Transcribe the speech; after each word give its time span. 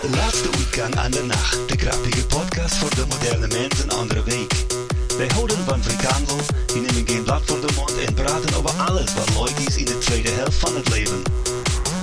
De 0.00 0.10
laatste 0.10 0.48
uitgang 0.56 0.96
aan 0.96 1.10
de 1.10 1.22
nacht. 1.22 1.68
De 1.68 1.76
grappige 1.76 2.26
podcast 2.26 2.76
voor 2.76 2.94
de 2.94 3.04
moderne 3.08 3.46
mens 3.46 3.82
een 3.82 3.90
andere 3.90 4.22
week. 4.22 4.52
Wij 5.16 5.28
houden 5.34 5.64
van 5.64 5.82
frikandel, 5.82 6.36
die 6.66 6.80
nemen 6.80 7.08
geen 7.08 7.22
blad 7.22 7.42
voor 7.44 7.60
de 7.60 7.72
mond 7.74 7.98
en 7.98 8.14
praten 8.14 8.54
over 8.54 8.70
alles 8.70 9.14
wat 9.14 9.28
leuk 9.30 9.66
is 9.68 9.76
in 9.76 9.84
de 9.84 9.98
tweede 9.98 10.30
helft 10.30 10.58
van 10.58 10.76
het 10.76 10.88
leven. 10.88 11.22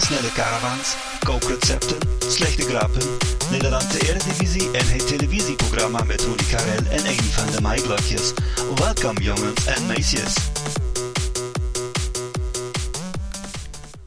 Snelle 0.02 0.32
caravans, 0.34 0.96
kookrecepten, 1.24 1.98
slechte 2.28 2.62
grappen, 2.62 3.18
Nederlandse 3.52 4.08
Eredivisie 4.08 4.72
en 4.72 4.88
het 4.88 5.08
televisieprogramma 5.08 6.04
met 6.04 6.22
Rudi 6.22 6.46
Karel 6.46 6.86
en 6.90 7.06
een 7.06 7.24
van 7.24 7.52
de 7.52 7.62
Maiglotjes. 7.62 8.34
Welkom 8.76 9.18
jongens 9.18 9.66
en 9.66 9.86
meisjes. 9.86 10.34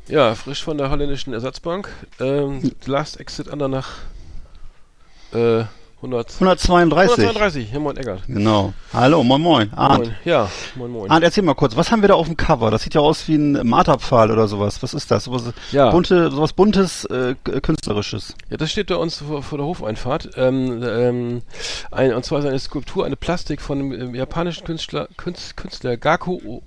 Ja, 0.09 0.35
frisch 0.35 0.63
von 0.63 0.79
der 0.79 0.91
holländischen 0.91 1.33
Ersatzbank. 1.33 1.89
Ähm, 2.21 2.73
Last 2.87 3.19
Exit 3.19 3.49
Andernach 3.51 3.89
äh, 5.33 5.65
100, 5.97 6.35
132. 6.35 7.25
132. 7.25 7.73
Ja, 7.73 7.81
moin 7.81 7.97
Eggert. 7.97 8.23
Genau. 8.29 8.73
Hallo, 8.93 9.25
moin 9.25 9.41
moin. 9.41 9.73
Arndt. 9.75 10.05
Moin. 10.07 10.15
Ja, 10.25 10.49
moin 10.77 10.91
moin. 10.93 11.11
Arndt, 11.11 11.25
erzähl 11.25 11.43
mal 11.43 11.55
kurz, 11.55 11.75
was 11.75 11.91
haben 11.91 12.03
wir 12.03 12.09
da 12.09 12.15
auf 12.15 12.27
dem 12.27 12.37
Cover? 12.37 12.71
Das 12.71 12.83
sieht 12.83 12.95
ja 12.95 13.01
aus 13.01 13.27
wie 13.27 13.35
ein 13.35 13.67
Marterpfahl 13.67 14.31
oder 14.31 14.47
sowas. 14.47 14.81
Was 14.83 14.95
ist 14.95 15.11
das? 15.11 15.25
Sowas, 15.25 15.43
Ja. 15.73 15.91
bunte, 15.91 16.31
sowas 16.31 16.53
buntes, 16.53 17.05
äh, 17.07 17.35
k- 17.43 17.61
künstlerisches. 17.61 18.35
Ja, 18.51 18.59
das 18.59 18.71
steht 18.71 18.87
bei 18.89 18.97
uns 18.97 19.17
vor, 19.19 19.43
vor 19.43 19.59
der 19.59 19.67
Hofeinfahrt. 19.67 20.31
Ähm, 20.37 20.83
ähm, 20.87 21.43
ein, 21.91 22.15
und 22.15 22.25
zwar 22.25 22.39
ist 22.41 22.45
eine 22.47 22.59
Skulptur, 22.61 23.05
eine 23.07 23.17
Plastik 23.17 23.61
von 23.61 23.79
dem 23.79 23.93
ähm, 23.93 24.15
japanischen 24.15 24.65
Künstler, 24.65 25.09
Künstler, 25.17 25.97
Gaku 25.97 26.39
O- 26.45 26.63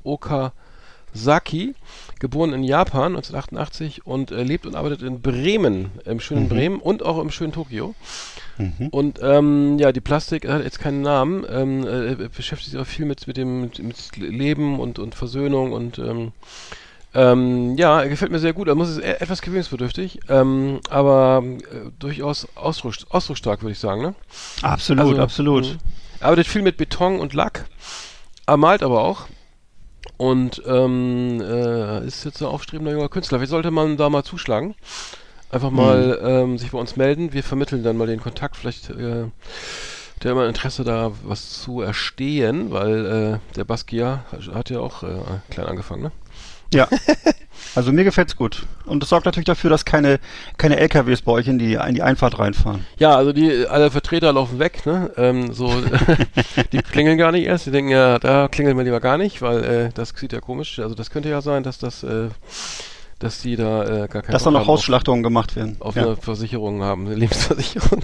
Okazaki, 1.14 1.76
geboren 2.20 2.54
in 2.54 2.64
Japan 2.64 3.16
1988 3.16 4.06
und 4.06 4.32
äh, 4.32 4.44
lebt 4.44 4.66
und 4.66 4.76
arbeitet 4.76 5.02
in 5.02 5.22
Bremen, 5.22 5.92
im 6.06 6.20
schönen 6.20 6.50
Bremen 6.50 6.80
und 6.80 7.04
auch 7.04 7.20
im 7.20 7.32
schönen 7.32 7.52
Tokio. 7.54 7.96
Und 8.92 9.20
ähm, 9.24 9.80
ja, 9.80 9.94
die 9.94 10.02
Plastik 10.02 10.46
hat 10.46 10.66
jetzt 10.66 10.80
keinen 10.80 11.02
Namen, 11.02 11.46
ähm, 11.50 11.88
äh, 11.88 12.28
beschäftigt 12.28 12.72
sich 12.72 12.80
auch 12.80 12.86
viel 12.86 13.06
mit, 13.06 13.26
mit 13.26 13.38
dem 13.38 13.62
mit, 13.62 13.80
mit 13.80 14.18
Leben 14.18 14.82
und, 14.82 15.00
und 15.00 15.16
Versöhnung 15.16 15.72
und 15.72 15.98
ähm, 15.98 16.34
ähm, 17.16 17.78
ja, 17.78 18.02
er 18.02 18.10
gefällt 18.10 18.32
mir 18.34 18.40
sehr 18.40 18.52
gut. 18.52 18.68
Er 18.68 18.76
muss 18.76 18.90
es 18.90 18.98
e- 18.98 19.02
etwas 19.02 19.42
gewöhnungsbedürftig, 19.42 20.20
ähm, 20.28 20.82
aber 20.90 21.42
äh, 21.46 21.90
durchaus 22.00 22.48
ausdruck, 22.56 22.96
ausdrucksstark, 23.10 23.62
würde 23.62 23.72
ich 23.72 23.80
sagen. 23.80 24.02
Ne? 24.02 24.14
Absolut, 24.62 25.06
Also, 25.06 25.22
absolut. 25.22 25.66
mh. 25.66 25.78
Er 26.20 26.26
arbeitet 26.28 26.48
viel 26.48 26.62
mit 26.62 26.76
Beton 26.76 27.18
und 27.20 27.34
Lack, 27.34 27.66
er 28.46 28.58
malt 28.58 28.84
aber 28.84 29.06
auch 29.06 29.28
und 30.20 30.62
ähm, 30.68 31.42
äh, 31.42 32.06
ist 32.06 32.26
jetzt 32.26 32.42
ein 32.42 32.48
aufstrebender 32.48 32.92
junger 32.92 33.08
Künstler. 33.08 33.40
Wie 33.40 33.46
sollte 33.46 33.72
man 33.72 33.96
da 33.96 34.10
mal 34.10 34.24
zuschlagen? 34.24 34.76
Einfach 35.50 35.72
mal 35.72 36.20
ähm, 36.22 36.58
sich 36.58 36.72
bei 36.72 36.78
uns 36.78 36.98
melden. 36.98 37.32
Wir 37.32 37.42
vermitteln 37.42 37.84
dann 37.84 37.96
mal 37.96 38.06
den 38.06 38.20
Kontakt. 38.20 38.58
Vielleicht 38.58 38.90
äh, 38.90 39.28
der 40.22 40.32
immer 40.34 40.46
Interesse 40.46 40.84
da 40.84 41.14
was 41.24 41.62
zu 41.62 41.80
erstehen, 41.80 42.70
weil 42.72 43.06
äh, 43.06 43.56
der 43.56 43.64
Basquiat 43.64 44.20
hat 44.54 44.70
ja 44.70 44.82
auch 44.82 45.04
äh, 45.04 45.22
klein 45.50 45.68
angefangen, 45.68 46.04
ne? 46.04 46.12
Ja. 46.74 46.88
Also 47.76 47.92
mir 47.92 48.04
gefällt's 48.04 48.36
gut. 48.36 48.66
Und 48.86 49.04
das 49.04 49.10
sorgt 49.10 49.26
natürlich 49.26 49.46
dafür, 49.46 49.70
dass 49.70 49.86
keine, 49.86 50.20
keine 50.58 50.78
LKWs 50.78 51.22
bei 51.22 51.32
euch 51.32 51.48
in 51.48 51.60
die, 51.60 51.74
in 51.74 51.94
die 51.94 52.02
Einfahrt 52.02 52.40
reinfahren. 52.40 52.86
Ja, 52.98 53.16
also 53.16 53.32
die 53.32 53.68
alle 53.68 53.92
Vertreter 53.92 54.34
laufen 54.34 54.60
weg, 54.60 54.86
ne? 54.86 55.12
Ähm, 55.18 55.54
so, 55.54 55.72
die 56.72 56.80
klingeln 56.80 57.18
gar 57.18 57.32
nicht 57.32 57.46
erst. 57.46 57.68
Die 57.68 57.72
denken 57.72 57.92
ja, 57.92 58.18
da 58.18 58.48
klingeln 58.48 58.78
wir 58.78 58.84
lieber 58.84 59.00
gar 59.00 59.18
nicht, 59.18 59.42
weil 59.42 59.64
äh, 59.64 59.90
das 59.94 60.14
sieht 60.16 60.34
ja 60.34 60.40
komisch. 60.40 60.80
Also 60.80 60.96
das 60.96 61.12
könnte 61.12 61.30
ja 61.30 61.42
sein, 61.42 61.64
dass 61.64 61.78
das, 61.78 62.04
äh, 62.04 62.30
dass 63.20 63.42
die 63.42 63.56
da 63.56 63.84
äh, 63.84 64.08
gar 64.08 64.24
keinen 64.24 64.32
Dass 64.32 64.44
da 64.44 64.52
noch 64.52 64.66
Hausschlachtungen 64.66 65.22
gemacht 65.22 65.56
werden. 65.56 65.78
auf, 65.80 65.90
auf 65.90 65.96
ja. 65.96 66.04
eine 66.04 66.16
Versicherung 66.18 66.82
haben, 66.82 67.06
eine 67.06 67.16
Lebensversicherung. 67.16 68.04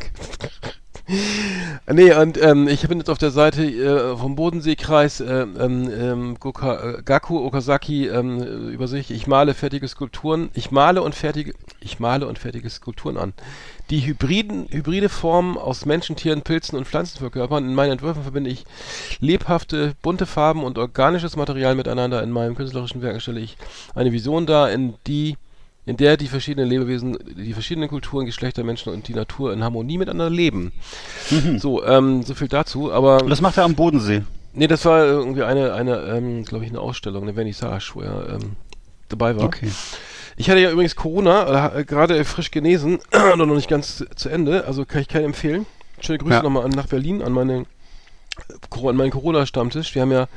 Nee, 1.92 2.14
und 2.14 2.42
ähm, 2.42 2.68
ich 2.68 2.88
bin 2.88 2.98
jetzt 2.98 3.10
auf 3.10 3.18
der 3.18 3.32
Seite 3.32 3.64
äh, 3.64 4.18
vom 4.18 4.36
Bodenseekreis 4.36 5.20
äh, 5.20 5.42
ähm, 5.42 5.90
ähm, 5.92 6.38
Goka, 6.40 6.98
äh, 6.98 7.02
Gaku 7.04 7.46
Okazaki 7.46 8.08
ähm, 8.08 8.42
äh, 8.42 8.74
über 8.74 8.88
sich. 8.88 9.12
Ich 9.12 9.28
male 9.28 9.54
fertige 9.54 9.88
Skulpturen. 9.88 10.50
Ich 10.54 10.72
male 10.72 11.02
und 11.02 11.14
fertige, 11.14 11.54
ich 11.80 12.00
male 12.00 12.28
und 12.28 12.40
fertige 12.40 12.70
Skulpturen 12.70 13.18
an. 13.18 13.34
Die 13.92 14.06
hybriden, 14.06 14.68
hybride 14.72 15.10
Formen 15.10 15.58
aus 15.58 15.86
Menschen, 15.86 16.16
Tieren, 16.16 16.42
Pilzen 16.42 16.78
und 16.78 16.88
Pflanzen 16.88 17.20
verkörpern. 17.20 17.66
In 17.66 17.76
meinen 17.76 17.92
Entwürfen 17.92 18.24
verbinde 18.24 18.50
ich 18.50 18.66
lebhafte, 19.20 19.94
bunte 20.02 20.26
Farben 20.26 20.64
und 20.64 20.80
organisches 20.80 21.36
Material 21.36 21.76
miteinander. 21.76 22.24
In 22.24 22.32
meinem 22.32 22.56
künstlerischen 22.56 23.04
Werk 23.04 23.22
stelle 23.22 23.42
ich 23.42 23.58
eine 23.94 24.12
Vision 24.12 24.48
dar, 24.48 24.72
in 24.72 24.96
die 25.06 25.38
in 25.86 25.98
der 25.98 26.18
die 26.18 26.28
verschiedenen 26.28 26.68
Lebewesen, 26.70 27.18
die 27.38 27.54
verschiedenen 27.54 27.90
Kulturen, 27.90 28.26
Geschlechter, 28.26 28.64
Menschen 28.64 28.92
und 28.92 29.08
die 29.08 29.14
Natur 29.14 29.54
in 29.54 29.64
Harmonie 29.64 29.98
miteinander 29.98 30.30
leben. 30.30 30.72
So, 31.60 31.86
ähm, 31.86 32.24
so 32.24 32.34
viel 32.34 32.48
dazu. 32.48 32.92
Aber 32.92 33.24
Und 33.24 33.30
das 33.30 33.42
macht 33.42 33.58
er 33.58 33.64
am 33.66 33.76
Bodensee. 33.76 34.24
nee, 34.54 34.68
das 34.68 34.84
war 34.86 35.06
irgendwie 35.06 35.44
eine, 35.44 35.74
eine, 35.74 35.98
ähm, 36.04 36.44
glaube 36.44 36.66
ich, 36.66 36.72
eine 36.72 36.80
Ausstellung, 36.80 37.24
eine 37.24 37.34
Vernissage, 37.34 37.92
wo 37.94 38.02
er 38.02 38.30
ähm, 38.42 38.56
dabei 39.10 39.36
war. 39.38 39.44
Okay. 39.46 39.70
Ich 40.38 40.50
hatte 40.50 40.60
ja 40.60 40.70
übrigens 40.72 40.96
Corona, 40.96 41.76
äh, 41.78 41.86
gerade 41.86 42.24
frisch 42.26 42.52
genesen, 42.52 43.00
noch 43.38 43.46
nicht 43.46 43.70
ganz 43.70 43.98
zu, 43.98 44.10
zu 44.16 44.30
Ende, 44.30 44.66
also 44.66 44.86
kann 44.86 45.02
ich 45.02 45.08
keinen 45.08 45.26
empfehlen. 45.26 45.66
Schöne 46.02 46.18
Grüße 46.18 46.34
Ja. 46.36 46.44
nochmal 46.44 46.66
an, 46.66 46.72
nach 46.72 46.88
Berlin, 46.88 47.22
an, 47.22 47.32
meine, 47.32 47.66
an 48.72 48.96
meinen 48.98 49.12
Corona-Stammtisch. 49.12 49.96
Wir 49.96 50.02
haben 50.02 50.12
ja 50.12 50.28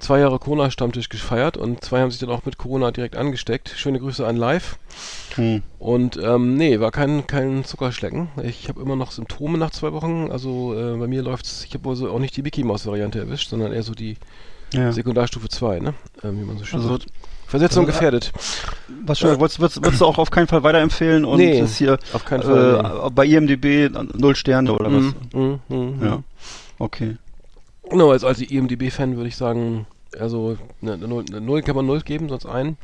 zwei 0.00 0.18
Jahre 0.20 0.38
Corona-Stammtisch 0.38 1.08
gefeiert 1.08 1.56
und 1.56 1.84
zwei 1.84 2.00
haben 2.00 2.10
sich 2.10 2.20
dann 2.20 2.30
auch 2.30 2.44
mit 2.44 2.58
Corona 2.58 2.90
direkt 2.90 3.16
angesteckt. 3.16 3.72
Schöne 3.76 4.00
Grüße 4.00 4.26
an 4.26 4.36
Live. 4.36 4.78
Hm. 5.36 5.62
Und 5.78 6.16
ähm, 6.16 6.56
nee, 6.56 6.80
war 6.80 6.90
kein, 6.90 7.26
kein 7.26 7.64
Zuckerschlecken. 7.64 8.28
Ich 8.42 8.68
habe 8.68 8.80
immer 8.80 8.96
noch 8.96 9.12
Symptome 9.12 9.58
nach 9.58 9.70
zwei 9.70 9.92
Wochen. 9.92 10.28
Also 10.30 10.74
äh, 10.74 10.96
bei 10.96 11.06
mir 11.06 11.22
läuft's, 11.22 11.64
ich 11.64 11.74
habe 11.74 11.88
also 11.88 12.10
auch 12.10 12.18
nicht 12.18 12.36
die 12.36 12.42
Mickey 12.42 12.64
Maus 12.64 12.86
Variante 12.86 13.18
erwischt, 13.18 13.50
sondern 13.50 13.72
eher 13.72 13.82
so 13.82 13.94
die 13.94 14.16
Ja. 14.72 14.92
Sekundarstufe 14.92 15.48
2, 15.48 15.80
ne? 15.80 15.94
Ähm, 16.22 16.40
wie 16.40 16.44
man 16.44 16.58
so 16.58 16.64
schön 16.64 16.80
Also, 16.80 16.92
sagt. 16.96 17.06
Versetzung 17.46 17.84
also, 17.84 17.92
gefährdet. 17.92 18.32
Was 19.04 19.18
schon, 19.18 19.40
würdest, 19.40 19.58
würdest, 19.58 19.82
würdest 19.82 20.00
du 20.00 20.06
auch 20.06 20.18
auf 20.18 20.30
keinen 20.30 20.46
Fall 20.46 20.62
weiterempfehlen 20.62 21.24
und 21.24 21.38
Nee, 21.38 21.58
ist 21.60 21.76
hier 21.78 21.98
auf 22.12 22.24
keinen 22.24 22.42
Fall, 22.44 23.02
äh, 23.06 23.10
bei 23.10 23.26
IMDB 23.26 23.90
null 24.14 24.36
Sterne 24.36 24.72
oder 24.72 24.86
was? 24.92 25.02
Mhm, 25.32 25.60
mhm, 25.68 25.96
mhm. 25.98 26.04
Ja. 26.04 26.22
Okay. 26.78 27.16
Genau, 27.90 28.10
als, 28.10 28.24
als 28.24 28.40
IMDB-Fan 28.40 29.16
würde 29.16 29.28
ich 29.28 29.36
sagen, 29.36 29.86
also 30.18 30.56
eine, 30.82 30.94
eine, 30.94 31.08
Null- 31.08 31.24
eine 31.28 31.40
Null 31.40 31.62
kann 31.62 31.76
man 31.76 31.86
Null 31.86 32.00
geben, 32.00 32.28
sonst 32.28 32.46
ein. 32.46 32.76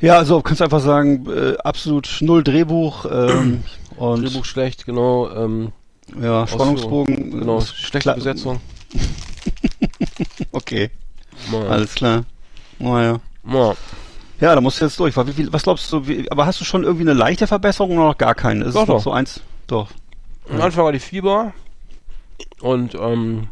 Ja, 0.00 0.18
also 0.18 0.42
kannst 0.42 0.60
du 0.60 0.64
einfach 0.64 0.80
sagen, 0.80 1.26
äh, 1.30 1.56
absolut 1.64 2.18
null 2.20 2.42
Drehbuch 2.44 3.06
ähm, 3.10 3.64
und 3.96 4.22
Drehbuch 4.22 4.44
schlecht, 4.44 4.84
genau. 4.86 5.30
Ähm, 5.30 5.72
ja, 6.20 6.46
Spannungsbogen. 6.46 7.30
genau, 7.40 7.60
schlechte 7.60 7.98
klar- 8.00 8.14
Besetzung. 8.16 8.60
Okay, 10.52 10.90
Mal, 11.50 11.66
alles 11.68 11.94
klar. 11.94 12.24
Naja. 12.78 13.18
mal. 13.42 13.74
Ja, 14.40 14.54
da 14.54 14.60
musst 14.60 14.80
du 14.80 14.84
jetzt 14.84 14.98
durch. 15.00 15.16
Wie, 15.16 15.36
wie, 15.36 15.52
was 15.52 15.64
glaubst 15.64 15.90
du, 15.92 16.06
wie, 16.06 16.30
aber 16.30 16.46
hast 16.46 16.60
du 16.60 16.64
schon 16.64 16.84
irgendwie 16.84 17.02
eine 17.02 17.12
leichte 17.12 17.46
Verbesserung 17.46 17.96
oder 17.98 18.08
noch 18.08 18.18
gar 18.18 18.34
keine? 18.34 18.64
Ist 18.66 18.74
Doch, 18.74 18.82
es 18.82 18.86
doch. 18.86 19.02
so 19.02 19.12
eins? 19.12 19.40
Doch. 19.66 19.90
Am 20.48 20.60
Anfang 20.60 20.84
war 20.84 20.92
die 20.92 21.00
Fieber 21.00 21.52
und 22.60 22.94
ähm, 22.94 23.48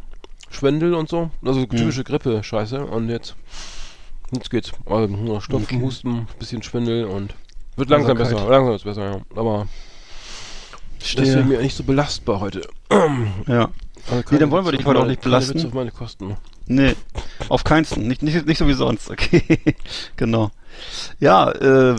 Schwindel 0.53 0.93
und 0.93 1.09
so. 1.09 1.25
Mhm. 1.41 1.47
Also 1.47 1.65
typische 1.65 2.03
Grippe-Scheiße. 2.03 2.85
Und 2.85 3.09
jetzt, 3.09 3.35
jetzt 4.33 4.49
geht's. 4.49 4.71
Also 4.85 5.13
nur 5.15 5.41
Stopfen, 5.41 5.63
Okay. 5.77 5.81
Husten, 5.81 6.27
bisschen 6.39 6.63
Schwindel 6.63 7.05
und 7.05 7.33
wird 7.75 7.89
langsam 7.89 8.11
Einsamkeit. 8.17 8.37
besser. 8.37 8.49
Langsam 8.51 8.75
ist 8.75 8.83
besser, 8.83 9.03
ja. 9.11 9.21
Aber 9.35 9.67
deswegen 11.17 11.47
mir 11.49 11.59
nicht 11.61 11.75
so 11.75 11.83
belastbar 11.83 12.39
heute. 12.39 12.61
Ja. 13.47 13.69
Also 14.11 14.21
Nee, 14.31 14.37
dann 14.37 14.51
wollen 14.51 14.65
wir 14.65 14.73
dich 14.73 14.85
heute 14.85 14.99
auch 14.99 15.05
nicht 15.05 15.21
belasten. 15.21 15.53
Witze 15.55 15.67
auf 15.67 15.73
meine 15.73 15.91
Kosten. 15.91 16.35
Nee, 16.67 16.93
auf 17.47 17.63
keinsten. 17.63 18.05
Nicht, 18.05 18.21
nicht, 18.21 18.45
nicht 18.45 18.57
so 18.57 18.67
wie 18.67 18.73
sonst. 18.73 19.09
Okay, 19.09 19.41
genau. 20.17 20.51
Ja, 21.19 21.51
äh, 21.51 21.95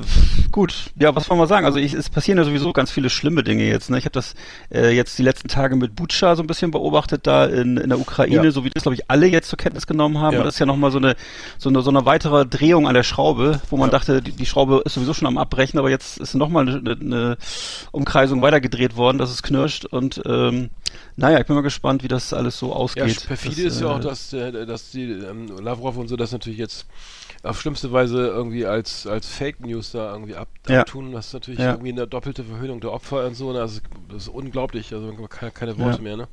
gut. 0.53 0.91
Ja, 0.97 1.15
was 1.15 1.29
wollen 1.31 1.41
wir 1.41 1.47
sagen? 1.47 1.67
Also 1.67 1.79
ich, 1.79 1.95
es 1.95 2.11
passieren 2.11 2.39
ja 2.39 2.45
sowieso 2.45 2.73
ganz 2.73 2.91
viele 2.91 3.11
schlimme 3.11 3.43
Dinge 3.43 3.65
jetzt. 3.65 3.91
Ne? 3.91 3.99
Ich 3.99 4.05
habe 4.05 4.12
das 4.12 4.34
äh, 4.72 4.91
jetzt 4.95 5.19
die 5.19 5.22
letzten 5.22 5.48
Tage 5.48 5.77
mit 5.77 5.97
Butscha 5.97 6.37
so 6.37 6.43
ein 6.43 6.47
bisschen 6.47 6.71
beobachtet 6.71 7.27
da 7.27 7.47
in, 7.47 7.77
in 7.77 7.89
der 7.89 7.98
Ukraine, 7.98 8.45
Ja. 8.45 8.51
so 8.51 8.65
wie 8.65 8.71
das, 8.71 8.83
glaube 8.84 8.95
ich, 8.95 9.10
alle 9.10 9.27
jetzt 9.27 9.48
zur 9.48 9.57
Kenntnis 9.57 9.87
genommen 9.87 10.19
haben. 10.19 10.34
Ja. 10.34 10.41
Und 10.41 10.45
das 10.47 10.54
ist 10.54 10.60
ja 10.60 10.66
nochmal 10.66 10.91
so 10.91 10.98
eine, 10.98 11.16
so 11.59 11.69
eine 11.69 11.83
so 11.83 11.91
eine 11.91 12.04
weitere 12.07 12.47
Drehung 12.47 12.87
an 12.89 12.95
der 12.95 13.03
Schraube, 13.03 13.60
wo 13.71 13.77
man 13.77 13.89
Ja. 13.89 13.93
dachte, 13.98 14.22
die, 14.22 14.33
die 14.33 14.47
Schraube 14.47 14.83
ist 14.84 14.95
sowieso 14.95 15.15
schon 15.15 15.27
am 15.28 15.39
Abbrechen, 15.39 15.78
aber 15.78 15.91
jetzt 15.91 16.19
ist 16.19 16.34
nochmal 16.34 16.69
eine, 16.69 16.93
eine, 16.93 17.39
Umkreisung 17.93 18.43
weitergedreht 18.43 18.97
worden, 18.97 19.19
dass 19.19 19.31
es 19.31 19.43
knirscht. 19.43 19.84
Und 19.84 20.21
ähm, 20.27 20.71
naja, 21.16 21.39
ich 21.41 21.47
bin 21.47 21.57
mal 21.57 21.63
gespannt, 21.63 22.03
wie 22.03 22.09
das 22.09 22.33
alles 22.33 22.59
so 22.59 22.69
Ja, 22.69 22.75
ausgeht. 22.75 23.27
perfide 23.27 23.65
Das, 23.65 23.75
ist 23.75 23.81
ja 23.81 23.87
äh, 23.89 23.91
auch, 23.91 24.01
dass, 24.01 24.33
äh, 24.33 24.66
dass 24.66 24.91
die 24.91 25.10
ähm, 25.10 25.48
Lavrov 25.60 25.97
und 25.97 26.09
so 26.09 26.16
das 26.16 26.33
natürlich 26.33 26.59
jetzt 26.59 26.87
auf 27.45 27.61
schlimmste 27.61 27.93
Weise 27.93 28.27
irgendwie 28.27 28.67
als, 28.67 29.07
als 29.07 29.27
Fake 29.29 29.61
News 29.61 29.93
da 29.93 30.13
irgendwie 30.13 30.35
ab, 30.35 30.49
Ja. 30.69 30.81
abtun. 30.81 31.13
Das 31.13 31.29
ist 31.29 31.33
natürlich 31.35 31.61
Ja. 31.61 31.73
irgendwie 31.73 31.93
eine 31.93 32.07
doppelte 32.07 32.45
Verhöhnung 32.45 32.81
der 32.81 32.93
Opfer 32.93 33.27
und 33.27 33.35
so. 33.35 33.53
ne? 33.53 33.61
Also 33.61 33.81
das 34.09 34.25
ist 34.25 34.29
unglaublich, 34.29 34.93
also 34.93 35.13
keine, 35.29 35.53
keine 35.53 35.79
Worte 35.79 35.99
Ja. 35.99 36.03
mehr, 36.03 36.17
ne? 36.17 36.29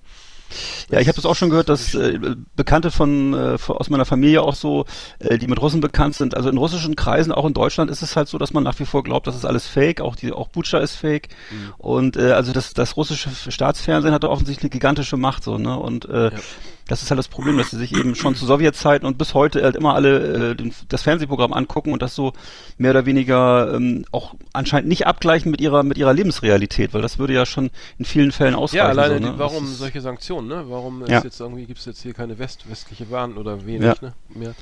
Ja, 0.90 1.00
ich 1.00 1.08
habe 1.08 1.16
das 1.16 1.26
auch 1.26 1.36
schon 1.38 1.50
gehört, 1.50 1.70
dass 1.70 1.96
äh, 1.96 2.20
Bekannte 2.58 2.92
von, 2.92 3.34
äh, 3.34 3.58
aus 3.68 3.90
meiner 3.90 4.04
Familie 4.04 4.42
auch 4.42 4.56
so, 4.56 4.84
äh, 5.20 5.38
die 5.38 5.48
mit 5.48 5.62
Russen 5.62 5.80
bekannt 5.80 6.16
sind. 6.16 6.36
Also 6.36 6.50
in 6.50 6.58
russischen 6.58 6.98
Kreisen, 6.98 7.32
auch 7.32 7.46
in 7.46 7.54
Deutschland, 7.54 7.90
ist 7.90 8.02
es 8.02 8.18
halt 8.18 8.28
so, 8.28 8.38
dass 8.38 8.52
man 8.52 8.64
nach 8.64 8.78
wie 8.80 8.86
vor 8.86 9.02
glaubt, 9.02 9.28
das 9.28 9.36
ist 9.38 9.46
alles 9.46 9.66
Fake. 9.68 10.02
Auch 10.02 10.18
die, 10.18 10.34
auch 10.34 10.50
Butscha 10.50 10.80
ist 10.80 10.96
Fake. 10.96 11.30
Mhm. 11.52 11.74
Und 11.78 12.18
äh, 12.18 12.34
also 12.34 12.52
das, 12.52 12.74
das 12.74 12.98
russische 12.98 13.30
Staatsfernsehen 13.50 14.14
hatte 14.14 14.30
offensichtlich 14.30 14.66
eine 14.66 14.72
gigantische 14.72 15.16
Macht 15.16 15.46
so, 15.46 15.58
ne? 15.58 15.78
Und 15.80 16.04
äh, 16.10 16.26
Ja. 16.34 16.40
Das 16.88 17.04
ist 17.04 17.10
halt 17.12 17.20
das 17.20 17.28
Problem, 17.28 17.58
dass 17.58 17.72
sie 17.72 17.78
sich 17.78 17.96
eben 17.96 18.16
schon 18.16 18.36
zu 18.36 18.46
Sowjetzeiten 18.46 19.08
und 19.08 19.18
bis 19.18 19.34
heute 19.34 19.64
halt 19.64 19.76
immer 19.76 19.94
alle 19.96 20.52
äh, 20.52 20.56
den, 20.56 20.74
das 20.90 21.04
Fernsehprogramm 21.04 21.54
angucken 21.54 21.94
und 21.94 22.02
das 22.02 22.16
so 22.16 22.34
mehr 22.78 22.92
oder 22.92 23.06
weniger 23.06 23.74
ähm, 23.76 24.06
auch 24.12 24.36
anscheinend 24.54 24.90
nicht 24.90 25.08
abgleichen 25.08 25.52
mit 25.52 25.62
ihrer 25.62 25.84
mit 25.84 25.98
ihrer 25.98 26.14
Lebensrealität, 26.14 26.94
weil 26.94 27.02
das 27.02 27.18
würde 27.20 27.34
ja 27.34 27.46
schon 27.46 27.70
in 27.98 28.06
vielen 28.06 28.32
Fällen 28.32 28.56
ausreichen. 28.56 28.78
Ja, 28.86 28.90
alleine, 28.90 29.16
so, 29.16 29.20
ne? 29.26 29.32
die, 29.34 29.40
warum 29.40 29.64
ist- 29.66 29.78
solche 29.78 30.02
Sanktionen, 30.02 30.48
ne? 30.48 30.66
Warum 30.68 31.06
Ja. 31.08 31.22
jetzt 31.24 31.40
irgendwie, 31.40 31.66
gibt 31.66 31.80
es 31.80 31.86
jetzt 31.86 32.02
hier 32.02 32.14
keine 32.14 32.38
West, 32.40 32.70
westliche 32.70 33.10
Waren 33.12 33.38
oder 33.38 33.66
wenig, 33.66 33.84
Ja. 33.84 33.96
ne? 34.02 34.14
Mehr. 34.30 34.54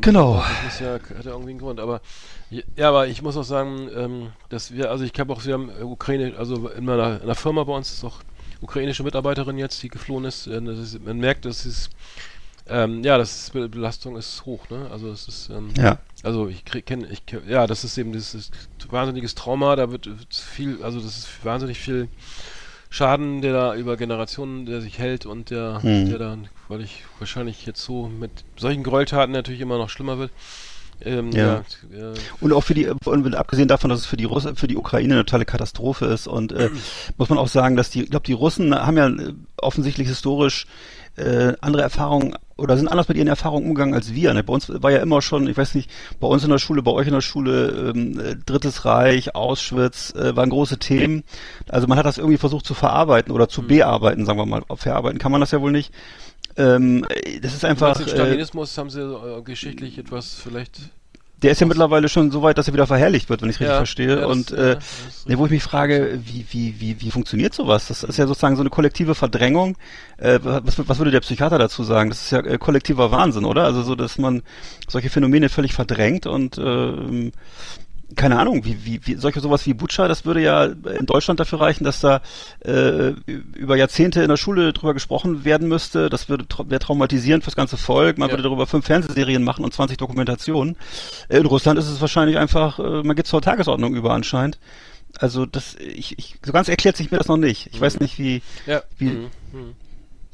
Genau. 0.00 0.44
Das 0.64 0.74
ist 0.74 0.80
ja, 0.80 0.92
hat 0.94 1.24
ja 1.24 1.32
irgendwie 1.32 1.50
einen 1.50 1.58
Grund, 1.58 1.80
aber 1.80 2.00
ja, 2.76 2.88
aber 2.88 3.08
ich 3.08 3.20
muss 3.20 3.36
auch 3.36 3.42
sagen, 3.42 3.88
ähm, 3.96 4.28
dass 4.48 4.72
wir, 4.72 4.90
also 4.92 5.02
ich 5.02 5.12
habe 5.18 5.32
auch, 5.32 5.44
wir 5.44 5.54
haben 5.54 5.70
Ukraine, 5.82 6.34
also 6.38 6.68
in 6.68 6.84
meiner, 6.84 7.16
in 7.16 7.22
einer 7.22 7.34
Firma 7.34 7.64
bei 7.64 7.72
uns 7.74 7.92
ist 7.92 8.04
auch 8.04 8.20
ukrainische 8.62 9.02
Mitarbeiterin 9.02 9.58
jetzt, 9.58 9.82
die 9.82 9.88
geflohen 9.88 10.24
ist, 10.24 10.46
äh, 10.46 10.60
ist 10.72 11.02
man 11.04 11.18
merkt, 11.18 11.44
dass 11.44 11.64
es 11.64 11.90
ähm, 12.68 13.02
ja, 13.02 13.18
das 13.18 13.36
ist, 13.36 13.52
Be- 13.52 13.68
Belastung 13.68 14.16
ist 14.16 14.46
hoch, 14.46 14.68
ne? 14.70 14.88
Also 14.90 15.10
es 15.10 15.26
ist 15.28 15.50
ähm, 15.50 15.70
Ja. 15.76 15.98
also 16.22 16.46
ich 16.48 16.64
kenne, 16.64 17.08
ich 17.10 17.22
kenn- 17.26 17.48
ja, 17.48 17.66
das 17.66 17.82
ist 17.82 17.98
eben 17.98 18.12
dieses 18.12 18.50
wahnsinniges 18.88 19.34
Trauma, 19.34 19.74
da 19.74 19.90
wird 19.90 20.08
viel, 20.30 20.82
also 20.82 21.00
das 21.00 21.18
ist 21.18 21.44
wahnsinnig 21.44 21.78
viel 21.80 22.08
Schaden, 22.88 23.40
der 23.40 23.52
da 23.52 23.74
über 23.74 23.96
Generationen, 23.96 24.66
der 24.66 24.80
sich 24.80 24.98
hält 24.98 25.26
und 25.26 25.50
der, 25.50 25.82
Hm. 25.82 26.08
der 26.08 26.18
dann, 26.18 26.48
weil 26.68 26.82
ich 26.82 27.02
wahrscheinlich 27.18 27.64
jetzt 27.66 27.82
so 27.82 28.06
mit 28.06 28.30
solchen 28.56 28.82
Gräueltaten 28.84 29.32
natürlich 29.32 29.62
immer 29.62 29.78
noch 29.78 29.88
schlimmer 29.88 30.18
wird. 30.18 30.30
Ähm, 31.04 31.30
Ja. 31.32 31.62
ja, 31.92 32.12
äh, 32.12 32.14
Und 32.40 32.52
auch 32.52 32.62
für 32.62 32.74
die, 32.74 32.88
und 32.88 33.34
abgesehen 33.34 33.68
davon, 33.68 33.90
dass 33.90 34.00
es 34.00 34.06
für 34.06 34.16
die 34.16 34.24
Russen, 34.24 34.56
für 34.56 34.68
die 34.68 34.76
Ukraine 34.76 35.14
eine 35.14 35.24
totale 35.24 35.44
Katastrophe 35.44 36.06
ist. 36.06 36.26
Und 36.26 36.52
äh, 36.52 36.70
muss 37.16 37.28
man 37.28 37.38
auch 37.38 37.48
sagen, 37.48 37.76
dass 37.76 37.90
die, 37.90 38.02
ich 38.04 38.10
glaube, 38.10 38.26
die 38.26 38.32
Russen 38.32 38.74
haben 38.74 38.96
ja 38.96 39.08
äh, 39.08 39.32
offensichtlich 39.56 40.08
historisch 40.08 40.66
äh, 41.16 41.52
andere 41.60 41.82
Erfahrungen 41.82 42.36
oder 42.56 42.76
sind 42.76 42.88
anders 42.88 43.08
mit 43.08 43.16
ihren 43.16 43.28
Erfahrungen 43.28 43.66
umgegangen 43.66 43.94
als 43.94 44.14
wir. 44.14 44.32
Ne? 44.32 44.44
Bei 44.44 44.54
uns 44.54 44.70
war 44.70 44.90
ja 44.90 45.00
immer 45.00 45.20
schon, 45.20 45.46
ich 45.46 45.56
weiß 45.56 45.74
nicht, 45.74 45.90
bei 46.20 46.28
uns 46.28 46.44
in 46.44 46.50
der 46.50 46.58
Schule, 46.58 46.82
bei 46.82 46.92
euch 46.92 47.06
in 47.06 47.12
der 47.12 47.20
Schule, 47.20 47.92
ähm, 47.94 48.20
äh, 48.20 48.36
Drittes 48.36 48.84
Reich, 48.84 49.34
Auschwitz, 49.34 50.14
äh, 50.14 50.36
waren 50.36 50.50
große 50.50 50.78
Themen. 50.78 51.24
Also 51.68 51.86
man 51.86 51.98
hat 51.98 52.06
das 52.06 52.18
irgendwie 52.18 52.38
versucht 52.38 52.64
zu 52.64 52.74
verarbeiten 52.74 53.32
oder 53.32 53.48
zu 53.48 53.62
bearbeiten, 53.62 54.24
sagen 54.24 54.38
wir 54.38 54.46
mal. 54.46 54.62
Verarbeiten 54.76 55.18
kann 55.18 55.32
man 55.32 55.40
das 55.40 55.50
ja 55.50 55.60
wohl 55.60 55.72
nicht. 55.72 55.92
Ähm, 56.56 57.04
äh, 57.08 57.40
das 57.40 57.54
ist 57.54 57.64
einfach. 57.64 57.96
den 57.96 58.06
Äh, 58.06 58.10
Stalinismus 58.10 58.76
haben 58.78 58.90
sie 58.90 59.00
äh, 59.02 59.42
geschichtlich 59.42 59.98
etwas 59.98 60.34
vielleicht. 60.34 60.80
der 61.42 61.50
ist 61.52 61.60
ja 61.60 61.66
mittlerweile 61.66 62.08
schon 62.08 62.30
so 62.30 62.42
weit, 62.42 62.56
dass 62.58 62.68
er 62.68 62.74
wieder 62.74 62.86
verherrlicht 62.86 63.28
wird, 63.28 63.42
wenn 63.42 63.48
ich 63.48 63.56
es 63.56 63.60
richtig 63.60 63.72
Ja, 63.72 63.76
verstehe. 63.78 64.20
ja, 64.20 64.26
und 64.26 64.50
ja, 64.50 64.56
äh, 64.74 64.78
ist 65.08 65.28
ne, 65.28 65.36
wo 65.38 65.46
ich 65.46 65.50
mich 65.50 65.62
frage, 65.62 66.20
wie, 66.24 66.46
wie, 66.50 66.80
wie, 66.80 67.00
wie 67.00 67.10
funktioniert 67.10 67.52
sowas? 67.52 67.88
Das 67.88 68.04
ist 68.04 68.16
ja 68.16 68.26
sozusagen 68.28 68.54
so 68.54 68.62
eine 68.62 68.70
kollektive 68.70 69.14
Verdrängung. 69.16 69.76
Äh, 70.18 70.38
was, 70.42 70.78
was 70.88 70.98
würde 70.98 71.10
der 71.10 71.20
Psychiater 71.20 71.58
dazu 71.58 71.82
sagen? 71.82 72.10
Das 72.10 72.22
ist 72.22 72.30
ja 72.30 72.38
äh, 72.40 72.58
kollektiver 72.58 73.10
Wahnsinn, 73.10 73.44
oder? 73.44 73.64
Also 73.64 73.82
so, 73.82 73.94
dass 73.96 74.18
man 74.18 74.42
solche 74.88 75.10
Phänomene 75.10 75.48
völlig 75.48 75.72
verdrängt 75.74 76.26
und 76.26 76.58
ähm, 76.58 77.32
keine 78.16 78.38
Ahnung, 78.38 78.64
wie, 78.64 78.84
wie, 78.84 79.00
wie 79.04 79.14
solche 79.14 79.40
sowas 79.40 79.64
wie 79.66 79.74
Butcher, 79.74 80.08
das 80.08 80.24
würde 80.24 80.40
ja 80.42 80.64
in 80.64 81.06
Deutschland 81.06 81.40
dafür 81.40 81.60
reichen, 81.60 81.84
dass 81.84 82.00
da 82.00 82.20
äh, 82.64 83.12
über 83.54 83.76
Jahrzehnte 83.76 84.22
in 84.22 84.28
der 84.28 84.36
Schule 84.36 84.72
drüber 84.72 84.94
gesprochen 84.94 85.44
werden 85.44 85.68
müsste. 85.68 86.08
Das 86.10 86.28
würde 86.28 86.46
tra 86.48 86.68
wäre 86.68 86.80
traumatisierend 86.80 87.44
fürs 87.44 87.56
ganze 87.56 87.76
Volk. 87.76 88.18
Man 88.18 88.28
Ja. 88.28 88.32
würde 88.32 88.42
darüber 88.42 88.66
fünf 88.66 88.86
Fernsehserien 88.86 89.42
machen 89.44 89.64
und 89.64 89.72
20 89.74 89.96
Dokumentationen. 89.98 90.76
Äh, 91.28 91.38
In 91.38 91.46
Russland 91.46 91.78
ist 91.78 91.88
es 91.88 92.00
wahrscheinlich 92.00 92.38
einfach, 92.38 92.78
äh, 92.78 93.02
man 93.02 93.16
geht 93.16 93.26
zur 93.26 93.42
Tagesordnung 93.42 93.94
über 93.94 94.12
anscheinend. 94.12 94.58
Also 95.18 95.44
das, 95.44 95.74
ich, 95.76 96.18
ich, 96.18 96.36
so 96.44 96.52
ganz 96.52 96.68
erklärt 96.68 96.96
sich 96.96 97.10
mir 97.10 97.18
das 97.18 97.28
noch 97.28 97.36
nicht. 97.36 97.68
Ich 97.72 97.80
weiß 97.80 98.00
nicht, 98.00 98.18
wie, 98.18 98.42
Ja. 98.66 98.82
Wie- 98.98 99.06
mhm, 99.10 99.30
mhm. 99.52 99.74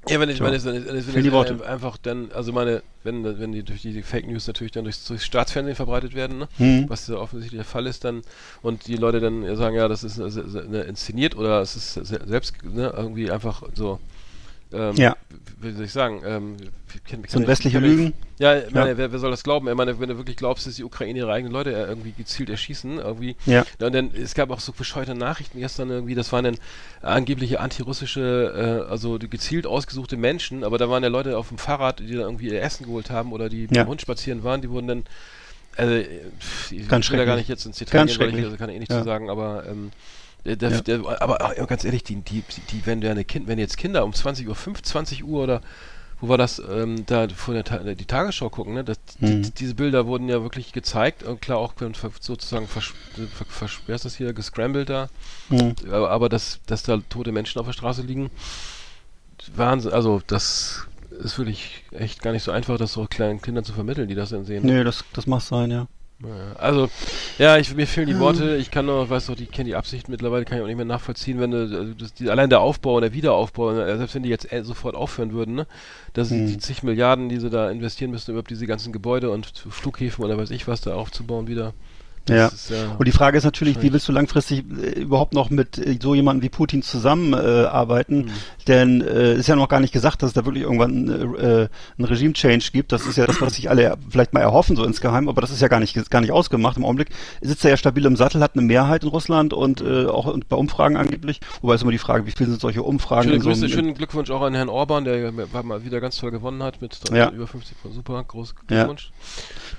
Ja, 0.06 0.20
wenn 0.20 0.28
ich, 0.28 0.36
Tja. 0.36 0.46
wenn 0.46 0.54
es, 0.54 0.64
wenn 0.64 0.76
es, 0.76 1.12
wenn 1.12 1.22
die 1.22 1.32
Worte. 1.32 1.58
äh, 1.62 1.66
einfach 1.66 1.96
dann, 1.98 2.30
also 2.32 2.52
meine, 2.52 2.82
wenn, 3.02 3.24
wenn 3.38 3.52
die 3.52 3.62
durch 3.62 3.82
die, 3.82 4.02
Fake 4.02 4.26
News 4.26 4.46
natürlich 4.46 4.72
dann 4.72 4.84
durchs, 4.84 5.04
durchs 5.04 5.24
Staatsfernsehen 5.24 5.74
verbreitet 5.76 6.14
werden, 6.14 6.38
ne? 6.38 6.48
hm, 6.56 6.84
was 6.88 7.08
ja 7.08 7.16
offensichtlich 7.16 7.58
der 7.58 7.64
Fall 7.66 7.86
ist, 7.86 8.04
dann 8.04 8.22
und 8.62 8.86
die 8.86 8.96
Leute 8.96 9.20
dann 9.20 9.42
ja 9.42 9.56
sagen, 9.56 9.76
ja, 9.76 9.88
das 9.88 10.04
ist 10.04 10.18
ne, 10.18 10.82
inszeniert 10.82 11.36
oder 11.36 11.60
es 11.60 11.74
ist 11.76 11.94
se- 11.94 12.04
selbst 12.04 12.54
ne, 12.62 12.92
irgendwie 12.96 13.30
einfach 13.30 13.62
so. 13.74 13.98
Ähm, 14.72 14.94
Ja. 14.96 15.16
Wie 15.60 15.72
soll 15.72 15.84
ich 15.86 15.92
sagen? 15.92 16.22
Ähm, 16.24 16.56
kann, 17.08 17.22
kann 17.22 17.46
westliche 17.46 17.78
Lügen. 17.80 18.12
Ja, 18.38 18.56
ich 18.58 18.70
meine, 18.72 18.96
Wer, 18.96 19.10
wer 19.10 19.18
soll 19.18 19.32
das 19.32 19.42
glauben? 19.42 19.66
Ich 19.68 19.74
meine, 19.74 19.98
wenn 19.98 20.08
du 20.08 20.16
wirklich 20.16 20.36
glaubst, 20.36 20.66
dass 20.68 20.76
die 20.76 20.84
Ukraine 20.84 21.18
ihre 21.18 21.32
eigenen 21.32 21.52
Leute 21.52 21.72
äh, 21.72 21.86
irgendwie 21.86 22.12
gezielt 22.12 22.48
erschießen, 22.48 22.98
irgendwie. 22.98 23.34
Ja. 23.46 23.64
Und 23.80 23.92
dann, 23.92 24.10
es 24.14 24.34
gab 24.34 24.50
auch 24.50 24.60
so 24.60 24.72
bescheuerte 24.72 25.16
Nachrichten 25.16 25.58
gestern 25.58 25.90
irgendwie, 25.90 26.14
das 26.14 26.32
waren 26.32 26.44
dann 26.44 26.56
angebliche 27.02 27.58
antirussische, 27.60 28.84
äh, 28.86 28.90
also 28.90 29.18
gezielt 29.18 29.66
ausgesuchte 29.66 30.16
Menschen, 30.16 30.62
aber 30.62 30.78
da 30.78 30.88
waren 30.88 31.02
ja 31.02 31.08
Leute 31.08 31.36
auf 31.36 31.48
dem 31.48 31.58
Fahrrad, 31.58 31.98
die 31.98 32.06
dann 32.12 32.20
irgendwie 32.20 32.46
ihr 32.46 32.62
Essen 32.62 32.86
geholt 32.86 33.10
haben 33.10 33.32
oder 33.32 33.48
die 33.48 33.62
mit 33.62 33.76
Ja. 33.76 33.82
dem 33.84 33.88
Hund 33.88 34.00
spazieren 34.00 34.44
waren, 34.44 34.62
die 34.62 34.70
wurden 34.70 34.86
dann, 34.86 35.04
also, 35.76 35.92
äh, 35.94 36.06
ich 36.70 36.86
Ganz 36.88 37.10
will 37.10 37.18
da 37.18 37.24
gar 37.24 37.36
nicht 37.36 37.48
jetzt 37.48 37.66
ins 37.66 37.78
Detail 37.78 37.98
Ganz 37.98 38.12
gehen, 38.18 38.20
weil 38.32 38.38
ich, 38.38 38.44
also 38.44 38.56
kann 38.56 38.70
ich 38.70 38.78
nicht 38.78 38.92
Ja. 38.92 38.98
zu 38.98 39.04
sagen, 39.04 39.28
aber, 39.30 39.64
ähm, 39.68 39.90
der, 40.48 40.56
der, 40.56 40.70
Ja. 40.70 40.80
der, 40.80 41.22
aber 41.22 41.58
äh, 41.58 41.64
ganz 41.66 41.84
ehrlich, 41.84 42.02
die, 42.04 42.16
die, 42.16 42.42
die 42.70 42.86
wenn 42.86 43.00
du 43.00 43.10
eine 43.10 43.24
Kind, 43.24 43.46
wenn 43.48 43.58
jetzt 43.58 43.76
Kinder 43.76 44.04
um 44.04 44.12
20 44.12 44.48
Uhr, 44.48 44.54
5, 44.54 44.82
20 44.82 45.24
Uhr 45.24 45.42
oder 45.44 45.60
wo 46.20 46.28
war 46.28 46.36
das, 46.38 46.60
ähm, 46.68 47.06
da 47.06 47.28
vor 47.28 47.54
der 47.54 47.62
Ta 47.62 47.78
die 47.78 48.04
Tagesschau 48.04 48.50
gucken, 48.50 48.74
ne? 48.74 48.82
Das, 48.82 48.98
Mhm. 49.20 49.42
die, 49.42 49.50
diese 49.52 49.74
Bilder 49.76 50.06
wurden 50.06 50.28
ja 50.28 50.42
wirklich 50.42 50.72
gezeigt 50.72 51.22
und 51.22 51.40
klar 51.40 51.58
auch 51.58 51.74
sozusagen 52.20 52.66
vers, 52.66 52.92
ver, 53.14 53.46
vers, 53.48 53.78
wer 53.86 53.94
ist 53.94 54.04
das 54.04 54.16
hier, 54.16 54.32
gescrambled 54.32 54.88
da, 54.88 55.08
Hm. 55.50 55.74
aber, 55.92 56.10
aber 56.10 56.28
dass, 56.28 56.58
dass 56.66 56.82
da 56.82 56.98
tote 57.08 57.30
Menschen 57.30 57.60
auf 57.60 57.66
der 57.66 57.72
Straße 57.72 58.02
liegen, 58.02 58.30
Wahnsinn, 59.54 59.92
also 59.92 60.20
das 60.26 60.86
ist 61.22 61.38
wirklich 61.38 61.84
echt 61.92 62.20
gar 62.22 62.32
nicht 62.32 62.42
so 62.42 62.50
einfach, 62.50 62.78
das 62.78 62.92
so 62.92 63.06
kleinen 63.08 63.40
Kindern 63.40 63.64
zu 63.64 63.72
vermitteln, 63.72 64.08
die 64.08 64.14
das 64.14 64.30
dann 64.30 64.44
sehen. 64.44 64.64
Nee, 64.66 64.84
das, 64.84 65.04
das 65.12 65.26
mag 65.26 65.40
sein, 65.40 65.70
ja. 65.70 65.86
Also, 66.58 66.88
ja, 67.38 67.58
ich, 67.58 67.72
mir 67.76 67.86
fehlen 67.86 68.08
die 68.08 68.18
Worte. 68.18 68.56
Ich 68.56 68.72
kann 68.72 68.86
nur, 68.86 69.08
weiß 69.08 69.26
doch, 69.26 69.36
die 69.36 69.46
kennen 69.46 69.66
die 69.66 69.76
Absichten 69.76 70.10
mittlerweile, 70.10 70.44
kann 70.44 70.58
ich 70.58 70.64
auch 70.64 70.66
nicht 70.66 70.76
mehr 70.76 70.84
nachvollziehen, 70.84 71.38
wenn 71.38 71.52
du, 71.52 71.58
also 71.58 71.94
das, 71.94 72.12
die, 72.12 72.28
allein 72.28 72.50
der 72.50 72.60
Aufbau 72.60 72.96
und 72.96 73.02
der 73.02 73.12
Wiederaufbau, 73.12 73.70
ne, 73.70 73.96
selbst 73.98 74.16
wenn 74.16 74.24
die 74.24 74.28
jetzt 74.28 74.52
äh, 74.52 74.64
sofort 74.64 74.96
aufhören 74.96 75.32
würden, 75.32 75.54
ne, 75.54 75.66
dass 76.14 76.30
Hm. 76.30 76.48
die 76.48 76.58
zig 76.58 76.82
Milliarden, 76.82 77.28
die 77.28 77.38
sie 77.38 77.50
da 77.50 77.70
investieren 77.70 78.10
müssen, 78.10 78.32
überhaupt 78.32 78.50
diese 78.50 78.66
ganzen 78.66 78.92
Gebäude 78.92 79.30
und 79.30 79.46
Flughäfen 79.70 80.24
oder 80.24 80.36
weiß 80.36 80.50
ich 80.50 80.66
was 80.66 80.80
da 80.80 80.94
aufzubauen 80.94 81.46
wieder. 81.46 81.72
Ja. 82.28 82.46
ist 82.48 82.70
ja 82.70 82.76
Und 82.98 83.06
die 83.08 83.12
Frage 83.12 83.38
ist 83.38 83.44
natürlich, 83.44 83.80
wie 83.82 83.92
willst 83.92 84.08
du 84.08 84.12
langfristig 84.12 84.64
äh, 84.82 85.00
überhaupt 85.00 85.34
noch 85.34 85.50
mit 85.50 85.78
äh, 85.78 85.98
so 86.00 86.14
jemandem 86.14 86.42
wie 86.42 86.48
Putin 86.48 86.82
zusammenarbeiten? 86.82 88.20
Äh? 88.20 88.22
Mhm. 88.25 88.30
Denn 88.66 89.00
äh, 89.00 89.35
ist 89.35 89.49
ja 89.49 89.56
noch 89.56 89.68
gar 89.68 89.80
nicht 89.80 89.92
gesagt, 89.92 90.23
dass 90.23 90.28
es 90.28 90.35
da 90.35 90.44
wirklich 90.44 90.64
irgendwann 90.64 91.08
äh, 91.08 91.62
äh, 91.62 91.68
einen 91.97 92.04
Regime-Change 92.04 92.70
gibt. 92.73 92.92
Das 92.92 93.06
ist 93.06 93.16
ja 93.16 93.26
das, 93.26 93.40
was 93.40 93.54
sich 93.54 93.70
alle 93.70 93.97
vielleicht 94.11 94.32
mal 94.35 94.40
erhoffen, 94.40 94.76
so 94.76 94.85
insgeheim, 94.85 95.28
aber 95.28 95.40
das 95.40 95.50
ist 95.50 95.61
ja 95.62 95.68
gar 95.68 95.80
nicht, 95.80 96.11
gar 96.11 96.20
nicht 96.20 96.32
ausgemacht. 96.32 96.76
Im 96.76 96.85
Augenblick 96.85 97.08
sitzt 97.40 97.64
er 97.64 97.70
ja 97.70 97.76
stabil 97.76 98.04
im 98.04 98.16
Sattel, 98.16 98.40
hat 98.42 98.52
eine 98.54 98.62
Mehrheit 98.62 99.02
in 99.04 99.08
Russland 99.08 99.52
und 99.54 99.80
äh, 99.80 100.06
auch 100.06 100.37
bei 100.49 100.56
Umfragen 100.56 100.97
angeblich. 100.97 101.40
Wobei 101.62 101.75
ist 101.76 101.82
immer 101.82 101.92
die 101.92 101.99
Frage, 101.99 102.26
wie 102.26 102.30
viel 102.32 102.47
sind 102.47 102.61
solche 102.61 102.82
Umfragen 102.82 103.30
Schöne 103.30 103.40
so 103.42 103.49
Grüße, 103.49 103.64
einem- 103.64 103.73
schönen 103.73 103.94
Glückwunsch 103.94 104.30
auch 104.30 104.42
an 104.42 104.54
Herrn 104.54 104.68
Orban, 104.68 105.04
der 105.04 105.32
mal 105.32 105.85
wieder 105.85 106.00
ganz 106.00 106.16
toll 106.18 106.30
gewonnen 106.30 106.62
hat 106.62 106.82
mit 106.82 106.99
Ja. 107.12 107.30
über 107.30 107.47
50 107.47 107.75
Super, 107.94 108.23
groß 108.23 108.54
Ja. 108.70 108.76
Glückwunsch. 108.76 109.12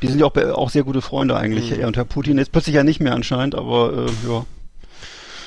Die 0.01 0.07
sind 0.07 0.19
ja 0.19 0.25
auch, 0.25 0.35
auch 0.35 0.69
sehr 0.71 0.83
gute 0.83 1.01
Freunde 1.01 1.37
eigentlich, 1.37 1.69
Mhm. 1.71 1.81
er 1.81 1.87
und 1.87 1.97
Herr 1.97 2.05
Putin. 2.05 2.38
Jetzt 2.39 2.51
plötzlich 2.51 2.75
ja 2.75 2.83
nicht 2.83 2.99
mehr 2.99 3.13
anscheinend, 3.13 3.55
aber 3.55 4.07
äh, 4.07 4.27
ja. 4.27 4.45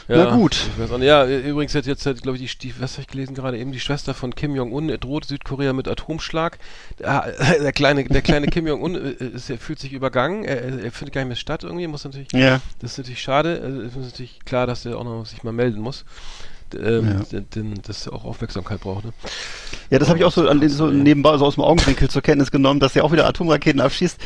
Ja, 0.09 0.25
Na 0.25 0.37
gut. 0.37 0.57
Ja, 1.01 1.25
übrigens 1.27 1.75
hat 1.75 1.87
jetzt, 1.87 2.05
glaube 2.23 2.37
ich, 2.37 2.59
die, 2.59 2.75
was 2.81 2.95
habe 2.95 3.03
ich 3.03 3.07
gelesen 3.09 3.35
gerade 3.35 3.57
eben, 3.57 3.71
die 3.73 3.81
Schwester 3.81 4.15
von 4.15 4.35
Kim 4.35 4.55
Jong-un 4.57 4.89
droht 5.01 5.25
Südkorea 5.27 5.73
mit 5.73 5.87
Atomschlag. 5.87 6.59
Der, 6.99 7.33
der 7.63 7.73
kleine, 7.73 8.05
der 8.05 8.21
kleine 8.21 8.49
Kim 8.49 8.67
Jong-un 8.67 8.97
äh, 8.97 9.15
er 9.49 9.59
fühlt 9.59 9.79
sich 9.79 9.93
übergangen, 9.93 10.45
er, 10.45 10.61
er 10.83 10.93
findet 10.93 11.15
gar 11.15 11.21
nicht 11.23 11.29
mehr 11.29 11.37
statt 11.37 11.63
irgendwie, 11.63 11.87
muss 11.87 12.05
natürlich, 12.05 12.33
Ja. 12.33 12.61
das 12.81 12.93
ist 12.93 12.99
natürlich 12.99 13.23
schade, 13.23 13.61
also 13.63 13.81
es 13.83 13.97
ist 13.97 13.97
natürlich 13.97 14.41
klar, 14.45 14.67
dass 14.67 14.85
er 14.85 14.99
auch 14.99 15.05
noch 15.05 15.25
sich 15.25 15.45
mal 15.45 15.53
melden 15.53 15.81
muss. 15.81 16.05
Ähm, 16.75 17.23
Ja. 17.31 17.41
denn 17.55 17.75
das 17.87 18.09
auch 18.09 18.25
Aufmerksamkeit 18.25 18.81
braucht, 18.81 19.05
ne? 19.05 19.13
Ja, 19.91 19.99
das 19.99 20.09
habe 20.09 20.19
ich 20.19 20.25
auch 20.25 20.33
so, 20.33 20.49
an, 20.49 20.61
den- 20.61 20.71
so 20.71 20.87
nebenbei 20.87 21.37
so 21.37 21.45
aus 21.45 21.55
dem 21.57 21.65
Augenwinkel 21.65 22.09
zur 22.09 22.23
Kenntnis 22.23 22.51
genommen, 22.51 22.81
dass 22.81 22.97
er 22.97 23.05
auch 23.05 23.13
wieder 23.13 23.27
Atomraketen 23.27 23.81
abschießt. 23.81 24.19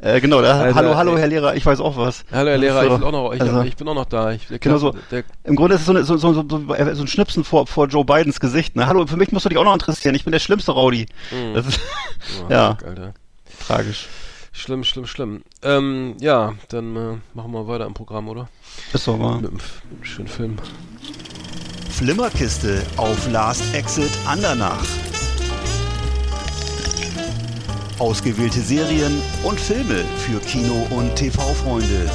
Äh, 0.00 0.20
genau, 0.20 0.42
da, 0.42 0.60
Also, 0.60 0.74
hallo, 0.74 0.96
hallo, 0.96 1.12
ey. 1.14 1.20
Herr 1.20 1.28
Lehrer, 1.28 1.54
ich 1.54 1.64
weiß 1.64 1.80
auch 1.80 1.96
was. 1.96 2.24
Hallo 2.32 2.50
Herr 2.50 2.58
Lehrer, 2.58 2.80
so, 2.80 2.86
ich, 2.86 2.92
bin 2.94 3.02
auch 3.04 3.12
noch, 3.12 3.32
ich, 3.32 3.40
also, 3.40 3.62
ich 3.62 3.76
bin 3.76 3.88
auch 3.88 3.94
noch 3.94 4.04
da. 4.06 4.32
Ich, 4.32 4.48
der, 4.48 4.58
Genau 4.58 4.78
so. 4.78 4.94
Der, 5.10 5.22
Im 5.44 5.54
Grunde 5.56 5.76
ist 5.76 5.82
es 5.82 5.86
so, 5.86 5.92
eine, 5.92 6.04
so, 6.04 6.16
so, 6.16 6.32
so, 6.32 7.02
ein 7.02 7.06
Schnipsen 7.06 7.44
vor, 7.44 7.66
vor 7.66 7.86
Joe 7.86 8.04
Bidens 8.04 8.40
Gesicht. 8.40 8.74
Ne? 8.74 8.86
Hallo, 8.86 9.06
für 9.06 9.16
mich 9.16 9.30
musst 9.30 9.44
du 9.44 9.48
dich 9.48 9.58
auch 9.58 9.64
noch 9.64 9.74
interessieren. 9.74 10.14
Ich 10.14 10.24
bin 10.24 10.32
der 10.32 10.40
schlimmste 10.40 10.72
Rowdy. 10.72 11.06
Mhm. 11.30 11.54
Das 11.54 11.66
ist 11.68 11.80
oh, 12.42 12.46
ja. 12.52 12.76
Alter. 12.84 13.14
tragisch. 13.66 14.08
Schlimm, 14.54 14.84
schlimm, 14.84 15.06
schlimm. 15.06 15.42
Ähm, 15.62 16.14
ja, 16.20 16.52
dann 16.68 16.94
äh, 16.96 17.16
machen 17.32 17.52
wir 17.52 17.66
weiter 17.68 17.86
im 17.86 17.94
Programm, 17.94 18.28
oder? 18.28 18.48
Ist 18.92 19.06
doch 19.08 19.18
wahr. 19.18 19.40
Mit 19.40 19.50
einem 19.50 19.60
schönen 20.02 20.28
Film. 20.28 20.56
Flimmerkiste 22.06 22.82
auf 22.96 23.30
Last 23.30 23.62
Exit 23.76 24.10
Andernach. 24.26 24.84
Ausgewählte 28.00 28.58
Serien 28.58 29.22
und 29.44 29.60
Filme 29.60 30.02
für 30.18 30.40
Kino- 30.40 30.88
und 30.90 31.14
TV-Freunde. 31.14 32.10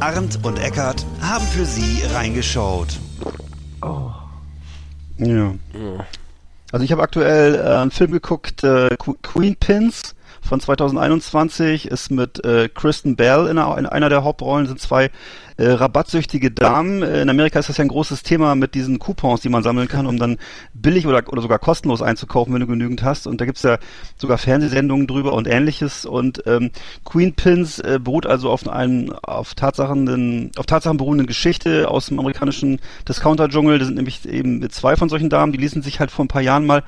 Arndt 0.00 0.40
und 0.42 0.58
Eckart 0.58 1.06
haben 1.22 1.46
für 1.46 1.64
Sie 1.64 2.02
reingeschaut. 2.16 2.98
Ja. 5.18 5.54
Also 6.72 6.84
ich 6.84 6.90
habe 6.90 7.02
aktuell 7.04 7.54
äh, 7.54 7.76
einen 7.76 7.92
Film 7.92 8.10
geguckt, 8.10 8.64
äh, 8.64 8.88
Qu- 8.98 9.14
Queen 9.22 9.54
Pins 9.54 10.16
von 10.42 10.58
2021, 10.58 11.86
ist 11.86 12.10
mit 12.10 12.44
äh, 12.44 12.68
Kristen 12.68 13.14
Bell 13.14 13.46
in 13.46 13.56
einer 13.58 14.08
der 14.08 14.24
Hauptrollen, 14.24 14.66
sind 14.66 14.80
zwei 14.80 15.12
äh, 15.56 15.70
rabattsüchtige 15.70 16.50
Damen. 16.50 17.02
Äh, 17.02 17.22
In 17.22 17.30
Amerika 17.30 17.58
ist 17.58 17.68
das 17.68 17.76
ja 17.76 17.84
ein 17.84 17.88
großes 17.88 18.22
Thema 18.22 18.54
mit 18.54 18.74
diesen 18.74 18.98
Coupons, 18.98 19.40
die 19.40 19.48
man 19.48 19.62
sammeln 19.62 19.88
kann, 19.88 20.06
um 20.06 20.18
dann 20.18 20.38
billig 20.72 21.06
oder, 21.06 21.22
oder 21.26 21.42
sogar 21.42 21.58
kostenlos 21.58 22.02
einzukaufen, 22.02 22.52
wenn 22.52 22.60
du 22.60 22.66
genügend 22.66 23.02
hast. 23.02 23.26
Und 23.26 23.40
da 23.40 23.44
gibt's 23.44 23.62
ja 23.62 23.78
sogar 24.16 24.38
Fernsehsendungen 24.38 25.06
drüber 25.06 25.32
und 25.32 25.46
ähnliches. 25.46 26.06
Und 26.06 26.42
ähm, 26.46 26.70
Queen 27.04 27.34
Pins 27.34 27.78
äh, 27.78 27.98
beruht 28.02 28.26
also 28.26 28.50
auf 28.50 28.68
einem 28.68 29.12
auf 29.22 29.54
Tatsachen, 29.54 30.50
auf 30.56 30.66
Tatsachen 30.66 30.96
beruhenden 30.96 31.26
Geschichte 31.26 31.88
aus 31.88 32.06
dem 32.06 32.18
amerikanischen 32.18 32.80
Discounter-Dschungel. 33.08 33.78
Das 33.78 33.88
sind 33.88 33.96
nämlich 33.96 34.28
eben 34.28 34.68
zwei 34.70 34.96
von 34.96 35.08
solchen 35.08 35.30
Damen, 35.30 35.52
die 35.52 35.58
ließen 35.58 35.82
sich 35.82 36.00
halt 36.00 36.10
vor 36.10 36.24
ein 36.24 36.28
paar 36.28 36.42
Jahren 36.42 36.66
mal 36.66 36.82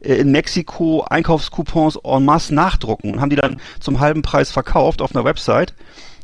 äh, 0.00 0.14
in 0.14 0.30
Mexiko 0.30 1.04
Einkaufscoupons 1.08 1.98
en 2.04 2.24
masse 2.24 2.54
nachdrucken 2.54 3.14
und 3.14 3.20
haben 3.20 3.30
die 3.30 3.36
dann 3.36 3.60
zum 3.80 4.00
halben 4.00 4.22
Preis 4.22 4.50
verkauft 4.50 5.02
auf 5.02 5.14
einer 5.14 5.24
Website. 5.24 5.74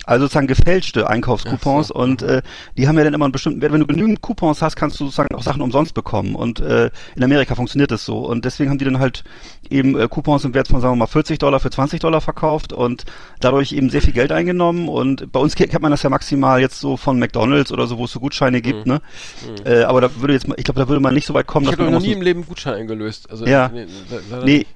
Also 0.06 0.24
sozusagen 0.24 0.46
gefälschte 0.46 1.10
Einkaufscoupons 1.10 1.88
so. 1.88 1.94
und 1.94 2.22
äh, 2.22 2.42
die 2.78 2.86
haben 2.86 2.96
ja 2.96 3.04
dann 3.04 3.12
immer 3.14 3.24
einen 3.24 3.32
bestimmten 3.32 3.60
Wert. 3.60 3.72
Wenn 3.72 3.80
du 3.80 3.86
genügend 3.86 4.22
Coupons 4.22 4.62
hast, 4.62 4.76
kannst 4.76 5.00
du 5.00 5.04
sozusagen 5.04 5.34
auch 5.34 5.42
Sachen 5.42 5.60
umsonst 5.62 5.94
bekommen. 5.94 6.36
Und 6.36 6.60
äh, 6.60 6.90
in 7.16 7.24
Amerika 7.24 7.56
funktioniert 7.56 7.90
das 7.90 8.04
so. 8.04 8.18
Und 8.18 8.44
deswegen 8.44 8.70
haben 8.70 8.78
die 8.78 8.84
dann 8.84 9.00
halt 9.00 9.24
eben 9.68 9.98
äh, 9.98 10.06
Coupons 10.08 10.44
im 10.44 10.54
Wert 10.54 10.68
von, 10.68 10.80
sagen 10.80 10.92
wir 10.92 10.98
mal, 10.98 11.06
40 11.06 11.38
Dollar 11.40 11.58
für 11.58 11.70
20 11.70 12.00
Dollar 12.00 12.20
verkauft 12.20 12.72
und 12.72 13.04
dadurch 13.40 13.72
eben 13.72 13.90
sehr 13.90 14.00
viel 14.00 14.12
Geld 14.12 14.30
eingenommen. 14.30 14.88
Und 14.88 15.32
bei 15.32 15.40
uns 15.40 15.56
kennt 15.56 15.82
man 15.82 15.90
das 15.90 16.02
ja 16.04 16.10
maximal 16.10 16.60
jetzt 16.60 16.80
so 16.80 16.96
von 16.96 17.18
McDonalds 17.18 17.72
oder 17.72 17.86
so, 17.86 17.98
wo 17.98 18.04
es 18.04 18.12
so 18.12 18.20
Gutscheine 18.20 18.60
gibt, 18.62 18.86
ne? 18.86 19.00
Äh, 19.64 19.82
aber 19.82 20.00
da 20.00 20.10
würde 20.20 20.34
jetzt 20.34 20.46
mal, 20.46 20.54
ich 20.56 20.64
glaube, 20.64 20.80
da 20.80 20.88
würde 20.88 21.00
man 21.00 21.14
nicht 21.14 21.26
so 21.26 21.34
weit 21.34 21.46
kommen, 21.46 21.64
Ich 21.64 21.70
dass 21.70 21.78
habe 21.80 21.90
man 21.90 22.00
noch 22.00 22.06
nie 22.06 22.12
im 22.12 22.22
Leben 22.22 22.46
Gutschein 22.46 22.74
eingelöst. 22.74 23.28
Also, 23.30 23.44
Ja. 23.44 23.70
Nee, 23.72 23.86
Nee. 24.44 24.66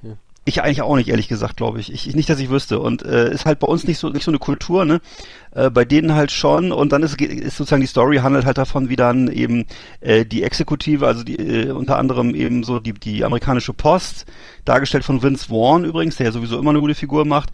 Ich 0.43 0.63
eigentlich 0.63 0.81
auch 0.81 0.95
nicht, 0.95 1.09
ehrlich 1.09 1.27
gesagt, 1.27 1.55
glaube 1.55 1.79
ich. 1.79 1.93
ich. 1.93 2.15
Nicht, 2.15 2.27
dass 2.27 2.39
ich 2.39 2.49
wüsste. 2.49 2.79
Und 2.79 3.03
äh, 3.03 3.31
ist 3.31 3.45
halt 3.45 3.59
bei 3.59 3.67
uns 3.67 3.83
nicht 3.83 3.99
so 3.99 4.09
nicht 4.09 4.23
so 4.23 4.31
eine 4.31 4.39
Kultur, 4.39 4.85
ne? 4.85 4.99
Äh, 5.51 5.69
bei 5.69 5.85
denen 5.85 6.15
halt 6.15 6.31
schon. 6.31 6.71
Und 6.71 6.91
dann 6.91 7.03
ist, 7.03 7.21
ist 7.21 7.57
sozusagen 7.57 7.81
die 7.81 7.87
Story 7.87 8.17
handelt 8.17 8.45
halt 8.45 8.57
davon, 8.57 8.89
wie 8.89 8.95
dann 8.95 9.27
eben 9.27 9.65
äh, 9.99 10.25
die 10.25 10.41
Exekutive, 10.41 11.05
also 11.05 11.23
die 11.23 11.35
äh, 11.35 11.69
unter 11.69 11.99
anderem 11.99 12.33
eben 12.33 12.63
so 12.63 12.79
die 12.79 12.93
die 12.93 13.23
amerikanische 13.23 13.73
Post, 13.73 14.25
dargestellt 14.65 15.05
von 15.05 15.21
Vince 15.21 15.45
Vaughn 15.45 15.85
übrigens, 15.85 16.15
der 16.15 16.27
ja 16.27 16.31
sowieso 16.31 16.57
immer 16.57 16.71
eine 16.71 16.81
gute 16.81 16.95
Figur 16.95 17.23
macht. 17.23 17.51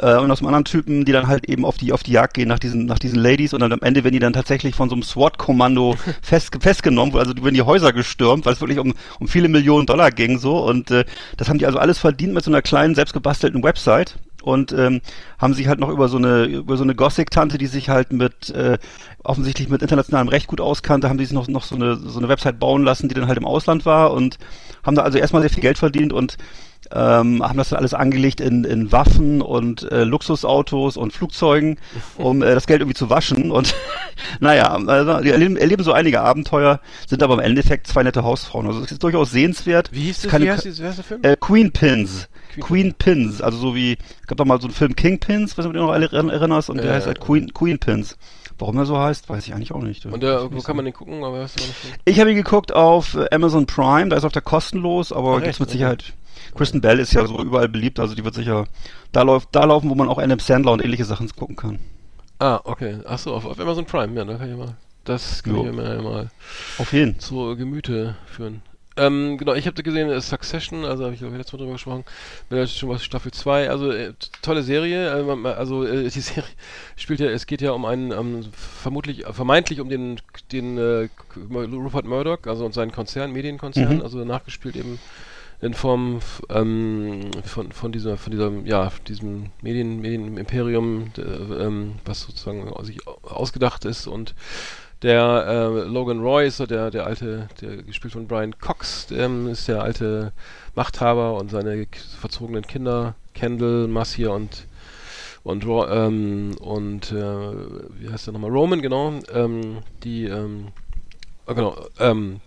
Äh, 0.00 0.18
und 0.18 0.30
aus 0.30 0.40
einem 0.40 0.48
anderen 0.48 0.64
Typen, 0.64 1.04
die 1.04 1.12
dann 1.12 1.26
halt 1.26 1.48
eben 1.48 1.64
auf 1.64 1.76
die 1.76 1.92
auf 1.92 2.02
die 2.02 2.12
Jagd 2.12 2.34
gehen 2.34 2.48
nach 2.48 2.58
diesen 2.58 2.86
nach 2.86 2.98
diesen 2.98 3.18
Ladies. 3.18 3.54
Und 3.54 3.60
dann 3.60 3.72
am 3.72 3.80
Ende 3.80 4.04
werden 4.04 4.12
die 4.12 4.18
dann 4.18 4.32
tatsächlich 4.32 4.74
von 4.74 4.88
so 4.88 4.94
einem 4.94 5.02
SWAT-Kommando 5.02 5.96
fest, 6.22 6.56
festgenommen, 6.60 7.16
also 7.16 7.32
die 7.32 7.42
werden 7.42 7.54
die 7.54 7.62
Häuser 7.62 7.92
gestürmt, 7.92 8.46
weil 8.46 8.54
es 8.54 8.60
wirklich 8.60 8.78
um 8.78 8.94
um 9.20 9.28
viele 9.28 9.48
Millionen 9.48 9.86
Dollar 9.86 10.10
ging 10.10 10.38
so. 10.38 10.58
Und 10.58 10.90
äh, 10.90 11.04
das 11.36 11.48
haben 11.48 11.58
die 11.58 11.66
also 11.66 11.78
alles 11.78 11.98
verdient 11.98 12.34
mit 12.34 12.44
so 12.44 12.50
einer 12.50 12.62
kleinen 12.62 12.94
selbstgebastelten 12.94 13.62
Website. 13.62 14.16
Und 14.42 14.70
ähm, 14.72 15.00
haben 15.40 15.54
sich 15.54 15.66
halt 15.66 15.80
noch 15.80 15.88
über 15.88 16.08
so 16.08 16.18
eine 16.18 16.44
über 16.44 16.76
so 16.76 16.84
eine 16.84 16.94
Gothic-Tante, 16.94 17.58
die 17.58 17.66
sich 17.66 17.88
halt 17.88 18.12
mit 18.12 18.50
äh, 18.50 18.78
offensichtlich 19.24 19.68
mit 19.68 19.82
internationalem 19.82 20.28
Recht 20.28 20.46
gut 20.46 20.60
auskannte, 20.60 21.08
haben 21.08 21.18
die 21.18 21.24
sich 21.24 21.34
noch 21.34 21.48
noch 21.48 21.64
so 21.64 21.74
eine 21.74 21.96
so 21.96 22.18
eine 22.18 22.28
Website 22.28 22.60
bauen 22.60 22.84
lassen, 22.84 23.08
die 23.08 23.14
dann 23.16 23.26
halt 23.26 23.38
im 23.38 23.44
Ausland 23.44 23.84
war. 23.86 24.12
Und 24.12 24.38
haben 24.84 24.94
da 24.94 25.02
also 25.02 25.18
erstmal 25.18 25.42
sehr 25.42 25.50
viel 25.50 25.62
Geld 25.62 25.78
verdient. 25.78 26.12
Und 26.12 26.36
ähm, 26.92 27.42
haben 27.42 27.56
das 27.58 27.70
dann 27.70 27.78
alles 27.78 27.94
angelegt 27.94 28.40
in, 28.40 28.64
in 28.64 28.92
Waffen 28.92 29.42
und 29.42 29.90
äh, 29.90 30.04
Luxusautos 30.04 30.96
und 30.96 31.12
Flugzeugen, 31.12 31.78
um 32.16 32.42
äh, 32.42 32.54
das 32.54 32.66
Geld 32.66 32.80
irgendwie 32.80 32.96
zu 32.96 33.10
waschen. 33.10 33.50
Und 33.50 33.74
naja, 34.40 34.74
also, 34.86 35.20
die 35.20 35.30
erleben, 35.30 35.56
erleben 35.56 35.82
so 35.84 35.92
einige 35.92 36.20
Abenteuer, 36.20 36.80
sind 37.06 37.22
aber 37.22 37.34
im 37.34 37.40
Endeffekt 37.40 37.86
zwei 37.86 38.02
nette 38.02 38.22
Hausfrauen. 38.24 38.66
Also 38.66 38.80
es 38.82 38.92
ist 38.92 39.02
durchaus 39.02 39.30
sehenswert. 39.30 39.90
Wie 39.92 40.02
hieß 40.04 40.22
das? 40.22 40.30
Keine- 40.30 40.44
wie 40.46 40.50
heißt 40.50 40.64
dieses, 40.64 40.80
wie 40.82 40.86
heißt 40.86 40.98
der 40.98 41.04
Film? 41.04 41.20
Äh, 41.22 41.36
Queen 41.38 41.72
Pins. 41.72 42.28
Queen 42.54 42.64
Queen, 42.64 42.94
Pins. 42.94 43.42
Also 43.42 43.58
so 43.58 43.74
wie, 43.74 43.98
gab 44.26 44.38
doch 44.38 44.44
mal 44.46 44.58
so 44.60 44.66
einen 44.66 44.74
Film 44.74 44.96
Kingpins, 44.96 45.58
was 45.58 45.66
du 45.66 45.72
dich 45.72 45.80
noch 45.80 45.90
alle 45.90 46.06
erinn- 46.06 46.30
erinnerst, 46.32 46.70
und 46.70 46.78
der 46.78 46.86
Äh, 46.86 46.94
heißt 46.94 47.06
halt 47.06 47.20
Queen, 47.20 47.52
Queen 47.52 47.78
Pins. 47.78 48.16
Warum 48.58 48.78
er 48.78 48.86
so 48.86 48.98
heißt, 48.98 49.28
weiß 49.28 49.46
ich 49.46 49.52
eigentlich 49.54 49.72
auch 49.72 49.82
nicht. 49.82 50.06
Und 50.06 50.22
der, 50.22 50.50
wo 50.50 50.60
kann 50.62 50.76
man 50.76 50.86
den 50.86 50.94
gucken? 50.94 51.22
Aber 51.22 51.40
weißt 51.40 51.58
du 51.58 51.64
auch 51.64 51.66
nicht. 51.66 51.98
Ich 52.06 52.18
habe 52.20 52.30
ihn 52.30 52.36
geguckt 52.36 52.72
auf 52.72 53.14
äh, 53.14 53.26
Amazon 53.34 53.66
Prime, 53.66 54.08
da 54.08 54.16
ist 54.16 54.24
auf 54.24 54.32
der 54.32 54.40
kostenlos, 54.40 55.12
aber 55.12 55.32
Ach, 55.32 55.42
gibt's 55.42 55.60
echt? 55.60 55.60
mit 55.60 55.68
Okay. 55.68 55.78
Kristen 56.56 56.80
Bell 56.80 56.98
ist 56.98 57.12
ja 57.12 57.26
so 57.26 57.38
überall 57.40 57.68
beliebt, 57.68 57.98
also 58.00 58.14
die 58.14 58.24
wird 58.24 58.34
sicher 58.34 58.66
da 59.12 59.22
läuft, 59.22 59.48
da 59.52 59.64
laufen, 59.64 59.88
wo 59.90 59.94
man 59.94 60.08
auch 60.08 60.18
Adam 60.18 60.38
Sandler 60.38 60.72
und 60.72 60.84
ähnliche 60.84 61.04
Sachen 61.04 61.28
gucken 61.34 61.56
kann. 61.56 61.78
Ah, 62.38 62.60
okay. 62.64 62.98
Achso, 63.04 63.34
auf, 63.34 63.44
auf 63.46 63.58
Amazon 63.58 63.86
Prime, 63.86 64.14
ja, 64.14 64.24
da 64.24 64.34
kann 64.36 64.50
ich 64.50 64.56
mal. 64.56 64.76
Das 65.04 65.42
kann 65.42 65.54
Jo. 65.54 65.66
ich 65.66 65.72
mir 65.72 66.02
mal 66.02 66.30
Auf 66.78 66.92
jeden. 66.92 67.18
zu 67.20 67.56
Gemüte 67.56 68.16
führen. 68.26 68.62
Ähm, 68.98 69.36
genau, 69.36 69.52
ich 69.54 69.66
habe 69.66 69.82
gesehen, 69.82 70.08
äh, 70.08 70.20
Succession, 70.22 70.86
also 70.86 71.04
habe 71.04 71.12
ich 71.12 71.20
glaube 71.20 71.34
ich 71.34 71.38
letztes 71.38 71.52
Mal 71.52 71.58
drüber 71.58 71.72
gesprochen, 71.74 72.04
bin 72.48 72.58
jetzt 72.58 72.78
schon 72.78 72.88
was 72.88 73.04
Staffel 73.04 73.30
2, 73.30 73.68
also 73.68 73.90
äh, 73.90 74.14
tolle 74.40 74.62
Serie, 74.62 75.08
äh, 75.10 75.48
also 75.48 75.84
äh, 75.84 76.04
die 76.08 76.08
Serie 76.20 76.48
spielt 76.96 77.20
ja, 77.20 77.26
es 77.28 77.46
geht 77.46 77.60
ja 77.60 77.72
um 77.72 77.84
einen, 77.84 78.10
ähm, 78.10 78.46
vermutlich, 78.52 79.26
äh, 79.26 79.32
vermeintlich 79.34 79.80
um 79.80 79.90
den, 79.90 80.18
den 80.50 80.78
äh, 80.78 81.08
Rupert 81.54 82.06
Murdoch, 82.06 82.38
also 82.46 82.64
und 82.64 82.72
seinen 82.72 82.90
Konzern, 82.90 83.32
Medienkonzern, 83.32 83.96
Mhm. 83.96 84.02
also 84.02 84.24
nachgespielt 84.24 84.76
eben 84.76 84.98
in 85.60 85.74
Form 85.74 86.20
ähm, 86.50 87.30
von, 87.44 87.72
von 87.72 87.92
dieser, 87.92 88.16
von 88.16 88.30
diesem, 88.30 88.66
ja, 88.66 88.92
diesem 89.08 89.50
Medien, 89.62 90.00
Medienimperium, 90.00 91.12
d- 91.16 91.22
ähm, 91.22 91.94
was 92.04 92.22
sozusagen 92.22 92.70
sich 92.84 93.06
au- 93.06 93.18
ausgedacht 93.22 93.84
ist 93.84 94.06
und 94.06 94.34
der 95.02 95.46
äh, 95.46 95.88
Logan 95.88 96.20
Roy 96.20 96.46
ist 96.46 96.56
so 96.56 96.66
der, 96.66 96.90
der 96.90 97.06
alte, 97.06 97.48
der 97.60 97.82
gespielt 97.82 98.12
von 98.12 98.26
Brian 98.26 98.58
Cox, 98.58 99.08
ähm, 99.10 99.48
ist 99.48 99.68
der 99.68 99.82
alte 99.82 100.32
Machthaber 100.74 101.34
und 101.34 101.50
seine 101.50 101.86
verzogenen 102.18 102.66
Kinder, 102.66 103.14
Kendall, 103.34 103.88
Marcia 103.88 104.30
und 104.30 104.66
und 105.42 105.64
ähm, 105.64 106.56
und 106.60 107.12
äh, 107.12 107.14
wie 108.00 108.10
heißt 108.10 108.26
der 108.26 108.32
nochmal? 108.32 108.50
Roman, 108.50 108.82
genau, 108.82 109.12
ähm, 109.32 109.78
die 110.02 110.24
ähm, 110.24 110.68
ah, 111.46 111.52
genau, 111.52 111.76
ähm, 112.00 112.40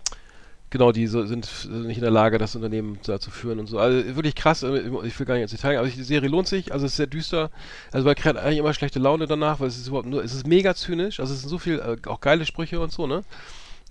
genau, 0.70 0.92
die 0.92 1.06
so, 1.06 1.24
sind 1.26 1.48
nicht 1.70 1.98
in 1.98 2.02
der 2.02 2.10
Lage, 2.10 2.38
das 2.38 2.56
Unternehmen 2.56 2.98
da 3.04 3.20
zu 3.20 3.30
führen 3.30 3.58
und 3.58 3.66
so. 3.66 3.78
Also 3.78 4.16
wirklich 4.16 4.34
krass, 4.34 4.62
äh, 4.62 4.78
ich 5.04 5.18
will 5.18 5.26
gar 5.26 5.34
nicht 5.34 5.42
ins 5.42 5.50
Detail, 5.52 5.78
aber 5.78 5.88
die 5.88 6.02
Serie 6.02 6.28
lohnt 6.28 6.48
sich, 6.48 6.72
also 6.72 6.86
es 6.86 6.92
ist 6.92 6.96
sehr 6.96 7.06
düster, 7.06 7.50
also 7.92 8.06
man 8.06 8.14
kriegt 8.14 8.36
eigentlich 8.36 8.58
immer 8.58 8.74
schlechte 8.74 8.98
Laune 8.98 9.26
danach, 9.26 9.60
weil 9.60 9.68
es 9.68 9.76
ist 9.78 9.88
überhaupt 9.88 10.08
nur, 10.08 10.22
es 10.24 10.32
ist 10.34 10.46
mega 10.46 10.74
zynisch, 10.74 11.20
also 11.20 11.34
es 11.34 11.40
sind 11.40 11.50
so 11.50 11.58
viel, 11.58 11.78
äh, 11.78 12.08
auch 12.08 12.20
geile 12.20 12.46
Sprüche 12.46 12.80
und 12.80 12.92
so, 12.92 13.06
ne? 13.06 13.22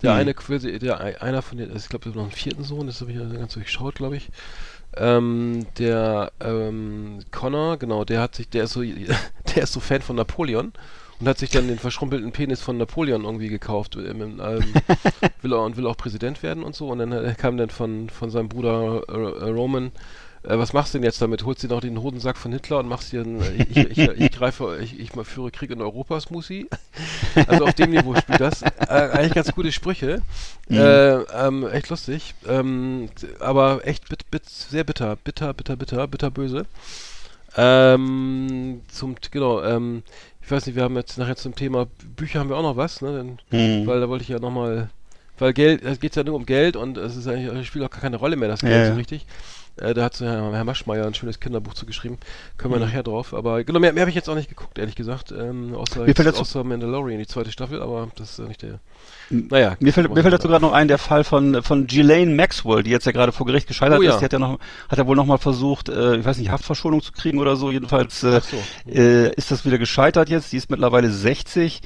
Der 0.02 0.12
Mhm. 0.12 0.16
eine, 0.18 0.78
der 0.78 1.00
ein- 1.00 1.16
einer 1.16 1.42
von 1.42 1.58
den, 1.58 1.74
ich 1.76 1.88
glaube, 1.88 2.08
noch 2.10 2.22
einen 2.22 2.30
vierten 2.30 2.64
Sohn, 2.64 2.86
das 2.86 3.00
habe 3.02 3.12
ich 3.12 3.18
ja 3.18 3.24
ganz 3.24 3.52
durchschaut, 3.54 3.96
glaube 3.96 4.16
ich. 4.16 4.30
Ähm, 4.96 5.66
der 5.78 6.32
ähm, 6.40 7.20
Connor, 7.30 7.76
genau, 7.78 8.04
der 8.04 8.20
hat 8.20 8.34
sich, 8.34 8.48
der 8.48 8.64
ist 8.64 8.72
so, 8.72 8.82
der 9.54 9.62
ist 9.62 9.72
so 9.72 9.80
Fan 9.80 10.02
von 10.02 10.16
Napoleon 10.16 10.72
und 11.20 11.28
hat 11.28 11.38
sich 11.38 11.50
dann 11.50 11.68
den 11.68 11.78
verschrumpelten 11.78 12.32
Penis 12.32 12.62
von 12.62 12.78
Napoleon 12.78 13.24
irgendwie 13.24 13.48
gekauft 13.48 13.96
ähm, 13.96 14.40
ähm, 14.40 14.40
will 15.42 15.52
er, 15.52 15.62
und 15.62 15.76
will 15.76 15.86
auch 15.86 15.96
Präsident 15.96 16.42
werden 16.42 16.64
und 16.64 16.74
so. 16.74 16.88
Und 16.88 16.98
dann 16.98 17.12
äh, 17.12 17.34
kam 17.36 17.56
dann 17.56 17.70
von, 17.70 18.08
von 18.08 18.30
seinem 18.30 18.48
Bruder 18.48 19.02
äh, 19.08 19.12
äh, 19.12 19.50
Roman, 19.50 19.92
äh, 20.42 20.56
was 20.56 20.72
machst 20.72 20.94
du 20.94 20.98
denn 20.98 21.04
jetzt 21.04 21.20
damit? 21.20 21.44
Holst 21.44 21.62
du 21.62 21.68
dir 21.68 21.74
noch 21.74 21.82
den 21.82 22.00
Hodensack 22.00 22.38
von 22.38 22.52
Hitler 22.52 22.78
und 22.78 22.88
machst 22.88 23.12
dir 23.12 23.20
einen, 23.20 23.42
äh, 23.42 23.62
ich, 23.62 23.76
ich, 23.76 23.98
ich, 23.98 24.08
ich 24.08 24.32
greife, 24.32 24.78
ich, 24.82 24.98
ich 24.98 25.14
mal 25.14 25.24
führe 25.24 25.50
Krieg 25.50 25.70
in 25.70 25.82
Europa, 25.82 26.20
Smusi. 26.20 26.68
Also 27.46 27.64
auf 27.64 27.74
dem 27.74 27.90
Niveau 27.90 28.14
spielt 28.16 28.40
das. 28.40 28.62
Äh, 28.62 28.86
eigentlich 28.88 29.34
ganz 29.34 29.52
gute 29.52 29.70
Sprüche. 29.70 30.22
Mhm. 30.68 30.76
Äh, 30.76 31.14
ähm, 31.46 31.68
echt 31.68 31.88
lustig. 31.88 32.34
Ähm, 32.48 33.08
aber 33.38 33.86
echt 33.86 34.08
bit, 34.08 34.30
bit, 34.30 34.48
sehr 34.48 34.84
bitter. 34.84 35.16
Bitter, 35.16 35.54
bitter, 35.54 35.76
bitter, 35.76 36.06
bitterböse. 36.08 36.66
Ähm, 37.56 38.82
zum, 38.88 39.16
genau, 39.30 39.62
ähm, 39.62 40.02
ich 40.42 40.50
weiß 40.50 40.66
nicht, 40.66 40.76
wir 40.76 40.82
haben 40.82 40.96
jetzt 40.96 41.18
nachher 41.18 41.36
zum 41.36 41.54
Thema 41.54 41.86
Bücher 42.16 42.40
haben 42.40 42.48
wir 42.48 42.56
auch 42.56 42.62
noch 42.62 42.76
was, 42.76 43.02
ne? 43.02 43.16
Denn, 43.16 43.38
Hm. 43.80 43.86
Weil 43.86 44.00
da 44.00 44.08
wollte 44.08 44.22
ich 44.22 44.28
ja 44.28 44.38
nochmal, 44.38 44.90
weil 45.38 45.52
Geld, 45.52 45.82
es 45.82 46.00
geht 46.00 46.16
ja 46.16 46.24
nur 46.24 46.34
um 46.34 46.46
Geld 46.46 46.76
und 46.76 46.96
es 46.98 47.16
ist 47.16 47.26
eigentlich, 47.28 47.66
spielt 47.66 47.84
auch 47.84 47.90
gar 47.90 48.00
keine 48.00 48.16
Rolle 48.16 48.36
mehr, 48.36 48.48
das 48.48 48.60
Geld 48.60 48.72
Ja, 48.72 48.86
so 48.86 48.94
richtig. 48.94 49.26
Äh, 49.80 49.94
da 49.94 50.04
hat 50.04 50.20
Herr, 50.20 50.52
Herr 50.52 50.64
Maschmeyer 50.64 51.06
ein 51.06 51.14
schönes 51.14 51.40
Kinderbuch 51.40 51.74
zugeschrieben. 51.74 52.18
Können 52.58 52.74
wir 52.74 52.78
Mhm. 52.80 52.84
nachher 52.86 53.02
drauf. 53.02 53.34
Aber 53.34 53.64
genau, 53.64 53.78
mehr, 53.80 53.92
mehr 53.92 54.02
habe 54.02 54.10
ich 54.10 54.16
jetzt 54.16 54.28
auch 54.28 54.34
nicht 54.34 54.48
geguckt, 54.48 54.78
ehrlich 54.78 54.94
gesagt. 54.94 55.32
Ähm, 55.32 55.74
außer, 55.74 56.04
Mir 56.04 56.14
fällt 56.14 56.28
dazu- 56.28 56.40
außer 56.42 56.64
Mandalorian, 56.64 57.18
die 57.18 57.26
zweite 57.26 57.50
Staffel, 57.52 57.80
aber 57.82 58.08
das 58.16 58.32
ist 58.32 58.38
ja 58.38 58.44
nicht 58.46 58.62
der. 58.62 58.78
Naja. 59.30 59.76
Mir 59.80 59.92
fällt, 59.92 60.12
mir 60.12 60.22
fällt 60.22 60.34
dazu 60.34 60.48
gerade 60.48 60.64
noch 60.64 60.72
ein, 60.72 60.88
der 60.88 60.98
Fall 60.98 61.24
von, 61.24 61.62
von 61.62 61.86
Ghislaine 61.86 62.34
Maxwell, 62.34 62.82
die 62.82 62.90
jetzt 62.90 63.06
ja 63.06 63.12
gerade 63.12 63.32
vor 63.32 63.46
Gericht 63.46 63.66
gescheitert 63.68 64.00
Oh 64.00 64.02
ja. 64.02 64.10
ist. 64.12 64.18
Die 64.20 64.24
hat 64.24 64.32
ja 64.32 64.38
noch, 64.38 64.58
hat 64.88 64.98
ja 64.98 65.06
wohl 65.06 65.16
noch 65.16 65.24
mal 65.26 65.38
versucht, 65.38 65.88
äh, 65.88 66.16
ich 66.16 66.24
weiß 66.24 66.38
nicht, 66.38 66.50
Haftverschonung 66.50 67.00
zu 67.00 67.12
kriegen 67.12 67.38
oder 67.38 67.56
so. 67.56 67.70
Jedenfalls 67.70 68.22
äh, 68.22 68.40
so. 68.40 68.56
äh, 68.90 69.32
ist 69.34 69.50
das 69.50 69.64
wieder 69.64 69.78
gescheitert 69.78 70.28
jetzt. 70.28 70.52
Die 70.52 70.56
ist 70.56 70.68
mittlerweile 70.70 71.10
60. 71.10 71.80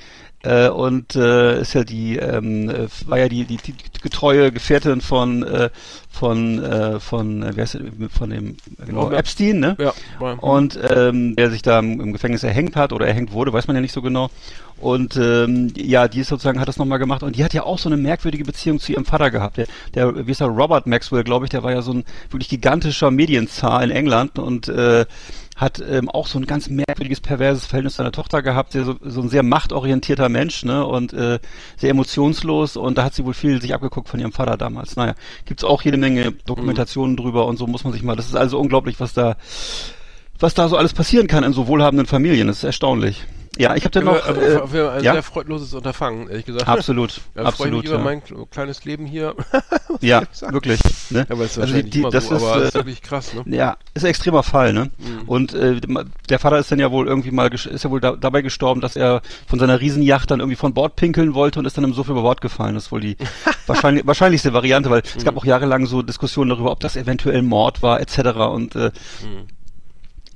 Äh, 0.45 0.69
und 0.69 1.17
äh, 1.17 1.61
ist 1.63 1.73
ja 1.73 1.85
die, 1.85 2.17
ähm, 2.17 2.69
äh, 2.69 2.87
war 3.07 3.19
ja 3.19 3.29
die, 3.29 3.45
die, 3.45 3.57
die 3.57 3.75
getreue 4.03 4.53
Gefährtin 4.53 5.01
von, 5.01 5.43
äh, 5.43 5.71
von, 6.11 6.63
äh, 6.63 7.01
von, 7.01 7.43
äh, 7.43 7.57
wie 7.57 7.63
heißt 7.63 7.75
der, 7.75 8.11
von 8.11 8.29
dem, 8.29 8.57
genau, 8.85 9.11
Epstein, 9.11 9.59
ne? 9.59 9.77
Ja. 9.79 9.95
Und 10.35 10.79
ähm, 10.91 11.35
der 11.37 11.51
sich 11.51 11.63
da 11.63 11.79
im, 11.79 11.99
im 11.99 12.13
Gefängnis 12.13 12.43
erhängt 12.43 12.77
hat 12.77 12.93
oder 12.93 13.07
erhängt 13.07 13.33
wurde, 13.33 13.55
weiß 13.55 13.67
man 13.69 13.77
ja 13.77 13.81
nicht 13.81 13.95
so 13.95 14.03
genau. 14.03 14.31
Und 14.77 15.17
ähm, 15.17 15.73
ja, 15.77 16.09
die 16.09 16.21
ist 16.21 16.29
sozusagen 16.29 16.61
hat 16.61 16.69
das 16.69 16.77
nochmal 16.77 16.99
gemacht 16.99 17.23
und 17.23 17.37
die 17.37 17.45
hat 17.45 17.55
ja 17.55 17.63
auch 17.63 17.79
so 17.79 17.89
eine 17.89 17.97
merkwürdige 17.97 18.45
Beziehung 18.45 18.81
zu 18.81 18.93
ihrem 18.93 19.07
Vater 19.07 19.31
gehabt. 19.31 19.57
Der, 19.57 19.67
der 19.95 20.27
wie 20.27 20.31
ist 20.31 20.41
der, 20.41 20.49
Robert 20.49 20.87
Maxwell, 20.87 21.25
glaube 21.25 21.47
ich, 21.47 21.51
der 21.51 21.63
war 21.63 21.73
ja 21.73 21.81
so 21.81 21.93
ein 21.93 22.05
wirklich 22.31 22.51
gigantischer 22.51 23.11
Medienzar 23.11 23.83
in 23.83 23.91
England 23.91 24.39
und 24.39 24.69
äh, 24.69 25.07
hat 25.57 25.83
ähm, 25.87 26.09
auch 26.09 26.27
so 26.27 26.39
ein 26.39 26.47
ganz 26.47 26.69
merkwürdiges, 26.69 27.21
perverses 27.21 27.67
Verhältnis 27.67 27.95
zu 27.95 27.99
seiner 27.99 28.13
Tochter 28.13 28.43
gehabt, 28.43 28.75
der 28.75 28.85
so, 28.85 28.97
so 29.03 29.21
ein 29.21 29.29
sehr 29.29 29.43
machtorientierter 29.43 30.29
Mensch, 30.29 30.65
ne, 30.65 30.85
und 30.85 31.13
äh, 31.13 31.39
sehr 31.77 31.91
emotionslos 31.91 32.77
und 32.77 32.99
da 32.99 33.05
hat 33.05 33.15
sie 33.15 33.25
wohl 33.25 33.35
viel 33.35 33.61
sich 33.61 33.75
abgeguckt 33.75 34.09
von 34.09 34.21
ihrem 34.21 34.33
Vater 34.33 34.57
damals. 34.57 34.97
Naja, 34.97 35.15
gibt's 35.45 35.65
auch 35.65 35.83
jede 35.83 35.97
Menge 35.97 36.33
Dokumentationen 36.33 37.13
mhm. 37.13 37.19
drüber 37.19 37.47
und 37.47 37.57
so 37.57 37.67
muss 37.67 37.85
man 37.85 37.93
sich 37.93 38.03
mal, 38.03 38.17
das 38.17 38.27
ist 38.27 38.37
also 38.37 38.59
unglaublich, 38.59 39.01
was 39.01 39.13
da 39.15 39.37
was 40.41 40.55
da 40.55 40.69
so 40.69 40.77
alles 40.77 40.93
passieren 40.93 41.29
kann 41.29 41.45
in 41.45 41.53
so 41.53 41.69
wohlhabenden 41.69 42.07
Familien, 42.07 42.49
das 42.49 42.59
ist 42.59 42.65
erstaunlich. 42.65 43.25
Ja, 43.57 43.77
ich 43.77 43.85
habe 43.85 43.91
dann 43.91 44.05
noch 44.05 44.17
äh, 44.17 44.67
für 44.67 44.93
ein 44.93 45.05
ja? 45.05 45.13
sehr 45.13 45.23
freudloses 45.23 45.75
Unterfangen, 45.75 46.29
ehrlich 46.29 46.45
gesagt. 46.45 46.67
Absolut, 46.67 47.21
ja, 47.37 47.43
absolut. 47.43 47.85
Ich 47.85 47.91
mich 47.91 48.01
über 48.01 48.03
mein 48.03 48.23
kleines 48.51 48.85
Leben 48.85 49.07
hier. 49.07 49.35
ja, 50.01 50.23
wirklich. 50.51 50.81
Ne? 51.11 51.21
Ja, 51.21 51.35
aber 51.35 51.45
ist 51.45 51.59
also 51.59 51.81
die, 51.81 52.03
das 52.11 52.27
so, 52.27 52.35
ist, 52.35 52.43
aber 52.43 52.63
ist 52.63 52.75
wirklich 52.75 53.03
krass, 53.03 53.33
ne? 53.35 53.57
Ja, 53.57 53.77
ist 53.95 54.05
ein 54.05 54.11
extremer 54.11 54.43
Fall, 54.43 54.73
ne? 54.73 54.91
Mhm. 54.99 55.29
Und 55.29 55.55
äh, 55.55 55.81
der 56.29 56.39
Vater 56.39 56.59
ist 56.59 56.73
dann 56.73 56.81
ja 56.81 56.91
wohl 56.91 57.07
irgendwie 57.07 57.31
mal 57.31 57.53
ist 57.53 57.85
ja 57.85 57.91
wohl 57.91 58.01
da, 58.01 58.17
dabei 58.17 58.43
gestorben, 58.43 58.81
dass 58.81 58.97
er 58.97 59.23
von 59.47 59.59
seiner 59.59 59.81
Riesenjacht 59.81 60.31
dann 60.31 60.41
irgendwie 60.41 60.57
von 60.57 60.75
Bord 60.75 60.97
pinkeln 60.97 61.35
wollte 61.35 61.59
und 61.59 61.67
ist 61.67 61.77
dann 61.77 61.85
im 61.85 61.95
Suff 61.95 62.09
über 62.09 62.23
Bord 62.23 62.41
gefallen. 62.41 62.75
Das 62.75 62.87
ist 62.87 62.93
wohl 62.93 63.01
die 63.01 63.17
wahrscheinlich, 63.67 64.07
wahrscheinlichste 64.07 64.53
Variante, 64.53 64.91
weil 64.91 65.01
mhm. 65.01 65.19
es 65.19 65.25
gab 65.25 65.37
auch 65.37 65.45
jahrelang 65.45 65.87
so 65.87 66.03
Diskussionen 66.03 66.51
darüber, 66.51 66.73
ob 66.73 66.81
das 66.81 66.97
eventuell 66.97 67.43
Mord 67.43 67.83
war, 67.83 68.01
etc. 68.01 68.19
Und 68.53 68.75
äh, 68.75 68.91
mhm 69.23 69.47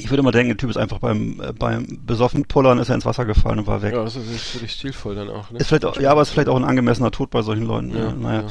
ich 0.01 0.11
würde 0.11 0.23
mal 0.23 0.31
denken, 0.31 0.51
der 0.51 0.57
Typ 0.57 0.71
ist 0.71 0.77
einfach 0.77 0.99
beim, 0.99 1.41
äh, 1.41 1.53
beim 1.53 1.87
besoffen 2.07 2.45
Pullern 2.45 2.79
ist 2.79 2.89
er 2.89 2.95
ins 2.95 3.05
Wasser 3.05 3.25
gefallen 3.25 3.59
und 3.59 3.67
war 3.67 3.83
weg. 3.83 3.95
Ja, 3.95 4.05
das 4.05 4.15
ist 4.15 4.55
wirklich 4.55 4.73
stilvoll 4.73 5.17
dann 5.17 5.29
auch. 5.29 5.51
Ne? 5.51 5.59
Ist 5.59 5.67
vielleicht 5.67 5.85
auch, 5.85 5.99
ja, 6.01 6.13
aber 6.13 6.23
ist 6.23 6.31
vielleicht 6.31 6.49
auch 6.49 6.57
ein 6.57 6.65
angemessener 6.65 7.11
Tod 7.11 7.31
bei 7.31 7.43
solchen 7.43 7.67
Leuten. 7.67 7.91
Ja, 7.91 8.05
ja. 8.05 8.13
Naja. 8.13 8.41
Ja. 8.43 8.47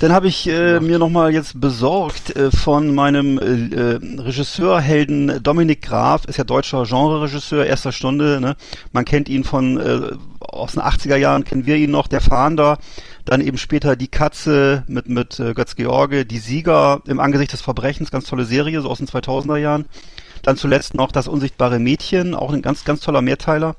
Dann 0.00 0.12
habe 0.12 0.28
ich 0.28 0.48
äh, 0.48 0.80
mir 0.80 0.98
nochmal 0.98 1.32
jetzt 1.32 1.60
besorgt 1.60 2.34
äh, 2.36 2.50
von 2.50 2.94
meinem 2.94 3.38
äh, 3.38 3.96
äh, 3.96 4.00
Regisseurhelden 4.20 5.42
Dominik 5.42 5.82
Graf, 5.82 6.24
ist 6.24 6.38
ja 6.38 6.44
deutscher 6.44 6.84
Genre-Regisseur 6.84 7.66
erster 7.66 7.92
Stunde. 7.92 8.40
Ne? 8.40 8.56
Man 8.92 9.04
kennt 9.04 9.28
ihn 9.28 9.44
von 9.44 9.78
äh, 9.78 10.12
aus 10.40 10.72
den 10.72 10.82
80er 10.82 11.16
Jahren, 11.16 11.44
kennen 11.44 11.66
wir 11.66 11.76
ihn 11.76 11.90
noch, 11.90 12.06
der 12.06 12.20
Fahnder. 12.20 12.78
Dann 13.24 13.42
eben 13.42 13.58
später 13.58 13.94
Die 13.94 14.08
Katze 14.08 14.84
mit, 14.86 15.08
mit 15.08 15.38
äh, 15.38 15.52
Götz 15.52 15.76
George, 15.76 16.24
Die 16.24 16.38
Sieger 16.38 17.02
im 17.06 17.20
Angesicht 17.20 17.52
des 17.52 17.60
Verbrechens, 17.60 18.10
ganz 18.10 18.24
tolle 18.24 18.44
Serie, 18.44 18.80
so 18.80 18.88
aus 18.88 18.98
den 18.98 19.06
2000er 19.06 19.58
Jahren. 19.58 19.84
Dann 20.42 20.56
zuletzt 20.56 20.94
noch 20.94 21.12
Das 21.12 21.28
unsichtbare 21.28 21.78
Mädchen, 21.78 22.34
auch 22.34 22.52
ein 22.52 22.62
ganz, 22.62 22.84
ganz 22.84 23.00
toller 23.00 23.22
Mehrteiler. 23.22 23.76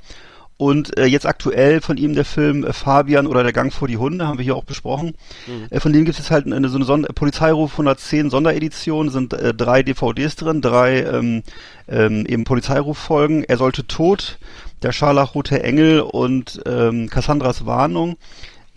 Und 0.62 0.98
äh, 0.98 1.06
jetzt 1.06 1.25
aktuell 1.25 1.80
von 1.80 1.96
ihm 1.96 2.16
der 2.16 2.25
Film 2.25 2.66
äh, 2.66 2.74
Fabian 2.74 3.28
oder 3.28 3.44
der 3.44 3.54
Gang 3.54 3.72
vor 3.72 3.88
die 3.88 3.96
Hunde, 3.96 4.28
haben 4.28 4.39
wir 4.39 4.44
hier 4.44 4.58
auch 4.58 4.66
besprochen. 4.66 5.16
Mhm. 5.48 5.68
Äh, 5.70 5.80
von 5.80 5.94
dem 5.94 6.04
gibt 6.04 6.20
es 6.20 6.32
halt 6.32 6.51
eine, 6.51 6.68
so 6.68 6.75
eine 6.75 6.84
Sonder 6.84 7.13
Polizeiruf 7.13 7.72
110 7.72 8.30
Sonderedition, 8.30 9.10
sind 9.10 9.32
äh, 9.32 9.54
drei 9.54 9.84
DVDs 9.84 10.36
drin, 10.36 10.60
drei 10.60 11.04
ähm, 11.04 11.44
ähm, 11.88 12.25
eben 12.25 12.44
Polizeiruffolgen. 12.44 13.46
Er 13.46 13.56
sollte 13.56 13.88
tot, 13.88 14.38
der 14.84 14.92
scharlachrote 14.92 15.63
Engel 15.63 16.01
und 16.01 16.62
ähm, 16.66 17.10
Cassandras 17.10 17.66
Warnung. 17.66 18.18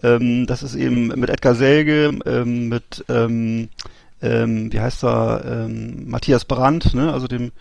Ähm, 0.04 0.46
das 0.46 0.62
ist 0.62 0.76
eben 0.76 1.08
mit 1.08 1.30
Edgar 1.30 1.56
Selge, 1.56 2.16
ähm, 2.26 2.68
mit 2.68 3.04
ähm, 3.08 3.70
ähm, 4.22 4.72
wie 4.72 4.80
heißt 4.80 5.04
er, 5.04 5.44
ähm, 5.44 6.08
Matthias 6.08 6.44
Brandt, 6.44 6.94
ne? 6.94 7.12
also 7.12 7.26
dem 7.26 7.52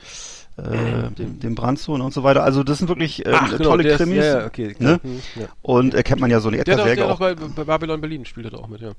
äh, 0.58 1.10
dem, 1.18 1.40
dem 1.40 1.56
Brandsohn 1.56 2.02
und 2.02 2.14
so 2.14 2.24
weiter. 2.24 2.44
Also 2.44 2.64
das 2.64 2.80
sind 2.80 2.88
wirklich 2.88 3.26
ähm, 3.26 3.34
Ach, 3.36 3.52
genau, 3.52 3.70
tolle 3.70 3.96
Krimis. 3.96 4.18
Ist, 4.18 4.24
ja, 4.26 4.40
ja, 4.40 4.46
okay, 4.46 4.76
ne? 4.80 5.00
Hm, 5.02 5.22
ja. 5.36 5.46
Und 5.62 5.96
äh, 5.96 6.04
kennt 6.04 6.22
man 6.22 6.30
ja 6.30 6.40
so 6.40 6.50
eine 6.50 6.60
Edgar 6.60 6.86
der, 6.86 6.96
der 6.96 7.12
auch. 7.12 7.20
bei, 7.20 7.36
bei 7.36 7.64
Babylon 7.64 8.02
Berlin 8.02 8.26
spielt 8.26 8.52
er 8.52 8.60
auch 8.60 8.68
mit, 8.68 8.82
ja. 8.82 8.92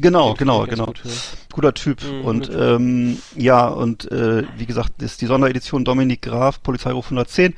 Genau, 0.00 0.34
genau, 0.34 0.64
genau. 0.66 0.86
Gut. 0.86 1.02
Guter 1.52 1.74
Typ. 1.74 2.02
Mhm, 2.02 2.24
und 2.24 2.50
ähm, 2.56 3.18
ja, 3.36 3.66
und 3.66 4.10
äh, 4.10 4.44
wie 4.56 4.66
gesagt, 4.66 5.02
ist 5.02 5.20
die 5.20 5.26
Sonderedition 5.26 5.84
Dominik 5.84 6.22
Graf, 6.22 6.62
Polizeiruf 6.62 7.06
110 7.06 7.54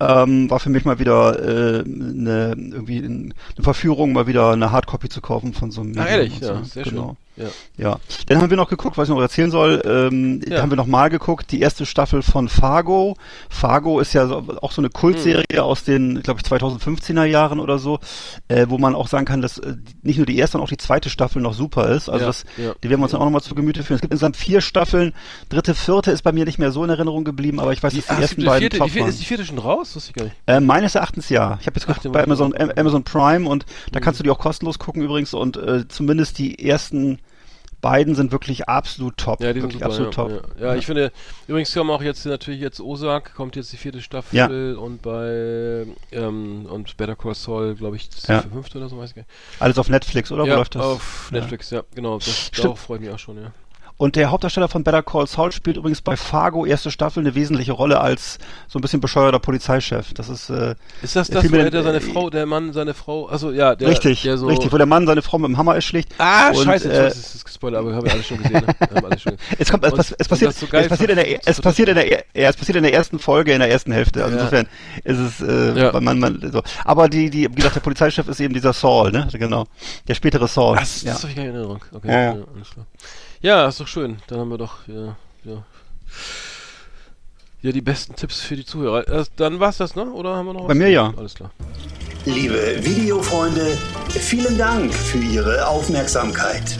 ähm, 0.00 0.50
war 0.50 0.58
für 0.58 0.70
mich 0.70 0.84
mal 0.84 0.98
wieder 0.98 1.38
äh, 1.38 1.84
eine, 1.84 2.54
irgendwie 2.56 2.98
eine 2.98 3.32
Verführung, 3.60 4.12
mal 4.12 4.26
wieder 4.26 4.50
eine 4.50 4.72
Hardcopy 4.72 5.08
zu 5.08 5.20
kaufen 5.20 5.54
von 5.54 5.70
so 5.70 5.82
einem. 5.82 5.96
Ah, 5.98 6.06
ehrlich, 6.06 6.40
ja, 6.40 6.56
so. 6.56 6.64
sehr 6.64 6.84
genau. 6.84 7.06
schön. 7.06 7.16
Ja. 7.36 7.46
ja. 7.78 7.98
Dann 8.26 8.40
haben 8.40 8.50
wir 8.50 8.56
noch 8.56 8.68
geguckt, 8.68 8.98
was 8.98 9.08
ich 9.08 9.14
noch 9.14 9.20
erzählen 9.20 9.50
soll. 9.50 9.82
Ähm, 9.84 10.40
ja. 10.46 10.60
Haben 10.60 10.70
wir 10.70 10.76
noch 10.76 10.86
mal 10.86 11.08
geguckt, 11.08 11.50
die 11.50 11.60
erste 11.60 11.86
Staffel 11.86 12.22
von 12.22 12.48
Fargo. 12.48 13.16
Fargo 13.48 14.00
ist 14.00 14.12
ja 14.12 14.26
so, 14.26 14.44
auch 14.60 14.72
so 14.72 14.82
eine 14.82 14.90
Kultserie 14.90 15.44
mhm. 15.50 15.58
aus 15.58 15.84
den, 15.84 16.22
glaube 16.22 16.40
ich, 16.40 16.50
2015er 16.50 17.24
Jahren 17.24 17.60
oder 17.60 17.78
so, 17.78 18.00
äh, 18.48 18.66
wo 18.68 18.78
man 18.78 18.94
auch 18.94 19.08
sagen 19.08 19.24
kann, 19.24 19.40
dass 19.40 19.58
äh, 19.58 19.76
nicht 20.02 20.18
nur 20.18 20.26
die 20.26 20.36
erste, 20.36 20.52
sondern 20.52 20.66
auch 20.66 20.70
die 20.70 20.76
zweite 20.76 21.08
Staffel 21.08 21.40
noch 21.40 21.54
super 21.54 21.88
ist. 21.88 22.08
Also 22.08 22.20
ja. 22.20 22.26
das, 22.26 22.44
die 22.56 22.90
werden 22.90 23.00
wir 23.00 23.04
uns 23.04 23.12
dann 23.12 23.20
auch 23.20 23.26
noch 23.26 23.32
mal 23.32 23.40
zu 23.40 23.54
Gemüte 23.54 23.82
führen. 23.82 23.96
Es 23.96 24.02
gibt 24.02 24.12
insgesamt 24.12 24.36
vier 24.36 24.60
Staffeln. 24.60 25.14
Dritte, 25.48 25.74
vierte 25.74 26.10
ist 26.10 26.22
bei 26.22 26.32
mir 26.32 26.44
nicht 26.44 26.58
mehr 26.58 26.70
so 26.70 26.84
in 26.84 26.90
Erinnerung 26.90 27.24
geblieben, 27.24 27.60
aber 27.60 27.72
ich 27.72 27.82
weiß, 27.82 27.94
dass 27.94 28.06
die, 28.06 28.14
die 28.14 28.22
ersten 28.22 28.40
die 28.40 28.46
beiden 28.46 28.60
vierte, 28.60 28.78
top 28.78 28.92
die 28.92 29.00
Ist 29.00 29.20
die 29.20 29.24
vierte 29.24 29.46
schon 29.46 29.58
raus? 29.58 29.92
Das 29.94 30.08
ich 30.08 30.12
gar 30.12 30.24
nicht. 30.24 30.36
Äh, 30.46 30.60
meines 30.60 30.94
Erachtens 30.94 31.30
ja. 31.30 31.58
Ich 31.60 31.66
habe 31.66 31.76
jetzt 31.76 31.86
geguckt 31.86 32.10
bei 32.12 32.22
Amazon, 32.22 32.54
Amazon 32.76 33.04
Prime 33.04 33.48
und 33.48 33.64
da 33.90 34.00
mhm. 34.00 34.04
kannst 34.04 34.20
du 34.20 34.24
die 34.24 34.30
auch 34.30 34.38
kostenlos 34.38 34.78
gucken 34.78 35.02
übrigens 35.02 35.32
und 35.32 35.56
äh, 35.56 35.88
zumindest 35.88 36.38
die 36.38 36.62
ersten 36.62 37.18
beiden 37.82 38.14
sind 38.14 38.32
wirklich 38.32 38.68
absolut 38.68 39.18
top. 39.18 39.42
Ja, 39.42 39.52
die 39.52 39.60
sind 39.60 39.74
super, 39.74 39.86
absolut 39.86 40.16
ja, 40.16 40.22
top. 40.22 40.50
Ja. 40.58 40.66
ja, 40.68 40.74
ich 40.76 40.86
finde, 40.86 41.12
übrigens 41.46 41.74
kommen 41.74 41.90
auch 41.90 42.00
jetzt 42.00 42.24
natürlich 42.24 42.60
jetzt 42.60 42.80
Osak, 42.80 43.34
kommt 43.34 43.56
jetzt 43.56 43.72
die 43.72 43.76
vierte 43.76 44.00
Staffel 44.00 44.76
und 44.76 45.02
bei 45.02 45.86
ähm, 46.12 46.66
und 46.66 46.96
Better 46.96 47.16
Call 47.16 47.34
Saul, 47.34 47.74
glaube 47.74 47.96
ich, 47.96 48.08
die 48.08 48.16
fünfte 48.50 48.78
oder 48.78 48.88
so, 48.88 48.96
weiß 48.96 49.10
ich 49.10 49.16
gar 49.16 49.22
nicht. 49.22 49.30
Alles 49.60 49.78
auf 49.78 49.90
Netflix, 49.90 50.32
oder? 50.32 50.44
Wo 50.44 50.48
läuft 50.48 50.76
das? 50.76 50.82
auf 50.82 51.30
Netflix, 51.32 51.70
ja, 51.70 51.82
genau. 51.94 52.18
Das, 52.18 52.50
darauf 52.52 52.78
freue 52.78 52.98
ich 52.98 53.04
mich 53.04 53.10
auch 53.10 53.18
schon, 53.18 53.36
ja. 53.36 53.52
Und 53.96 54.16
der 54.16 54.30
Hauptdarsteller 54.30 54.68
von 54.68 54.84
Better 54.84 55.02
Call 55.02 55.26
Saul 55.26 55.52
spielt 55.52 55.76
übrigens 55.76 56.00
bei 56.00 56.16
Fargo 56.16 56.66
erste 56.66 56.90
Staffel 56.90 57.20
eine 57.20 57.34
wesentliche 57.34 57.72
Rolle 57.72 58.00
als 58.00 58.38
so 58.68 58.78
ein 58.78 58.82
bisschen 58.82 59.00
bescheuerter 59.00 59.38
Polizeichef. 59.38 60.12
Das 60.14 60.28
ist 60.28 60.50
äh, 60.50 60.74
Ist 61.02 61.16
das 61.16 61.28
das, 61.28 61.44
wo 61.44 61.56
der, 61.56 61.70
der 61.70 61.82
seine 61.82 62.00
Frau, 62.00 62.30
der 62.30 62.46
Mann 62.46 62.72
seine 62.72 62.94
Frau, 62.94 63.26
also 63.26 63.52
ja, 63.52 63.74
der 63.74 63.88
Richtig, 63.88 64.22
der 64.22 64.38
so 64.38 64.46
richtig, 64.46 64.72
wo 64.72 64.78
der 64.78 64.86
Mann 64.86 65.06
seine 65.06 65.22
Frau 65.22 65.38
mit 65.38 65.48
dem 65.48 65.58
Hammer 65.58 65.74
erschlägt. 65.74 66.14
Ah, 66.18 66.48
und, 66.50 66.64
scheiße, 66.64 66.92
äh, 66.92 67.04
das 67.04 67.34
ist 67.34 67.48
Spoiler, 67.62 67.78
aber 67.78 67.94
haben 67.94 68.04
wir 68.04 68.12
alle 68.12 68.22
schon 68.24 68.38
gesehen. 68.38 68.64
Ne? 68.66 69.04
Alles 69.04 69.22
schon 69.22 69.36
es 69.58 69.70
kommt 69.70 69.84
es, 69.84 69.92
pass, 69.92 70.14
es 70.18 70.28
passiert 70.28 70.54
so 70.54 70.66
es 70.66 70.88
passiert 70.88 71.10
in 71.10 71.16
der 71.16 71.46
es 71.46 71.60
passiert 71.60 71.88
in 71.90 71.94
der 71.94 72.10
ja, 72.10 72.18
es 72.34 72.56
passiert 72.56 72.76
in 72.76 72.82
der 72.82 72.92
ersten 72.92 73.18
Folge 73.20 73.52
in 73.52 73.60
der 73.60 73.70
ersten 73.70 73.92
Hälfte. 73.92 74.24
Also 74.24 74.36
ja. 74.36 74.42
insofern 74.42 74.66
ist 75.04 75.18
es 75.18 75.40
äh, 75.40 75.78
ja. 75.78 76.00
man, 76.00 76.18
man 76.18 76.50
so. 76.52 76.62
Aber 76.84 77.08
die 77.08 77.30
die 77.30 77.48
wie 77.48 77.54
gesagt, 77.54 77.76
der 77.76 77.80
Polizeichef 77.80 78.26
ist 78.26 78.40
eben 78.40 78.52
dieser 78.52 78.72
Saul, 78.72 79.12
ne? 79.12 79.28
Genau. 79.32 79.66
Der 80.08 80.14
spätere 80.14 80.48
Saul. 80.48 80.76
Das, 80.76 81.04
das 81.04 81.22
habe 81.22 81.32
ich 81.32 81.36
in 81.38 81.44
Erinnerung. 81.44 81.84
Okay. 81.92 82.08
Ja, 82.08 82.20
ja. 82.20 82.30
alles 82.30 82.70
klar. 82.70 82.86
Ja, 83.42 83.66
ist 83.66 83.80
doch 83.80 83.88
schön. 83.88 84.18
Dann 84.28 84.38
haben 84.38 84.50
wir 84.50 84.58
doch 84.58 84.86
ja, 84.86 85.16
ja, 85.42 85.64
ja 87.60 87.72
die 87.72 87.80
besten 87.80 88.14
Tipps 88.14 88.40
für 88.40 88.54
die 88.54 88.64
Zuhörer. 88.64 89.08
Erst, 89.08 89.32
dann 89.34 89.58
war's 89.58 89.78
das, 89.78 89.96
ne? 89.96 90.04
Oder 90.04 90.36
haben 90.36 90.46
wir 90.46 90.52
noch 90.52 90.60
was? 90.60 90.68
Bei 90.68 90.74
mir 90.74 90.88
ja. 90.88 91.12
Alles 91.16 91.34
klar. 91.34 91.50
Liebe 92.24 92.76
Videofreunde, 92.84 93.76
vielen 94.10 94.56
Dank 94.56 94.94
für 94.94 95.18
Ihre 95.18 95.66
Aufmerksamkeit. 95.66 96.78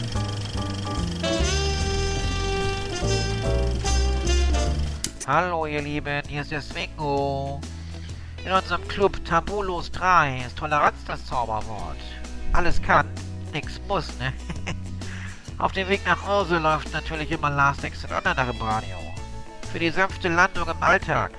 Hallo 5.27 5.65
ihr 5.65 5.81
Lieben, 5.81 6.21
hier 6.29 6.43
ist 6.43 6.51
der 6.51 6.61
Swingo. 6.61 7.59
In 8.45 8.51
unserem 8.53 8.87
Club 8.87 9.23
Tabulos 9.25 9.91
3 9.91 10.45
ist 10.47 10.57
Toleranz 10.57 10.95
das 11.07 11.25
Zauberwort. 11.25 11.97
Alles 12.53 12.81
kann, 12.81 13.07
nix 13.51 13.81
muss, 13.89 14.07
ne? 14.17 14.31
Auf 15.57 15.71
dem 15.71 15.87
Weg 15.87 16.05
nach 16.05 16.25
Hause 16.25 16.57
läuft 16.57 16.91
natürlich 16.93 17.31
immer 17.31 17.49
Last 17.49 17.83
Exit 17.83 18.11
Online 18.11 18.51
im 18.51 18.61
Radio. 18.61 18.97
Für 19.71 19.79
die 19.79 19.89
sanfte 19.89 20.29
Landung 20.29 20.67
im 20.67 20.83
Alltag. 20.83 21.31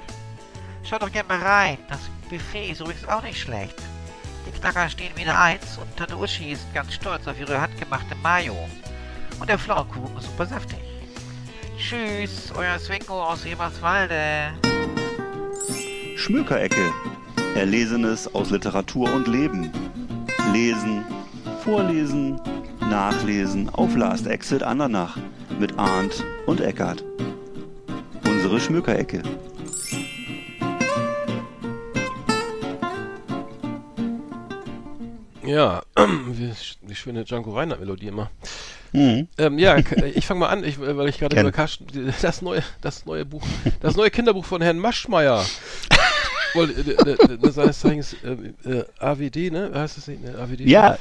Schaut 0.83 1.03
doch 1.03 1.13
gerne 1.13 1.29
mal 1.29 1.43
rein. 1.43 1.79
Das 1.89 2.01
Buffet 2.31 2.71
ist 2.71 2.81
übrigens 2.81 3.09
auch 3.09 3.23
nicht 3.23 3.41
schlecht. 3.41 3.77
Die 4.47 4.59
Knacker 4.59 4.89
stehen 4.89 5.17
wieder 5.17 5.39
eins 5.39 5.79
und 5.79 5.97
Tante 5.97 6.17
Uschi 6.17 6.53
ist 6.53 6.73
ganz 6.75 6.95
stolz 6.95 7.27
auf 7.27 7.39
ihre 7.39 7.61
handgemachte 7.61 8.15
Mayo. 8.23 8.57
Und 9.41 9.49
der 9.49 9.59
Pflaumenkuchen 9.59 10.17
ist 10.17 10.27
super 10.27 10.47
saftig. 10.47 10.79
Tschüss, 11.79 12.53
euer 12.57 12.79
Swingo 12.79 13.23
aus 13.23 13.45
Eberswalde. 13.45 14.53
Schmökerecke. 16.17 16.93
Erlesenes 17.57 18.33
aus 18.35 18.51
Literatur 18.51 19.13
und 19.13 19.29
Leben. 19.29 19.71
Lesen, 20.53 21.05
vorlesen, 21.63 22.41
nachlesen 22.91 23.69
auf 23.71 23.97
Last 23.97 24.27
Exit 24.27 24.63
Andernach 24.63 25.17
mit 25.59 25.79
Arndt 25.79 26.25
und 26.47 26.61
Eckart. 26.61 27.05
Unsere 28.27 28.61
Schmückerecke. 28.61 29.23
Ja, 35.45 35.83
wie, 35.97 36.95
schöne 36.95 37.25
Django 37.25 37.53
Reinhardt-Melodie 37.57 38.09
immer. 38.09 38.31
Mhm. 38.93 39.29
Ähm, 39.39 39.59
ja, 39.59 39.77
ich 39.77 40.27
fange 40.27 40.41
mal 40.41 40.49
an, 40.49 40.65
ich, 40.65 40.81
weil 40.81 41.09
ich 41.09 41.19
gerade 41.19 41.39
über 41.41 41.53
Karsten, 41.53 42.13
das 42.23 42.43
neue, 42.43 42.63
das 42.81 43.07
neue 43.07 43.25
Buch, 43.25 43.43
das 43.81 43.97
neue 43.97 44.11
Kinderbuch 44.11 44.45
von 44.45 44.63
Herrn 44.63 44.79
Maschmeyer. 44.79 45.45
seines 47.51 47.81
Zeichens 47.81 48.15
äh, 48.23 48.71
äh, 48.71 48.85
AWD, 49.01 49.51
ne? 49.51 49.73
Heißt 49.75 49.97
das 49.97 50.07
nicht? 50.07 50.23
Ne? 50.23 50.39
AWD? 50.39 50.61
Ja, 50.61 50.99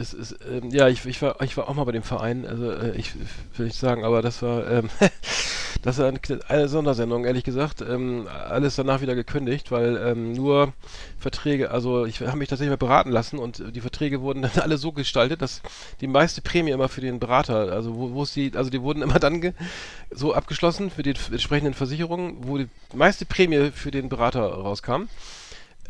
es 0.00 0.14
ist, 0.14 0.38
ähm, 0.50 0.70
ja, 0.70 0.88
ich, 0.88 1.04
ich, 1.06 1.20
war, 1.22 1.40
ich 1.42 1.56
war 1.56 1.68
auch 1.68 1.74
mal 1.74 1.84
bei 1.84 1.92
dem 1.92 2.02
Verein, 2.02 2.46
also 2.46 2.70
äh, 2.70 2.96
ich 2.96 3.12
will 3.56 3.66
nicht 3.66 3.78
sagen, 3.78 4.04
aber 4.04 4.22
das 4.22 4.42
war, 4.42 4.68
ähm, 4.68 4.88
das 5.82 5.98
war 5.98 6.06
eine, 6.06 6.20
eine, 6.48 6.68
Sondersendung, 6.68 7.24
ehrlich 7.24 7.44
gesagt. 7.44 7.82
Ähm, 7.82 8.26
alles 8.48 8.76
danach 8.76 9.00
wieder 9.00 9.14
gekündigt, 9.14 9.70
weil 9.70 9.96
ähm, 9.96 10.32
nur 10.32 10.72
Verträge, 11.18 11.70
also 11.70 12.06
ich 12.06 12.20
habe 12.20 12.38
mich 12.38 12.48
tatsächlich 12.48 12.70
mal 12.70 12.76
beraten 12.76 13.10
lassen 13.10 13.38
und 13.38 13.62
die 13.74 13.80
Verträge 13.80 14.20
wurden 14.22 14.42
dann 14.54 14.62
alle 14.62 14.78
so 14.78 14.92
gestaltet, 14.92 15.42
dass 15.42 15.62
die 16.00 16.06
meiste 16.08 16.40
Prämie 16.40 16.70
immer 16.70 16.88
für 16.88 17.02
den 17.02 17.18
Berater, 17.18 17.72
also 17.72 17.94
wo, 17.94 18.12
wo 18.12 18.22
es 18.22 18.32
die, 18.32 18.52
also 18.54 18.70
die 18.70 18.82
wurden 18.82 19.02
immer 19.02 19.18
dann 19.18 19.54
so 20.10 20.34
abgeschlossen 20.34 20.90
für 20.90 21.02
die 21.02 21.14
entsprechenden 21.30 21.74
Versicherungen, 21.74 22.38
wo 22.40 22.58
die 22.58 22.68
meiste 22.94 23.26
Prämie 23.26 23.70
für 23.70 23.90
den 23.90 24.08
Berater 24.08 24.42
rauskam. 24.42 25.08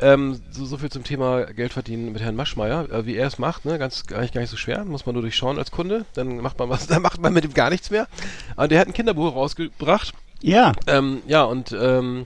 Ähm, 0.01 0.41
so, 0.51 0.65
so, 0.65 0.77
viel 0.77 0.89
zum 0.89 1.03
Thema 1.03 1.45
Geld 1.45 1.73
verdienen 1.73 2.11
mit 2.11 2.21
Herrn 2.21 2.35
Maschmeyer, 2.35 2.89
äh, 2.91 3.05
wie 3.05 3.15
er 3.15 3.27
es 3.27 3.37
macht, 3.37 3.65
ne? 3.65 3.77
Ganz 3.77 4.03
eigentlich 4.11 4.33
gar 4.33 4.41
nicht 4.41 4.49
so 4.49 4.57
schwer, 4.57 4.83
muss 4.83 5.05
man 5.05 5.13
nur 5.13 5.21
durchschauen 5.21 5.59
als 5.59 5.69
Kunde, 5.69 6.05
dann 6.15 6.37
macht 6.37 6.57
man 6.57 6.69
was, 6.69 6.87
dann 6.87 7.01
macht 7.01 7.21
man 7.21 7.33
mit 7.33 7.45
ihm 7.45 7.53
gar 7.53 7.69
nichts 7.69 7.91
mehr. 7.91 8.07
Aber 8.55 8.67
der 8.67 8.79
hat 8.79 8.87
ein 8.87 8.93
Kinderbuch 8.93 9.35
rausgebracht. 9.35 10.13
Ja. 10.41 10.71
Ähm, 10.87 11.21
ja, 11.27 11.43
und 11.43 11.71
ähm, 11.79 12.25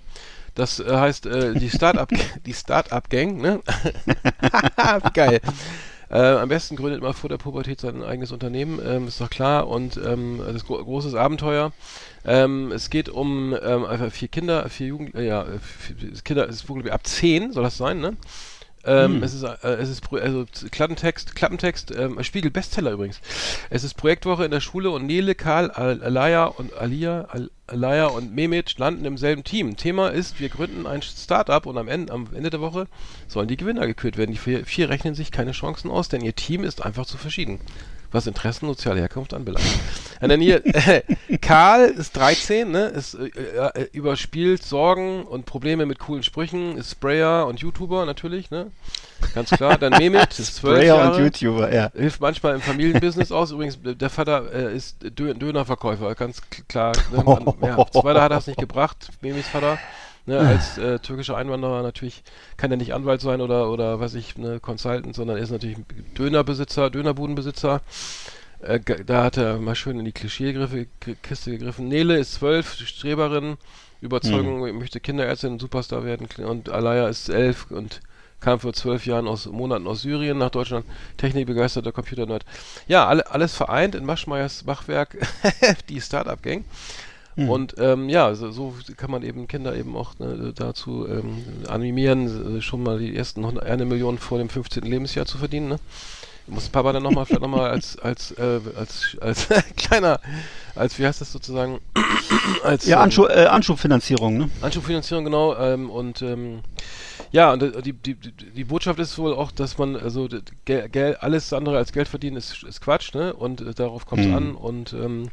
das 0.56 0.80
äh, 0.80 0.90
heißt 0.90 1.26
äh, 1.26 1.54
die 1.54 1.70
Startup 1.70 2.10
die 2.46 2.54
Startup 2.54 3.10
Gang, 3.10 3.42
ne? 3.42 3.62
Geil. 5.14 5.42
Äh, 6.10 6.18
am 6.18 6.50
besten 6.50 6.76
gründet 6.76 7.02
man 7.02 7.14
vor 7.14 7.30
der 7.30 7.38
Pubertät 7.38 7.80
sein 7.82 8.04
eigenes 8.04 8.32
Unternehmen, 8.32 8.80
ähm, 8.86 9.08
ist 9.08 9.22
doch 9.22 9.30
klar. 9.30 9.68
Und 9.68 9.98
ähm, 9.98 10.42
das 10.52 10.66
gro 10.66 10.84
großes 10.84 11.16
Abenteuer. 11.16 11.72
Ähm, 12.26 12.72
es 12.72 12.90
geht 12.90 13.10
um 13.10 13.56
ähm, 13.62 13.86
vier 14.12 14.28
Kinder, 14.28 14.68
vier 14.70 14.88
Jugend, 14.88 15.16
äh, 15.16 15.26
ja, 15.26 15.46
vier 15.62 16.12
Kinder, 16.24 16.50
es 16.50 16.64
ist 16.64 16.90
ab 16.90 17.08
zehn 17.08 17.52
soll 17.52 17.64
das 17.64 17.78
sein, 17.78 18.00
ne? 18.00 18.18
Ähm, 18.86 19.16
hm. 19.16 19.24
Es 19.24 19.34
ist, 19.34 19.44
äh, 19.44 19.56
es 19.64 19.90
ist 19.90 20.04
also 20.14 20.46
Klappentext, 20.72 21.36
Klappentext, 21.36 21.92
ähm, 21.96 22.24
Spiegel 22.24 22.52
Bestseller 22.52 22.92
übrigens. 22.92 23.20
Es 23.70 23.84
ist 23.84 23.96
Projektwoche 23.96 24.46
in 24.46 24.52
der 24.52 24.62
Schule 24.62 24.92
und 24.92 25.06
Nele, 25.06 25.36
Karl, 25.36 25.72
Al 25.72 26.04
Alaya 26.04 26.46
und 26.46 26.74
Alia, 26.78 27.26
Al 27.30 27.50
Alaya 27.68 28.06
und 28.08 28.36
Mehmet 28.36 28.78
landen 28.78 29.06
im 29.06 29.18
selben 29.18 29.44
Team. 29.44 29.76
Thema 29.76 30.10
ist, 30.10 30.40
wir 30.40 30.50
gründen 30.50 30.86
ein 30.86 31.02
Startup 31.02 31.66
und 31.66 31.80
am 31.80 31.88
Ende, 31.88 32.14
am 32.14 32.28
Ende 32.36 32.52
der 32.52 32.62
Woche 32.62 32.88
sollen 33.28 33.48
die 33.48 33.58
Gewinner 33.58 33.88
gekürt 33.88 34.18
werden. 34.18 34.32
Die 34.32 34.38
vier, 34.38 34.66
vier 34.66 34.90
rechnen 34.90 35.16
sich 35.16 35.32
keine 35.32 35.52
Chancen 35.52 35.90
aus, 35.90 36.08
denn 36.08 36.22
ihr 36.22 36.36
Team 36.36 36.64
ist 36.64 36.86
einfach 36.86 37.08
zu 37.08 37.18
verschieden 37.18 37.60
was 38.12 38.28
Interessen, 38.28 38.68
soziale 38.68 39.00
Herkunft 39.00 39.34
anbelangt. 39.34 39.66
Und 40.22 40.30
dann 40.30 40.40
hier, 40.40 40.66
äh, 40.66 41.02
Karl 41.42 41.86
ist 41.86 42.16
13, 42.16 42.72
ne, 42.72 42.86
ist 42.88 43.16
äh, 43.16 43.28
äh, 43.28 43.88
überspielt 43.92 44.64
Sorgen 44.64 45.24
und 45.24 45.46
Probleme 45.46 45.86
mit 45.86 46.00
coolen 46.00 46.24
Sprüchen, 46.24 46.78
ist 46.78 46.92
Sprayer 46.92 47.48
und 47.48 47.60
YouTuber 47.60 48.06
natürlich, 48.06 48.52
ne, 48.52 48.72
ganz 49.34 49.50
klar. 49.50 49.78
Dann 49.78 49.94
Mehmet 49.98 50.40
ist 50.40 50.56
12 50.56 50.78
Sprayer 50.78 50.84
Jahre, 50.86 51.16
und 51.16 51.24
YouTuber, 51.24 51.74
ja. 51.74 51.92
Hilft 51.96 52.22
manchmal 52.22 52.56
im 52.56 52.62
Familienbusiness 52.62 53.32
aus. 53.32 53.52
Übrigens, 53.52 53.80
der 53.82 54.10
Vater 54.10 54.52
äh, 54.54 54.76
ist 54.76 54.98
Dö 55.02 55.34
Dönerverkäufer, 55.34 56.16
ganz 56.16 56.42
klar. 56.68 56.94
Ne, 57.12 57.24
man, 57.24 57.54
ja, 57.62 57.78
weiter 57.78 58.22
hat 58.22 58.32
es 58.32 58.48
nicht 58.48 58.60
gebracht, 58.60 59.10
Mehmets 59.22 59.48
Vater. 59.48 59.78
Ne, 60.28 60.40
als 60.40 60.80
äh, 60.80 60.98
türkischer 60.98 61.38
Einwanderer 61.38 61.84
natürlich 61.84 62.24
kann 62.58 62.72
er 62.72 62.78
nicht 62.78 62.96
Anwalt 62.96 63.22
sein 63.22 63.42
oder 63.42 63.70
oder 63.70 64.00
weiß 64.00 64.16
ich, 64.16 64.38
ne, 64.38 64.60
Consultant, 64.60 65.16
sondern 65.16 65.38
er 65.38 65.44
ist 65.44 65.52
natürlich 65.52 65.78
Dönerbesitzer, 66.18 66.90
Dönerbudenbesitzer. 66.90 67.82
Äh, 68.62 68.80
da 69.06 69.24
hat 69.24 69.38
er 69.38 69.60
mal 69.60 69.76
schön 69.76 70.00
in 70.00 70.06
die 70.06 70.14
Klischeekiste 70.14 71.52
gegriffen. 71.52 71.88
Nele 71.88 72.18
ist 72.18 72.34
zwölf, 72.34 72.74
Streberin, 72.74 73.58
Überzeugung, 74.02 74.66
hm. 74.66 74.80
möchte 74.80 75.00
Kinderärztin, 75.00 75.60
Superstar 75.60 76.04
werden 76.04 76.28
und 76.44 76.70
Alaya 76.70 77.08
ist 77.08 77.30
elf 77.30 77.70
und 77.70 78.02
kam 78.40 78.60
vor 78.60 78.74
zwölf 78.74 79.06
Jahren 79.06 79.28
aus 79.28 79.46
Monaten 79.46 79.88
aus 79.88 80.02
Syrien 80.02 80.38
nach 80.38 80.50
Deutschland, 80.50 80.86
technikbegeisterter 81.18 81.92
Computernerd. 81.92 82.46
Ja, 82.88 83.08
alle, 83.08 83.30
alles 83.30 83.56
vereint 83.56 83.96
in 83.96 84.06
Maschmeyers 84.06 84.66
Machwerk, 84.66 85.18
die 85.90 86.02
Startup-Gang. 86.02 86.66
Mhm. 87.36 87.50
Und 87.50 87.76
ähm, 87.80 88.10
ja, 88.10 88.34
so, 88.36 88.52
so, 88.52 88.74
kann 88.96 89.12
man 89.12 89.24
eben 89.24 89.48
Kinder 89.48 89.76
eben 89.76 89.96
auch 89.96 90.18
ne, 90.20 90.54
dazu 90.56 91.08
ähm, 91.08 91.44
animieren, 91.68 92.62
schon 92.62 92.82
mal 92.84 93.00
die 93.00 93.16
ersten 93.16 93.46
eine 93.60 93.86
Million 93.86 94.18
vor 94.18 94.38
dem 94.38 94.50
15. 94.50 94.84
Lebensjahr 94.84 95.26
zu 95.26 95.38
verdienen. 95.38 95.70
Ne? 95.70 95.80
Muss 96.48 96.70
Papa 96.70 96.94
dann 96.94 97.02
nochmal 97.02 97.26
vielleicht 97.26 97.42
nochmal 97.42 97.72
als 97.72 97.98
als 97.98 98.32
äh, 98.32 98.60
als 98.76 99.18
als 99.20 99.48
kleiner 99.78 100.20
als 100.76 101.00
wie 101.00 101.08
heißt 101.08 101.20
das 101.20 101.32
sozusagen 101.32 101.80
als 102.64 102.86
ja 102.86 103.00
Anschub, 103.00 103.30
äh, 103.30 103.46
Anschubfinanzierung 103.46 104.38
ne 104.38 104.50
Anschubfinanzierung 104.62 105.26
genau 105.26 105.56
ähm, 105.56 105.90
und 105.90 106.22
ähm, 106.22 106.60
ja 107.32 107.52
und 107.52 107.64
äh, 107.64 107.82
die, 107.82 107.94
die 107.94 108.14
die 108.14 108.64
Botschaft 108.64 109.00
ist 109.00 109.18
wohl 109.18 109.34
auch 109.34 109.52
dass 109.52 109.80
man 109.80 109.96
also 109.96 110.30
Geld 110.66 111.24
alles 111.24 111.52
andere 111.52 111.78
als 111.78 111.92
Geld 111.92 112.08
verdienen 112.08 112.38
ist, 112.38 112.62
ist 112.62 112.80
Quatsch 112.80 113.16
ne 113.16 113.34
und 113.34 113.62
äh, 113.62 113.74
darauf 113.74 114.06
kommt 114.06 114.22
es 114.22 114.28
mhm. 114.28 114.36
an 114.36 114.56
und 114.56 114.94
ähm, 114.94 115.32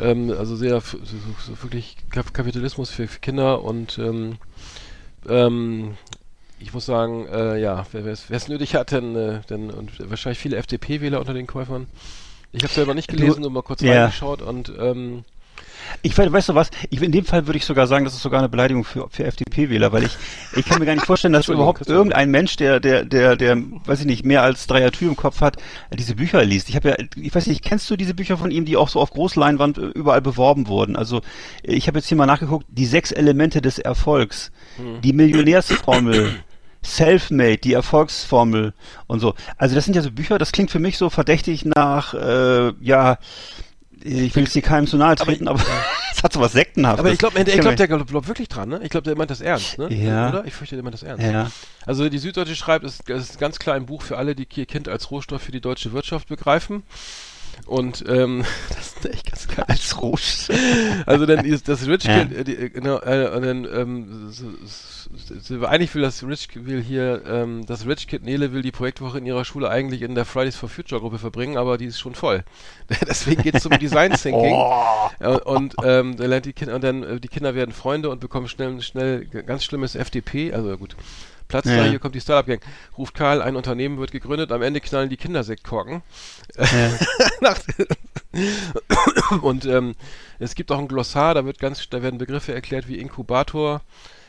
ähm, 0.00 0.30
also 0.30 0.56
sehr 0.56 0.80
so, 0.80 0.98
so 1.04 1.62
wirklich 1.62 1.96
Kapitalismus 2.10 2.90
für, 2.90 3.08
für 3.08 3.20
Kinder 3.20 3.62
und 3.62 3.98
ähm, 3.98 4.36
ähm, 5.28 5.96
ich 6.58 6.72
muss 6.72 6.86
sagen, 6.86 7.26
äh, 7.26 7.58
ja, 7.58 7.86
wer 7.92 8.06
es 8.06 8.48
nötig 8.48 8.74
hat, 8.74 8.92
denn, 8.92 9.16
äh, 9.16 9.40
denn 9.50 9.70
und 9.70 10.08
wahrscheinlich 10.08 10.38
viele 10.38 10.56
FDP-Wähler 10.56 11.18
unter 11.20 11.34
den 11.34 11.46
Käufern. 11.46 11.86
Ich 12.52 12.62
habe 12.62 12.72
selber 12.72 12.94
nicht 12.94 13.08
gelesen, 13.08 13.40
nur 13.40 13.50
mal 13.50 13.62
kurz 13.62 13.80
ja. 13.80 14.02
reingeschaut 14.02 14.42
und 14.42 14.72
ähm, 14.78 15.24
ich 16.02 16.16
weißt 16.16 16.48
du 16.50 16.54
was? 16.54 16.70
Ich, 16.90 17.02
in 17.02 17.12
dem 17.12 17.24
Fall 17.24 17.46
würde 17.46 17.58
ich 17.58 17.64
sogar 17.64 17.86
sagen, 17.86 18.04
das 18.04 18.14
ist 18.14 18.22
sogar 18.22 18.40
eine 18.40 18.48
Beleidigung 18.48 18.84
für, 18.84 19.08
für 19.10 19.24
FDP-Wähler, 19.24 19.92
weil 19.92 20.04
ich, 20.04 20.16
ich 20.56 20.64
kann 20.64 20.78
mir 20.78 20.86
gar 20.86 20.94
nicht 20.94 21.06
vorstellen, 21.06 21.32
dass 21.32 21.48
überhaupt 21.48 21.86
irgendein 21.86 22.30
Mensch, 22.30 22.56
der, 22.56 22.80
der, 22.80 23.04
der, 23.04 23.36
der, 23.36 23.56
weiß 23.56 24.00
ich 24.00 24.06
nicht, 24.06 24.24
mehr 24.24 24.42
als 24.42 24.66
drei 24.66 24.88
Tür 24.90 25.08
im 25.08 25.16
Kopf 25.16 25.40
hat, 25.40 25.56
diese 25.92 26.14
Bücher 26.14 26.44
liest. 26.44 26.68
Ich 26.68 26.76
habe 26.76 26.90
ja, 26.90 26.96
ich 27.16 27.34
weiß 27.34 27.46
nicht, 27.46 27.64
kennst 27.64 27.90
du 27.90 27.96
diese 27.96 28.14
Bücher 28.14 28.36
von 28.36 28.50
ihm, 28.50 28.64
die 28.64 28.76
auch 28.76 28.88
so 28.88 29.00
auf 29.00 29.10
Großleinwand 29.10 29.78
äh, 29.78 29.80
überall 29.86 30.22
beworben 30.22 30.66
wurden? 30.66 30.96
Also 30.96 31.20
ich 31.62 31.86
habe 31.86 31.98
jetzt 31.98 32.08
hier 32.08 32.16
mal 32.16 32.26
nachgeguckt, 32.26 32.66
die 32.68 32.86
sechs 32.86 33.12
Elemente 33.12 33.62
des 33.62 33.78
Erfolgs, 33.78 34.50
hm. 34.76 35.00
die 35.00 35.12
Millionärsformel. 35.12 36.42
Selfmade, 36.84 37.58
die 37.58 37.74
Erfolgsformel 37.74 38.74
und 39.06 39.20
so. 39.20 39.34
Also 39.56 39.76
das 39.76 39.84
sind 39.84 39.94
ja 39.94 40.02
so 40.02 40.10
Bücher, 40.10 40.38
das 40.38 40.50
klingt 40.50 40.72
für 40.72 40.80
mich 40.80 40.98
so 40.98 41.10
verdächtig 41.10 41.64
nach, 41.64 42.12
äh, 42.12 42.72
ja, 42.80 43.18
ich 44.04 44.34
will 44.34 44.44
jetzt 44.44 44.52
hier 44.52 44.62
keinem 44.62 44.86
zu 44.86 44.96
nahe 44.96 45.16
treten, 45.16 45.48
aber, 45.48 45.60
es 46.14 46.22
hat 46.22 46.32
so 46.32 46.40
was 46.40 46.52
Sektenhaftes. 46.52 47.00
Aber 47.00 47.12
ich 47.12 47.18
glaube, 47.18 47.38
ich 47.38 47.60
glaub, 47.60 47.76
der 47.76 47.88
glaubt 47.88 48.28
wirklich 48.28 48.48
dran, 48.48 48.68
ne? 48.68 48.80
Ich 48.82 48.90
glaube, 48.90 49.04
der 49.04 49.16
meint 49.16 49.30
das 49.30 49.40
ernst, 49.40 49.78
ne? 49.78 49.92
Ja. 49.92 50.28
Oder? 50.28 50.44
Ich 50.44 50.54
fürchte, 50.54 50.76
der 50.76 50.82
meint 50.82 50.94
das 50.94 51.02
ernst. 51.02 51.24
Ja. 51.24 51.50
Also 51.86 52.08
die 52.08 52.18
Süddeutsche 52.18 52.56
schreibt, 52.56 52.84
es 52.84 53.00
ist 53.00 53.38
ganz 53.38 53.58
klar 53.58 53.76
ein 53.76 53.86
Buch 53.86 54.02
für 54.02 54.18
alle, 54.18 54.34
die 54.34 54.46
ihr 54.54 54.66
Kind 54.66 54.88
als 54.88 55.10
Rohstoff 55.10 55.42
für 55.42 55.52
die 55.52 55.60
deutsche 55.60 55.92
Wirtschaft 55.92 56.28
begreifen. 56.28 56.82
Und 57.66 58.04
ähm, 58.08 58.44
das 58.68 58.94
ist 58.94 59.06
echt 59.06 59.30
ganz 59.30 59.48
geil. 59.48 59.64
Als 59.68 60.00
Rohstoff. 60.00 60.56
Also 61.06 61.26
dann 61.26 61.44
ist 61.44 61.68
das 61.68 61.86
Rich 61.86 62.04
ja. 62.04 62.24
Kid, 62.24 62.48
äh, 62.48 62.70
genau, 62.70 62.98
äh, 62.98 63.30
und 63.34 63.44
dann 63.44 63.64
ähm, 63.64 64.30
so, 64.30 64.46
so, 65.40 65.66
eigentlich 65.66 65.94
will 65.94 66.02
das 66.02 66.22
Rich 66.22 66.48
will 66.54 66.82
hier, 66.82 67.22
ähm, 67.26 67.64
das 67.66 67.86
Rich 67.86 68.08
Kid 68.08 68.24
Nele 68.24 68.52
will 68.52 68.62
die 68.62 68.72
Projektwoche 68.72 69.18
in 69.18 69.26
ihrer 69.26 69.44
Schule 69.44 69.68
eigentlich 69.68 70.02
in 70.02 70.14
der 70.14 70.24
Fridays 70.24 70.56
for 70.56 70.68
Future 70.68 71.00
Gruppe 71.00 71.18
verbringen, 71.18 71.56
aber 71.56 71.78
die 71.78 71.86
ist 71.86 72.00
schon 72.00 72.14
voll. 72.14 72.44
Deswegen 73.08 73.42
geht 73.42 73.54
es 73.54 73.66
um 73.66 73.78
Design 73.78 74.12
Thinking. 74.12 74.54
Oh. 74.54 75.10
Und 75.44 75.74
ähm, 75.84 76.16
da 76.16 76.26
lernt 76.26 76.46
die 76.46 76.52
Kinder 76.52 76.74
und 76.74 76.84
dann 76.84 77.02
äh, 77.02 77.20
die 77.20 77.28
Kinder 77.28 77.54
werden 77.54 77.72
Freunde 77.72 78.10
und 78.10 78.20
bekommen 78.20 78.48
schnell 78.48 78.80
schnell 78.80 79.24
ganz 79.26 79.64
schlimmes 79.64 79.94
FDP, 79.94 80.52
also 80.52 80.76
gut. 80.76 80.96
Platz 81.52 81.66
ja. 81.66 81.76
da, 81.76 81.84
hier 81.84 81.98
kommt 81.98 82.14
die 82.14 82.20
Startup-Gang. 82.22 82.62
Ruft 82.96 83.14
Karl, 83.14 83.42
ein 83.42 83.56
Unternehmen 83.56 83.98
wird 83.98 84.10
gegründet, 84.10 84.50
am 84.52 84.62
Ende 84.62 84.80
knallen 84.80 85.10
die 85.10 85.18
Kindersektkorken. 85.18 86.02
Ja. 86.58 87.54
und 89.42 89.66
ähm, 89.66 89.94
es 90.38 90.54
gibt 90.54 90.72
auch 90.72 90.78
ein 90.78 90.88
Glossar, 90.88 91.34
da 91.34 91.44
wird 91.44 91.58
ganz, 91.58 91.90
da 91.90 92.02
werden 92.02 92.16
Begriffe 92.16 92.54
erklärt 92.54 92.88
wie 92.88 92.96
Inkubator, 92.96 93.82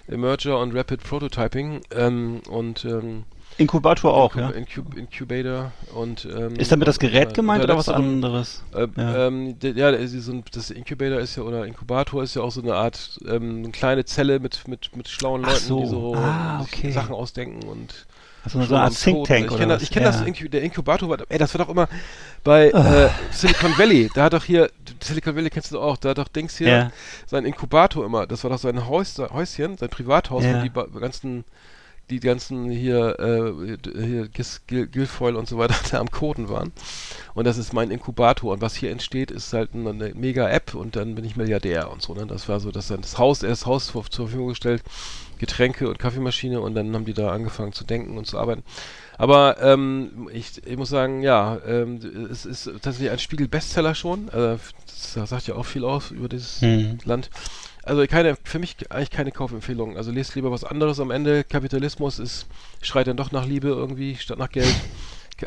Emerger 0.10 0.60
und 0.60 0.76
Rapid 0.76 1.02
Prototyping. 1.02 1.84
Ähm, 1.96 2.42
und 2.50 2.84
ähm, 2.84 3.24
Inkubator 3.58 4.14
auch, 4.14 4.36
Incub 4.36 4.54
ja. 4.54 4.58
Incub 4.58 4.98
Incubator 4.98 5.72
und 5.94 6.26
ähm, 6.26 6.56
ist 6.56 6.72
damit 6.72 6.88
das 6.88 7.00
Gerät 7.00 7.32
äh, 7.32 7.34
gemeint 7.34 7.64
oder 7.64 7.78
was 7.78 7.90
anderes? 7.90 8.64
Äh, 8.74 8.88
ja, 8.96 9.28
ähm, 9.28 9.56
ja 9.62 9.92
das 9.92 10.70
Incubator 10.72 11.20
ist 11.20 11.36
ja 11.36 11.44
oder 11.44 11.66
Inkubator 11.66 12.24
ist 12.24 12.36
ja 12.36 12.42
auch 12.42 12.52
so 12.52 12.62
eine 12.62 12.76
Art 12.76 13.20
ähm, 13.28 13.60
eine 13.60 13.72
kleine 13.72 14.06
Zelle 14.06 14.40
mit 14.40 14.68
mit 14.68 14.96
mit 14.96 15.08
schlauen 15.08 15.44
Leuten, 15.44 15.60
so. 15.60 15.82
die 15.82 15.88
so 15.88 16.16
ah, 16.16 16.62
okay. 16.62 16.92
Sachen 16.92 17.14
ausdenken 17.14 17.64
und 17.68 18.06
also 18.44 18.62
so 18.62 18.76
eine 18.76 18.84
Art 18.84 19.00
Think 19.00 19.26
Tank 19.26 19.52
Ich 19.52 19.58
kenne 19.58 19.74
das, 19.74 19.84
ich 19.84 19.92
kenn 19.92 20.04
ja. 20.04 20.12
das 20.12 20.22
Incu 20.22 20.50
der 20.50 20.64
Inkubator 20.64 21.08
war, 21.10 21.18
ey, 21.30 21.38
das 21.38 21.54
war 21.54 21.66
doch 21.66 21.72
immer 21.72 21.88
bei 22.44 22.72
äh, 22.72 23.10
Silicon 23.32 23.78
Valley. 23.78 24.10
Da 24.14 24.24
hat 24.24 24.34
doch 24.34 24.44
hier 24.44 24.70
Silicon 25.00 25.36
Valley 25.36 25.50
kennst 25.50 25.72
du 25.72 25.80
auch. 25.80 25.96
Da 25.96 26.10
hat 26.10 26.18
doch 26.18 26.28
Dings 26.28 26.58
hier 26.58 26.68
ja. 26.68 26.92
sein 27.26 27.46
Inkubator 27.46 28.06
immer. 28.06 28.28
Das 28.28 28.44
war 28.44 28.50
doch 28.50 28.58
sein 28.58 28.88
Häuschen, 28.88 29.78
sein 29.78 29.90
Privathaus, 29.90 30.44
wo 30.44 30.62
die 30.62 31.00
ganzen 31.00 31.46
die 32.10 32.20
ganzen 32.20 32.70
hier, 32.70 33.20
äh, 33.20 33.78
hier 34.06 34.28
Gil, 34.68 35.08
und 35.36 35.48
so 35.48 35.58
weiter 35.58 35.76
da 35.92 36.00
am 36.00 36.12
Coden 36.12 36.50
waren. 36.50 36.72
Und 37.34 37.46
das 37.46 37.58
ist 37.58 37.74
mein 37.74 37.92
Inkubator. 37.92 38.54
Und 38.54 38.62
was 38.62 38.76
hier 38.76 38.92
entsteht, 38.92 39.32
ist 39.32 39.54
halt 39.54 39.72
eine, 39.74 40.14
Mega-App 40.14 40.76
und 40.76 40.96
dann 40.96 41.16
bin 41.16 41.26
ich 41.26 41.36
Milliardär 41.36 41.92
und 41.92 42.02
so. 42.02 42.14
Ne? 42.14 42.26
Das 42.28 42.50
war 42.50 42.60
so, 42.60 42.72
dass 42.72 42.88
dann 42.88 43.02
das 43.02 43.18
Haus, 43.18 43.44
erst 43.44 43.66
Haus 43.66 43.88
zur 43.88 44.04
Verfügung 44.04 44.50
gestellt, 44.50 44.84
Getränke 45.40 45.90
und 45.90 46.00
Kaffeemaschine 46.00 46.62
und 46.62 46.76
dann 46.76 46.94
haben 46.94 47.06
die 47.06 47.14
da 47.14 47.32
angefangen 47.32 47.74
zu 47.74 47.84
denken 47.84 48.18
und 48.18 48.28
zu 48.28 48.38
arbeiten. 48.38 48.64
Aber 49.24 49.56
ähm, 49.62 50.28
ich, 50.34 50.68
ich 50.68 50.76
muss 50.76 50.90
sagen, 50.90 51.22
ja, 51.22 51.58
ähm, 51.66 52.02
es 52.30 52.46
ist 52.46 52.66
tatsächlich 52.82 53.10
ein 53.10 53.20
Spiegel-Bestseller 53.20 53.96
schon. 53.96 54.28
Äh, 54.28 54.58
das 55.16 55.30
sagt 55.30 55.48
ja 55.48 55.56
auch 55.56 55.66
viel 55.66 55.86
aus 55.86 56.12
über 56.12 56.28
dieses 56.28 56.60
Hm. 56.60 56.98
Land. 57.06 57.30
Also 57.84 58.06
keine, 58.06 58.36
für 58.44 58.60
mich 58.60 58.76
eigentlich 58.90 59.12
keine 59.12 59.32
Kaufempfehlung. 59.32 59.96
Also 59.96 60.12
lest 60.12 60.36
lieber 60.36 60.52
was 60.52 60.66
anderes 60.66 61.00
am 61.00 61.10
Ende. 61.10 61.46
Kapitalismus 61.46 62.20
ist, 62.20 62.48
schreit 62.82 63.08
dann 63.08 63.16
doch 63.16 63.32
nach 63.32 63.46
Liebe 63.46 63.70
irgendwie, 63.70 64.18
statt 64.18 64.40
nach 64.40 64.50
Geld. 64.50 64.76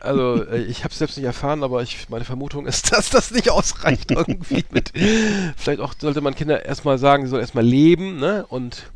Also 0.00 0.42
äh, 0.46 0.62
ich 0.62 0.82
habe 0.82 0.92
es 0.92 0.98
selbst 0.98 1.18
nicht 1.18 1.26
erfahren, 1.26 1.62
aber 1.62 1.82
ich, 1.82 2.08
meine 2.08 2.24
Vermutung 2.24 2.64
ist, 2.64 2.92
dass 2.96 3.10
das 3.10 3.30
nicht 3.30 3.50
ausreicht 3.50 4.10
irgendwie 4.10 4.64
mit. 4.70 4.90
Vielleicht 5.58 5.80
auch 5.80 5.92
sollte 5.98 6.22
man 6.22 6.34
Kinder 6.34 6.64
erstmal 6.64 6.96
sagen, 6.96 7.24
sie 7.24 7.28
sollen 7.28 7.42
erstmal 7.42 7.66
leben, 7.66 8.16
ne? 8.16 8.46
Und 8.48 8.90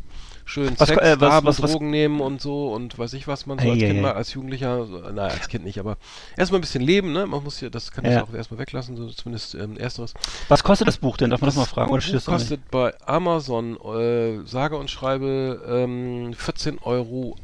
schön 0.51 0.75
Was- 0.79 0.89
Sex 0.89 1.01
äh, 1.01 1.21
was- 1.21 1.33
haben, 1.33 1.47
was- 1.47 1.63
was- 1.63 1.73
Drogen 1.73 1.91
nehmen 1.91 2.21
und 2.21 2.41
so 2.41 2.73
und 2.73 2.99
weiß 2.99 3.13
ich 3.15 3.27
was 3.29 3.47
man 3.47 3.59
so 3.59 3.69
als 3.71 3.79
Ei, 3.79 3.85
ei, 3.85 3.87
Kind 3.89 3.99
ei. 3.99 4.03
mal, 4.03 4.13
als 4.13 4.35
Jugendlicher, 4.35 4.87
so, 4.87 4.99
naja, 4.99 5.33
als 5.35 5.49
Kind 5.49 5.65
nicht, 5.65 5.79
aber 5.79 5.97
erstmal 6.37 6.59
ein 6.59 6.63
bisschen 6.63 6.83
leben, 6.83 7.13
ne? 7.13 7.27
Man 7.27 7.43
muss 7.45 7.59
hier, 7.59 7.71
das 7.71 7.93
kann 7.93 8.05
ich 8.05 8.13
Ja. 8.13 8.25
auch 8.25 8.35
erstmal 8.35 8.59
weglassen, 8.61 8.97
so 8.97 9.09
zumindest 9.09 9.55
ähm, 9.55 9.77
ersteres. 9.77 10.15
Was 10.49 10.63
kostet 10.65 10.89
das 10.89 10.99
Buch 10.99 11.17
denn? 11.17 11.31
Darf 11.31 11.41
man 11.41 11.49
das 11.49 11.57
mal 11.57 11.65
fragen? 11.65 11.91
Oder 11.91 12.03
Buch 12.03 12.13
das 12.13 12.25
kostet 12.25 12.71
bei 12.71 12.93
Amazon 13.07 13.77
äh, 13.81 14.45
sage 14.47 14.77
und 14.77 14.91
schreibe 14.91 15.63
ähm, 15.69 16.35
14 16.35 16.79
Euro 16.81 17.37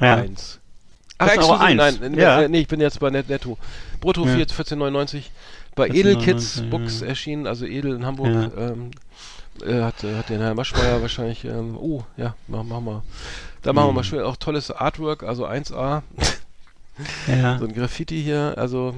Ja. 0.00 0.16
eins. 0.16 0.60
14 1.20 1.40
Euro 1.42 1.54
eins. 1.54 2.00
Nein, 2.00 2.14
Ja. 2.18 2.42
äh, 2.42 2.48
nee, 2.48 2.60
ich 2.60 2.68
bin 2.68 2.80
jetzt 2.80 3.00
bei 3.00 3.10
Net 3.10 3.28
Netto. 3.28 3.58
Brutto 4.00 4.24
Ja. 4.26 4.34
4 4.36 4.46
14,99. 4.46 5.24
Bei 5.76 5.86
14,99, 5.88 5.94
Edelkids 5.94 6.56
ja. 6.56 6.62
Books 6.70 7.02
erschienen, 7.02 7.46
also 7.46 7.64
Edel 7.64 7.94
in 7.94 8.04
Hamburg. 8.04 8.28
Ja. 8.56 8.68
Ähm, 8.70 8.90
äh, 9.62 9.82
hat, 9.82 10.02
hat 10.02 10.28
den 10.28 10.40
Herr 10.40 10.54
Maschmeyer 10.54 11.00
wahrscheinlich, 11.02 11.44
ähm, 11.44 11.76
oh, 11.76 12.02
ja, 12.16 12.34
machen, 12.48 12.68
machen 12.68 12.84
wir. 12.84 13.02
Da 13.62 13.72
machen 13.72 13.86
wir 13.86 13.90
Mhm. 13.90 13.96
mal 13.96 14.04
schön 14.04 14.22
auch 14.22 14.36
tolles 14.36 14.70
Artwork, 14.70 15.22
also 15.22 15.46
1A. 15.46 16.02
Ja. 17.26 17.58
So 17.58 17.64
ein 17.64 17.72
Graffiti 17.72 18.22
hier, 18.22 18.54
also 18.58 18.94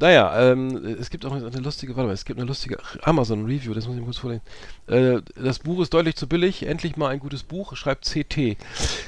naja, 0.00 0.50
ähm, 0.50 0.96
es 0.98 1.10
gibt 1.10 1.24
auch 1.26 1.32
eine 1.32 1.44
lustige, 1.58 1.94
warte 1.94 2.08
mal, 2.08 2.12
es 2.14 2.24
gibt 2.24 2.40
eine 2.40 2.46
lustige 2.48 2.78
Amazon-Review, 3.02 3.74
das 3.74 3.86
muss 3.86 3.94
ich 3.94 4.00
mal 4.00 4.06
kurz 4.06 4.18
vorlesen. 4.18 4.42
Äh, 4.88 5.20
das 5.36 5.58
Buch 5.60 5.80
ist 5.82 5.92
deutlich 5.94 6.16
zu 6.16 6.26
billig, 6.26 6.66
endlich 6.66 6.96
mal 6.96 7.08
ein 7.08 7.20
gutes 7.20 7.42
Buch, 7.42 7.76
schreibt 7.76 8.06
CT. 8.06 8.56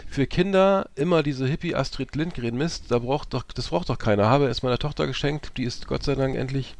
Für 0.08 0.26
Kinder 0.26 0.88
immer 0.94 1.22
diese 1.22 1.46
Hippie 1.46 1.74
Astrid 1.74 2.14
Lindgren 2.14 2.56
Mist, 2.56 2.90
da 2.90 2.98
braucht 2.98 3.32
doch, 3.34 3.42
das 3.42 3.68
braucht 3.70 3.88
doch 3.88 3.98
keiner. 3.98 4.26
Habe 4.26 4.46
es 4.48 4.62
meiner 4.62 4.78
Tochter 4.78 5.06
geschenkt, 5.06 5.52
die 5.56 5.64
ist 5.64 5.86
Gott 5.88 6.02
sei 6.04 6.14
Dank 6.14 6.36
endlich 6.36 6.76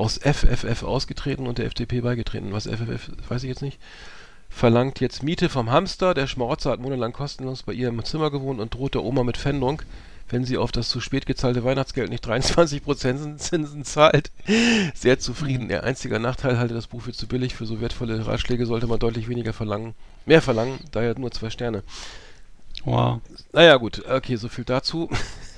aus 0.00 0.18
FFF 0.18 0.82
ausgetreten 0.82 1.46
und 1.46 1.58
der 1.58 1.66
FDP 1.66 2.00
beigetreten. 2.00 2.52
Was 2.52 2.66
FFF, 2.66 3.10
weiß 3.28 3.42
ich 3.42 3.50
jetzt 3.50 3.62
nicht. 3.62 3.78
Verlangt 4.48 4.98
jetzt 4.98 5.22
Miete 5.22 5.48
vom 5.48 5.70
Hamster. 5.70 6.14
Der 6.14 6.26
Schmarotzer 6.26 6.70
hat 6.70 6.80
monatelang 6.80 7.12
kostenlos 7.12 7.62
bei 7.62 7.74
ihr 7.74 7.88
im 7.88 8.04
Zimmer 8.04 8.30
gewohnt 8.30 8.60
und 8.60 8.74
droht 8.74 8.94
der 8.94 9.04
Oma 9.04 9.22
mit 9.24 9.36
Pfändung, 9.36 9.82
wenn 10.30 10.44
sie 10.44 10.56
auf 10.56 10.72
das 10.72 10.88
zu 10.88 11.00
spät 11.00 11.26
gezahlte 11.26 11.64
Weihnachtsgeld 11.64 12.08
nicht 12.08 12.26
23% 12.26 13.36
Zinsen 13.36 13.84
zahlt. 13.84 14.32
Sehr 14.94 15.18
zufrieden. 15.18 15.68
Der 15.68 15.84
einzige 15.84 16.18
Nachteil 16.18 16.58
halte 16.58 16.74
das 16.74 16.86
Buch 16.86 17.02
für 17.02 17.12
zu 17.12 17.28
billig. 17.28 17.54
Für 17.54 17.66
so 17.66 17.80
wertvolle 17.82 18.26
Ratschläge 18.26 18.64
sollte 18.64 18.86
man 18.86 18.98
deutlich 18.98 19.28
weniger 19.28 19.52
verlangen. 19.52 19.94
Mehr 20.24 20.40
verlangen, 20.40 20.80
daher 20.92 21.16
nur 21.18 21.30
zwei 21.30 21.50
Sterne. 21.50 21.82
Wow. 22.84 23.20
Naja, 23.52 23.76
gut, 23.76 24.02
okay, 24.08 24.36
so 24.36 24.48
viel 24.48 24.64
dazu. 24.64 25.10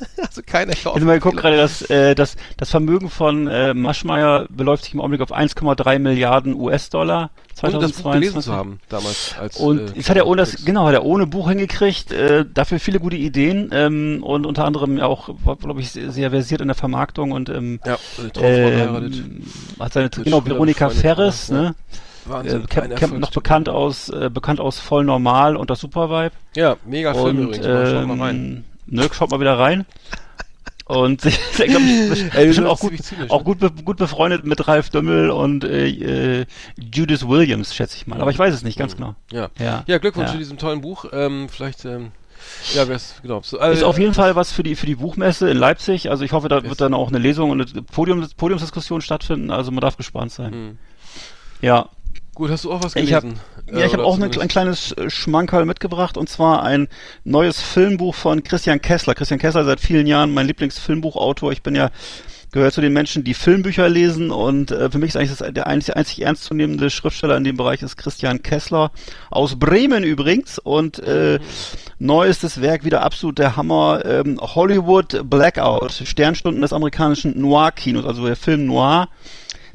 also 0.16 0.42
keine 0.44 0.72
Ich 0.72 0.84
habe 0.84 1.00
mal 1.04 1.14
geguckt 1.14 1.36
gerade, 1.36 1.56
dass 1.56 1.82
äh, 1.82 2.14
das, 2.14 2.36
das 2.56 2.70
Vermögen 2.70 3.10
von 3.10 3.46
äh, 3.46 3.74
Maschmeyer 3.74 4.46
beläuft 4.50 4.84
sich 4.84 4.94
im 4.94 5.00
Augenblick 5.00 5.20
auf 5.20 5.32
1,3 5.32 5.98
Milliarden 5.98 6.54
US-Dollar 6.54 7.30
Ohne 7.62 7.78
das 7.78 7.92
Buch 7.92 8.12
gelesen 8.12 8.42
2022. 8.42 8.44
zu 8.44 8.52
haben, 8.52 8.80
damals. 8.88 9.34
Als, 9.38 9.56
Und 9.58 9.78
äh, 9.78 9.96
jetzt 9.96 10.10
hat 10.10 10.16
er 10.16 10.26
ohne 10.26 10.42
das, 10.42 10.64
genau, 10.64 10.86
hat 10.86 10.94
er 10.94 11.04
ohne 11.04 11.26
Buch 11.26 11.48
hingekriegt, 11.48 12.12
äh, 12.12 12.44
dafür 12.52 12.80
viele 12.80 13.00
gute 13.00 13.16
Ideen 13.16 13.70
ähm, 13.72 14.22
und 14.22 14.46
unter 14.46 14.64
anderem 14.64 15.00
auch, 15.00 15.30
glaube 15.60 15.80
ich, 15.80 15.90
sehr, 15.90 16.30
versiert 16.30 16.60
in 16.60 16.68
der 16.68 16.74
Vermarktung 16.74 17.32
und 17.32 17.48
ähm, 17.48 17.80
Ja, 17.84 17.98
äh, 18.40 18.82
ähm, 18.82 19.42
hat 19.78 19.92
seine, 19.92 20.10
genau, 20.10 20.44
Veronika 20.44 20.88
Ferres, 20.88 21.48
ja, 21.48 21.54
ne? 21.54 21.74
Wahnsinn, 22.24 22.62
Äh, 22.62 22.66
Camp, 22.66 22.96
Camp, 22.96 23.18
noch 23.18 23.32
bekannt 23.32 23.68
aus, 23.68 24.08
äh, 24.08 24.30
bekannt 24.32 24.60
aus 24.60 24.78
Voll 24.78 25.04
Normal 25.04 25.56
und 25.56 25.70
das 25.70 25.80
Supervibe. 25.80 26.32
Ja, 26.54 26.76
mega 26.84 27.14
Film 27.14 27.26
und, 27.26 27.42
übrigens. 27.44 27.66
mal, 27.66 27.86
Schaut 27.86 28.06
mal 28.06 28.20
rein. 28.20 28.64
Ähm, 28.90 28.96
ne, 28.96 29.08
schaut 29.12 29.30
mal 29.30 29.40
wieder 29.40 29.58
rein. 29.58 29.86
Und 30.84 31.24
ich 31.24 31.38
glaube, 31.54 31.84
ich 31.84 32.56
das 32.56 32.58
auch 32.66 32.80
gut, 32.80 33.02
zynisch, 33.02 33.30
auch 33.30 33.38
ne? 33.38 33.44
gut, 33.44 33.58
be 33.60 33.70
gut 33.70 33.96
befreundet 33.96 34.44
mit 34.44 34.66
Ralf 34.66 34.90
Dümmel 34.90 35.30
und 35.30 35.64
äh, 35.64 36.40
äh, 36.40 36.46
Judith 36.76 37.26
Williams, 37.26 37.74
schätze 37.74 37.96
ich 37.96 38.06
mal. 38.06 38.20
Aber 38.20 38.30
ich 38.30 38.38
weiß 38.38 38.52
es 38.52 38.62
nicht 38.62 38.78
ganz 38.78 38.96
genau. 38.96 39.14
Ja. 39.30 39.48
Ja, 39.58 39.84
Ja, 39.86 39.98
Glückwunsch 39.98 40.26
Ja. 40.28 40.32
zu 40.32 40.38
diesem 40.38 40.58
tollen 40.58 40.80
Buch. 40.80 41.06
Ähm, 41.12 41.48
vielleicht, 41.48 41.84
ähm, 41.84 42.10
ja, 42.74 42.88
wär's, 42.88 43.14
genau. 43.22 43.40
So, 43.42 43.58
äh, 43.60 43.72
Ist 43.72 43.84
auf 43.84 43.98
jeden 43.98 44.14
Fall 44.14 44.34
was 44.34 44.52
für 44.52 44.64
die 44.64 44.74
für 44.74 44.86
die 44.86 44.96
Buchmesse 44.96 45.48
in 45.48 45.56
Leipzig. 45.56 46.10
Also 46.10 46.24
ich 46.24 46.32
hoffe, 46.32 46.48
da 46.48 46.62
wird 46.64 46.80
dann 46.80 46.94
auch 46.94 47.08
eine 47.08 47.18
Lesung 47.18 47.50
und 47.50 47.60
eine 47.60 47.82
Podium, 47.82 48.26
Podiumsdiskussion 48.36 49.00
stattfinden. 49.00 49.50
Also 49.50 49.70
man 49.70 49.80
darf 49.80 49.96
gespannt 49.96 50.32
sein. 50.32 50.52
Hm. 50.52 50.78
Ja, 51.60 51.88
Gut, 52.34 52.50
hast 52.50 52.64
du 52.64 52.72
auch 52.72 52.82
was 52.82 52.96
Ich 52.96 53.12
hab- 53.12 53.22
gelesen? 53.24 53.40
ja, 53.70 53.78
ich 53.84 53.92
habe 53.92 53.98
oder 53.98 54.04
auch 54.06 54.14
zumindest- 54.14 54.40
ein 54.40 54.48
kleines 54.48 54.92
äh, 54.92 55.10
Schmankerl 55.10 55.66
mitgebracht 55.66 56.16
und 56.16 56.28
zwar 56.30 56.62
ein 56.62 56.88
neues 57.24 57.60
Filmbuch 57.60 58.14
von 58.14 58.42
Christian 58.42 58.80
Kessler. 58.80 59.14
Christian 59.14 59.38
Kessler 59.38 59.64
seit 59.64 59.80
vielen 59.80 60.06
Jahren 60.06 60.32
mein 60.32 60.46
Lieblingsfilmbuchautor. 60.46 61.52
Ich 61.52 61.62
bin 61.62 61.74
ja 61.74 61.90
gehört 62.52 62.74
zu 62.74 62.80
den 62.82 62.92
Menschen, 62.92 63.24
die 63.24 63.32
Filmbücher 63.32 63.88
lesen 63.88 64.30
und 64.30 64.70
äh, 64.72 64.90
für 64.90 64.98
mich 64.98 65.08
ist 65.10 65.16
eigentlich 65.16 65.36
das, 65.36 65.52
der 65.54 65.66
einzig, 65.66 65.96
einzig 65.96 66.20
ernstzunehmende 66.22 66.90
Schriftsteller 66.90 67.36
in 67.38 67.44
dem 67.44 67.56
Bereich 67.56 67.80
ist 67.82 67.96
Christian 67.96 68.42
Kessler 68.42 68.90
aus 69.30 69.58
Bremen 69.58 70.02
übrigens 70.04 70.58
und 70.58 70.98
äh, 71.00 71.38
neuestes 71.98 72.60
Werk 72.60 72.84
wieder 72.84 73.02
absolut 73.02 73.38
der 73.38 73.56
Hammer 73.56 74.04
ähm, 74.04 74.38
Hollywood 74.40 75.22
Blackout 75.30 75.92
Sternstunden 76.04 76.60
des 76.60 76.74
amerikanischen 76.74 77.38
Noir-Kinos 77.40 78.04
also 78.04 78.26
der 78.26 78.36
Film 78.36 78.66
Noir 78.66 79.08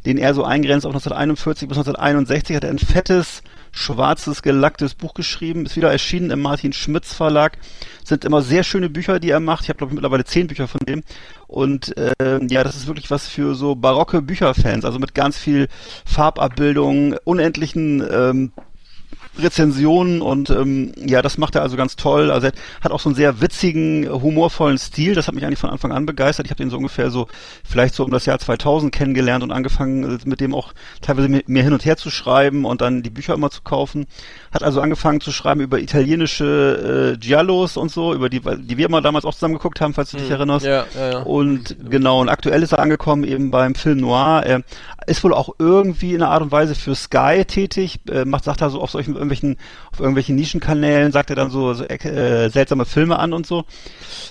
den 0.07 0.17
er 0.17 0.33
so 0.33 0.45
eingrenzt 0.45 0.85
auf 0.85 0.93
1941 0.93 1.67
bis 1.67 1.77
1961 1.77 2.55
hat 2.55 2.63
er 2.63 2.69
ein 2.69 2.79
fettes 2.79 3.43
schwarzes 3.73 4.41
gelacktes 4.41 4.95
Buch 4.95 5.13
geschrieben, 5.13 5.65
ist 5.65 5.75
wieder 5.75 5.91
erschienen 5.91 6.31
im 6.31 6.41
Martin 6.41 6.71
Schmitz 6.71 7.13
Verlag. 7.13 7.57
Sind 8.05 8.23
immer 8.23 8.41
sehr 8.41 8.63
schöne 8.63 8.89
Bücher, 8.89 9.19
die 9.19 9.29
er 9.29 9.41
macht. 9.41 9.63
Ich 9.63 9.69
habe 9.69 9.77
glaube 9.77 9.91
ich 9.91 9.95
mittlerweile 9.95 10.23
zehn 10.23 10.47
Bücher 10.47 10.69
von 10.69 10.79
dem. 10.87 11.03
Und 11.47 11.93
ähm, 12.19 12.47
ja, 12.47 12.63
das 12.63 12.77
ist 12.77 12.87
wirklich 12.87 13.11
was 13.11 13.27
für 13.27 13.53
so 13.53 13.75
barocke 13.75 14.21
Bücherfans, 14.21 14.85
also 14.85 14.97
mit 14.97 15.13
ganz 15.13 15.37
viel 15.37 15.67
Farbabbildung, 16.05 17.17
unendlichen 17.25 18.01
ähm, 18.09 18.51
Rezensionen 19.41 20.21
und 20.21 20.49
ähm, 20.49 20.91
ja, 20.95 21.21
das 21.21 21.37
macht 21.37 21.55
er 21.55 21.61
also 21.61 21.77
ganz 21.77 21.95
toll. 21.95 22.31
Also 22.31 22.47
er 22.47 22.53
hat 22.81 22.91
auch 22.91 22.99
so 22.99 23.09
einen 23.09 23.15
sehr 23.15 23.41
witzigen, 23.41 24.09
humorvollen 24.09 24.77
Stil. 24.77 25.15
Das 25.15 25.27
hat 25.27 25.35
mich 25.35 25.45
eigentlich 25.45 25.59
von 25.59 25.69
Anfang 25.69 25.91
an 25.91 26.05
begeistert. 26.05 26.45
Ich 26.45 26.51
habe 26.51 26.63
den 26.63 26.69
so 26.69 26.77
ungefähr 26.77 27.09
so 27.09 27.27
vielleicht 27.63 27.95
so 27.95 28.03
um 28.03 28.11
das 28.11 28.25
Jahr 28.25 28.39
2000 28.39 28.93
kennengelernt 28.93 29.43
und 29.43 29.51
angefangen 29.51 30.03
äh, 30.03 30.19
mit 30.25 30.41
dem 30.41 30.53
auch 30.53 30.73
teilweise 31.01 31.29
mir 31.29 31.63
hin 31.63 31.73
und 31.73 31.85
her 31.85 31.97
zu 31.97 32.09
schreiben 32.09 32.65
und 32.65 32.81
dann 32.81 33.03
die 33.03 33.09
Bücher 33.09 33.33
immer 33.33 33.49
zu 33.49 33.61
kaufen. 33.61 34.07
Hat 34.51 34.63
also 34.63 34.81
angefangen 34.81 35.21
zu 35.21 35.31
schreiben 35.31 35.61
über 35.61 35.79
italienische 35.79 37.15
äh, 37.15 37.17
Giallos 37.17 37.77
und 37.77 37.91
so, 37.91 38.13
über 38.13 38.29
die, 38.29 38.41
die 38.41 38.77
wir 38.77 38.85
immer 38.85 39.01
damals 39.01 39.25
auch 39.25 39.33
zusammen 39.33 39.55
geguckt 39.55 39.81
haben, 39.81 39.93
falls 39.93 40.11
du 40.11 40.17
dich 40.17 40.29
erinnerst. 40.29 40.65
Ja, 40.65 40.85
ja, 40.95 41.11
ja. 41.11 41.19
Und 41.19 41.77
genau, 41.89 42.21
und 42.21 42.29
aktuell 42.29 42.63
ist 42.63 42.71
er 42.71 42.79
angekommen 42.79 43.23
eben 43.23 43.51
beim 43.51 43.75
Film 43.75 43.99
Noir. 43.99 44.43
Er 44.45 44.63
ist 45.07 45.23
wohl 45.23 45.33
auch 45.33 45.55
irgendwie 45.57 46.13
in 46.13 46.21
einer 46.21 46.31
Art 46.31 46.43
und 46.43 46.51
Weise 46.51 46.75
für 46.75 46.93
Sky 46.93 47.45
tätig, 47.45 47.99
äh, 48.09 48.25
macht, 48.25 48.43
sagt 48.43 48.61
er 48.61 48.69
so 48.69 48.81
auf 48.81 48.91
solchen 48.91 49.13
irgendwelchen, 49.13 49.57
auf 49.91 49.99
irgendwelchen 49.99 50.35
Nischenkanälen, 50.35 51.11
sagt 51.11 51.29
er 51.29 51.35
dann 51.35 51.49
so, 51.49 51.73
so 51.73 51.85
äh, 51.85 52.49
seltsame 52.49 52.85
Filme 52.85 53.17
an 53.17 53.33
und 53.33 53.47
so. 53.47 53.63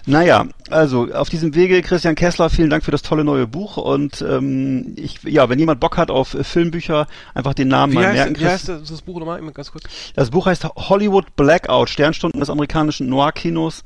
Naja, 0.07 0.47
also 0.71 1.13
auf 1.13 1.31
diesem 1.31 1.55
Wege, 1.55 1.81
Christian 1.83 2.15
Kessler, 2.15 2.51
vielen 2.51 2.71
Dank 2.71 2.85
für 2.85 2.91
das 2.91 3.03
tolle 3.03 3.25
neue 3.25 3.47
Buch. 3.47 3.79
Und 3.79 4.23
ähm, 4.23 4.95
ich, 4.97 5.23
ja, 5.23 5.49
wenn 5.49 5.59
jemand 5.59 5.81
Bock 5.81 5.97
hat 5.97 6.11
auf 6.11 6.35
äh, 6.35 6.45
Filmbücher, 6.45 7.07
einfach 7.35 7.55
den 7.55 7.69
Namen 7.69 7.93
Wie 7.93 7.97
mal 7.97 8.07
heißt, 8.07 8.15
merken. 8.15 8.41
wie 8.41 8.47
heißt 8.47 8.69
das, 8.69 8.89
das 8.89 9.03
Buch 9.03 9.19
nochmal? 9.19 9.41
Ganz 9.53 9.73
kurz. 9.73 9.85
Das 10.15 10.31
Buch 10.31 10.47
heißt 10.47 10.65
Hollywood 10.65 11.35
Blackout, 11.37 11.89
Sternstunden 11.89 12.41
des 12.41 12.51
amerikanischen 12.51 13.09
Noir-Kinos 13.09 13.83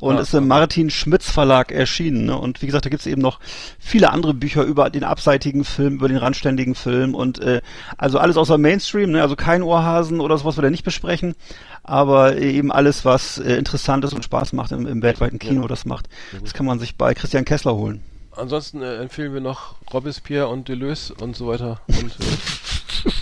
und 0.00 0.16
Ah, 0.16 0.20
ist 0.20 0.34
im 0.34 0.48
Martin 0.48 0.90
Schmitz 0.90 1.30
Verlag 1.30 1.72
erschienen. 1.72 2.26
Ne? 2.26 2.36
Und 2.38 2.62
wie 2.62 2.66
gesagt, 2.66 2.84
da 2.86 2.90
gibt 2.90 3.00
es 3.00 3.06
eben 3.06 3.20
noch 3.22 3.38
viele 3.78 4.10
andere 4.12 4.34
Bücher 4.34 4.62
über 4.64 4.90
den 4.90 5.04
abseitigen 5.04 5.64
Film, 5.64 5.94
über 5.94 6.08
den 6.08 6.16
randständigen 6.16 6.74
Film 6.74 7.14
und 7.14 7.38
äh, 7.40 7.60
also 7.98 8.18
alles 8.18 8.36
außer 8.36 8.58
Mainstream, 8.58 9.12
ne? 9.12 9.22
also 9.22 9.36
kein 9.36 9.62
Ohrhasen 9.62 10.20
oder 10.20 10.36
sowas, 10.38 10.56
wir 10.56 10.62
da 10.62 10.70
nicht 10.70 10.84
besprechen, 10.84 11.34
aber 11.82 12.36
eben 12.38 12.72
alles, 12.72 13.04
was 13.04 13.38
äh, 13.38 13.54
interessant 13.56 14.04
ist 14.04 14.14
und 14.14 14.24
Spaß 14.24 14.52
macht 14.54 14.72
im, 14.72 14.86
im 14.86 15.02
weltweiten 15.02 15.38
Kino, 15.38 15.62
Ja. 15.62 15.68
das 15.68 15.84
macht. 15.84 16.08
Das 16.42 16.54
kann 16.54 16.66
man 16.66 16.78
sich 16.78 16.96
bei 16.96 17.14
Christian 17.14 17.44
Kessler 17.44 17.74
holen. 17.74 18.02
Ansonsten 18.36 18.80
äh, 18.82 18.96
empfehlen 18.96 19.34
wir 19.34 19.40
noch 19.40 19.74
Robespierre 19.92 20.48
und 20.48 20.68
Deleuze 20.68 21.14
und 21.14 21.36
so 21.36 21.48
weiter. 21.48 21.80
Und, 21.88 22.16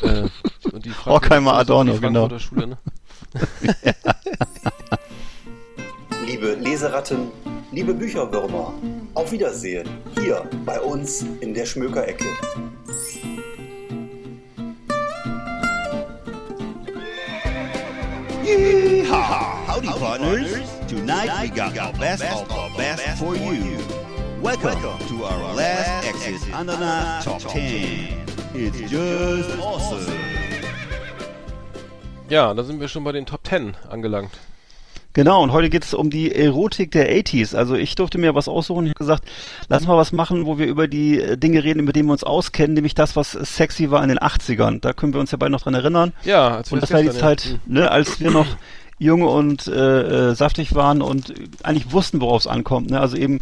äh, 0.03 0.07
äh, 0.21 0.29
und 0.71 0.85
die 0.85 0.93
Horkheimer 1.05 1.51
Frankfurt- 1.53 1.61
Adorno, 1.61 1.93
die 1.95 2.01
genau. 2.01 2.39
Schule, 2.39 2.67
ne? 2.69 2.79
Leseratten, 6.79 7.33
liebe 7.73 7.93
Bücherwürmer, 7.93 8.73
auf 9.15 9.33
Wiedersehen 9.33 9.89
hier 10.21 10.49
bei 10.65 10.81
uns 10.81 11.25
in 11.41 11.53
der 11.53 11.67
Schmökerecke. 11.67 12.25
Yeehaw! 18.45 19.67
Howdy, 19.67 19.89
partners. 19.89 20.53
Tonight 20.87 21.31
we 21.43 21.49
got 21.49 21.77
our 21.77 21.93
best 21.95 22.23
of 22.23 22.49
our 22.53 22.71
best 22.77 23.03
for 23.19 23.35
you. 23.35 23.77
Welcome 24.41 24.81
to 25.09 25.25
our 25.25 25.55
last 25.57 26.07
Exit 26.07 26.55
Ananas 26.55 27.25
Top 27.25 27.41
10. 27.41 28.25
It's 28.55 28.89
just 28.89 29.59
awesome. 29.59 30.07
Ja, 32.29 32.55
da 32.55 32.63
sind 32.63 32.79
wir 32.79 32.87
schon 32.87 33.03
bei 33.03 33.11
den 33.11 33.27
Top 33.27 33.45
10 33.45 33.75
angelangt. 33.91 34.31
Genau, 35.15 35.43
und 35.43 35.53
heute 35.53 35.69
geht 35.71 35.85
es 35.85 35.95
um 35.95 36.11
die 36.11 36.33
Erotik 36.35 36.93
der 36.93 37.11
80s. 37.11 37.57
Also 37.57 37.75
ich 37.75 37.95
durfte 37.97 38.19
mir 38.19 38.35
was 38.35 38.47
aussuchen. 38.47 38.85
Ich 38.87 38.91
habe 38.91 38.99
gesagt, 38.99 39.25
lass 39.69 39.87
mal 39.87 39.97
was 39.97 40.13
machen, 40.13 40.47
wo 40.47 40.59
wir 40.59 40.67
über 40.67 40.87
die 40.87 41.21
äh, 41.21 41.37
Dinge 41.37 41.65
reden, 41.65 41.85
mit 41.85 41.97
denen 41.97 42.09
wir 42.09 42.13
uns 42.13 42.25
auskennen, 42.25 42.75
nämlich 42.75 42.95
das, 42.95 43.17
was 43.17 43.33
sexy 43.33 43.91
war 43.91 44.03
in 44.03 44.11
den 44.11 44.19
80ern. 44.19 44.81
Da 44.81 44.93
können 44.93 45.13
wir 45.15 45.21
uns 45.21 45.31
ja 45.33 45.39
beide 45.39 45.51
noch 45.51 45.63
dran 45.63 45.75
erinnern. 45.75 46.13
Ja, 46.25 46.57
als 46.59 46.71
Und 46.71 46.83
das 46.83 46.93
war 46.93 47.01
die 47.01 47.07
gestern, 47.07 47.21
ja. 47.31 47.37
Zeit, 47.37 47.59
ne, 47.67 47.91
als 47.91 48.21
wir 48.21 48.31
noch 48.31 48.47
jung 49.01 49.23
und 49.23 49.67
äh, 49.69 50.31
äh, 50.31 50.35
saftig 50.35 50.75
waren 50.75 51.03
und 51.03 51.33
eigentlich 51.63 51.93
wussten, 51.93 52.21
worauf 52.21 52.43
es 52.43 52.47
ankommt. 52.49 52.91
Ne? 52.91 53.01
Also 53.01 53.17
eben 53.17 53.41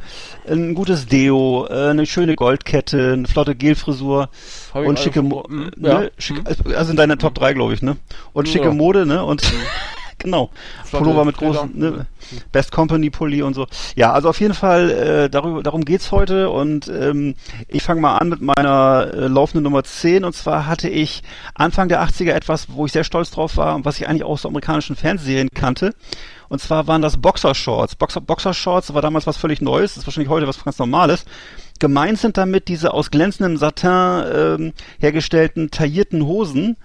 ein 0.48 0.74
gutes 0.74 1.06
Deo, 1.06 1.66
äh, 1.68 1.88
eine 1.90 2.04
schöne 2.06 2.36
Goldkette, 2.36 3.14
eine 3.14 3.26
flotte 3.26 3.54
Gelfrisur 3.54 4.28
und 4.72 4.98
schicke 4.98 5.22
Mo 5.22 5.44
Mhm, 5.48 5.70
ne? 5.76 5.88
ja. 5.88 6.02
Schick, 6.18 6.38
Mhm. 6.38 6.74
also 6.74 6.90
in 6.90 6.96
deiner 6.96 7.16
Top 7.18 7.34
3, 7.34 7.54
glaube 7.54 7.72
ich, 7.74 7.80
ne? 7.82 7.96
Und 8.34 8.48
schicke 8.48 8.66
Ja. 8.66 8.72
Mode, 8.74 9.06
ne? 9.06 9.24
Und 9.24 9.42
genau. 10.26 10.50
Flotte 10.84 11.04
Pullover 11.04 11.24
mit 11.24 11.36
großen, 11.36 11.70
ne? 11.74 12.06
Best 12.52 12.72
Company 12.72 13.10
Pulli 13.10 13.42
und 13.42 13.54
so. 13.54 13.66
Ja, 13.94 14.12
also 14.12 14.28
auf 14.28 14.40
jeden 14.40 14.54
Fall 14.54 14.90
äh, 14.90 15.30
darüber, 15.30 15.62
darum 15.62 15.84
geht's 15.84 16.10
heute 16.10 16.50
und 16.50 16.88
ähm, 16.88 17.36
ich 17.68 17.82
fange 17.82 18.00
mal 18.00 18.18
an 18.18 18.28
mit 18.28 18.40
meiner 18.40 19.08
äh, 19.14 19.26
laufenden 19.28 19.62
Nummer 19.62 19.84
10 19.84 20.24
und 20.24 20.34
zwar 20.34 20.66
hatte 20.66 20.88
ich 20.88 21.22
Anfang 21.54 21.88
der 21.88 22.02
80er 22.02 22.32
etwas, 22.32 22.66
wo 22.70 22.86
ich 22.86 22.92
sehr 22.92 23.04
stolz 23.04 23.30
drauf 23.30 23.56
war 23.56 23.76
und 23.76 23.84
was 23.84 23.98
ich 23.98 24.08
eigentlich 24.08 24.24
auch 24.24 24.30
aus 24.30 24.46
amerikanischen 24.46 24.96
Fernsehserien 24.96 25.48
kannte. 25.54 25.94
Und 26.48 26.60
zwar 26.60 26.86
waren 26.86 27.02
das 27.02 27.16
Boxershorts. 27.16 27.96
Boxer, 27.96 28.20
Boxershorts 28.20 28.94
war 28.94 29.02
damals 29.02 29.26
was 29.26 29.36
völlig 29.36 29.60
Neues, 29.60 29.94
das 29.94 30.02
ist 30.02 30.06
wahrscheinlich 30.06 30.30
heute 30.30 30.46
was 30.46 30.62
ganz 30.62 30.78
Normales. 30.78 31.24
Gemeint 31.78 32.18
sind 32.18 32.36
damit 32.36 32.68
diese 32.68 32.92
aus 32.92 33.10
glänzendem 33.10 33.56
Satin 33.56 34.24
ähm, 34.34 34.72
hergestellten 34.98 35.70
taillierten 35.70 36.24
Hosen, 36.24 36.76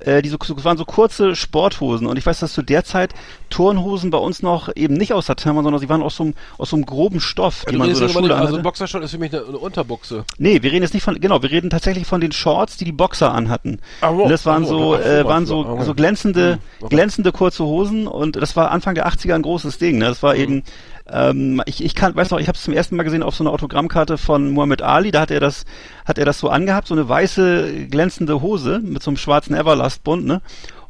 äh, 0.00 0.22
die 0.22 0.28
so, 0.28 0.36
so 0.42 0.64
waren 0.64 0.76
so 0.76 0.84
kurze 0.84 1.34
Sporthosen. 1.36 2.06
Und 2.06 2.18
ich 2.18 2.26
weiß, 2.26 2.40
dass 2.40 2.52
zu 2.52 2.62
der 2.62 2.84
Zeit 2.84 3.14
Turnhosen 3.50 4.10
bei 4.10 4.18
uns 4.18 4.42
noch 4.42 4.68
eben 4.74 4.94
nicht 4.94 5.12
aus 5.12 5.26
Satin 5.26 5.54
waren, 5.54 5.64
sondern 5.64 5.80
sie 5.80 5.88
waren 5.88 6.02
aus 6.02 6.16
so 6.16 6.24
einem, 6.24 6.34
aus 6.58 6.70
so 6.70 6.76
einem 6.76 6.86
groben 6.86 7.20
Stoff, 7.20 7.64
die 7.68 7.72
Du 7.72 7.78
man 7.78 7.94
so 7.94 8.02
in 8.02 8.06
der 8.06 8.12
Schule 8.12 8.28
den, 8.28 8.32
also 8.32 8.46
anhatte. 8.48 8.62
Boxershort 8.62 9.04
ist 9.04 9.12
für 9.12 9.18
mich 9.18 9.32
eine, 9.32 9.46
eine 9.46 9.58
Unterbuchse. 9.58 10.24
Nee, 10.38 10.62
wir 10.62 10.72
reden 10.72 10.82
jetzt 10.82 10.94
nicht 10.94 11.04
von, 11.04 11.18
genau, 11.20 11.42
wir 11.42 11.50
reden 11.50 11.70
tatsächlich 11.70 12.06
von 12.06 12.20
den 12.20 12.32
Shorts, 12.32 12.76
die 12.76 12.84
die 12.84 12.92
Boxer 12.92 13.32
anhatten. 13.32 13.80
So, 14.00 14.06
Und 14.08 14.30
das 14.30 14.46
waren 14.46 14.64
so, 14.64 14.96
äh, 14.96 15.24
waren 15.24 15.46
so, 15.46 15.80
so, 15.82 15.94
glänzende, 15.94 16.58
Hm, 16.80 16.88
glänzende 16.88 17.32
kurze 17.32 17.64
Hosen 17.64 18.06
und 18.06 18.36
das 18.36 18.56
war 18.56 18.70
Anfang 18.70 18.94
der 18.94 19.06
80er 19.08 19.34
ein 19.34 19.42
großes 19.42 19.78
Ding. 19.78 19.98
Ne? 19.98 20.06
Das 20.06 20.22
war 20.22 20.36
eben, 20.36 20.62
ähm, 21.10 21.62
ich, 21.66 21.84
ich 21.84 21.94
kann, 21.94 22.14
weiß 22.14 22.30
noch, 22.30 22.38
ich 22.38 22.48
habe 22.48 22.56
es 22.56 22.64
zum 22.64 22.74
ersten 22.74 22.96
Mal 22.96 23.04
gesehen 23.04 23.22
auf 23.22 23.34
so 23.34 23.44
einer 23.44 23.52
Autogrammkarte 23.52 24.18
von 24.18 24.50
Muhammad 24.50 24.82
Ali. 24.82 25.10
Da 25.10 25.20
hat 25.20 25.30
er 25.30 25.40
das, 25.40 25.64
hat 26.04 26.18
er 26.18 26.24
das 26.24 26.38
so 26.38 26.48
angehabt, 26.48 26.88
so 26.88 26.94
eine 26.94 27.08
weiße 27.08 27.86
glänzende 27.88 28.40
Hose 28.42 28.80
mit 28.82 29.02
so 29.02 29.10
einem 29.10 29.16
schwarzen 29.16 29.54
Everlast-Bund, 29.54 30.24
ne? 30.24 30.42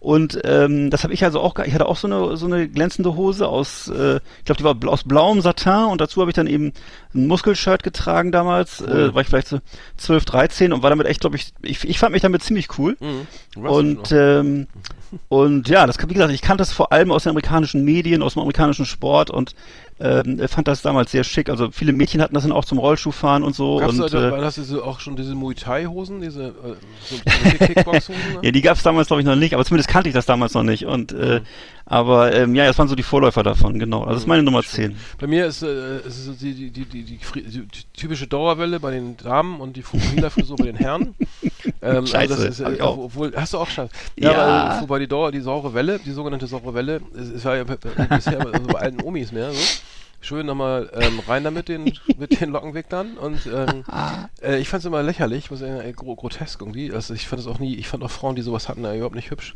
Und 0.07 0.38
ähm, 0.44 0.90
das 0.90 1.02
habe 1.02 1.14
ich 1.14 1.24
also 1.24 1.40
auch, 1.40 1.59
ich 1.59 1.74
hatte 1.74 1.87
auch 1.87 1.96
so 1.96 2.07
eine 2.07 2.37
so 2.37 2.46
eine 2.46 2.68
glänzende 2.68 3.16
Hose 3.16 3.48
aus, 3.48 3.88
äh, 3.88 4.20
ich 4.38 4.44
glaube, 4.44 4.59
die 4.59 4.62
war 4.62 4.92
aus 4.92 5.02
blauem 5.02 5.40
Satin 5.40 5.87
und 5.90 6.00
dazu 6.00 6.20
habe 6.20 6.31
ich 6.31 6.37
dann 6.37 6.46
eben 6.46 6.72
ein 7.12 7.26
Muskelshirt 7.26 7.83
getragen 7.83 8.31
damals, 8.31 8.81
äh, 8.83 9.12
war 9.12 9.22
ich 9.22 9.29
vielleicht 9.29 9.48
so 9.48 9.59
12, 9.96 10.24
13 10.26 10.72
und 10.72 10.85
war 10.85 10.90
damit 10.90 11.09
echt, 11.09 11.22
glaube 11.22 11.35
ich, 11.35 11.52
ich, 11.61 11.88
ich 11.88 11.98
fand 11.98 12.12
mich 12.12 12.22
damit 12.22 12.44
ziemlich 12.44 12.79
cool. 12.79 12.96
Mhm. 13.00 13.66
Und 13.66 14.12
ähm, 14.12 14.68
und 15.29 15.68
ja, 15.68 15.87
das 15.87 15.98
wie 15.98 16.14
gesagt, 16.14 16.33
ich 16.33 16.42
kannte 16.42 16.62
das 16.62 16.72
vor 16.72 16.92
allem 16.92 17.11
aus 17.11 17.24
den 17.24 17.31
amerikanischen 17.31 17.85
Medien, 17.85 18.22
aus 18.22 18.35
dem 18.35 18.42
amerikanischen 18.42 18.87
Sport 18.87 19.31
und 19.31 19.55
ähm, 19.98 20.40
fand 20.48 20.68
das 20.68 20.82
damals 20.82 21.11
sehr 21.11 21.24
schick. 21.24 21.48
Also 21.48 21.70
viele 21.70 21.92
Mädchen 21.92 22.20
hatten 22.20 22.35
das 22.35 22.42
dann 22.42 22.52
auch 22.52 22.64
zum 22.64 22.78
Rollschuhfahren 22.78 23.42
und 23.42 23.54
so. 23.54 23.78
Gab's 23.78 23.98
und, 23.98 24.12
da, 24.12 24.28
äh, 24.28 24.30
war 24.32 24.40
das 24.40 24.56
diese, 24.56 24.85
auch 24.85 25.00
schon 25.00 25.16
diese 25.16 25.35
Muay 25.35 25.54
Thai 25.54 25.87
Hosen, 25.87 26.20
diese 26.20 26.48
äh, 26.48 26.52
so 27.02 27.16
Kickbox-Hosen? 27.66 28.14
ne? 28.35 28.40
ja, 28.42 28.50
die 28.50 28.62
gab 28.62 28.76
es 28.76 28.82
damals 28.82 29.09
glaube 29.09 29.22
ich 29.22 29.26
noch 29.26 29.37
nicht, 29.37 29.54
aber 29.54 29.64
zumindest 29.64 29.88
kannte 29.88 30.09
ich 30.09 30.14
das 30.14 30.26
damals 30.26 30.54
noch 30.54 30.62
nicht. 30.64 30.87
Und 30.87 31.12
äh, 31.12 31.40
Mhm. 31.40 31.46
aber 31.87 32.35
ähm, 32.35 32.54
ja, 32.54 32.66
das 32.66 32.78
waren 32.78 32.88
so 32.88 32.94
die 32.94 33.02
Vorläufer 33.02 33.42
davon, 33.42 33.78
genau. 33.78 34.00
Also 34.00 34.14
das 34.14 34.22
ist 34.22 34.26
meine 34.26 34.42
Nummer 34.42 34.62
10. 34.62 34.96
Bei 35.18 35.26
mir 35.26 35.46
ist, 35.46 35.62
äh, 35.62 35.98
ist 36.00 36.28
die, 36.40 36.70
die, 36.70 36.85
die, 36.85 37.02
die 37.04 37.18
typische 37.94 38.26
Dauerwelle 38.26 38.80
bei 38.80 38.90
den 38.90 39.16
Damen 39.16 39.61
und 39.61 39.76
die 39.76 39.82
Fukuhila-Frisur 39.82 40.56
bei 40.56 40.64
den 40.66 40.76
Herren. 40.76 41.14
Ähm, 41.82 42.06
Scheiße, 42.06 42.34
also 42.34 42.44
das 42.46 42.60
ist, 42.60 42.78
äh, 42.78 42.80
auch. 42.80 42.96
obwohl, 42.98 43.32
hast 43.36 43.52
du 43.52 43.58
auch 43.58 43.68
Scheiße? 43.68 43.90
Ja. 44.18 44.32
aber, 44.32 44.76
äh, 44.78 44.80
wobei 44.82 44.98
die 44.98 45.08
Dauer, 45.08 45.30
die 45.32 45.40
saure 45.40 45.74
Welle, 45.74 45.98
die 45.98 46.12
sogenannte 46.12 46.46
saure 46.46 46.74
Welle, 46.74 47.00
es 47.16 47.28
ist 47.28 47.44
ja 47.44 47.62
b- 47.64 47.76
b- 47.76 47.88
bisher 48.08 48.38
bei- 48.38 48.50
also 48.52 48.66
bei 48.68 48.78
alten 48.80 49.02
Omis 49.02 49.32
mehr 49.32 49.52
so. 49.52 49.60
Schön 50.22 50.46
nochmal 50.46 50.90
ähm, 50.94 51.20
rein 51.28 51.44
damit 51.44 51.68
den, 51.68 51.84
mit 52.18 52.40
den 52.40 52.50
Lockenwicklern 52.50 53.18
und 53.18 53.46
ähm, 53.46 53.84
äh, 54.42 54.58
ich 54.58 54.68
fand 54.68 54.80
es 54.80 54.86
immer 54.86 55.02
lächerlich, 55.02 55.48
sagen, 55.52 55.80
äh, 55.80 55.92
gro 55.92 56.16
grotesk 56.16 56.60
irgendwie. 56.60 56.90
Also 56.92 57.12
ich 57.14 57.28
fand 57.28 57.40
es 57.42 57.46
auch 57.46 57.58
nie, 57.58 57.74
ich 57.76 57.86
fand 57.88 58.02
auch 58.02 58.10
Frauen, 58.10 58.34
die 58.34 58.42
sowas 58.42 58.68
hatten, 58.68 58.84
äh, 58.84 58.96
überhaupt 58.96 59.14
nicht 59.14 59.30
hübsch. 59.30 59.52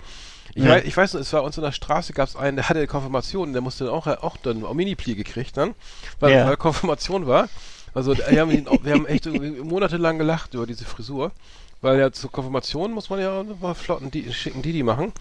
Ich, 0.55 0.63
Ja. 0.65 0.71
weiß, 0.73 0.85
ich 0.85 0.97
weiß 0.97 1.15
es 1.15 1.33
war 1.33 1.43
uns 1.45 1.57
in 1.57 1.63
der 1.63 1.73
Straße, 1.73 2.13
gab 2.13 2.29
es 2.29 2.37
einen, 2.37 2.57
der 2.57 2.69
hatte 2.69 2.87
Konfirmation, 2.87 3.53
der 3.53 3.63
musste 3.63 3.85
dann 3.85 3.95
auch, 3.95 4.07
auch 4.07 4.37
dann 4.37 4.65
auch 4.65 4.75
Mini-Pli 4.75 5.15
gekriegt 5.15 5.57
dann, 5.57 5.75
weil, 6.21 6.33
Ja. 6.35 6.47
weil 6.47 6.57
Konfirmation 6.59 7.27
war. 7.27 7.49
Also 7.95 8.17
wir 8.17 8.41
haben, 8.41 8.51
ihn, 8.53 8.67
wir 8.83 8.93
haben 8.93 9.07
echt 9.07 9.27
monatelang 9.65 10.19
gelacht 10.19 10.55
über 10.55 10.67
diese 10.67 10.85
Frisur, 10.85 11.33
weil 11.81 11.99
ja 11.99 12.13
zur 12.13 12.31
Konfirmation 12.31 12.93
muss 12.93 13.11
man 13.11 13.21
ja 13.21 13.45
mal 13.61 13.75
flotten, 13.75 14.11
die, 14.11 14.33
schicken 14.33 14.63
Didi 14.63 14.83
machen. 14.83 15.13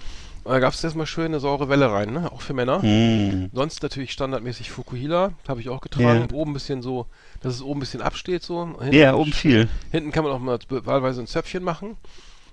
Und 0.43 0.54
da 0.54 0.60
gab 0.60 0.74
es 0.74 0.84
erstmal 0.84 1.06
schön 1.06 1.26
eine 1.26 1.39
saure 1.39 1.69
Welle 1.69 1.91
rein, 1.91 2.13
ne? 2.13 2.32
auch 2.32 2.41
für 2.41 2.54
Männer. 2.54 2.82
Hm. 2.82 3.50
Sonst 3.54 3.84
natürlich 3.84 4.12
standardmäßig 4.12 4.72
Fukuhila, 4.72 5.34
habe 5.48 5.62
ich 5.62 5.69
auch 5.69 5.82
getragen. 5.82 6.28
Ja. 6.30 6.36
Oben 6.36 6.52
ein 6.52 6.54
bisschen 6.54 6.82
so, 6.82 7.08
dass 7.41 7.56
es 7.56 7.62
oben 7.62 7.78
ein 7.78 7.82
bisschen 7.82 8.02
absteht 8.02 8.43
so. 8.43 8.76
Ja, 8.91 9.15
oben 9.15 9.34
viel. 9.34 9.67
Hinten 9.91 10.12
kann 10.12 10.24
man 10.24 10.34
auch 10.34 10.39
mal 10.39 10.58
wahlweise 10.69 11.22
ein 11.22 11.28
Zöpfchen 11.28 11.63
machen. 11.63 11.98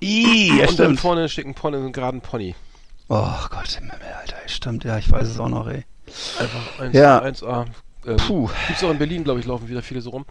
Ih, 0.01 0.59
ja, 0.59 0.69
und 0.69 0.79
dann 0.79 0.97
vorne 0.99 1.29
schicken 1.29 1.55
Pony, 1.55 1.77
einen 1.77 1.93
geraden 1.93 2.21
Pony. 2.21 2.55
Oh 3.09 3.31
Gott, 3.51 3.81
Alter, 4.19 4.37
stimmt, 4.47 4.85
ja, 4.85 4.99
ich 4.99 5.11
weiß 5.11 5.29
es 5.29 5.39
auch 5.39 5.49
noch, 5.49 5.69
ey. 5.69 5.85
Einfach 6.39 6.81
1, 6.81 6.95
Ja. 6.95 7.23
1A. 7.23 7.67
Ähm, 8.07 8.17
Puh. 8.19 8.49
Gibt's 8.69 8.85
auch 8.85 8.91
in 8.91 8.99
Berlin, 8.99 9.25
glaube 9.25 9.41
ich, 9.41 9.47
laufen 9.47 9.69
wieder 9.69 9.83
viele 9.83 10.01
so 10.01 10.11
rum. 10.11 10.25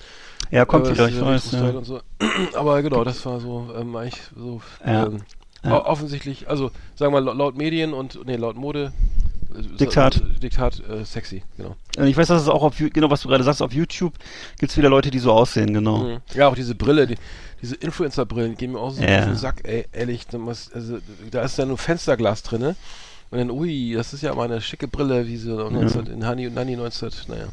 Ja, 0.51 0.65
kommt 0.65 0.87
Äh, 0.87 0.91
wieder, 0.93 1.09
ich 1.09 1.19
weiß. 1.19 1.51
Ja. 1.53 1.83
So. 1.83 1.99
Aber 2.55 2.81
genau, 2.81 3.03
das 3.03 3.25
war 3.25 3.39
so 3.39 3.67
ähm, 3.77 3.95
eigentlich 3.95 4.21
so 4.35 4.61
Ja. 4.85 5.07
ähm, 5.07 5.21
Ja. 5.63 5.83
offensichtlich, 5.85 6.47
also 6.47 6.71
sagen 6.95 7.13
wir 7.13 7.21
mal 7.21 7.35
laut 7.35 7.57
Medien 7.57 7.93
und 7.93 8.19
nee, 8.25 8.35
laut 8.35 8.55
Mode 8.55 8.93
äh, 9.55 9.61
Diktat. 9.77 10.17
äh, 10.17 10.39
Diktat 10.39 10.79
äh, 10.87 11.03
sexy, 11.05 11.43
genau. 11.57 11.75
Und 11.97 12.07
Ich 12.07 12.15
weiß, 12.15 12.27
dass 12.27 12.41
es 12.43 12.47
auch 12.49 12.61
auf, 12.61 12.75
genau 12.77 13.09
was 13.09 13.21
du 13.21 13.29
gerade 13.29 13.43
sagst, 13.43 13.61
auf 13.63 13.73
YouTube 13.73 14.13
gibt's 14.59 14.77
wieder 14.77 14.89
Leute, 14.89 15.09
die 15.11 15.19
so 15.19 15.31
aussehen, 15.31 15.73
genau. 15.73 15.97
Mhm. 15.97 16.17
Ja, 16.35 16.47
auch 16.49 16.55
diese 16.55 16.75
Brille, 16.75 17.07
die, 17.07 17.15
diese 17.61 17.75
Influencer-Brillen 17.75 18.51
die 18.51 18.57
gehen 18.57 18.73
mir 18.73 18.79
auch 18.79 18.91
so 18.91 19.01
Ja. 19.01 19.19
auf 19.19 19.25
den 19.25 19.35
Sack, 19.37 19.61
ey, 19.63 19.85
ehrlich. 19.91 20.27
Da, 20.27 20.37
muss, 20.37 20.71
also, 20.71 20.99
da 21.31 21.41
ist 21.41 21.57
ja 21.57 21.65
nur 21.65 21.77
Fensterglas 21.79 22.43
drinne. 22.43 22.75
Und 23.31 23.39
dann, 23.39 23.51
ui, 23.51 23.93
das 23.95 24.13
ist 24.13 24.21
ja 24.21 24.33
mal 24.35 24.43
eine 24.43 24.61
schicke 24.61 24.87
Brille, 24.87 25.27
wie 25.27 25.37
so 25.37 25.69
19, 25.69 26.05
in 26.07 26.25
Hani 26.25 26.47
und 26.47 26.53
Nani 26.55 26.75
19, 26.75 27.09
naja. 27.27 27.47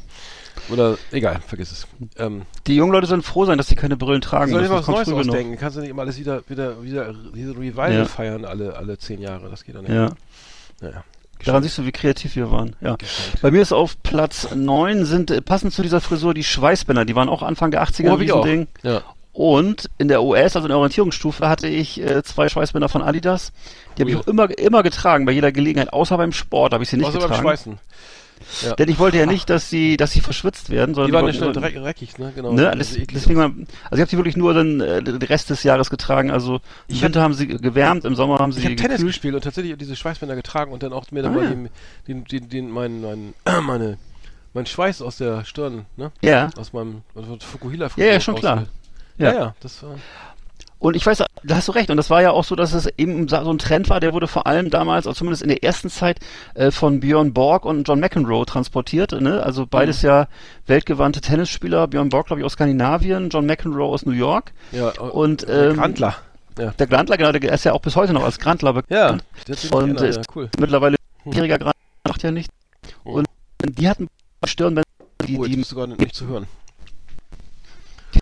Oder, 0.71 0.99
egal, 1.11 1.41
vergiss 1.47 1.73
es. 1.73 1.87
Ähm, 2.19 2.43
Die 2.67 2.77
jungen 2.77 2.93
Leute 2.93 3.07
sollen 3.07 3.23
froh 3.23 3.47
sein, 3.47 3.57
dass 3.59 3.69
sie 3.69 3.75
keine 3.75 3.97
Brillen 3.97 4.21
tragen 4.21 4.53
soll 4.53 4.63
ich 4.65 4.71
was 4.71 4.87
Neues 4.87 5.07
genug. 5.07 5.21
ausdenken? 5.21 5.57
Kannst 5.59 5.77
du 5.77 5.81
nicht 5.81 5.91
immer 5.91 6.03
alles 6.03 6.19
wieder, 6.19 6.43
wieder, 6.49 6.83
wieder, 6.83 7.15
diese 7.35 7.53
Revival 7.57 7.93
Ja. 7.95 8.05
feiern, 8.05 8.45
alle, 8.45 8.77
alle 8.77 8.99
zehn 8.99 9.21
Jahre? 9.21 9.49
Das 9.49 9.65
geht 9.65 9.75
doch 9.75 9.81
nicht. 9.83 9.91
Ja. 9.93 10.11
Naja. 10.83 11.05
Daran 11.45 11.63
siehst 11.65 11.79
du, 11.79 11.85
wie 11.87 11.91
kreativ 11.91 12.37
wir 12.37 12.51
waren. 12.53 12.77
Ja. 12.81 12.95
Geschenkt. 12.97 13.41
Bei 13.41 13.51
mir 13.51 13.63
ist 13.63 13.73
auf 13.73 14.01
Platz 14.05 14.55
9 14.55 15.05
sind 15.07 15.31
äh, 15.33 15.41
passend 15.41 15.73
zu 15.73 15.83
dieser 15.83 16.01
Frisur 16.01 16.35
die 16.35 16.45
Schweißbänder. 16.45 17.05
Die 17.05 17.17
waren 17.17 17.29
auch 17.29 17.43
Anfang 17.43 17.71
der 17.73 17.83
80er 17.83 18.11
Oh, 18.11 18.13
ein. 18.13 18.19
Riesending. 18.21 18.69
Ja. 18.83 19.03
Und 19.33 19.89
in 19.99 20.09
der 20.09 20.23
US, 20.23 20.57
also 20.57 20.67
in 20.67 20.69
der 20.69 20.77
Orientierungsstufe, 20.79 21.49
hatte 21.49 21.67
ich 21.67 22.01
äh, 22.01 22.23
zwei 22.23 22.49
Schweißbänder 22.49 22.89
von 22.89 23.03
Adidas. 23.03 23.53
Die 23.97 24.03
habe 24.03 24.11
ich 24.11 24.17
auch 24.17 24.27
immer, 24.27 24.51
immer 24.59 24.83
getragen, 24.83 25.25
bei 25.25 25.33
jeder 25.33 25.53
Gelegenheit, 25.53 25.93
außer 25.93 26.17
beim 26.19 26.33
Sport 26.33 26.75
habe 26.75 26.85
ich 26.85 26.91
sie 26.91 26.97
nicht 26.99 27.07
Außer 27.07 27.19
beim 27.19 27.29
getragen. 27.29 27.43
Schweißen. 27.43 27.79
Ja. 28.63 28.75
Denn 28.75 28.89
ich 28.89 28.99
wollte 28.99 29.17
ja 29.19 29.25
nicht, 29.25 29.49
dass 29.49 29.71
sie, 29.71 29.97
dass 29.97 30.11
sie 30.11 30.21
verschwitzt 30.21 30.69
werden, 30.69 30.95
sondern 30.95 31.11
Die 31.11 31.15
waren 31.15 31.27
ja 31.27 31.33
schnell 31.33 31.53
dreckig, 31.53 32.19
ne? 32.19 32.33
Genau. 32.35 32.53
Ne, 32.53 32.69
Also 32.69 32.97
deswegen 33.07 33.67
also 33.85 33.95
ich 33.95 34.01
habe 34.01 34.11
sie 34.11 34.17
wirklich 34.17 34.37
nur 34.37 34.53
dann 34.53 34.81
äh, 34.81 35.03
den 35.03 35.17
Rest 35.23 35.49
des 35.49 35.63
Jahres 35.63 35.89
getragen. 35.91 36.31
Also 36.31 36.57
im 36.89 36.97
Ich 36.97 37.03
Winter 37.03 37.23
haben 37.23 37.35
sie 37.35 37.47
gewärmt, 37.47 38.05
im 38.05 38.15
Sommer 38.15 38.39
haben 38.39 38.53
sie 38.53 38.59
Ich 38.59 38.67
habe 38.67 38.77
Tennis 38.77 39.03
gespielt 39.03 39.35
und 39.35 39.45
tatsächlich 39.45 39.75
diese 39.79 39.97
Schweißbänder 39.97 40.35
getragen 40.35 40.73
und 40.73 40.83
dann 40.83 40.93
auch 40.93 41.11
mir 41.13 41.23
dann 41.23 41.33
Ah, 41.33 41.37
mal 41.37 41.45
ja. 41.45 41.51
den, 41.51 41.69
den, 42.09 42.25
den, 42.25 42.49
den 42.49 42.71
mein, 42.71 43.01
mein, 43.01 43.35
meine, 43.63 43.97
mein 44.53 44.67
Schweiß 44.67 45.01
aus 45.03 45.17
der 45.19 45.45
Stirn, 45.45 45.87
ne? 45.97 46.11
Ja. 46.21 46.51
Aus 46.59 46.73
meinem 46.73 47.03
aus 47.15 47.45
Fukuhila 47.45 47.91
Ja, 47.97 48.07
ja, 48.07 48.21
schon 48.21 48.35
klar. 48.35 48.67
Ja. 49.19 49.33
Ja. 49.35 49.55
das 49.61 49.83
war. 49.83 49.97
Und 50.79 50.97
ich 50.97 51.07
weiß, 51.07 51.19
da 51.45 51.55
hast 51.55 51.69
du 51.69 51.73
recht. 51.73 51.91
Und 51.91 51.97
das 51.97 52.11
war 52.11 52.23
ja 52.23 52.33
auch 52.33 52.43
so, 52.43 52.57
dass 52.57 52.73
es 52.73 52.87
eben 52.99 53.29
so 53.29 53.37
ein 53.37 53.59
Trend 53.59 53.89
war, 53.89 54.01
der 54.01 54.13
wurde 54.15 54.27
vor 54.27 54.49
allem 54.49 54.69
damals, 54.69 55.07
also 55.07 55.17
zumindest 55.19 55.43
in 55.45 55.49
der 55.49 55.63
ersten 55.63 55.91
Zeit, 55.91 56.19
äh, 56.55 56.73
von 56.73 56.99
Björn 56.99 57.33
Borg 57.33 57.65
und 57.65 57.87
John 57.87 58.01
McEnroe 58.01 58.45
transportiert. 58.45 59.13
Ne? 59.13 59.41
Also 59.45 59.65
beides 59.65 60.03
Mhm. 60.03 60.09
ja 60.09 60.29
weltgewandte 60.67 61.21
Tennisspieler. 61.21 61.87
Björn 61.87 62.09
Borg, 62.09 62.27
glaube 62.27 62.41
ich, 62.41 62.45
aus 62.47 62.55
Skandinavien, 62.55 63.29
John 63.31 63.47
McEnroe 63.47 63.85
aus 63.93 64.05
New 64.07 64.13
York. 64.13 64.53
Ja, 64.73 64.89
Und, 64.89 65.49
äh, 65.49 65.69
ähm, 65.71 65.77
Grandler. 65.77 66.17
Ja. 66.59 66.73
Der 66.73 66.87
Grandler, 66.89 67.17
genau, 67.17 67.31
der 67.31 67.53
ist 67.53 67.65
ja 67.65 67.73
auch 67.75 67.81
bis 67.81 67.95
heute 67.95 68.13
noch 68.13 68.25
als 68.25 68.41
Grandler 68.41 68.73
bekannt. 68.73 68.91
Ja, 68.91 69.19
der 69.47 69.73
Und, 69.79 69.85
geändert, 69.87 70.03
äh, 70.17 70.19
ja, 70.19 70.23
cool. 70.35 70.51
Mittlerweile 70.59 70.97
jähriger 71.27 71.59
Grandler 71.59 71.81
macht 72.09 72.25
ja 72.25 72.33
nichts. 72.33 72.53
Mhm. 73.05 73.13
Und 73.13 73.27
die 73.79 73.89
hatten 73.89 74.09
Stirnbänder, 74.45 74.83
die, 75.29 75.39
Oh, 75.39 75.45
die, 75.45 75.63
gerade 75.63 75.93
nicht 75.93 76.17
zu 76.17 76.27
hören. 76.27 76.47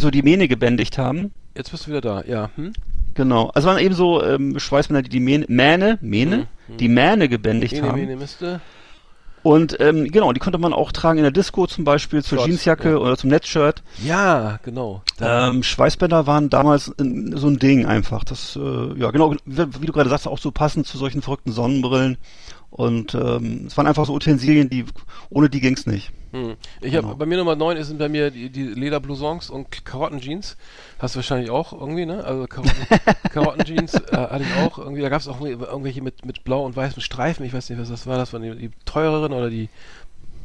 Die 0.01 0.03
so 0.03 0.11
die 0.11 0.23
Mähne 0.23 0.49
gebändigt 0.49 0.99
haben. 0.99 1.33
Jetzt 1.57 1.71
bist 1.71 1.87
du 1.87 1.91
wieder 1.91 2.01
da, 2.01 2.23
ja. 2.27 2.51
Hm? 2.57 2.73
Genau. 3.15 3.51
Also 3.55 3.69
waren 3.69 3.79
eben 3.79 3.95
so 3.95 4.23
ähm, 4.25 4.59
Schweißbänder, 4.59 5.03
die 5.03 5.11
die 5.11 5.21
Mähne, 5.21 5.45
Mähne, 5.49 5.99
Mähne, 6.01 6.47
Mhm. 6.69 6.77
die 6.79 6.89
Mähne 6.89 7.29
gebändigt 7.29 7.75
Mene, 7.75 7.89
haben. 7.89 8.01
mene, 8.01 8.17
miste. 8.17 8.61
Und 9.43 9.79
ähm, 9.81 10.05
genau, 10.11 10.33
die 10.33 10.39
konnte 10.41 10.59
man 10.59 10.73
auch 10.75 10.93
tragen 10.93 11.19
in 11.19 11.23
der 11.25 11.33
Disco 11.33 11.67
zum 11.67 11.85
Beispiel, 11.85 12.23
zur 12.23 12.39
Shorts, 12.39 12.49
Jeansjacke 12.49 12.91
ja. 12.91 12.97
oder 12.99 13.17
zum 13.17 13.31
Netzshirt. 13.31 13.83
Ja, 14.05 14.59
genau. 14.63 15.03
Ähm, 15.21 15.63
Schweißbänder 15.63 16.27
waren 16.27 16.51
damals 16.51 16.89
äh, 16.89 17.05
so 17.35 17.49
ein 17.49 17.59
Ding 17.59 17.87
einfach. 17.87 18.23
Das, 18.25 18.57
äh, 18.57 18.99
ja 18.99 19.11
genau, 19.11 19.35
wie, 19.47 19.57
wie 19.81 19.87
du 19.87 19.93
gerade 19.93 20.11
sagst, 20.11 20.29
auch 20.29 20.39
so 20.39 20.51
passend 20.51 20.87
zu 20.87 20.99
solchen 20.99 21.23
verrückten 21.23 21.53
Sonnenbrillen. 21.53 22.19
Und 22.71 23.15
ähm, 23.15 23.65
es 23.67 23.77
waren 23.77 23.87
einfach 23.87 24.07
so 24.07 24.15
Utensilien, 24.15 24.71
die 24.71 24.85
ohne 25.29 25.51
die 25.51 25.61
ging's 25.61 25.87
nicht. 25.87 26.13
hm. 26.33 26.57
Ich 26.81 26.95
habe 26.95 27.09
genau. 27.09 27.17
bei 27.17 27.27
mir 27.27 27.39
Nummer 27.39 27.57
9 27.57 27.83
sind 27.83 27.99
bei 27.99 28.09
mir 28.09 28.31
die, 28.31 28.49
die 28.49 28.63
Lederblousons 28.63 29.51
und 29.51 29.85
Karottenjeans. 29.85 30.57
Hast 31.01 31.15
du 31.15 31.19
wahrscheinlich 31.19 31.51
auch 31.51 31.73
irgendwie, 31.73 32.07
ne? 32.07 32.23
Also 32.23 32.47
Karotten, 32.47 32.87
Karottenjeans 33.33 33.95
äh, 33.95 34.17
hatte 34.17 34.45
ich 34.45 34.63
auch. 34.63 34.79
Irgendwie, 34.79 35.03
da 35.03 35.09
gab 35.09 35.21
es 35.21 35.27
auch 35.27 35.41
irgendwelche 35.41 36.01
mit, 36.01 36.25
mit 36.25 36.45
blau 36.45 36.65
und 36.65 36.77
weißen 36.77 37.03
Streifen. 37.03 37.45
Ich 37.45 37.53
weiß 37.53 37.71
nicht, 37.71 37.81
was 37.81 37.89
das 37.89 38.07
war. 38.07 38.17
Das 38.17 38.33
waren 38.33 38.43
die, 38.43 38.55
die 38.55 38.71
teureren 38.85 39.33
oder 39.33 39.51
die 39.51 39.69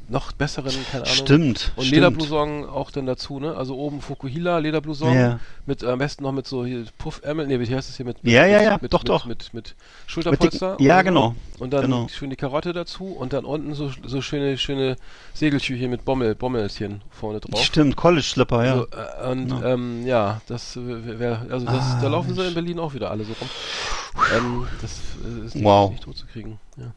noch 0.08 0.32
besseren, 0.34 0.72
keine 0.92 1.04
Ahnung. 1.04 1.16
Stimmt. 1.16 1.72
Und 1.76 1.86
stimmt. 1.86 1.92
Lederblouson 1.96 2.66
auch 2.70 2.92
dann 2.92 3.06
dazu, 3.06 3.40
ne? 3.40 3.56
Also 3.56 3.76
oben 3.76 4.02
Fukuhila 4.02 4.60
Lederblouson 4.60 5.14
Ja. 5.14 5.40
mit 5.66 5.82
äh, 5.84 5.88
am 5.88 6.00
besten 6.00 6.24
noch 6.24 6.32
mit 6.32 6.46
so 6.48 6.66
hier 6.66 6.86
Puffärmel, 6.98 7.48
nee, 7.48 7.60
wie 7.60 7.64
heißt 7.76 7.90
das 7.90 7.98
hier 7.98 8.06
mit, 8.06 8.24
mit 8.24 8.32
Ja, 8.32 8.46
ja, 8.46 8.62
ja, 8.62 8.78
mit, 8.82 8.94
doch, 8.94 9.02
mit, 9.02 9.10
doch. 9.10 9.26
mit, 9.26 9.54
mit 9.54 9.76
Schulterpolster. 10.08 10.72
dicken- 10.74 10.86
ja, 10.86 11.02
genau. 11.02 11.34
Und 11.60 11.74
dann 11.74 11.82
Genau. 11.82 12.08
schön 12.08 12.30
die 12.30 12.36
Karotte 12.36 12.72
dazu 12.74 13.06
und 13.06 13.34
dann 13.34 13.46
unten 13.46 13.74
so 13.74 13.92
so 14.06 14.22
schöne 14.22 14.58
schöne 14.58 14.96
Segeltücher 15.34 15.88
mit 15.88 16.06
Bommel 16.06 16.36
Bommelchen 16.36 17.02
vorne 17.10 17.40
drauf. 17.40 17.64
Stimmt, 17.64 17.96
College 17.96 18.22
Slipper, 18.24 18.64
ja. 18.66 18.76
So, 18.78 18.84
äh, 18.86 19.32
und 19.32 19.48
Genau. 19.50 19.64
ähm, 19.64 20.06
ja, 20.06 20.42
das 20.48 20.78
wäre, 20.78 21.48
also 21.50 21.66
das, 21.66 21.76
Ah, 21.84 22.00
da 22.02 22.08
laufen 22.10 22.30
sie 22.30 22.36
Mensch. 22.36 22.50
in 22.50 22.54
Berlin 22.54 22.80
auch 22.80 22.94
wieder 22.94 23.10
alle 23.12 23.24
so 23.24 23.34
rum. 23.40 23.50
Ähm, 24.38 24.68
das 24.82 24.92
äh, 25.24 25.46
ist 25.46 25.56
nicht, 25.56 25.64
Wow. 25.66 25.92
nicht 25.92 26.04
tot 26.04 26.18
zu 26.18 26.26
kriegen. 26.28 26.60
Ja. 26.78 26.94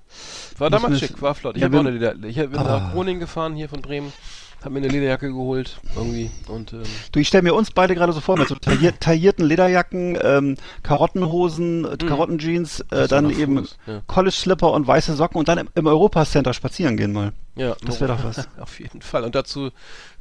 War 0.58 0.70
damals 0.70 0.98
schick, 0.98 1.20
war 1.22 1.34
flott. 1.34 1.56
Ich 1.56 1.62
Ja, 1.62 1.66
habe 1.68 1.76
auch 1.76 1.80
eine 1.80 1.90
Leder, 1.90 2.14
ich 2.24 2.36
bin 2.36 2.56
Ah. 2.56 2.62
nach 2.80 2.92
Groningen 2.92 3.20
gefahren 3.20 3.54
hier 3.54 3.68
von 3.68 3.80
Bremen, 3.80 4.12
habe 4.60 4.70
mir 4.74 4.78
eine 4.80 4.88
Lederjacke 4.88 5.28
geholt 5.28 5.80
irgendwie 5.94 6.32
und 6.48 6.72
ähm, 6.72 6.82
Du, 7.12 7.20
ich 7.20 7.28
stelle 7.28 7.42
mir 7.44 7.54
uns 7.54 7.70
beide 7.70 7.94
gerade 7.94 8.12
so 8.12 8.20
vor, 8.20 8.36
mit 8.36 8.48
so 8.48 8.56
taillier 8.56 8.98
taillierten 8.98 9.44
Lederjacken, 9.46 10.18
ähm, 10.20 10.56
Karottenhosen, 10.82 11.84
äh, 11.84 11.96
Karottenjeans, 11.96 12.80
äh, 12.90 13.06
dann 13.06 13.30
eben 13.30 13.58
Fuß, 13.58 13.78
ja. 13.86 14.02
College-Slipper 14.08 14.72
und 14.72 14.86
weiße 14.88 15.14
Socken 15.14 15.38
und 15.38 15.46
dann 15.48 15.58
im, 15.58 15.68
im 15.76 15.86
Europa-Center 15.86 16.52
spazieren 16.54 16.96
gehen 16.96 17.12
mal. 17.12 17.32
ja, 17.54 17.76
Das 17.84 18.00
wäre 18.00 18.16
doch 18.16 18.24
was. 18.24 18.48
Auf 18.60 18.80
jeden 18.80 19.00
Fall. 19.00 19.22
Und 19.22 19.36
dazu 19.36 19.70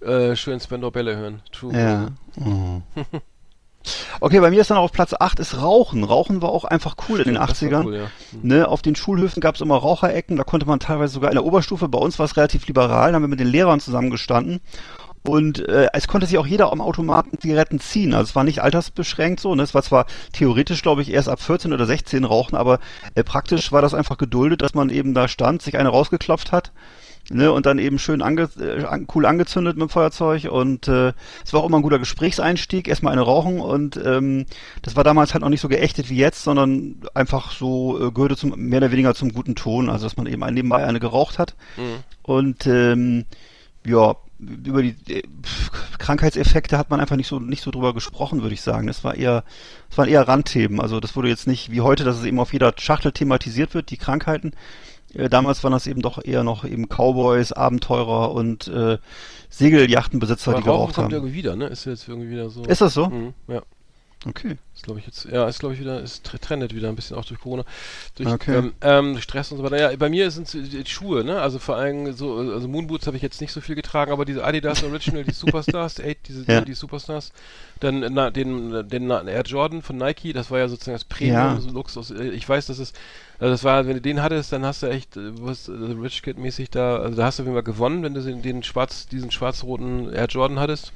äh, 0.02 0.36
schön 0.36 0.60
Spendor 0.60 0.92
Bälle 0.92 1.18
hören. 1.18 1.42
True. 1.52 1.74
Ja. 1.76 2.08
Oh. 2.46 2.82
Okay, 4.20 4.40
bei 4.40 4.50
mir 4.50 4.62
ist 4.62 4.70
dann 4.70 4.78
auf 4.78 4.92
Platz 4.92 5.14
8 5.18 5.40
ist 5.40 5.62
Rauchen. 5.62 6.04
Rauchen 6.04 6.42
war 6.42 6.50
auch 6.50 6.66
einfach 6.66 6.96
cool 7.08 7.20
in 7.20 7.26
den 7.26 7.36
Das 7.36 7.62
war 7.62 7.70
80ern. 7.70 7.86
Cool, 7.86 7.96
ja. 7.96 8.08
Ne, 8.42 8.68
auf 8.68 8.82
den 8.82 8.96
Schulhöfen 8.96 9.42
gab 9.42 9.56
es 9.56 9.62
immer 9.62 9.78
Raucherecken, 9.78 10.38
da 10.38 10.44
konnte 10.44 10.66
man 10.66 10.80
teilweise 10.80 11.14
sogar 11.14 11.32
in 11.32 11.36
der 11.36 11.46
Oberstufe, 11.46 11.88
bei 11.88 12.00
uns 12.00 12.20
war 12.20 12.26
es 12.26 12.38
relativ 12.38 12.68
liberal, 12.68 13.12
da 13.12 13.16
haben 13.16 13.24
wir 13.24 13.28
mit 13.28 13.40
den 13.40 13.48
Lehrern 13.48 13.80
zusammengestanden. 13.80 14.62
Und 15.24 15.68
äh, 15.68 15.90
es 15.92 16.08
konnte 16.08 16.26
sich 16.26 16.38
auch 16.38 16.48
jeder 16.48 16.72
am 16.72 16.80
Automaten 16.80 17.38
Zigaretten 17.40 17.82
ziehen. 17.82 18.14
Also 18.14 18.30
es 18.30 18.36
war 18.36 18.46
nicht 18.46 18.62
altersbeschränkt 18.62 19.42
so. 19.42 19.54
Ne? 19.56 19.64
Es 19.64 19.74
war 19.74 19.84
zwar 19.84 20.06
theoretisch, 20.32 20.82
glaube 20.82 21.02
ich, 21.02 21.12
erst 21.12 21.28
ab 21.28 21.42
14 21.42 21.74
oder 21.74 21.86
16 21.86 22.24
rauchen, 22.24 22.56
aber 22.56 22.80
äh, 23.14 23.24
praktisch 23.24 23.74
war 23.74 23.82
das 23.82 23.94
einfach 23.94 24.18
geduldet, 24.18 24.62
dass 24.62 24.74
man 24.74 24.90
eben 24.90 25.14
da 25.14 25.28
stand, 25.28 25.62
sich 25.62 25.78
eine 25.78 25.90
rausgeklopft 25.90 26.54
hat. 26.54 26.72
Ne, 27.30 27.52
und 27.52 27.66
dann 27.66 27.78
eben 27.78 28.00
schön 28.00 28.22
ange 28.22 28.44
äh, 28.58 28.86
cool 29.14 29.26
angezündet 29.26 29.76
mit 29.76 29.82
dem 29.82 29.90
Feuerzeug 29.90 30.48
und 30.50 30.88
äh, 30.88 31.12
es 31.44 31.52
war 31.52 31.60
auch 31.60 31.66
immer 31.68 31.78
ein 31.78 31.82
guter 31.82 32.00
Gesprächseinstieg, 32.00 32.88
erstmal 32.88 33.12
eine 33.12 33.22
rauchen 33.22 33.60
und 33.60 33.98
ähm, 33.98 34.46
das 34.82 34.96
war 34.96 35.04
damals 35.04 35.34
halt 35.34 35.42
noch 35.42 35.50
nicht 35.50 35.60
so 35.60 35.68
geächtet 35.68 36.10
wie 36.10 36.16
jetzt, 36.16 36.44
sondern 36.44 36.96
einfach 37.14 37.52
so 37.52 38.08
äh, 38.08 38.12
gehörte 38.12 38.38
zum 38.38 38.54
mehr 38.56 38.78
oder 38.78 38.94
weniger 38.94 39.14
zum 39.14 39.34
guten 39.34 39.56
Ton, 39.56 39.90
also 39.90 40.06
dass 40.06 40.16
man 40.16 40.26
eben 40.26 40.42
nebenbei 40.54 40.86
eine 40.86 41.02
geraucht 41.02 41.38
hat 41.38 41.56
Mhm. 41.76 42.04
und 42.22 42.66
ähm, 42.66 43.26
ja 43.86 44.16
über 44.40 44.82
die 44.82 44.96
äh, 45.10 45.24
Krankheitseffekte 45.98 46.78
hat 46.78 46.90
man 46.90 47.00
einfach 47.00 47.16
nicht 47.16 47.28
so 47.28 47.40
nicht 47.40 47.62
so 47.64 47.72
drüber 47.72 47.94
gesprochen, 47.94 48.42
würde 48.42 48.54
ich 48.54 48.62
sagen. 48.62 48.88
Es 48.88 49.04
war 49.04 49.16
eher 49.16 49.44
es 49.90 49.98
waren 49.98 50.08
eher 50.08 50.28
Randthemen, 50.28 50.80
also 50.80 51.00
das 51.00 51.16
wurde 51.16 51.28
jetzt 51.28 51.48
nicht 51.48 51.72
wie 51.72 51.82
heute, 51.82 52.04
dass 52.04 52.18
es 52.18 52.24
eben 52.24 52.40
auf 52.40 52.54
jeder 52.54 52.74
Schachtel 52.78 53.12
thematisiert 53.12 53.74
wird, 53.74 53.90
die 53.92 53.98
Krankheiten. 53.98 54.54
Äh, 55.14 55.30
damals 55.30 55.64
waren 55.64 55.72
das 55.72 55.88
eben 55.88 56.02
doch 56.02 56.24
eher 56.24 56.44
noch 56.44 56.66
eben 56.66 56.88
Cowboys, 56.88 57.52
Abenteurer 57.52 58.32
und 58.34 58.68
äh, 58.68 58.98
Segeljachtenbesitzer, 59.50 60.52
Aber 60.52 60.60
die 60.60 60.66
geraucht 60.66 60.96
kommt 60.96 61.06
haben. 61.06 61.14
irgendwie 61.14 61.34
wieder, 61.36 61.56
ne? 61.56 61.68
Ist 61.68 61.86
jetzt 61.86 62.08
irgendwie 62.08 62.30
wieder 62.30 62.50
so. 62.50 62.64
Ist 62.64 62.82
das 62.82 62.94
so? 62.94 63.08
Mhm, 63.08 63.34
ja. 63.48 63.62
Okay. 64.26 64.58
Ist 64.76 64.84
glaube 64.84 65.00
ich 65.00 65.06
jetzt, 65.06 65.26
ja, 65.26 65.48
ist 65.48 65.60
glaube 65.60 65.76
ich 65.76 65.80
wieder, 65.80 66.02
ist 66.02 66.28
tr- 66.28 66.40
trendet 66.40 66.74
wieder 66.76 66.90
ein 66.90 66.96
bisschen 66.96 67.16
auch 67.16 67.24
durch 67.26 67.40
Corona, 67.40 67.64
durch 68.16 68.28
Okay. 68.30 68.58
ähm, 68.58 68.74
ähm, 68.82 69.22
Stress 69.22 69.52
und 69.52 69.58
so 69.58 69.64
weiter. 69.64 69.80
Ja, 69.92 69.96
bei 69.96 70.10
mir 70.10 70.30
sind 70.32 70.54
es 70.54 70.70
die 70.70 70.86
Schuhe, 70.88 71.24
ne? 71.24 71.40
Also 71.40 71.60
vor 71.60 71.78
allem 71.78 72.12
so, 72.14 72.36
also 72.36 72.68
Moonboots 72.68 73.06
habe 73.08 73.16
ich 73.16 73.24
jetzt 73.24 73.42
nicht 73.42 73.52
so 73.54 73.62
viel 73.62 73.76
getragen, 73.76 74.12
aber 74.12 74.26
diese 74.26 74.44
Adidas 74.44 74.84
Original, 74.84 75.24
die 75.24 75.32
Superstars, 75.34 75.96
die, 75.96 76.04
Eight, 76.04 76.18
diese, 76.28 76.52
Ja. 76.52 76.62
die, 76.62 76.74
Superstars, 76.74 77.32
dann 77.80 78.00
na, 78.14 78.32
den, 78.32 78.88
den 78.90 79.08
na- 79.08 79.22
Air 79.24 79.44
Jordan 79.44 79.82
von 79.84 79.98
Nike, 79.98 80.34
das 80.34 80.50
war 80.52 80.60
ja 80.60 80.68
sozusagen 80.68 80.96
das 80.96 81.06
Premium, 81.06 81.36
Ja. 81.36 81.62
so 81.62 81.70
Luxus. 81.70 82.10
Äh, 82.12 82.30
Ich 82.32 82.48
weiß, 82.50 82.66
dass 82.66 82.80
es, 82.80 82.94
also 83.40 83.52
das 83.52 83.64
war, 83.64 83.86
wenn 83.88 83.94
du 83.96 84.02
den 84.02 84.22
hattest, 84.24 84.52
dann 84.52 84.66
hast 84.66 84.82
du 84.84 84.88
echt, 84.88 85.16
äh, 85.16 85.32
was 85.42 85.68
äh, 85.70 85.72
Rich 85.74 86.24
Kid 86.24 86.38
mäßig 86.40 86.72
da, 86.72 86.98
also 86.98 87.16
da 87.16 87.26
hast 87.26 87.38
du 87.38 87.44
auf 87.44 87.48
jeden 87.48 87.56
Fall 87.56 87.64
gewonnen, 87.64 88.02
wenn 88.04 88.16
du 88.16 88.22
den, 88.22 88.42
den 88.42 88.64
schwarz, 88.64 89.08
diesen 89.08 89.30
schwarz-roten 89.32 90.12
Air 90.12 90.26
Jordan 90.26 90.60
hattest. 90.60 90.92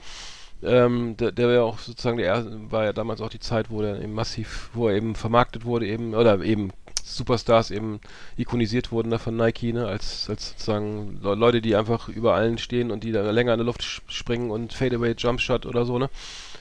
Ähm, 0.63 1.17
der, 1.17 1.31
der 1.31 1.47
war 1.47 1.53
ja 1.53 1.61
auch 1.63 1.79
sozusagen 1.79 2.17
der 2.17 2.27
erste, 2.27 2.71
war 2.71 2.85
ja 2.85 2.93
damals 2.93 3.21
auch 3.21 3.29
die 3.29 3.39
Zeit, 3.39 3.69
wo 3.71 3.81
der 3.81 4.01
eben 4.01 4.13
massiv, 4.13 4.69
wo 4.73 4.87
er 4.87 4.95
eben 4.95 5.15
vermarktet 5.15 5.65
wurde, 5.65 5.87
eben, 5.87 6.13
oder 6.13 6.39
eben 6.41 6.71
Superstars 7.03 7.71
eben 7.71 7.99
ikonisiert 8.37 8.91
wurden 8.91 9.09
da 9.09 9.17
von 9.17 9.35
Nike, 9.35 9.73
ne, 9.73 9.87
als, 9.87 10.29
als 10.29 10.49
sozusagen 10.49 11.19
Le 11.21 11.35
Leute, 11.35 11.61
die 11.61 11.75
einfach 11.75 12.09
über 12.09 12.35
allen 12.35 12.57
stehen 12.57 12.91
und 12.91 13.03
die 13.03 13.11
da 13.11 13.29
länger 13.31 13.53
in 13.53 13.57
der 13.59 13.65
Luft 13.65 13.83
springen 13.83 14.51
und 14.51 14.73
Fadeaway 14.73 15.15
Jumpshot 15.17 15.65
oder 15.65 15.85
so, 15.85 15.97
ne, 15.97 16.09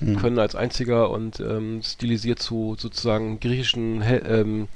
Hm. 0.01 0.17
können 0.17 0.39
als 0.39 0.55
einziger 0.55 1.11
und 1.11 1.41
ähm, 1.41 1.83
stilisiert 1.83 2.39
zu 2.39 2.75
sozusagen 2.79 3.39
griechischen 3.39 4.01
Hel 4.01 4.23
ähm, 4.27 4.69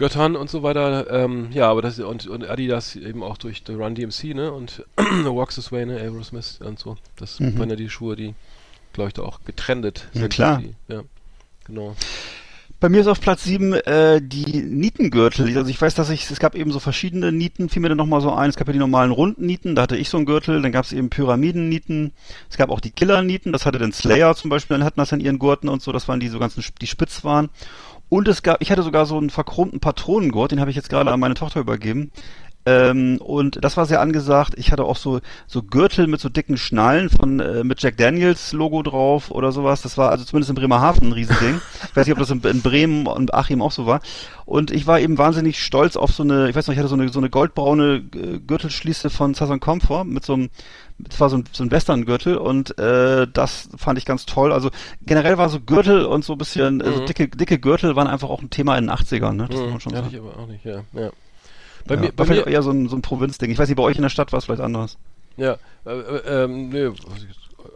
Göttern 0.00 0.34
und 0.34 0.50
so 0.50 0.62
weiter. 0.64 1.08
Ähm, 1.10 1.50
ja, 1.52 1.70
aber 1.70 1.82
das 1.82 1.98
und, 2.00 2.26
und 2.26 2.48
Adidas 2.48 2.96
eben 2.96 3.22
auch 3.22 3.36
durch 3.38 3.62
The 3.66 3.74
Run 3.74 3.94
DMC, 3.94 4.34
ne? 4.34 4.50
Und 4.52 4.84
Walks 4.96 5.54
This 5.54 5.70
Way, 5.70 5.86
ne? 5.86 5.96
Aerosmith 5.98 6.58
und 6.64 6.78
so. 6.80 6.96
Das 7.16 7.38
Mhm. 7.38 7.58
waren 7.58 7.70
ja 7.70 7.76
die 7.76 7.88
Schuhe, 7.90 8.16
die, 8.16 8.34
glaube 8.92 9.08
ich, 9.08 9.14
da 9.14 9.22
auch 9.22 9.40
getrendet 9.44 10.08
Ja, 10.14 10.22
sind. 10.22 10.32
klar. 10.32 10.58
Die, 10.62 10.74
ja, 10.92 11.02
genau. 11.66 11.94
Bei 12.80 12.88
mir 12.88 13.02
ist 13.02 13.08
auf 13.08 13.20
Platz 13.20 13.44
7 13.44 13.74
äh, 13.74 14.22
die 14.22 14.62
Nietengürtel. 14.62 15.54
Also 15.58 15.68
ich 15.70 15.78
weiß, 15.78 15.94
dass 15.94 16.08
ich, 16.08 16.30
es 16.30 16.38
gab 16.40 16.54
eben 16.54 16.72
so 16.72 16.78
verschiedene 16.80 17.30
Nieten, 17.30 17.68
fiel 17.68 17.82
mir 17.82 17.90
dann 17.90 17.98
nochmal 17.98 18.22
so 18.22 18.32
ein. 18.32 18.48
Es 18.48 18.56
gab 18.56 18.68
ja 18.68 18.72
die 18.72 18.78
normalen 18.78 19.10
runden 19.10 19.44
Nieten, 19.44 19.74
da 19.74 19.82
hatte 19.82 19.98
ich 19.98 20.08
so 20.08 20.16
einen 20.16 20.24
Gürtel, 20.24 20.62
dann 20.62 20.72
gab 20.72 20.86
es 20.86 20.92
eben 20.94 21.10
Pyramiden-Nieten, 21.10 22.12
es 22.48 22.56
gab 22.56 22.70
auch 22.70 22.80
die 22.80 22.90
Killer-Nieten, 22.90 23.52
das 23.52 23.66
hatte 23.66 23.78
den 23.78 23.92
Slayer 23.92 24.34
zum 24.34 24.48
Beispiel, 24.48 24.78
dann 24.78 24.86
hatten 24.86 24.98
das 24.98 25.12
in 25.12 25.20
ihren 25.20 25.38
Gurten 25.38 25.68
und 25.68 25.82
so, 25.82 25.92
das 25.92 26.08
waren 26.08 26.20
die 26.20 26.28
so 26.28 26.38
ganzen, 26.38 26.64
die 26.80 26.86
spitz 26.86 27.22
waren. 27.22 27.50
Und 28.10 28.28
es 28.28 28.42
gab, 28.42 28.60
ich 28.60 28.70
hatte 28.70 28.82
sogar 28.82 29.06
so 29.06 29.16
einen 29.16 29.30
verchromten 29.30 29.80
Patronengurt, 29.80 30.52
den 30.52 30.60
habe 30.60 30.70
ich 30.70 30.76
jetzt 30.76 30.90
gerade 30.90 31.10
an 31.10 31.20
meine 31.20 31.34
Tochter 31.34 31.60
übergeben. 31.60 32.10
Ähm, 32.66 33.18
und 33.22 33.64
das 33.64 33.78
war 33.78 33.86
sehr 33.86 34.02
angesagt. 34.02 34.52
Ich 34.58 34.70
hatte 34.70 34.84
auch 34.84 34.96
so 34.96 35.20
so 35.46 35.62
Gürtel 35.62 36.06
mit 36.06 36.20
so 36.20 36.28
dicken 36.28 36.58
Schnallen 36.58 37.08
von 37.08 37.40
äh, 37.40 37.64
mit 37.64 37.80
Jack 37.80 37.96
Daniels 37.96 38.52
Logo 38.52 38.82
drauf 38.82 39.30
oder 39.30 39.50
sowas. 39.50 39.80
Das 39.80 39.96
war 39.96 40.10
also 40.10 40.24
zumindest 40.24 40.50
in 40.50 40.56
Bremerhaven 40.56 41.08
ein 41.08 41.12
Riesending. 41.12 41.60
ich 41.84 41.96
weiß 41.96 42.06
nicht, 42.06 42.12
ob 42.12 42.18
das 42.18 42.30
in, 42.30 42.42
in 42.42 42.60
Bremen 42.60 43.06
und 43.06 43.32
Achim 43.32 43.62
auch 43.62 43.72
so 43.72 43.86
war. 43.86 44.00
Und 44.44 44.70
ich 44.72 44.86
war 44.86 45.00
eben 45.00 45.16
wahnsinnig 45.16 45.62
stolz 45.62 45.96
auf 45.96 46.12
so 46.12 46.22
eine, 46.22 46.50
ich 46.50 46.56
weiß 46.56 46.66
noch, 46.66 46.74
ich 46.74 46.78
hatte 46.78 46.88
so 46.88 46.96
eine 46.96 47.08
so 47.08 47.18
eine 47.18 47.30
goldbraune 47.30 48.02
äh, 48.14 48.38
Gürtelschließe 48.40 49.08
von 49.08 49.32
Southern 49.32 49.60
Comfort 49.60 50.04
mit 50.04 50.26
so 50.26 50.34
einem 50.34 50.50
das 51.08 51.20
war 51.20 51.30
so 51.30 51.36
ein, 51.38 51.44
so 51.52 51.62
ein 51.64 51.70
Western-Gürtel 51.70 52.36
und 52.36 52.78
äh, 52.78 53.26
das 53.32 53.68
fand 53.76 53.98
ich 53.98 54.04
ganz 54.04 54.26
toll. 54.26 54.52
Also 54.52 54.70
generell 55.06 55.38
war 55.38 55.48
so 55.48 55.60
Gürtel 55.60 56.04
und 56.04 56.24
so 56.24 56.32
ein 56.34 56.38
bisschen, 56.38 56.82
also 56.82 57.00
Mhm. 57.00 57.00
dicke, 57.00 57.28
dicke 57.28 57.58
Gürtel 57.58 57.96
waren 57.96 58.06
einfach 58.06 58.28
auch 58.30 58.42
ein 58.42 58.50
Thema 58.50 58.76
in 58.78 58.84
den 58.84 58.90
80ern, 58.90 59.32
ne? 59.32 59.48
Das 59.50 59.62
muss 59.62 59.70
Mhm, 59.70 59.72
man 59.72 59.80
schon 59.80 59.94
hatte 59.94 60.06
sagen. 60.06 60.08
ich 60.08 60.18
aber 60.18 60.38
auch 60.38 60.46
nicht, 60.46 60.64
ja. 60.64 60.84
ja. 60.92 61.10
Bei 61.86 61.96
ja, 61.96 61.98
mir, 61.98 62.12
war 62.16 62.24
bei 62.24 62.26
vielleicht 62.26 62.46
mir, 62.46 62.46
eher 62.46 62.62
so 62.62 62.70
ein, 62.70 62.88
so 62.88 62.96
ein 62.96 63.02
Provinzding. 63.02 63.50
Ich 63.50 63.58
weiß 63.58 63.68
nicht, 63.68 63.76
bei 63.76 63.82
euch 63.82 63.96
in 63.96 64.02
der 64.02 64.08
Stadt 64.08 64.32
war 64.32 64.38
es 64.38 64.46
vielleicht 64.46 64.62
anders. 64.62 64.96
ja, 65.36 65.58
äh, 65.86 65.90
äh, 65.90 66.44
ähm, 66.44 66.68
nö, 66.70 66.92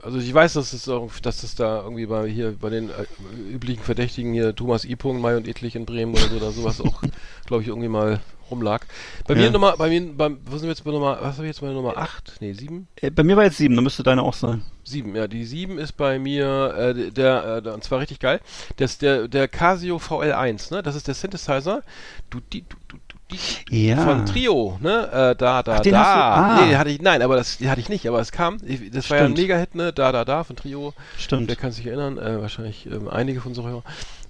also 0.02 0.18
ich 0.18 0.32
weiß, 0.32 0.54
dass 0.54 0.72
es 0.72 0.88
auch, 0.88 1.12
dass 1.20 1.40
das 1.42 1.54
da 1.54 1.82
irgendwie 1.82 2.06
bei 2.06 2.28
hier 2.28 2.56
bei 2.58 2.70
den 2.70 2.90
äh, 2.90 3.06
üblichen 3.52 3.82
Verdächtigen 3.82 4.32
hier 4.32 4.54
Thomas 4.54 4.84
I. 4.84 4.96
Mai 5.02 5.36
und 5.36 5.48
Edlich 5.48 5.76
in 5.76 5.86
Bremen 5.86 6.14
oder 6.14 6.28
so 6.28 6.36
oder 6.36 6.52
sowas 6.52 6.80
auch, 6.80 7.02
glaube 7.46 7.62
ich, 7.62 7.68
irgendwie 7.68 7.88
mal 7.88 8.20
rumlag. 8.50 8.82
Bei 9.26 9.34
mir 9.34 9.44
Ja. 9.44 9.50
Nummer, 9.50 9.76
bei 9.76 9.88
mir, 9.88 10.12
beim, 10.16 10.38
wo 10.46 10.52
sind 10.56 10.62
wir 10.64 10.70
jetzt 10.70 10.84
bei 10.84 10.90
Nummer, 10.90 11.18
was 11.20 11.34
habe 11.36 11.44
ich 11.46 11.50
jetzt 11.50 11.60
bei 11.60 11.68
Nummer 11.68 11.96
8? 11.96 12.34
Nee, 12.40 12.52
7? 12.52 12.86
Äh, 13.00 13.10
Bei 13.10 13.22
mir 13.22 13.36
war 13.36 13.44
jetzt 13.44 13.56
sieben, 13.58 13.74
dann 13.74 13.84
müsste 13.84 14.02
deine 14.02 14.22
auch 14.22 14.34
sein. 14.34 14.62
7, 14.84 15.14
ja, 15.16 15.26
die 15.26 15.44
7 15.44 15.78
ist 15.78 15.92
bei 15.92 16.18
mir, 16.18 16.74
äh, 16.76 17.10
der, 17.10 17.62
äh, 17.64 17.68
und 17.70 17.82
zwar 17.84 18.00
richtig 18.00 18.20
geil, 18.20 18.40
das 18.76 18.92
ist 18.92 19.02
der, 19.02 19.28
der 19.28 19.48
Casio 19.48 19.96
VL1, 19.96 20.72
ne, 20.74 20.82
das 20.82 20.94
ist 20.94 21.08
der 21.08 21.14
Synthesizer, 21.14 21.82
du, 22.28 22.40
die, 22.52 22.62
du, 22.68 22.76
du, 22.88 22.96
du, 23.08 23.36
die, 23.70 23.86
Ja. 23.88 23.96
von 24.04 24.26
Trio, 24.26 24.78
ne, 24.82 25.06
äh, 25.10 25.36
da, 25.36 25.62
da, 25.62 25.76
Ach, 25.76 25.80
den 25.80 25.92
da. 25.94 25.98
hast 26.04 26.14
du- 26.14 26.20
ah. 26.20 26.60
Nee, 26.60 26.68
den 26.72 26.78
hatte 26.78 26.90
ich, 26.90 27.00
nein, 27.00 27.22
aber 27.22 27.36
das 27.36 27.58
hatte 27.60 27.80
ich 27.80 27.88
nicht, 27.88 28.06
aber 28.06 28.20
es 28.20 28.30
kam, 28.30 28.58
ich, 28.62 28.90
das 28.90 29.08
war 29.08 29.16
ja 29.16 29.24
ein 29.24 29.28
Stimmt. 29.32 29.38
Mega-Hit, 29.38 29.74
ne, 29.74 29.92
da, 29.94 30.12
da, 30.12 30.26
da, 30.26 30.44
von 30.44 30.54
Trio. 30.56 30.92
Stimmt. 31.18 31.48
Wer 31.48 31.56
kann 31.56 31.72
sich 31.72 31.86
erinnern? 31.86 32.18
Äh, 32.18 32.42
wahrscheinlich 32.42 32.84
ähm, 32.84 33.08
einige 33.08 33.40
von 33.40 33.54
so 33.54 33.66
Hörern. 33.66 33.82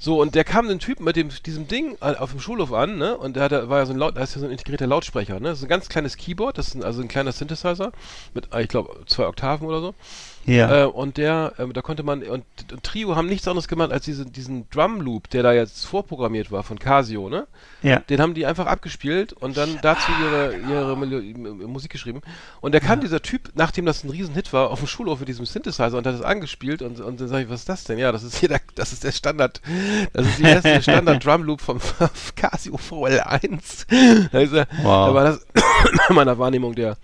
So, 0.04 0.20
und 0.20 0.34
der 0.34 0.44
kam 0.44 0.68
den 0.68 0.80
Typen 0.80 1.02
mit 1.04 1.16
dem, 1.16 1.30
diesem 1.46 1.66
Ding 1.66 1.96
äh, 2.02 2.14
auf 2.16 2.32
dem 2.32 2.38
Schulhof 2.38 2.74
an, 2.74 2.98
ne? 2.98 3.16
Und 3.16 3.36
der 3.36 3.44
hatte, 3.44 3.70
war 3.70 3.78
ja 3.78 3.86
so 3.86 3.94
ein 3.94 3.98
Laut, 3.98 4.18
da 4.18 4.22
ist 4.22 4.34
ja 4.34 4.40
so 4.40 4.46
ein 4.46 4.52
integrierter 4.52 4.86
Lautsprecher, 4.86 5.40
ne? 5.40 5.48
Das 5.48 5.60
ist 5.60 5.64
ein 5.64 5.68
ganz 5.70 5.88
kleines 5.88 6.18
Keyboard, 6.18 6.58
das 6.58 6.68
ist 6.68 6.74
ein, 6.74 6.84
also 6.84 7.00
ein 7.00 7.08
kleiner 7.08 7.32
Synthesizer 7.32 7.90
mit, 8.34 8.54
ich 8.54 8.68
glaube, 8.68 9.00
zwei 9.06 9.26
Oktaven 9.26 9.66
oder 9.66 9.80
so. 9.80 9.94
Ja. 10.46 10.82
Äh, 10.82 10.86
und 10.86 11.16
der, 11.16 11.54
ähm, 11.58 11.72
da 11.72 11.80
konnte 11.82 12.02
man, 12.02 12.22
und, 12.22 12.44
und 12.72 12.82
Trio 12.82 13.16
haben 13.16 13.26
nichts 13.28 13.48
anderes 13.48 13.66
gemacht 13.68 13.92
als 13.92 14.04
diesen, 14.04 14.30
diesen 14.32 14.68
Drum 14.70 15.00
Loop, 15.00 15.30
der 15.30 15.42
da 15.42 15.52
jetzt 15.52 15.86
vorprogrammiert 15.86 16.50
war 16.52 16.62
von 16.62 16.78
Casio, 16.78 17.28
ne? 17.30 17.46
ja. 17.82 18.00
Den 18.00 18.20
haben 18.20 18.34
die 18.34 18.44
einfach 18.44 18.66
abgespielt 18.66 19.32
und 19.32 19.56
dann 19.56 19.78
dazu 19.82 20.10
ihre, 20.22 20.54
ihre 20.56 20.92
M- 20.92 21.62
Musik 21.72 21.90
geschrieben. 21.92 22.20
Und 22.60 22.74
da 22.74 22.80
kam 22.80 23.00
dieser 23.00 23.22
Typ, 23.22 23.52
nachdem 23.54 23.86
das 23.86 24.04
ein 24.04 24.10
Riesenhit 24.10 24.52
war, 24.52 24.70
auf 24.70 24.80
dem 24.80 24.88
Schulhof 24.88 25.18
mit 25.20 25.28
diesem 25.28 25.46
Synthesizer 25.46 25.96
und 25.96 26.06
hat 26.06 26.14
es 26.14 26.22
angespielt 26.22 26.82
und, 26.82 27.00
und 27.00 27.20
dann 27.20 27.28
sage 27.28 27.44
ich, 27.44 27.48
was 27.50 27.60
ist 27.60 27.68
das 27.68 27.84
denn? 27.84 27.98
Ja, 27.98 28.12
das 28.12 28.22
ist 28.22 28.36
hier 28.36 28.48
der, 28.50 28.60
das 28.74 28.92
ist 28.92 29.04
der 29.04 29.12
Standard, 29.12 29.60
das 30.12 30.26
ist 30.26 30.38
die 30.38 30.42
erste 30.44 30.82
Standard 30.82 31.24
Drum 31.24 31.42
Loop 31.44 31.60
vom 31.62 31.80
Casio 32.36 32.76
VL1. 32.76 34.28
Da, 34.30 34.38
ist 34.40 34.52
er, 34.52 34.66
Wow. 34.82 35.08
da 35.08 35.14
war 35.14 35.24
das 35.24 35.46
in 36.08 36.14
meiner 36.14 36.38
Wahrnehmung 36.38 36.74
der, 36.74 36.96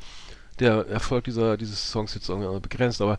der 0.61 0.87
Erfolg 0.89 1.25
dieser, 1.25 1.57
dieses 1.57 1.91
Songs 1.91 2.15
jetzt 2.15 2.29
irgendwie 2.29 2.61
begrenzt, 2.61 3.01
aber 3.01 3.19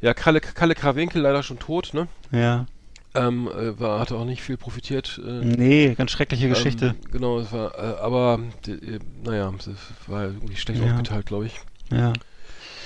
ja, 0.00 0.14
Kalle, 0.14 0.40
Kalle 0.40 0.74
Krawinkel 0.74 1.22
leider 1.22 1.42
schon 1.42 1.58
tot, 1.58 1.92
ne? 1.94 2.08
Ja. 2.32 2.66
Ähm, 3.14 3.48
äh, 3.48 3.78
war, 3.80 4.00
hatte 4.00 4.16
auch 4.16 4.24
nicht 4.24 4.42
viel 4.42 4.56
profitiert. 4.56 5.20
Äh, 5.24 5.44
Nee, 5.44 5.94
ganz 5.94 6.10
schreckliche 6.10 6.48
Geschichte. 6.48 6.94
ähm, 7.02 7.10
genau, 7.10 7.38
es 7.40 7.50
war, 7.52 7.74
äh, 7.78 8.00
aber 8.00 8.38
äh, 8.66 8.98
naja, 9.24 9.52
es 9.58 9.68
war 10.06 10.24
irgendwie 10.24 10.56
schlecht 10.56 10.80
Ja. 10.82 10.90
aufgeteilt, 10.90 11.26
glaube 11.26 11.46
ich. 11.46 11.60
ja. 11.90 12.12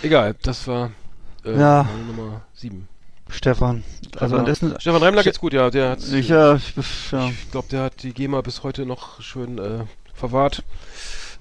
Egal, 0.03 0.35
das 0.43 0.67
war 0.67 0.91
äh, 1.45 1.59
Ja. 1.59 1.89
Nummer 2.09 2.43
7. 2.55 2.89
Stefan. 3.29 3.83
Also 4.19 4.37
an 4.37 4.45
dessen. 4.45 4.75
Stefan 4.81 5.03
Reimler 5.03 5.23
Ste- 5.23 5.31
geht's 5.31 5.41
gut, 5.41 5.53
ja. 5.55 5.71
Der 5.71 5.91
hat, 5.91 6.01
Ich, 6.13 6.29
ja, 6.29 6.55
ich, 6.57 6.75
ja. 7.13 7.29
ich 7.29 7.51
glaube, 7.51 7.69
der 7.71 7.83
hat 7.85 8.03
die 8.03 8.13
GEMA 8.13 8.41
bis 8.43 8.63
heute 8.63 8.85
noch 8.85 9.21
schön 9.23 9.59
äh, 9.59 9.85
verwahrt. 10.13 10.63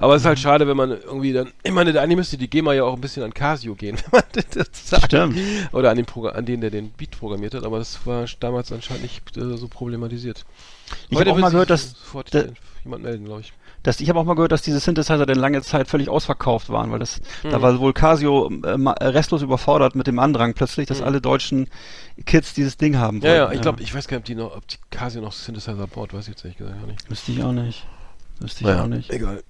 Aber 0.01 0.15
es 0.15 0.21
ist 0.23 0.25
halt 0.25 0.37
Mhm. 0.37 0.41
schade, 0.41 0.67
wenn 0.67 0.75
man 0.77 0.91
irgendwie 0.91 1.31
dann, 1.33 1.51
ich 1.63 1.71
meine, 1.71 1.99
eigentlich 1.99 2.17
müsste 2.17 2.37
die 2.37 2.49
GEMA 2.49 2.73
ja 2.73 2.83
auch 2.83 2.95
ein 2.95 3.01
bisschen 3.01 3.23
an 3.23 3.33
Casio 3.33 3.75
gehen, 3.75 3.97
wenn 4.11 4.19
man 4.21 4.23
das 4.53 4.67
sagt. 4.89 5.05
Stimmt. 5.05 5.37
Oder 5.71 5.91
an 5.91 5.95
den, 5.97 6.05
Progr 6.05 6.29
an 6.31 6.45
den, 6.45 6.61
der 6.61 6.69
den 6.71 6.89
Beat 6.91 7.11
programmiert 7.11 7.53
hat, 7.53 7.63
aber 7.63 7.79
das 7.79 8.05
war 8.05 8.25
damals 8.39 8.71
anscheinend 8.71 9.03
nicht 9.03 9.37
äh, 9.37 9.57
so 9.57 9.67
problematisiert. 9.67 10.43
Ich 11.09 11.19
habe 11.19 11.31
auch 11.31 11.37
mal 11.37 11.51
gehört, 11.51 11.69
dass, 11.69 11.95
da- 12.31 12.43
jemand 12.83 13.03
melden, 13.03 13.25
glaube 13.25 13.41
ich. 13.41 13.53
dass 13.83 13.99
ich 14.01 14.09
habe 14.09 14.19
auch 14.19 14.25
mal 14.25 14.33
gehört, 14.33 14.51
dass 14.51 14.61
diese 14.63 14.79
Synthesizer 14.79 15.25
dann 15.25 15.37
lange 15.37 15.61
Zeit 15.61 15.87
völlig 15.87 16.09
ausverkauft 16.09 16.69
waren, 16.69 16.91
weil 16.91 16.99
das 16.99 17.21
da 17.43 17.57
Mhm. 17.59 17.61
war 17.61 17.79
wohl 17.79 17.93
Casio 17.93 18.49
äh, 18.65 18.77
ma- 18.77 18.91
restlos 18.99 19.41
überfordert 19.41 19.95
mit 19.95 20.07
dem 20.07 20.19
Andrang 20.19 20.53
plötzlich, 20.53 20.87
dass 20.87 20.99
Mhm. 20.99 21.05
alle 21.05 21.21
deutschen 21.21 21.67
Kids 22.25 22.53
dieses 22.53 22.75
Ding 22.77 22.97
haben 22.97 23.17
Ja, 23.21 23.23
wollten. 23.29 23.37
ja, 23.37 23.51
ich 23.53 23.61
glaube, 23.61 23.81
ich 23.83 23.93
weiß 23.95 24.07
gar 24.07 24.17
nicht, 24.17 24.23
ob 24.23 24.25
die 24.25 24.35
noch, 24.35 24.55
ob 24.57 24.67
die 24.67 24.77
Casio 24.89 25.21
noch 25.21 25.31
Synthesizer 25.31 25.87
baut, 25.87 26.13
weiß 26.13 26.23
ich 26.23 26.29
jetzt 26.29 26.43
ehrlich 26.43 26.57
gesagt 26.57 26.79
gar 26.79 26.87
nicht. 26.87 27.09
Wüsste 27.09 27.31
ich 27.31 27.43
auch 27.43 27.51
nicht. 27.53 27.85
Wüsste 28.41 28.63
ich 28.63 28.69
auch 28.71 28.87
nicht. 28.87 29.09
egal. 29.11 29.43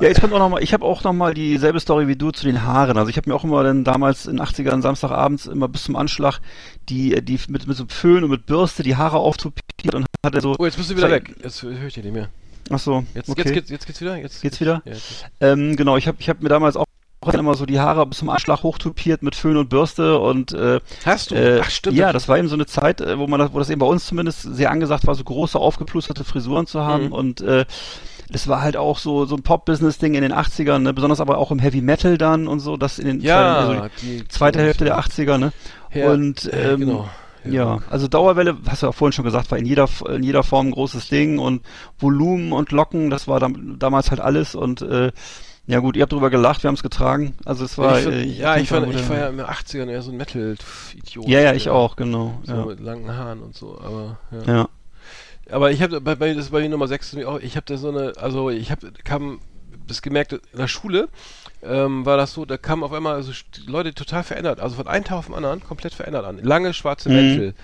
Ja, 0.00 0.08
jetzt 0.08 0.20
kommt 0.20 0.32
auch 0.32 0.38
noch 0.38 0.48
mal, 0.48 0.62
ich 0.62 0.72
habe 0.72 0.84
auch 0.84 1.02
noch 1.04 1.12
mal 1.12 1.34
dieselbe 1.34 1.80
Story 1.80 2.06
wie 2.08 2.16
du 2.16 2.30
zu 2.30 2.44
den 2.44 2.62
Haaren. 2.62 2.96
Also 2.96 3.08
ich 3.10 3.16
habe 3.16 3.28
mir 3.28 3.34
auch 3.36 3.44
immer 3.44 3.62
dann 3.64 3.84
damals 3.84 4.26
in 4.26 4.36
den 4.36 4.46
80ern 4.46 4.80
Samstagabends 4.82 5.46
immer 5.46 5.68
bis 5.68 5.84
zum 5.84 5.96
Anschlag 5.96 6.40
die 6.88 7.22
die 7.24 7.38
mit 7.48 7.66
mit 7.66 7.76
so 7.76 7.84
Föhn 7.88 8.24
und 8.24 8.30
mit 8.30 8.46
Bürste 8.46 8.82
die 8.82 8.96
Haare 8.96 9.18
auftupiert 9.18 9.94
und 9.94 10.06
hatte 10.24 10.40
so 10.40 10.54
Oh, 10.58 10.64
jetzt 10.64 10.76
bist 10.76 10.90
du 10.90 10.96
wieder 10.96 11.10
weg. 11.10 11.34
Jetzt 11.42 11.62
höre 11.62 11.86
ich 11.86 11.94
dich 11.94 12.04
nicht 12.04 12.12
mehr. 12.14 12.28
Ach 12.70 12.78
so, 12.78 13.04
Jetzt, 13.14 13.28
okay. 13.28 13.42
jetzt, 13.42 13.52
geht's, 13.54 13.70
jetzt 13.70 13.86
geht's 13.86 14.00
wieder? 14.00 14.16
Jetzt 14.16 14.40
Geht's 14.40 14.60
wieder? 14.60 14.82
Ja, 14.84 14.92
jetzt. 14.92 15.26
Ähm, 15.40 15.74
genau, 15.76 15.96
ich 15.96 16.06
habe 16.06 16.16
ich 16.20 16.28
hab 16.28 16.40
mir 16.42 16.48
damals 16.48 16.76
auch 16.76 16.86
immer 17.34 17.54
so 17.54 17.66
die 17.66 17.78
Haare 17.78 18.04
bis 18.06 18.18
zum 18.18 18.30
Anschlag 18.30 18.62
hochtupiert 18.64 19.22
mit 19.22 19.36
Föhn 19.36 19.56
und 19.56 19.68
Bürste 19.68 20.18
und 20.18 20.52
äh, 20.52 20.80
Hast 21.04 21.30
du? 21.30 21.34
Äh, 21.36 21.60
Ach, 21.62 21.70
stimmt. 21.70 21.96
Ja, 21.96 22.12
das 22.12 22.28
war 22.28 22.36
eben 22.38 22.48
so 22.48 22.54
eine 22.54 22.66
Zeit, 22.66 23.00
äh, 23.00 23.16
wo 23.18 23.26
man 23.28 23.38
das, 23.38 23.52
wo 23.52 23.58
das 23.60 23.70
eben 23.70 23.78
bei 23.78 23.86
uns 23.86 24.06
zumindest 24.06 24.42
sehr 24.42 24.70
angesagt 24.72 25.06
war, 25.06 25.14
so 25.14 25.22
große 25.22 25.56
aufgeplusterte 25.58 26.24
Frisuren 26.24 26.66
zu 26.66 26.80
haben 26.82 27.06
Mhm. 27.06 27.12
und 27.12 27.40
äh, 27.40 27.64
das 28.32 28.48
war 28.48 28.62
halt 28.62 28.76
auch 28.76 28.98
so 28.98 29.24
so 29.26 29.36
ein 29.36 29.42
Pop-Business-Ding 29.42 30.14
in 30.14 30.22
den 30.22 30.32
80ern, 30.32 30.78
ne? 30.78 30.92
besonders 30.92 31.20
aber 31.20 31.38
auch 31.38 31.50
im 31.50 31.58
Heavy 31.58 31.80
Metal 31.80 32.18
dann 32.18 32.48
und 32.48 32.60
so, 32.60 32.76
das 32.76 32.98
in 32.98 33.06
den 33.06 33.20
ja, 33.20 33.56
also 33.56 33.88
die 34.02 34.18
die 34.18 34.28
zweite 34.28 34.58
Hälfte 34.60 34.84
der 34.84 34.98
80er, 34.98 35.38
ne? 35.38 35.52
Her- 35.90 36.10
und 36.10 36.44
äh, 36.52 36.72
ähm, 36.72 36.80
genau. 36.80 37.08
ja, 37.44 37.78
also 37.90 38.08
Dauerwelle, 38.08 38.56
hast 38.68 38.82
du 38.82 38.86
ja 38.86 38.92
vorhin 38.92 39.12
schon 39.12 39.24
gesagt, 39.24 39.50
war 39.50 39.58
in 39.58 39.66
jeder 39.66 39.88
in 40.08 40.22
jeder 40.22 40.42
Form 40.42 40.68
ein 40.68 40.72
großes 40.72 41.08
Ding 41.08 41.38
und 41.38 41.62
Volumen 41.98 42.52
und 42.52 42.72
Locken, 42.72 43.10
das 43.10 43.28
war 43.28 43.40
dam 43.40 43.78
damals 43.78 44.10
halt 44.10 44.20
alles 44.20 44.54
und 44.54 44.82
äh, 44.82 45.12
ja 45.66 45.78
gut, 45.78 45.96
ihr 45.96 46.02
habt 46.02 46.12
drüber 46.12 46.28
gelacht, 46.30 46.64
wir 46.64 46.68
haben 46.68 46.74
es 46.74 46.82
getragen. 46.82 47.34
Also 47.44 47.64
es 47.64 47.78
war 47.78 47.96
ich 47.98 48.04
find, 48.04 48.14
äh, 48.16 48.24
ja, 48.24 48.56
ich 48.56 48.70
war, 48.72 48.82
war 48.82 48.88
ich 48.88 49.08
war 49.08 49.16
ja 49.16 49.28
in 49.28 49.36
den 49.36 49.46
80ern 49.46 49.88
eher 49.88 50.02
so 50.02 50.10
ein 50.10 50.16
Metal-Idiot. 50.16 51.28
ja, 51.28 51.40
ja, 51.40 51.52
ich 51.52 51.68
auch, 51.70 51.94
genau. 51.94 52.40
So 52.42 52.52
Ja. 52.52 52.64
mit 52.66 52.80
langen 52.80 53.08
Haaren 53.16 53.40
und 53.40 53.54
so, 53.56 53.78
aber 53.80 54.18
ja. 54.46 54.54
ja. 54.54 54.68
Aber 55.52 55.70
ich 55.70 55.82
habe 55.82 56.00
bei, 56.00 56.14
bei 56.14 56.34
das 56.34 56.50
bei 56.50 56.62
mir 56.62 56.68
Nummer 56.68 56.88
6 56.88 57.16
auch, 57.24 57.38
ich 57.38 57.56
habe 57.56 57.66
da 57.66 57.76
so 57.76 57.90
eine, 57.90 58.14
also 58.16 58.50
ich 58.50 58.70
habe 58.70 58.92
kam 59.04 59.40
das 59.86 60.02
gemerkt 60.02 60.32
in 60.32 60.40
der 60.54 60.68
Schule 60.68 61.08
ähm, 61.62 62.04
war 62.04 62.16
das 62.16 62.32
so, 62.34 62.44
da 62.44 62.56
kamen 62.56 62.82
auf 62.82 62.92
einmal 62.92 63.14
also 63.14 63.32
Leute 63.66 63.94
total 63.94 64.24
verändert, 64.24 64.60
also 64.60 64.76
von 64.76 64.88
einem 64.88 65.04
Tag 65.04 65.18
auf 65.18 65.26
den 65.26 65.34
anderen 65.34 65.62
komplett 65.62 65.94
verändert 65.94 66.24
an. 66.24 66.38
Lange 66.38 66.74
schwarze 66.74 67.08
Mhm. 67.08 67.14
Mäntel, 67.14 67.54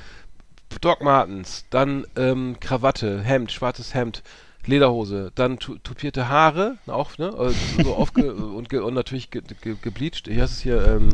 Doc 0.80 1.02
Martens, 1.02 1.64
dann 1.70 2.06
ähm, 2.16 2.58
Krawatte, 2.60 3.20
Hemd, 3.20 3.50
schwarzes 3.50 3.94
Hemd, 3.94 4.22
Lederhose, 4.66 5.32
dann 5.34 5.58
tu 5.58 5.76
tupierte 5.78 6.28
Haare, 6.28 6.76
auch, 6.86 7.16
ne? 7.18 7.32
Also 7.36 7.56
so 7.82 7.94
aufge 7.96 8.34
und, 8.34 8.68
ge 8.68 8.80
und 8.80 8.94
natürlich 8.94 9.30
ge 9.30 9.42
ge 9.62 9.76
gebleached. 9.80 10.28
Hier 10.28 10.44
ist 10.44 10.52
es 10.52 10.60
hier 10.60 10.86
ähm, 10.86 11.08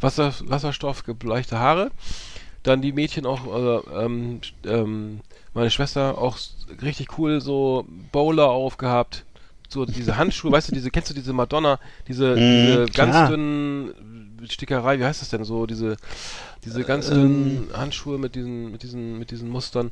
Wasser 0.00 0.34
Wasserstoff 0.40 1.04
gebleichte 1.04 1.58
Haare. 1.58 1.90
Dann 2.66 2.82
die 2.82 2.92
Mädchen 2.92 3.26
auch, 3.26 3.46
also, 3.52 3.84
ähm, 3.96 4.40
ähm, 4.64 5.20
meine 5.54 5.70
Schwester 5.70 6.18
auch 6.18 6.36
richtig 6.82 7.16
cool, 7.16 7.40
so 7.40 7.86
Bowler 8.12 8.48
aufgehabt. 8.50 9.24
So 9.68 9.84
diese 9.84 10.16
Handschuhe, 10.16 10.52
weißt 10.52 10.68
du, 10.68 10.74
diese, 10.74 10.90
kennst 10.90 11.10
du 11.10 11.14
diese 11.14 11.32
Madonna, 11.32 11.78
diese, 12.08 12.36
Mm, 12.36 12.36
diese 12.36 12.84
ganz 12.86 12.94
klar. 13.12 13.28
dünnen 13.28 13.92
Stickerei, 14.48 14.98
wie 15.00 15.04
heißt 15.04 15.22
das 15.22 15.30
denn 15.30 15.44
so, 15.44 15.66
diese, 15.66 15.96
diese 16.64 16.84
ganz 16.84 17.08
Ähm. 17.08 17.14
dünnen 17.14 17.68
Handschuhe 17.72 18.18
mit 18.18 18.34
diesen, 18.34 18.70
mit 18.70 18.82
diesen, 18.82 19.18
mit 19.18 19.30
diesen 19.30 19.48
Mustern. 19.48 19.90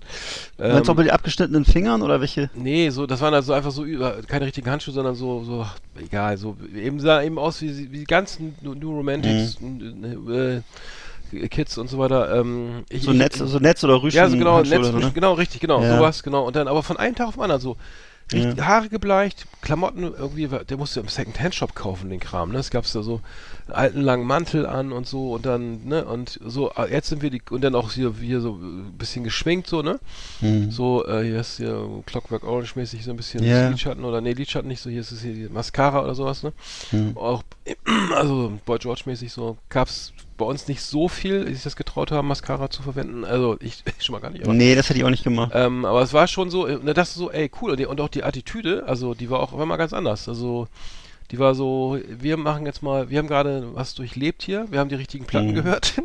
Meinst 0.59 0.89
du 0.89 0.93
auch 0.93 0.97
Ähm, 0.97 0.99
mit 0.99 1.07
den 1.07 1.13
abgeschnittenen 1.13 1.65
Fingern 1.65 2.03
oder 2.03 2.21
welche? 2.21 2.51
Nee, 2.55 2.91
so, 2.91 3.07
das 3.07 3.21
waren 3.21 3.35
also 3.35 3.53
einfach 3.53 3.73
so 3.73 3.85
über, 3.85 4.21
keine 4.23 4.47
richtigen 4.47 4.71
Handschuhe, 4.71 4.95
sondern 4.95 5.15
so, 5.17 5.43
so, 5.45 5.67
egal, 6.01 6.37
so, 6.39 6.57
eben 6.75 7.01
sah 7.01 7.23
eben 7.23 7.39
aus 7.39 7.61
wie, 7.63 7.91
wie 7.91 7.99
die 7.99 8.05
ganzen 8.05 8.55
New 8.63 8.95
Romantics, 8.95 9.57
äh, 9.61 10.61
Kids 11.49 11.79
und 11.79 11.89
so 11.89 11.99
weiter. 11.99 12.35
Ähm, 12.39 12.85
ich, 12.89 13.03
So 13.03 13.13
ich- 13.13 13.19
Netz, 13.19 13.39
so 13.39 13.59
Netz 13.59 13.83
oder 13.85 14.03
Rüschen? 14.03 14.17
ja, 14.19 14.29
so 14.29 14.37
genau, 14.37 14.63
Netz, 14.63 14.73
oder 14.89 14.93
ne? 14.99 15.11
genau, 15.15 15.35
richtig, 15.35 15.61
genau, 15.61 15.83
Ja. 15.83 15.97
sowas, 15.97 16.23
genau. 16.23 16.47
Und 16.47 16.57
dann 16.57 16.69
aber 16.69 16.83
von 16.83 16.97
einem 16.97 17.15
Tag 17.15 17.29
auf 17.29 17.35
den 17.35 17.43
anderen 17.43 17.61
so. 17.61 17.77
Richtig, 18.33 18.57
Ja. 18.57 18.65
Haare 18.65 18.89
gebleicht, 18.89 19.45
Klamotten 19.61 20.03
irgendwie, 20.03 20.49
der 20.49 20.77
musste 20.79 21.01
im 21.01 21.09
Second-Hand-Shop 21.09 21.75
kaufen, 21.75 22.09
den 22.09 22.21
Kram, 22.21 22.53
ne? 22.53 22.59
Es 22.59 22.71
gab 22.71 22.91
da 22.91 23.03
so 23.03 23.21
alten 23.69 24.01
langen 24.01 24.27
Mantel 24.27 24.67
an 24.67 24.93
und 24.93 25.07
so 25.07 25.33
und 25.33 25.47
dann, 25.47 25.85
ne, 25.87 26.05
und 26.05 26.39
so, 26.45 26.71
ah, 26.73 26.87
jetzt 26.87 27.09
sind 27.09 27.23
wir 27.23 27.31
die, 27.31 27.43
und 27.51 27.63
dann 27.63 27.75
auch 27.75 27.93
hier, 27.93 28.15
hier 28.21 28.41
so 28.41 28.53
ein 28.55 28.95
bisschen 28.99 29.25
geschminkt, 29.25 29.67
so, 29.69 29.83
ne? 29.83 29.99
Mhm. 30.41 30.71
So, 30.71 31.07
äh, 31.07 31.25
hier 31.25 31.41
ist 31.41 31.57
hier 31.57 32.03
Clockwork 32.07 32.45
Orange-mäßig 32.45 33.05
so 33.05 33.11
ein 33.11 33.17
bisschen 33.17 33.43
Ja. 33.43 33.69
Lidschatten 33.69 34.05
oder, 34.05 34.21
nee, 34.21 34.33
Lidschatten 34.33 34.69
nicht 34.69 34.81
so, 34.81 34.91
hier 34.91 35.01
ist 35.01 35.13
es 35.13 35.23
hier 35.23 35.33
die 35.33 35.49
Mascara 35.49 36.03
oder 36.03 36.15
sowas, 36.15 36.43
ne? 36.43 36.53
Mhm. 36.93 37.17
Auch, 37.17 37.43
also 38.17 38.53
Boy 38.67 38.79
George-mäßig 38.79 39.33
so, 39.33 39.57
gab's 39.69 40.13
bei 40.37 40.45
uns 40.45 40.67
nicht 40.67 40.83
so 40.83 41.09
viel, 41.09 41.45
die 41.45 41.55
sich 41.55 41.63
das 41.63 41.77
getraut 41.77 42.11
haben, 42.11 42.27
Mascara 42.29 42.69
zu 42.69 42.83
verwenden. 42.83 43.25
Also 43.25 43.57
ich 43.61 43.83
schon 44.01 44.15
mal 44.15 44.21
gar 44.21 44.31
nicht, 44.31 44.45
aber 44.45 44.53
Nee, 44.53 44.75
das 44.75 44.89
hätte 44.89 44.99
ich 44.99 45.05
auch 45.05 45.11
nicht 45.11 45.25
gemacht. 45.25 45.53
ähm, 45.55 45.85
aber 45.85 46.03
es 46.03 46.13
war 46.13 46.27
schon 46.27 46.51
so, 46.51 46.67
äh, 46.67 46.93
das 46.93 47.11
ist 47.11 47.15
so, 47.15 47.31
ey, 47.31 47.51
cool. 47.63 47.71
Und, 47.71 47.79
die, 47.81 47.87
und 47.87 48.01
auch 48.01 48.09
die 48.09 48.25
Attitüde, 48.25 48.85
also 48.87 49.15
die 49.15 49.31
war 49.31 49.41
auch 49.41 49.53
immer 49.53 49.67
mal 49.67 49.77
ganz 49.77 49.93
anders. 49.93 50.29
Also 50.29 50.67
die 51.31 51.39
war 51.39 51.55
so, 51.55 51.99
wir 52.09 52.37
machen 52.37 52.67
jetzt 52.67 52.83
mal, 52.83 53.11
wir 53.11 53.19
haben 53.19 53.27
gerade 53.29 53.75
was 53.75 53.95
durchlebt 53.95 54.43
hier, 54.43 54.67
wir 54.71 54.79
haben 54.81 54.89
die 54.89 54.95
richtigen 54.95 55.25
Platten 55.25 55.51
Mhm. 55.51 55.55
gehört. 55.55 55.95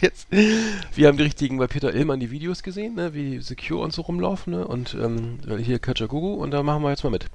Jetzt, 0.00 0.28
wir 0.30 1.08
haben 1.08 1.16
die 1.16 1.24
richtigen 1.24 1.58
bei 1.58 1.66
Peter 1.66 1.92
Illmann 1.92 2.20
die 2.20 2.30
Videos 2.30 2.62
gesehen, 2.62 2.94
ne, 2.94 3.14
wie 3.14 3.40
Secure 3.40 3.80
und 3.82 3.92
so 3.92 4.02
rumlaufen, 4.02 4.52
ne? 4.52 4.64
Und 4.66 4.94
ähm, 4.94 5.40
hier 5.60 5.80
Kajagoogoo 5.80 6.34
und 6.34 6.52
da 6.52 6.62
machen 6.62 6.82
wir 6.84 6.90
jetzt 6.90 7.02
mal 7.02 7.10
mit. 7.10 7.26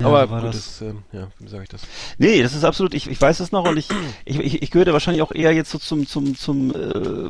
Ja, 0.00 0.06
Aber 0.06 0.28
war 0.28 0.42
gut, 0.42 0.50
das. 0.50 0.78
das, 0.78 0.80
ähm, 0.82 1.02
ja, 1.12 1.28
wie 1.38 1.48
sage 1.48 1.62
ich 1.62 1.68
das? 1.68 1.82
Nee, 2.18 2.42
das 2.42 2.54
ist 2.54 2.64
absolut, 2.64 2.92
ich, 2.92 3.08
ich 3.08 3.20
weiß 3.20 3.40
es 3.40 3.50
noch 3.50 3.66
und 3.66 3.78
ich, 3.78 3.88
ich, 4.24 4.38
ich, 4.38 4.62
ich 4.62 4.70
gehörte 4.70 4.92
wahrscheinlich 4.92 5.22
auch 5.22 5.32
eher 5.32 5.52
jetzt 5.52 5.70
so 5.70 5.78
zum, 5.78 6.06
zum, 6.06 6.36
zum, 6.36 6.70
äh, 6.70 6.74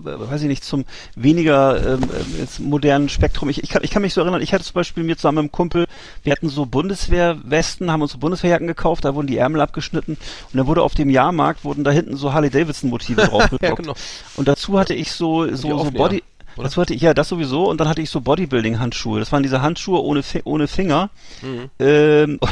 weiß 0.04 0.42
ich 0.42 0.48
nicht, 0.48 0.64
zum 0.64 0.84
weniger 1.14 1.94
ähm, 1.94 2.02
äh, 2.02 2.40
jetzt 2.40 2.58
modernen 2.58 3.08
Spektrum. 3.08 3.48
Ich, 3.48 3.62
ich, 3.62 3.70
kann, 3.70 3.84
ich 3.84 3.90
kann 3.90 4.02
mich 4.02 4.14
so 4.14 4.20
erinnern, 4.20 4.42
ich 4.42 4.52
hatte 4.52 4.64
zum 4.64 4.74
Beispiel 4.74 5.04
mir 5.04 5.16
zusammen 5.16 5.36
mit 5.36 5.42
einem 5.44 5.52
Kumpel, 5.52 5.86
wir 6.24 6.32
hatten 6.32 6.48
so 6.48 6.66
Bundeswehrwesten, 6.66 7.90
haben 7.90 8.02
uns 8.02 8.12
so 8.12 8.18
Bundeswehrjacken 8.18 8.66
gekauft, 8.66 9.04
da 9.04 9.14
wurden 9.14 9.28
die 9.28 9.36
Ärmel 9.36 9.60
abgeschnitten 9.60 10.12
und 10.52 10.56
dann 10.56 10.66
wurde 10.66 10.82
auf 10.82 10.94
dem 10.94 11.10
Jahrmarkt, 11.10 11.64
wurden 11.64 11.84
da 11.84 11.90
hinten 11.92 12.16
so 12.16 12.32
Harley-Davidson-Motive 12.32 13.22
draufgedruckt. 13.26 13.62
Ja, 13.62 13.74
genau. 13.74 13.94
Und 14.36 14.48
dazu 14.48 14.78
hatte 14.78 14.94
ich 14.94 15.12
so, 15.12 15.54
so, 15.54 15.78
so 15.78 15.90
Body, 15.92 16.22
oder? 16.56 16.64
dazu 16.64 16.80
hatte 16.80 16.94
ich, 16.94 17.00
ja, 17.02 17.14
das 17.14 17.28
sowieso 17.28 17.68
und 17.68 17.80
dann 17.80 17.88
hatte 17.88 18.00
ich 18.02 18.10
so 18.10 18.20
Bodybuilding-Handschuhe. 18.20 19.18
Das 19.20 19.32
waren 19.32 19.42
diese 19.42 19.62
Handschuhe 19.62 20.02
ohne, 20.02 20.22
Fi 20.22 20.42
ohne 20.44 20.68
Finger. 20.68 21.10
Mhm. 21.42 21.70
Ähm, 21.78 22.40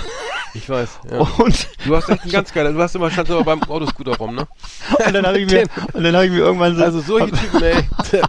Ich 0.57 0.69
weiß, 0.69 1.01
ja. 1.11 1.19
und 1.19 1.69
Du 1.85 1.97
hast 1.97 2.09
echt 2.09 2.25
ein 2.25 2.31
ganz 2.31 2.53
geiler, 2.53 2.73
du 2.73 2.81
hast 2.81 2.95
immer, 2.95 3.11
standst 3.11 3.33
immer 3.33 3.43
beim 3.43 3.61
Autoscooter 3.65 4.17
rum, 4.17 4.37
ne? 4.37 4.47
Und 5.05 5.13
dann 5.13 5.27
habe 5.27 5.41
ich 5.41 5.51
mir, 5.51 5.63
und 5.93 6.05
dann 6.05 6.15
habe 6.15 6.27
ich 6.27 6.31
mir 6.31 6.39
irgendwann 6.39 6.77
so, 6.77 6.85
Also 6.85 7.01
solche 7.01 7.33
Typen, 7.33 7.61
ey. 7.61 8.23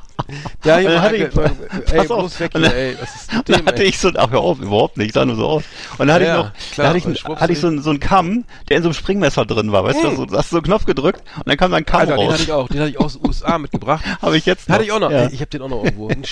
Dann 0.64 0.84
mal, 0.84 1.02
hatte 1.02 1.16
ich- 1.18 1.24
ey, 1.24 1.98
pass 1.98 2.12
auf, 2.12 2.40
weg 2.40 2.52
dann- 2.52 2.64
ey. 2.64 2.98
Was 3.00 3.16
ist 3.16 3.34
mit 3.34 3.48
dem, 3.50 3.66
hatte 3.68 3.84
ey? 3.84 3.90
ich 3.90 4.00
so, 4.00 4.10
ach 4.16 4.32
auf, 4.32 4.60
überhaupt 4.60 4.98
nicht, 4.98 5.14
sah 5.14 5.24
nur 5.26 5.36
so 5.36 5.46
aus. 5.48 5.64
Und 5.98 6.08
dann 6.08 6.16
hatte 6.16 6.26
Ja, 6.26 6.32
ich 6.32 6.38
ja, 6.38 6.44
noch, 6.44 6.74
klar, 6.74 6.88
hatte 6.90 6.98
ich, 6.98 7.06
hatte 7.26 7.54
ich 7.54 7.60
so, 7.60 7.68
einen- 7.68 7.82
so 7.82 7.90
einen 7.92 8.00
Kamm, 8.00 8.46
der 8.70 8.78
in 8.78 8.84
so 8.84 8.90
einem 8.90 8.94
Springmesser 8.96 9.46
drin 9.46 9.72
war, 9.72 9.84
weißt 9.84 10.04
du, 10.04 10.16
so, 10.16 10.26
da 10.26 10.38
hast 10.38 10.52
du 10.52 10.56
so 10.56 10.58
einen 10.58 10.66
Knopf 10.66 10.86
gedrückt 10.86 11.22
und 11.38 11.48
dann 11.48 11.58
kam 11.58 11.72
da 11.72 11.78
ein 11.78 11.86
Kamm 11.86 12.02
Alter, 12.02 12.16
den 12.18 12.24
hatte 12.28 12.34
raus. 12.34 12.42
ich 12.42 12.52
auch, 12.52 12.68
den 12.68 12.80
hatte 12.80 12.90
ich 12.90 13.00
aus 13.00 13.14
den 13.20 13.28
USA 13.28 13.58
mitgebracht. 13.60 14.04
Habe 14.22 14.38
ich 14.38 14.46
jetzt 14.46 14.68
Hatte 14.70 14.84
ich 14.84 14.92
auch 14.92 15.00
noch, 15.00 15.12
Ja, 15.12 15.28
ich 15.28 15.40
habe 15.42 15.50
den 15.52 15.62
auch 15.62 15.70
noch 15.70 15.84
irgendwo. 15.84 16.08
Ein 16.10 16.24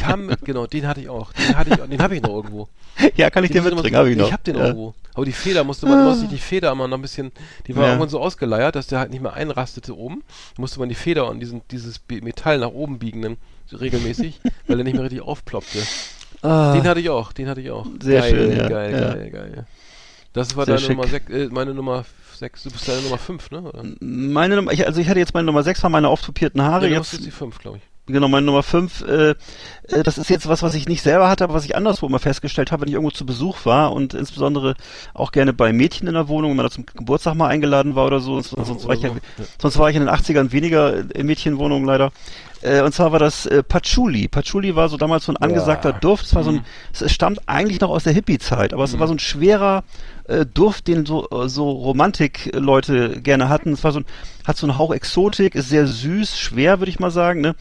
Kamm 0.00 0.30
genau, 0.44 0.66
den 0.66 0.86
hatte 0.86 1.00
ich 1.00 1.08
auch. 1.08 1.32
Den 1.32 1.56
hatte 1.56 1.70
ich, 1.70 1.76
den 1.76 2.02
habe 2.02 2.16
ich 2.16 2.22
noch 2.22 2.30
irgendwo. 2.30 2.68
ja 3.16 3.30
kann 3.30 3.44
ich 3.44 3.50
Den 3.50 3.58
immer 3.64 3.70
mitbringen, 3.74 3.96
habe 3.96 4.10
ich 4.10 4.16
noch. 4.16 4.26
Ich 4.28 4.32
hab 4.32 4.44
den 4.44 4.56
ja. 4.56 4.62
irgendwo. 4.66 4.94
Aber 5.14 5.24
die 5.26 5.32
Feder 5.32 5.62
musste 5.64 5.86
man, 5.86 6.04
musste 6.04 6.24
ich 6.24 6.30
die 6.30 6.38
Feder 6.38 6.72
immer 6.72 6.88
noch 6.88 6.96
ein 6.98 7.02
bisschen, 7.02 7.32
die 7.66 7.76
war 7.76 7.82
Ja. 7.84 7.88
irgendwann 7.90 8.08
so 8.08 8.20
ausgeleiert, 8.20 8.74
dass 8.76 8.86
der 8.86 8.98
halt 8.98 9.10
nicht 9.10 9.22
mehr 9.22 9.34
einrastete 9.34 9.96
oben. 9.96 10.22
Musste 10.58 10.78
man 10.80 10.88
die 10.88 10.94
Feder 10.94 11.28
und 11.28 11.40
diesen, 11.40 11.62
dieses 11.70 12.00
Metall 12.22 12.58
nach 12.58 12.70
oben 12.70 12.98
biegen, 12.98 13.22
dann 13.22 13.36
regelmäßig, 13.78 14.40
weil 14.66 14.78
er 14.78 14.84
nicht 14.84 14.94
mehr 14.94 15.02
richtig 15.04 15.20
aufploppte. 15.22 15.78
Ah, 16.42 16.72
Den 16.72 16.84
hatte 16.84 17.00
ich 17.00 17.10
auch, 17.10 17.32
den 17.32 17.48
hatte 17.48 17.60
ich 17.60 17.70
auch. 17.70 17.86
Sehr 18.02 18.20
geil, 18.22 18.30
schön, 18.30 18.56
ja, 18.56 18.68
Geil, 18.68 18.92
ja. 18.92 19.14
geil, 19.14 19.30
geil. 19.30 19.66
Das 20.32 20.56
war 20.56 20.64
Sehr 20.64 20.76
deine 20.76 20.86
schick. 20.86 20.96
Nummer 20.96 21.08
6, 21.08 21.30
äh, 21.30 21.48
meine 21.52 21.74
Nummer 21.74 22.04
6, 22.38 22.62
du 22.64 22.70
bist 22.70 22.88
deine 22.88 23.02
Nummer 23.02 23.18
5, 23.18 23.50
ne? 23.50 23.60
Oder? 23.60 23.84
meine 24.00 24.56
Nummer, 24.56 24.72
ich, 24.72 24.86
also 24.86 24.98
ich 25.00 25.08
hatte 25.08 25.18
jetzt 25.18 25.34
meine 25.34 25.44
Nummer 25.44 25.62
6, 25.62 25.82
war 25.82 25.90
meine 25.90 26.08
auftopierten 26.08 26.62
Haare, 26.62 26.88
Ja, 26.88 26.96
jetzt 26.98 27.12
ist 27.12 27.26
die 27.26 27.30
5, 27.30 27.58
glaube 27.58 27.76
ich. 27.78 27.82
Genau, 28.06 28.26
meine 28.26 28.46
Nummer 28.46 28.64
5, 28.64 29.02
äh, 29.02 29.30
äh, 29.30 30.02
das 30.02 30.18
ist 30.18 30.28
jetzt 30.28 30.48
was, 30.48 30.64
was 30.64 30.74
ich 30.74 30.88
nicht 30.88 31.02
selber 31.02 31.28
hatte, 31.28 31.44
aber 31.44 31.54
was 31.54 31.64
ich 31.64 31.76
anderswo 31.76 32.06
immer 32.06 32.18
festgestellt 32.18 32.72
habe, 32.72 32.82
wenn 32.82 32.88
ich 32.88 32.94
irgendwo 32.94 33.12
zu 33.12 33.24
Besuch 33.24 33.64
war 33.64 33.92
und 33.92 34.12
insbesondere 34.12 34.74
auch 35.14 35.30
gerne 35.30 35.52
bei 35.52 35.72
Mädchen 35.72 36.08
in 36.08 36.14
der 36.14 36.26
Wohnung, 36.26 36.50
wenn 36.50 36.56
man 36.56 36.66
da 36.66 36.70
zum 36.70 36.84
Geburtstag 36.84 37.36
mal 37.36 37.46
eingeladen 37.46 37.94
war 37.94 38.06
oder 38.06 38.18
so, 38.18 38.40
sonst, 38.40 38.66
sonst, 38.66 38.88
war, 38.88 38.94
ich 38.96 39.02
ja, 39.02 39.10
so. 39.10 39.14
Ja. 39.14 39.44
sonst 39.60 39.78
war 39.78 39.88
ich 39.88 39.94
in 39.94 40.04
den 40.04 40.12
80ern 40.12 40.50
weniger 40.50 41.14
in 41.14 41.26
Mädchenwohnungen 41.26 41.86
leider. 41.86 42.10
Äh, 42.60 42.82
und 42.82 42.92
zwar 42.92 43.12
war 43.12 43.20
das 43.20 43.46
äh, 43.46 43.62
Patchouli. 43.62 44.26
Patchouli 44.26 44.74
war 44.74 44.88
so 44.88 44.96
damals 44.96 45.26
so 45.26 45.32
ein 45.32 45.36
angesagter 45.36 45.92
Boah. 45.92 46.00
Duft. 46.00 46.26
Es 46.26 46.34
war 46.34 46.42
so 46.42 46.50
ein, 46.50 46.64
es 46.92 47.12
stammt 47.12 47.40
eigentlich 47.46 47.80
noch 47.80 47.90
aus 47.90 48.02
der 48.02 48.12
Hippie-Zeit, 48.14 48.72
aber 48.72 48.82
es 48.82 48.98
war 48.98 49.06
so 49.06 49.14
ein 49.14 49.20
schwerer 49.20 49.84
äh, 50.24 50.44
Duft, 50.44 50.88
den 50.88 51.06
so, 51.06 51.28
so 51.46 51.70
Romantik-Leute 51.70 53.20
gerne 53.20 53.48
hatten. 53.48 53.72
Es 53.72 53.84
war 53.84 53.92
so 53.92 54.00
ein, 54.00 54.06
hat 54.44 54.56
so 54.56 54.66
einen 54.66 54.78
Hauch 54.78 54.92
Exotik, 54.92 55.54
ist 55.54 55.68
sehr 55.68 55.86
süß, 55.86 56.36
schwer, 56.36 56.80
würde 56.80 56.90
ich 56.90 56.98
mal 56.98 57.12
sagen, 57.12 57.40
ne? 57.40 57.54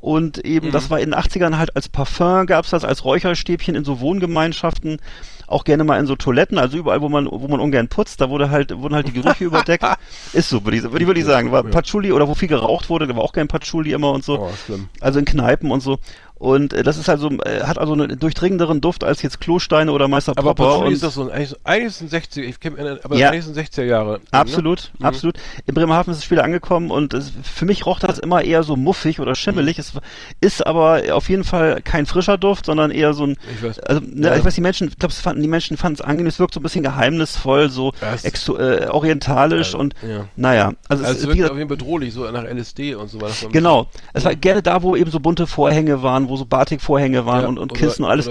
Und 0.00 0.38
eben, 0.44 0.70
das 0.70 0.90
war 0.90 1.00
in 1.00 1.10
den 1.10 1.18
80ern 1.18 1.58
halt 1.58 1.74
als 1.74 1.88
Parfum, 1.88 2.46
gab's 2.46 2.70
das 2.70 2.84
als 2.84 3.04
Räucherstäbchen 3.04 3.74
in 3.74 3.84
so 3.84 3.98
Wohngemeinschaften, 3.98 5.00
auch 5.48 5.64
gerne 5.64 5.82
mal 5.82 5.98
in 5.98 6.06
so 6.06 6.14
Toiletten, 6.14 6.56
also 6.56 6.76
überall, 6.78 7.00
wo 7.00 7.08
man, 7.08 7.26
wo 7.28 7.48
man 7.48 7.58
ungern 7.58 7.88
putzt, 7.88 8.20
da 8.20 8.30
wurde 8.30 8.50
halt, 8.50 8.76
wurden 8.78 8.94
halt 8.94 9.08
die 9.08 9.12
Gerüche 9.12 9.44
überdeckt. 9.46 9.84
Ist 10.32 10.50
so, 10.50 10.64
würde 10.64 10.76
ich, 10.76 10.82
würde 10.84 11.00
ich, 11.00 11.06
würde 11.06 11.20
ich 11.20 11.26
sagen. 11.26 11.50
War. 11.50 11.64
Patchouli 11.64 12.12
oder 12.12 12.28
wo 12.28 12.34
viel 12.34 12.48
geraucht 12.48 12.90
wurde, 12.90 13.08
da 13.08 13.16
war 13.16 13.24
auch 13.24 13.32
kein 13.32 13.48
Patchouli 13.48 13.92
immer 13.92 14.12
und 14.12 14.22
so. 14.22 14.38
Oh, 14.38 14.50
schlimm. 14.66 14.88
Also 15.00 15.18
in 15.18 15.24
Kneipen 15.24 15.70
und 15.72 15.80
so. 15.80 15.98
Und 16.38 16.72
äh, 16.72 16.82
das 16.84 16.96
ist 16.98 17.08
also, 17.08 17.30
äh, 17.44 17.62
hat 17.64 17.78
also 17.78 17.92
einen 17.94 18.18
durchdringenderen 18.18 18.80
Duft 18.80 19.02
als 19.02 19.22
jetzt 19.22 19.40
Klosteine 19.40 19.90
oder 19.92 20.06
Meister 20.08 20.32
Aber 20.36 20.54
Popper. 20.54 20.78
Und 20.86 20.92
ist 20.92 21.02
doch 21.02 21.10
so 21.10 21.22
ein, 21.24 21.30
eigentlich, 21.30 21.54
eigentlich 21.64 22.00
ein 22.00 22.08
60er, 22.08 22.42
ich 22.42 22.60
kenn, 22.60 22.74
mich- 22.74 23.04
aber 23.04 23.16
Ja. 23.16 23.30
eigentlich 23.30 23.46
ein 23.46 23.54
60er 23.54 23.84
Jahre. 23.84 24.20
Absolut, 24.30 24.92
Mhm. 24.98 25.04
absolut. 25.06 25.36
In 25.66 25.74
Bremerhaven 25.74 26.12
ist 26.12 26.18
es 26.18 26.24
später 26.24 26.44
angekommen 26.44 26.90
und 26.90 27.12
es, 27.14 27.32
für 27.42 27.64
mich 27.64 27.86
roch 27.86 27.98
das 27.98 28.18
immer 28.20 28.42
eher 28.44 28.62
so 28.62 28.76
muffig 28.76 29.18
oder 29.20 29.34
schimmelig. 29.34 29.78
Es 29.78 29.92
ist 30.40 30.66
aber 30.66 31.02
auf 31.12 31.28
jeden 31.28 31.44
Fall 31.44 31.80
kein 31.82 32.06
frischer 32.06 32.38
Duft, 32.38 32.66
sondern 32.66 32.90
eher 32.92 33.14
so 33.14 33.24
ein, 33.24 33.36
Ich 33.56 33.62
weiß. 33.62 33.78
also 33.80 34.00
ne, 34.04 34.28
Ja. 34.28 34.36
ich 34.36 34.44
weiß, 34.44 34.54
die 34.54 34.60
Menschen, 34.60 34.88
ich 34.88 34.98
glaube, 34.98 35.14
fanden, 35.14 35.42
die 35.42 35.48
Menschen 35.48 35.76
fanden 35.76 35.94
es 35.94 36.00
angenehm, 36.02 36.28
es 36.28 36.38
wirkt 36.38 36.54
so 36.54 36.60
ein 36.60 36.62
bisschen 36.62 36.82
geheimnisvoll, 36.84 37.68
so 37.68 37.92
exo, 38.22 38.56
äh, 38.58 38.86
orientalisch 38.88 39.72
Ja, 39.72 39.78
und 39.80 39.94
ja. 40.08 40.26
naja, 40.36 40.72
also, 40.88 41.02
Also 41.04 41.16
es, 41.16 41.22
es 41.24 41.26
wirkt 41.36 41.50
auf 41.50 41.56
jeden 41.56 41.68
Fall 41.68 41.76
bedrohlich, 41.76 42.14
so 42.14 42.30
nach 42.30 42.44
LSD 42.44 42.94
und 42.94 43.08
so 43.08 43.20
weiter. 43.20 43.48
Genau. 43.50 43.88
Es 44.12 44.24
war 44.24 44.34
gerne 44.36 44.62
da, 44.62 44.82
wo 44.82 44.94
eben 44.94 45.10
so 45.10 45.18
bunte 45.20 45.46
Vorhänge 45.46 46.02
waren, 46.02 46.27
wo 46.28 46.36
so 46.36 46.44
Batik-Vorhänge 46.44 47.26
waren 47.26 47.42
Ja, 47.42 47.48
und, 47.48 47.58
und 47.58 47.72
oder- 47.72 47.80
Kissen 47.80 48.04
und 48.04 48.10
alles. 48.10 48.28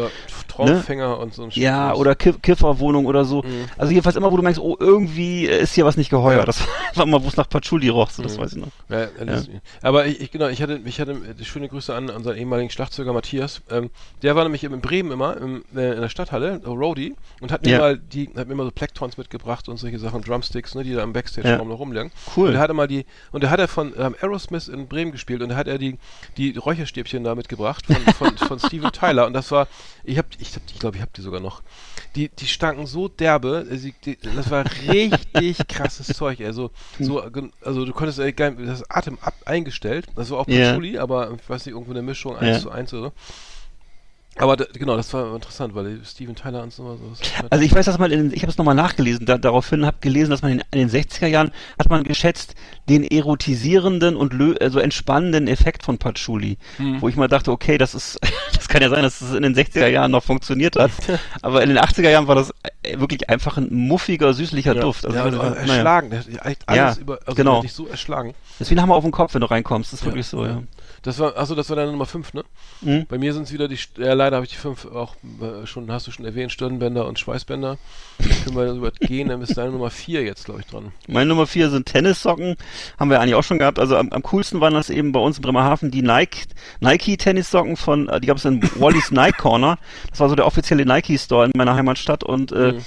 Oder 0.58 0.74
Traumfänger 0.74 1.20
und 1.20 1.34
so 1.34 1.44
ein 1.44 1.50
Ja, 1.54 1.90
Shit. 1.92 2.00
oder 2.00 2.16
Kiff 2.16 2.42
Kifferwohnung 2.42 3.06
oder 3.06 3.26
so. 3.26 3.44
Mhm. 3.44 3.66
Also 3.78 3.92
jedenfalls 3.92 4.16
immer, 4.16 4.32
wo 4.32 4.38
du 4.38 4.44
merkst, 4.44 4.60
oh, 4.62 4.76
irgendwie 4.80 5.46
ist 5.46 5.74
hier 5.74 5.86
was 5.86 5.98
nicht 5.98 6.10
geheuer. 6.10 6.46
Das 6.46 6.62
war 6.96 7.06
immer, 7.06 7.24
wo 7.24 7.28
es 7.28 7.38
nach 7.38 7.50
Patchouli 7.50 7.90
roch, 7.90 8.10
so, 8.10 8.24
das 8.24 8.38
Mhm. 8.38 8.42
weiß 8.42 8.54
ich 8.54 8.58
noch. 8.60 8.68
Ja, 8.90 9.08
LSD. 9.24 9.62
Aber 9.82 10.06
ich, 10.06 10.20
ich, 10.22 10.32
genau, 10.32 10.48
ich 10.48 10.62
hatte, 10.62 10.80
ich 10.86 11.00
hatte 11.00 11.12
äh, 11.12 11.44
schöne 11.44 11.68
Grüße 11.70 11.94
an 11.94 12.10
unseren 12.10 12.38
ehemaligen 12.38 12.70
Schlagzeuger 12.70 13.14
Matthias. 13.14 13.62
Ähm, 13.70 13.90
der 14.22 14.36
war 14.36 14.44
nämlich 14.44 14.64
in 14.64 14.82
Bremen 14.82 15.12
immer 15.12 15.38
im, 15.38 15.64
äh, 15.76 15.94
in 15.94 16.02
der 16.02 16.10
Stadthalle, 16.10 16.62
äh, 16.64 16.68
Roadie, 16.68 17.16
und 17.42 17.52
hat 17.52 17.64
mir 17.64 17.72
Ja. 17.72 17.80
mal 17.80 17.98
die, 17.98 18.30
hat 18.36 18.48
mir 18.48 18.56
mal 18.56 18.66
so 18.66 18.72
Plecktons 18.72 19.18
mitgebracht 19.18 19.70
und 19.70 19.78
solche 19.78 20.00
Sachen, 20.00 20.22
Drumsticks, 20.22 20.76
ne, 20.76 20.84
die 20.84 20.94
da 20.94 21.04
im 21.04 21.14
Backstage-Raum 21.14 21.60
Ja. 21.60 21.66
noch 21.74 21.80
rumliegen. 21.80 22.12
Cool. 22.36 22.50
Und 22.50 22.56
er 22.56 22.62
hatte 22.62 22.74
mal 22.74 22.88
die, 22.88 23.06
und 23.32 23.44
da 23.44 23.50
hat 23.50 23.60
er 23.60 23.68
von 23.68 23.94
ähm, 23.98 24.16
Aerosmith 24.22 24.68
in 24.68 24.88
Bremen 24.88 25.12
gespielt 25.12 25.42
und 25.42 25.50
da 25.50 25.56
hat 25.56 25.68
er 25.68 25.78
die, 25.78 25.98
die 26.38 26.56
Räucherstäbchen 26.58 27.24
da 27.24 27.36
mitgebracht 27.36 27.86
von, 27.86 27.98
von, 28.14 28.38
von 28.38 28.60
Steven 28.68 28.92
Tyler 28.92 29.28
und 29.28 29.34
das 29.34 29.52
war, 29.52 29.68
ich 30.04 30.18
hab, 30.18 30.26
ich 30.40 30.47
ich 30.56 30.80
glaube, 30.80 30.98
ich 30.98 31.02
hab 31.02 31.14
die 31.14 31.22
sogar 31.22 31.40
noch. 31.40 31.62
Die, 32.16 32.30
die 32.30 32.48
stanken 32.48 32.86
so 32.88 33.08
derbe, 33.08 33.68
äh, 33.70 33.78
sie, 33.78 33.94
die, 34.06 34.18
das 34.18 34.50
war 34.50 34.66
richtig 34.88 35.58
krasses 35.68 36.08
Zeug, 36.08 36.40
also, 36.42 36.72
so, 37.00 37.22
gen- 37.32 37.52
also 37.62 37.86
du 37.86 37.94
konntest 37.94 38.20
äh, 38.20 38.32
das 38.34 38.90
Atem 38.90 39.18
ab 39.22 39.36
eingestellt, 39.46 40.08
das 40.16 40.30
war 40.30 40.40
auch 40.40 40.48
Ja. 40.48 40.68
Patchouli, 40.70 40.98
aber 40.98 41.32
ich 41.40 41.50
weiß 41.50 41.66
nicht, 41.66 41.74
irgendwo 41.74 41.92
eine 41.92 42.02
Mischung 42.02 42.36
1 42.38 42.58
Ja. 42.58 42.62
zu 42.64 42.72
1 42.72 42.94
oder 42.94 43.02
so. 43.04 43.12
Aber 44.40 44.56
da, 44.56 44.66
genau, 44.74 44.96
das 44.96 45.12
war 45.14 45.34
interessant, 45.34 45.74
weil 45.74 46.00
Steven 46.06 46.36
Tyler 46.36 46.64
und 46.64 46.72
so 46.72 46.98
was. 47.10 47.20
Also 47.50 47.64
ich 47.66 47.74
weiß, 47.74 47.86
dass 47.86 47.98
man, 47.98 48.12
in, 48.12 48.32
ich 48.32 48.42
habe 48.44 48.52
es 48.52 48.58
nochmal 48.58 48.76
nachgelesen, 48.76 49.26
da, 49.26 49.38
daraufhin 49.38 49.86
habe 49.86 49.98
gelesen, 50.02 50.30
dass 50.30 50.42
man 50.42 50.52
in, 50.52 50.64
in 50.72 50.88
den 50.88 50.90
60er 50.90 51.28
Jahren 51.28 51.52
hat 51.80 51.90
man 51.90 52.04
geschätzt 52.04 52.54
den 52.88 53.04
erotisierenden 53.04 54.16
und 54.16 54.34
lö, 54.34 54.56
also 54.62 54.80
entspannenden 54.80 55.48
Effekt 55.48 55.84
von 55.84 55.98
Patchouli, 55.98 56.58
Hm. 56.78 57.02
wo 57.02 57.10
ich 57.10 57.16
mal 57.16 57.28
dachte, 57.28 57.52
okay, 57.52 57.78
das 57.78 57.96
ist, 57.96 58.20
das 58.54 58.68
kann 58.68 58.82
ja 58.82 58.90
sein, 58.90 59.04
dass 59.04 59.22
es 59.22 59.34
in 59.34 59.44
den 59.44 59.56
60er 59.56 59.88
Jahren 59.88 60.12
noch 60.12 60.24
funktioniert 60.24 60.76
hat, 60.78 60.92
aber 61.42 61.64
in 61.64 61.70
den 61.70 61.80
80er 61.80 62.10
Jahren 62.10 62.28
war 62.28 62.36
das 62.36 62.54
äh, 62.84 63.00
wirklich 63.00 63.30
einfach 63.30 63.58
ein 63.58 63.74
muffiger, 63.74 64.34
süßlicher 64.34 64.76
ja. 64.76 64.82
Duft. 64.82 65.06
Also 65.06 65.18
ja, 65.18 65.30
naja. 65.32 65.54
erschlagen, 65.56 66.12
echt 66.44 66.64
alles 66.68 66.96
Ja, 66.98 67.02
über, 67.02 67.20
also 67.26 67.36
genau. 67.36 67.62
dich 67.62 67.74
so 67.74 67.88
erschlagen. 67.88 68.34
Das 68.60 68.70
wie 68.70 68.76
ein 68.76 68.82
Hammer 68.82 68.96
auf 68.96 69.04
den 69.04 69.12
Kopf, 69.12 69.34
wenn 69.34 69.42
du 69.42 69.50
reinkommst, 69.50 69.92
das 69.94 70.00
ist 70.02 70.06
Ja, 70.06 70.12
wirklich 70.12 70.28
so, 70.28 70.46
ja. 70.46 70.62
Das 71.02 71.20
war, 71.20 71.38
achso, 71.38 71.56
das 71.56 71.70
war 71.70 71.76
deine 71.76 71.92
Nummer 71.92 72.06
5, 72.06 72.34
ne? 72.34 72.44
Mhm. 72.82 73.06
Bei 73.08 73.18
mir 73.18 73.34
sind 73.34 73.44
es 73.44 73.54
wieder 73.54 73.68
die, 73.68 73.78
ja, 73.98 74.14
leider 74.14 74.38
habe 74.38 74.46
ich 74.46 74.52
die 74.52 74.58
5 74.58 74.86
auch 74.86 75.16
äh, 75.42 75.66
schon, 75.66 75.92
hast 75.92 76.08
du 76.08 76.12
schon 76.12 76.26
erwähnt, 76.26 76.52
Stirnbänder 76.52 77.06
und 77.08 77.20
Schweißbänder. 77.20 77.78
Können 78.44 78.56
wir 78.56 78.72
übergehen, 78.74 79.30
dann 79.30 79.42
ist 79.42 79.58
deine 79.58 79.72
Nummer 79.72 79.90
4 79.90 80.24
jetzt, 80.24 80.46
glaube 80.46 80.62
ich, 80.62 80.66
dran. 80.68 80.92
Meine 81.08 81.28
Nummer 81.28 81.46
vier 81.48 81.70
sind 81.70 81.86
Tennissocken. 81.86 82.56
Haben 83.00 83.10
wir 83.10 83.20
eigentlich 83.20 83.36
auch 83.36 83.44
schon 83.44 83.60
gehabt. 83.60 83.80
Also 83.80 83.96
am, 83.96 84.10
am 84.12 84.24
coolsten 84.24 84.60
waren 84.60 84.74
das 84.74 84.90
eben 84.90 85.12
bei 85.12 85.20
uns 85.20 85.38
in 85.38 85.44
Bremerhaven 85.44 85.92
die 85.92 86.02
Nike, 86.02 86.46
Nike 86.80 87.18
Tennissocken 87.18 87.78
von, 87.78 88.10
äh, 88.10 88.20
die 88.20 88.28
gab 88.28 88.38
es 88.38 88.46
in 88.46 88.62
Wally's 88.80 89.12
Nike 89.12 89.38
Corner. 89.38 89.78
Das 90.10 90.20
war 90.20 90.30
so 90.30 90.36
der 90.36 90.46
offizielle 90.48 90.86
Nike 90.86 91.18
Store 91.18 91.46
in 91.46 91.52
meiner 91.56 91.76
Heimatstadt 91.76 92.24
und 92.24 92.52
äh, 92.52 92.74
Mhm. 92.74 92.84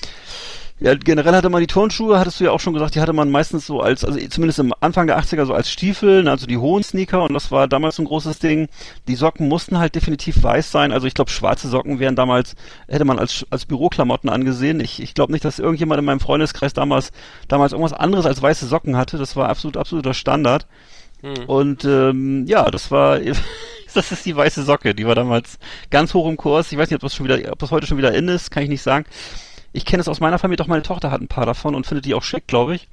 Ja, 0.80 0.94
generell 0.94 1.34
hatte 1.34 1.50
man 1.50 1.60
die 1.60 1.66
Turnschuhe, 1.66 2.18
hattest 2.18 2.40
du 2.40 2.44
ja 2.44 2.52
auch 2.52 2.60
schon 2.60 2.72
gesagt, 2.72 2.94
die 2.94 3.00
hatte 3.00 3.12
man 3.12 3.30
meistens 3.30 3.66
so 3.66 3.80
als, 3.80 4.02
also 4.02 4.18
zumindest 4.28 4.58
im 4.60 4.72
Anfang 4.80 5.06
der 5.06 5.20
80er 5.20 5.44
so 5.44 5.52
als 5.52 5.70
Stiefel, 5.70 6.26
also 6.26 6.46
die 6.46 6.56
hohen 6.56 6.82
Sneaker 6.82 7.22
und 7.24 7.34
das 7.34 7.50
war 7.50 7.68
damals 7.68 7.96
so 7.96 8.02
ein 8.02 8.06
großes 8.06 8.38
Ding. 8.38 8.68
Die 9.06 9.14
Socken 9.14 9.46
mussten 9.46 9.78
halt 9.78 9.94
definitiv 9.94 10.42
weiß 10.42 10.72
sein, 10.72 10.92
also 10.92 11.06
ich 11.06 11.12
glaube 11.12 11.30
schwarze 11.30 11.68
Socken 11.68 11.98
wären 11.98 12.16
damals, 12.16 12.54
hätte 12.88 13.04
man 13.04 13.18
als, 13.18 13.44
als 13.50 13.66
Büroklamotten 13.66 14.30
angesehen. 14.30 14.80
Ich, 14.80 15.02
ich 15.02 15.12
glaube 15.12 15.32
nicht, 15.32 15.44
dass 15.44 15.58
irgendjemand 15.58 15.98
in 15.98 16.06
meinem 16.06 16.20
Freundeskreis 16.20 16.72
damals, 16.72 17.12
damals 17.46 17.72
irgendwas 17.72 17.92
anderes 17.92 18.24
als 18.24 18.40
weiße 18.40 18.66
Socken 18.66 18.96
hatte. 18.96 19.18
Das 19.18 19.36
war 19.36 19.50
absolut, 19.50 19.76
absoluter 19.76 20.14
Standard. 20.14 20.66
Mhm. 21.22 21.44
Und 21.46 21.84
ähm, 21.84 22.46
ja, 22.46 22.70
das 22.70 22.90
war, 22.90 23.18
das 23.94 24.12
ist 24.12 24.24
die 24.24 24.34
weiße 24.34 24.62
Socke, 24.62 24.94
die 24.94 25.06
war 25.06 25.14
damals 25.14 25.58
ganz 25.90 26.14
hoch 26.14 26.26
im 26.26 26.38
Kurs. 26.38 26.72
Ich 26.72 26.78
weiß 26.78 26.88
nicht, 26.88 26.96
ob 26.96 27.02
das 27.02 27.14
schon 27.14 27.26
wieder, 27.26 27.52
ob 27.52 27.58
das 27.58 27.70
heute 27.70 27.86
schon 27.86 27.98
wieder 27.98 28.14
in 28.14 28.28
ist, 28.28 28.50
kann 28.50 28.62
ich 28.62 28.68
nicht 28.70 28.82
sagen. 28.82 29.04
Ich 29.72 29.84
kenne 29.84 30.00
es 30.00 30.08
aus 30.08 30.20
meiner 30.20 30.38
Familie, 30.38 30.56
doch 30.58 30.66
meine 30.66 30.82
Tochter 30.82 31.10
hat 31.10 31.20
ein 31.20 31.28
paar 31.28 31.46
davon 31.46 31.74
und 31.74 31.86
findet 31.86 32.04
die 32.04 32.14
auch 32.14 32.22
schick, 32.22 32.46
glaube 32.46 32.74
ich. 32.74 32.88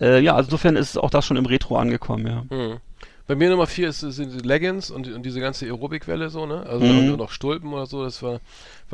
Äh, 0.00 0.20
ja, 0.20 0.34
also 0.34 0.48
insofern 0.48 0.76
ist 0.76 0.96
auch 0.98 1.10
das 1.10 1.24
schon 1.26 1.36
im 1.36 1.46
Retro 1.46 1.76
angekommen, 1.76 2.26
ja. 2.26 2.44
Mhm. 2.56 2.78
Bei 3.26 3.36
mir 3.36 3.48
Nummer 3.48 3.66
vier 3.68 3.88
ist, 3.90 4.00
sind 4.00 4.32
die 4.32 4.46
Leggings 4.46 4.90
und, 4.90 5.06
und 5.06 5.22
diese 5.24 5.40
ganze 5.40 5.64
Aerobic-Welle 5.66 6.30
so, 6.30 6.46
ne? 6.46 6.66
Also 6.66 6.84
Mhm. 6.84 7.16
noch 7.16 7.30
Stulpen 7.30 7.72
oder 7.72 7.86
so, 7.86 8.02
das 8.02 8.22
war, 8.22 8.40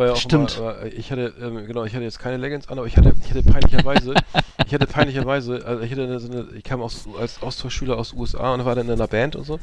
ja 0.04 0.12
auch 0.12 0.16
Stimmt. 0.16 0.58
aber 0.58 0.84
ich 0.92 1.10
hatte, 1.10 1.32
ähm, 1.40 1.66
genau, 1.66 1.84
ich 1.84 1.94
hatte 1.94 2.04
jetzt 2.04 2.18
keine 2.18 2.36
Leggings 2.36 2.68
an, 2.68 2.76
aber 2.78 2.86
ich 2.86 2.96
hatte, 2.98 3.14
ich 3.24 3.30
hatte 3.30 3.42
peinlicherweise, 3.42 4.14
ich 4.66 4.74
hatte 4.74 4.86
peinlicherweise, 4.86 5.64
also 5.64 5.82
ich 5.82 5.90
hatte 5.90 6.02
eine, 6.04 6.20
so 6.20 6.30
eine, 6.30 6.46
ich 6.54 6.64
kam 6.64 6.82
aus, 6.82 7.08
als 7.18 7.42
Austauschschüler 7.42 7.96
aus 7.96 8.12
USA 8.12 8.52
und 8.52 8.64
war 8.66 8.74
dann 8.74 8.86
in 8.86 8.92
einer 8.92 9.06
Band 9.06 9.36
und 9.36 9.44
so 9.44 9.58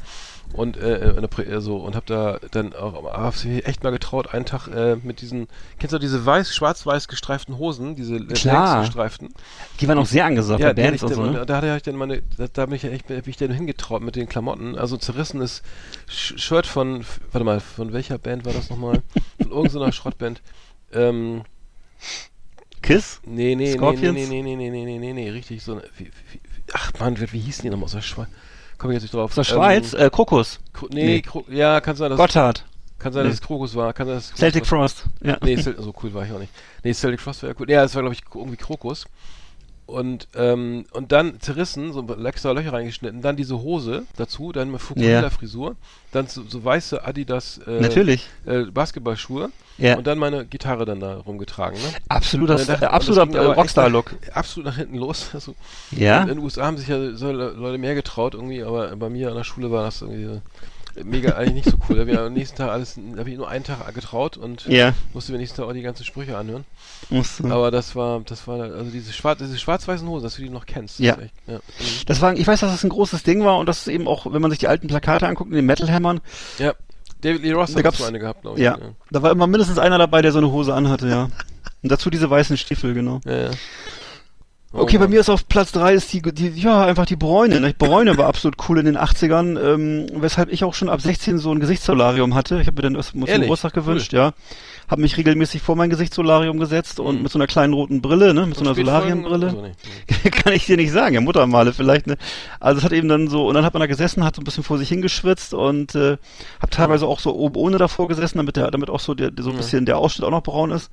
und 0.52 0.76
äh, 0.76 1.14
der 1.14 1.28
Prä- 1.30 1.46
äh, 1.48 1.60
so 1.60 1.76
und 1.76 1.94
hab 1.96 2.06
da 2.06 2.38
dann 2.50 2.74
auch 2.74 3.04
hab's 3.04 3.44
mich 3.44 3.66
echt 3.66 3.82
mal 3.84 3.90
getraut, 3.90 4.34
einen 4.34 4.44
Tag 4.44 4.68
äh, 4.68 4.96
mit 4.96 5.20
diesen, 5.20 5.46
kennst 5.78 5.92
du 5.92 5.98
diese 5.98 6.24
weiß, 6.26 6.54
schwarz-weiß 6.54 7.08
gestreiften 7.08 7.58
Hosen, 7.58 7.94
diese 7.94 8.16
äh, 8.16 8.24
Klar. 8.24 8.82
gestreiften? 8.82 9.28
Die 9.80 9.88
waren 9.88 9.98
auch 9.98 10.06
sehr 10.06 10.24
angesagt 10.24 10.60
bei 10.60 10.72
die 10.72 10.82
Bands 10.82 11.02
und 11.02 11.14
so, 11.14 11.26
ne? 11.26 11.46
Da 11.46 11.56
hatte 11.56 11.74
ich 11.76 11.82
dann 11.82 11.96
meine, 11.96 12.22
da, 12.36 12.46
da 12.52 12.66
bin 12.66 12.74
ich 12.76 12.82
ja 12.82 12.90
echt, 12.90 13.06
bin 13.06 13.22
ich 13.26 13.36
dann 13.36 13.50
hingetraut 13.50 14.02
mit 14.02 14.16
den 14.16 14.28
Klamotten. 14.28 14.76
Also 14.76 14.96
zerrissenes 14.96 15.62
Sh 16.06 16.34
Shirt 16.38 16.66
von, 16.66 17.04
warte 17.32 17.44
mal, 17.44 17.60
von 17.60 17.92
welcher 17.92 18.18
Band 18.18 18.44
war 18.44 18.52
das 18.52 18.70
nochmal? 18.70 19.02
Von 19.40 19.50
irgendeiner 19.50 19.92
Schrottband. 19.92 20.23
Ähm, 20.92 21.42
Kiss? 22.82 23.20
nee, 23.24 23.54
nee, 23.54 23.54
nee, 23.54 23.64
nee, 23.64 23.72
Scorpions? 23.72 24.14
nee, 24.14 24.26
nee, 24.26 24.42
nee, 24.42 24.56
nee, 24.56 24.70
nee, 24.70 24.84
nee, 24.84 24.98
nee, 24.98 25.12
nee, 25.12 25.30
richtig 25.30 25.62
so 25.62 25.72
eine, 25.72 25.82
wie, 25.96 26.06
wie, 26.06 26.40
ach 26.72 26.92
man, 27.00 27.18
wie, 27.18 27.38
hießen 27.38 27.62
die 27.62 27.70
nochmal 27.70 27.86
aus 27.86 27.92
der 27.92 28.02
Schweiz? 28.02 28.28
Komm 28.78 28.90
ich 28.90 28.94
jetzt 28.96 29.02
nicht 29.04 29.14
drauf. 29.14 29.30
Aus 29.30 29.36
der 29.36 29.44
Schweiz? 29.44 29.92
Ähm, 29.94 30.00
Äh, 30.00 30.10
Krokus. 30.10 30.60
Kro 30.72 30.88
nee, 30.92 31.04
nee. 31.06 31.22
Kro 31.22 31.44
ja, 31.48 31.80
kann 31.80 31.96
sein, 31.96 32.10
dass, 32.10 32.18
Gotthard. 32.18 32.64
kann 32.98 33.12
sein, 33.12 33.22
nee. 33.22 33.30
dass 33.30 33.40
es 33.40 33.46
Krokus 33.46 33.74
war, 33.74 33.92
kann 33.92 34.06
sein, 34.06 34.16
dass 34.16 34.34
Celtic 34.34 34.66
Frost. 34.66 35.04
Ja. 35.22 35.38
Nee, 35.42 35.56
so 35.56 35.94
cool 36.02 36.12
war 36.12 36.26
ich 36.26 36.32
auch 36.32 36.38
nicht. 36.38 36.52
Nee, 36.82 36.92
Celtic 36.92 37.20
Frost 37.20 37.42
war 37.42 37.50
ja 37.50 37.56
cool. 37.58 37.70
Ja, 37.70 37.82
das 37.82 37.94
war, 37.94 38.02
glaube 38.02 38.14
ich, 38.14 38.22
irgendwie 38.34 38.56
Krokus. 38.56 39.06
Und, 39.86 40.28
ähm, 40.34 40.86
und 40.92 41.12
dann 41.12 41.40
zerrissen, 41.40 41.92
so 41.92 42.06
extra 42.24 42.52
Löcher 42.52 42.72
reingeschnitten, 42.72 43.20
dann 43.20 43.36
diese 43.36 43.60
Hose 43.60 44.04
dazu, 44.16 44.50
dann 44.50 44.68
eine 44.68 44.78
Fukuhila-Frisur, 44.78 45.76
dann 46.10 46.26
so, 46.26 46.42
so 46.48 46.64
weiße 46.64 47.04
Adidas 47.04 47.60
äh, 47.66 47.80
Natürlich. 47.80 48.26
äh, 48.46 48.62
Basketballschuhe 48.62 49.50
Ja. 49.76 49.96
und 49.98 50.06
dann 50.06 50.18
meine 50.18 50.46
Gitarre 50.46 50.86
dann 50.86 51.00
da 51.00 51.16
rumgetragen. 51.18 51.78
Ne? 51.78 51.88
Absoluter, 52.08 52.54
äh, 52.56 52.86
absoluter 52.86 53.26
das 53.26 53.34
äh, 53.36 53.48
echt 53.48 53.56
Rockstar-Look. 53.58 54.14
Absolut 54.32 54.66
nach 54.70 54.76
hinten 54.76 54.96
los. 54.96 55.28
Also, 55.34 55.54
Ja? 55.90 56.22
In 56.22 56.28
den 56.28 56.38
USA 56.38 56.64
haben 56.64 56.78
sich 56.78 56.88
ja 56.88 57.12
so 57.14 57.30
Le- 57.30 57.50
Leute 57.50 57.76
mehr 57.76 57.94
getraut 57.94 58.32
irgendwie, 58.32 58.62
aber 58.62 58.96
bei 58.96 59.10
mir 59.10 59.28
an 59.28 59.36
der 59.36 59.44
Schule 59.44 59.70
war 59.70 59.84
das 59.84 60.00
irgendwie 60.00 60.24
so 60.24 60.40
mega 61.02 61.32
eigentlich 61.32 61.66
nicht 61.66 61.70
so 61.70 61.76
cool. 61.88 61.96
Da 61.96 62.02
habe 62.02 62.10
ich 62.12 62.18
am 62.18 62.32
nächsten 62.32 62.56
Tag 62.56 62.70
alles, 62.70 62.94
da 62.96 63.18
habe 63.20 63.30
ich 63.30 63.36
nur 63.36 63.48
einen 63.48 63.64
Tag 63.64 63.92
getraut 63.94 64.36
und 64.36 64.66
Ja. 64.66 64.92
musste 65.12 65.32
mir 65.32 65.38
nächsten 65.38 65.56
Tag 65.56 65.66
auch 65.66 65.72
die 65.72 65.82
ganzen 65.82 66.04
Sprüche 66.04 66.36
anhören. 66.36 66.64
Muss, 67.10 67.40
äh, 67.40 67.50
Aber 67.50 67.70
das 67.70 67.96
war, 67.96 68.20
das 68.20 68.46
war, 68.46 68.60
also 68.60 68.90
diese 68.90 69.12
schwarz, 69.12 69.38
diese 69.38 69.58
schwarz-weißen 69.58 70.06
Hosen, 70.08 70.22
dass 70.24 70.36
du 70.36 70.42
die 70.42 70.48
noch 70.50 70.66
kennst. 70.66 71.00
Ja. 71.00 71.14
Echt, 71.14 71.34
ja. 71.46 71.56
Mhm. 71.56 71.60
Das 72.06 72.20
war, 72.20 72.34
ich 72.34 72.46
weiß, 72.46 72.60
dass 72.60 72.70
das 72.72 72.84
ein 72.84 72.90
großes 72.90 73.22
Ding 73.24 73.44
war 73.44 73.58
und 73.58 73.66
das 73.66 73.78
ist 73.80 73.88
eben 73.88 74.06
auch, 74.08 74.32
wenn 74.32 74.40
man 74.42 74.50
sich 74.50 74.60
die 74.60 74.68
alten 74.68 74.86
Plakate 74.88 75.26
anguckt, 75.26 75.50
in 75.50 75.56
den 75.56 75.66
Metal-Hammern, 75.66 76.20
ja. 76.58 76.74
David 77.20 77.42
Lee 77.42 77.52
Ross 77.52 77.72
Da 77.72 77.82
hat 77.82 77.94
so 77.96 78.04
eine 78.04 78.18
gehabt, 78.18 78.42
glaube 78.42 78.58
ich. 78.58 78.64
ja, 78.64 78.76
da 79.10 79.22
war 79.22 79.30
immer 79.30 79.46
mindestens 79.46 79.78
einer 79.78 79.96
dabei, 79.98 80.20
der 80.22 80.32
so 80.32 80.38
eine 80.38 80.50
Hose 80.52 80.74
anhatte, 80.74 81.08
ja. 81.08 81.28
Und 81.82 81.90
dazu 81.92 82.10
diese 82.10 82.28
weißen 82.30 82.56
Stiefel, 82.56 82.92
genau. 82.94 83.20
Ja, 83.24 83.36
ja. 83.44 83.50
Oh 84.76 84.80
Okay, 84.82 84.98
bei 84.98 85.06
mir 85.06 85.20
ist 85.20 85.28
auf 85.30 85.46
Platz 85.46 85.70
drei 85.70 85.94
ist 85.94 86.12
die, 86.12 86.20
die 86.20 86.48
ja, 86.48 86.84
einfach 86.84 87.06
die 87.06 87.14
Bräune. 87.16 87.60
Ne? 87.60 87.74
Bräune 87.78 88.18
war 88.18 88.26
absolut 88.26 88.56
cool 88.68 88.78
in 88.78 88.86
den 88.86 88.98
80ern, 88.98 89.56
ähm, 89.62 90.06
weshalb 90.16 90.50
ich 90.52 90.64
auch 90.64 90.74
schon 90.74 90.88
ab 90.88 91.00
16 91.00 91.38
so 91.38 91.52
ein 91.52 91.60
Gesichtssolarium 91.60 92.34
hatte. 92.34 92.60
Ich 92.60 92.66
habe 92.66 92.76
mir 92.76 92.82
dann 92.82 92.94
das 92.94 93.10
zum? 93.12 93.24
Geburtstag 93.24 93.72
gewünscht, 93.72 94.12
ja. 94.12 94.32
Habe 94.88 95.00
mich 95.00 95.16
regelmäßig 95.16 95.62
vor 95.62 95.76
mein 95.76 95.90
Gesichtssolarium 95.90 96.58
gesetzt 96.58 96.98
und 97.00 97.16
Mhm. 97.16 97.22
mit 97.22 97.32
so 97.32 97.38
einer 97.38 97.46
kleinen 97.46 97.72
roten 97.72 98.02
Brille, 98.02 98.34
ne, 98.34 98.46
mit 98.46 98.56
so 98.56 98.64
einer? 98.64 98.74
Solarienbrille. 98.74 99.46
Also, 99.46 99.62
nee. 100.24 100.30
Kann 100.30 100.52
ich 100.52 100.66
dir 100.66 100.76
nicht 100.76 100.90
sagen, 100.92 101.14
ja, 101.14 101.20
Muttermale 101.20 101.72
vielleicht, 101.72 102.06
ne? 102.08 102.16
Also 102.58 102.78
es 102.78 102.84
hat 102.84 102.92
eben 102.92 103.08
dann 103.08 103.28
so, 103.28 103.46
und 103.48 103.54
dann 103.54 103.64
hat 103.64 103.74
man 103.74 103.80
da 103.80 103.86
gesessen, 103.86 104.24
hat 104.24 104.34
so 104.34 104.40
ein 104.42 104.44
bisschen 104.44 104.64
vor 104.64 104.76
sich 104.78 104.88
hingeschwitzt 104.88 105.54
und 105.54 105.94
äh, 105.94 106.16
hab 106.60 106.70
teilweise 106.72 107.06
auch 107.06 107.20
so 107.20 107.34
oben 107.34 107.56
ohne 107.56 107.78
davor 107.78 108.08
gesessen, 108.08 108.38
damit 108.38 108.56
der, 108.56 108.70
damit 108.72 108.90
auch 108.90 109.00
so 109.00 109.14
der, 109.14 109.30
so 109.38 109.50
ein 109.50 109.52
Ja. 109.52 109.58
bisschen 109.58 109.86
der 109.86 109.98
Ausschnitt 109.98 110.26
auch 110.26 110.30
noch 110.32 110.42
braun 110.42 110.72
ist. 110.72 110.90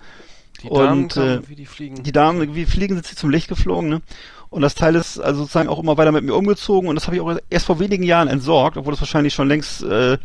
Die 0.63 0.69
Damen 0.69 1.03
Und, 1.03 1.13
kamen, 1.13 1.43
äh, 1.43 1.49
wie 1.49 1.55
die 1.55 1.65
fliegen. 1.65 2.03
Die 2.03 2.11
Damen, 2.11 2.55
wie 2.55 2.65
fliegen 2.65 2.95
sind 2.95 3.05
sie 3.05 3.15
zum 3.15 3.29
Licht 3.29 3.47
geflogen, 3.47 3.89
ne? 3.89 4.01
Und 4.49 4.61
das 4.61 4.75
Teil 4.75 4.95
ist 4.95 5.17
also 5.17 5.41
sozusagen 5.41 5.69
auch 5.69 5.79
immer 5.79 5.97
weiter 5.97 6.11
mit 6.11 6.25
mir 6.25 6.35
umgezogen 6.35 6.89
und 6.89 6.95
das 6.95 7.07
habe 7.07 7.15
ich 7.15 7.21
auch 7.21 7.37
erst 7.49 7.65
vor 7.67 7.79
wenigen 7.79 8.03
Jahren 8.03 8.27
entsorgt, 8.27 8.75
obwohl 8.75 8.91
das 8.91 8.99
wahrscheinlich 8.99 9.33
schon 9.33 9.47
längst, 9.47 9.81
äh, 9.81 10.17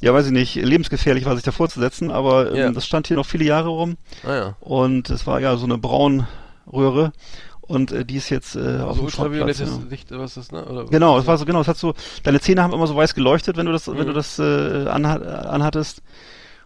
ja 0.00 0.14
weiß 0.14 0.26
ich 0.26 0.32
nicht, 0.32 0.54
lebensgefährlich 0.54 1.24
war, 1.24 1.34
sich 1.34 1.42
davor 1.44 1.68
zu 1.68 1.80
setzen, 1.80 2.12
aber 2.12 2.50
ähm, 2.52 2.56
Ja. 2.56 2.70
das 2.70 2.86
stand 2.86 3.08
hier 3.08 3.16
noch 3.16 3.26
viele 3.26 3.44
Jahre 3.44 3.70
rum 3.70 3.96
ah 4.24 4.34
ja. 4.34 4.56
und 4.60 5.10
es 5.10 5.26
war 5.26 5.40
ja 5.40 5.56
so 5.56 5.64
eine 5.64 5.78
Braunröhre 5.78 7.12
und 7.60 7.90
äh, 7.90 8.04
die 8.04 8.16
ist 8.18 8.30
jetzt 8.30 8.54
äh, 8.54 8.78
auf 8.80 8.90
Also 8.90 9.00
dem 9.02 9.10
Schrottplatz. 9.10 9.58
Ja. 9.58 9.66
Licht, 9.90 10.10
was 10.12 10.36
ist 10.36 10.52
das, 10.52 10.52
ne? 10.52 10.64
Oder 10.64 10.84
Genau, 10.86 11.18
es 11.18 11.26
war 11.26 11.36
so, 11.36 11.44
genau, 11.44 11.60
es 11.60 11.66
hat 11.68 11.76
so, 11.76 11.94
deine 12.22 12.38
Zähne 12.40 12.62
haben 12.62 12.72
immer 12.72 12.86
so 12.86 12.94
weiß 12.94 13.14
geleuchtet, 13.14 13.56
wenn 13.56 13.66
du 13.66 13.72
das, 13.72 13.88
wenn 13.88 13.96
Mhm. 13.96 14.06
du 14.06 14.12
das 14.12 14.38
äh, 14.38 14.86
anha 14.88 15.16
anhattest. 15.16 16.02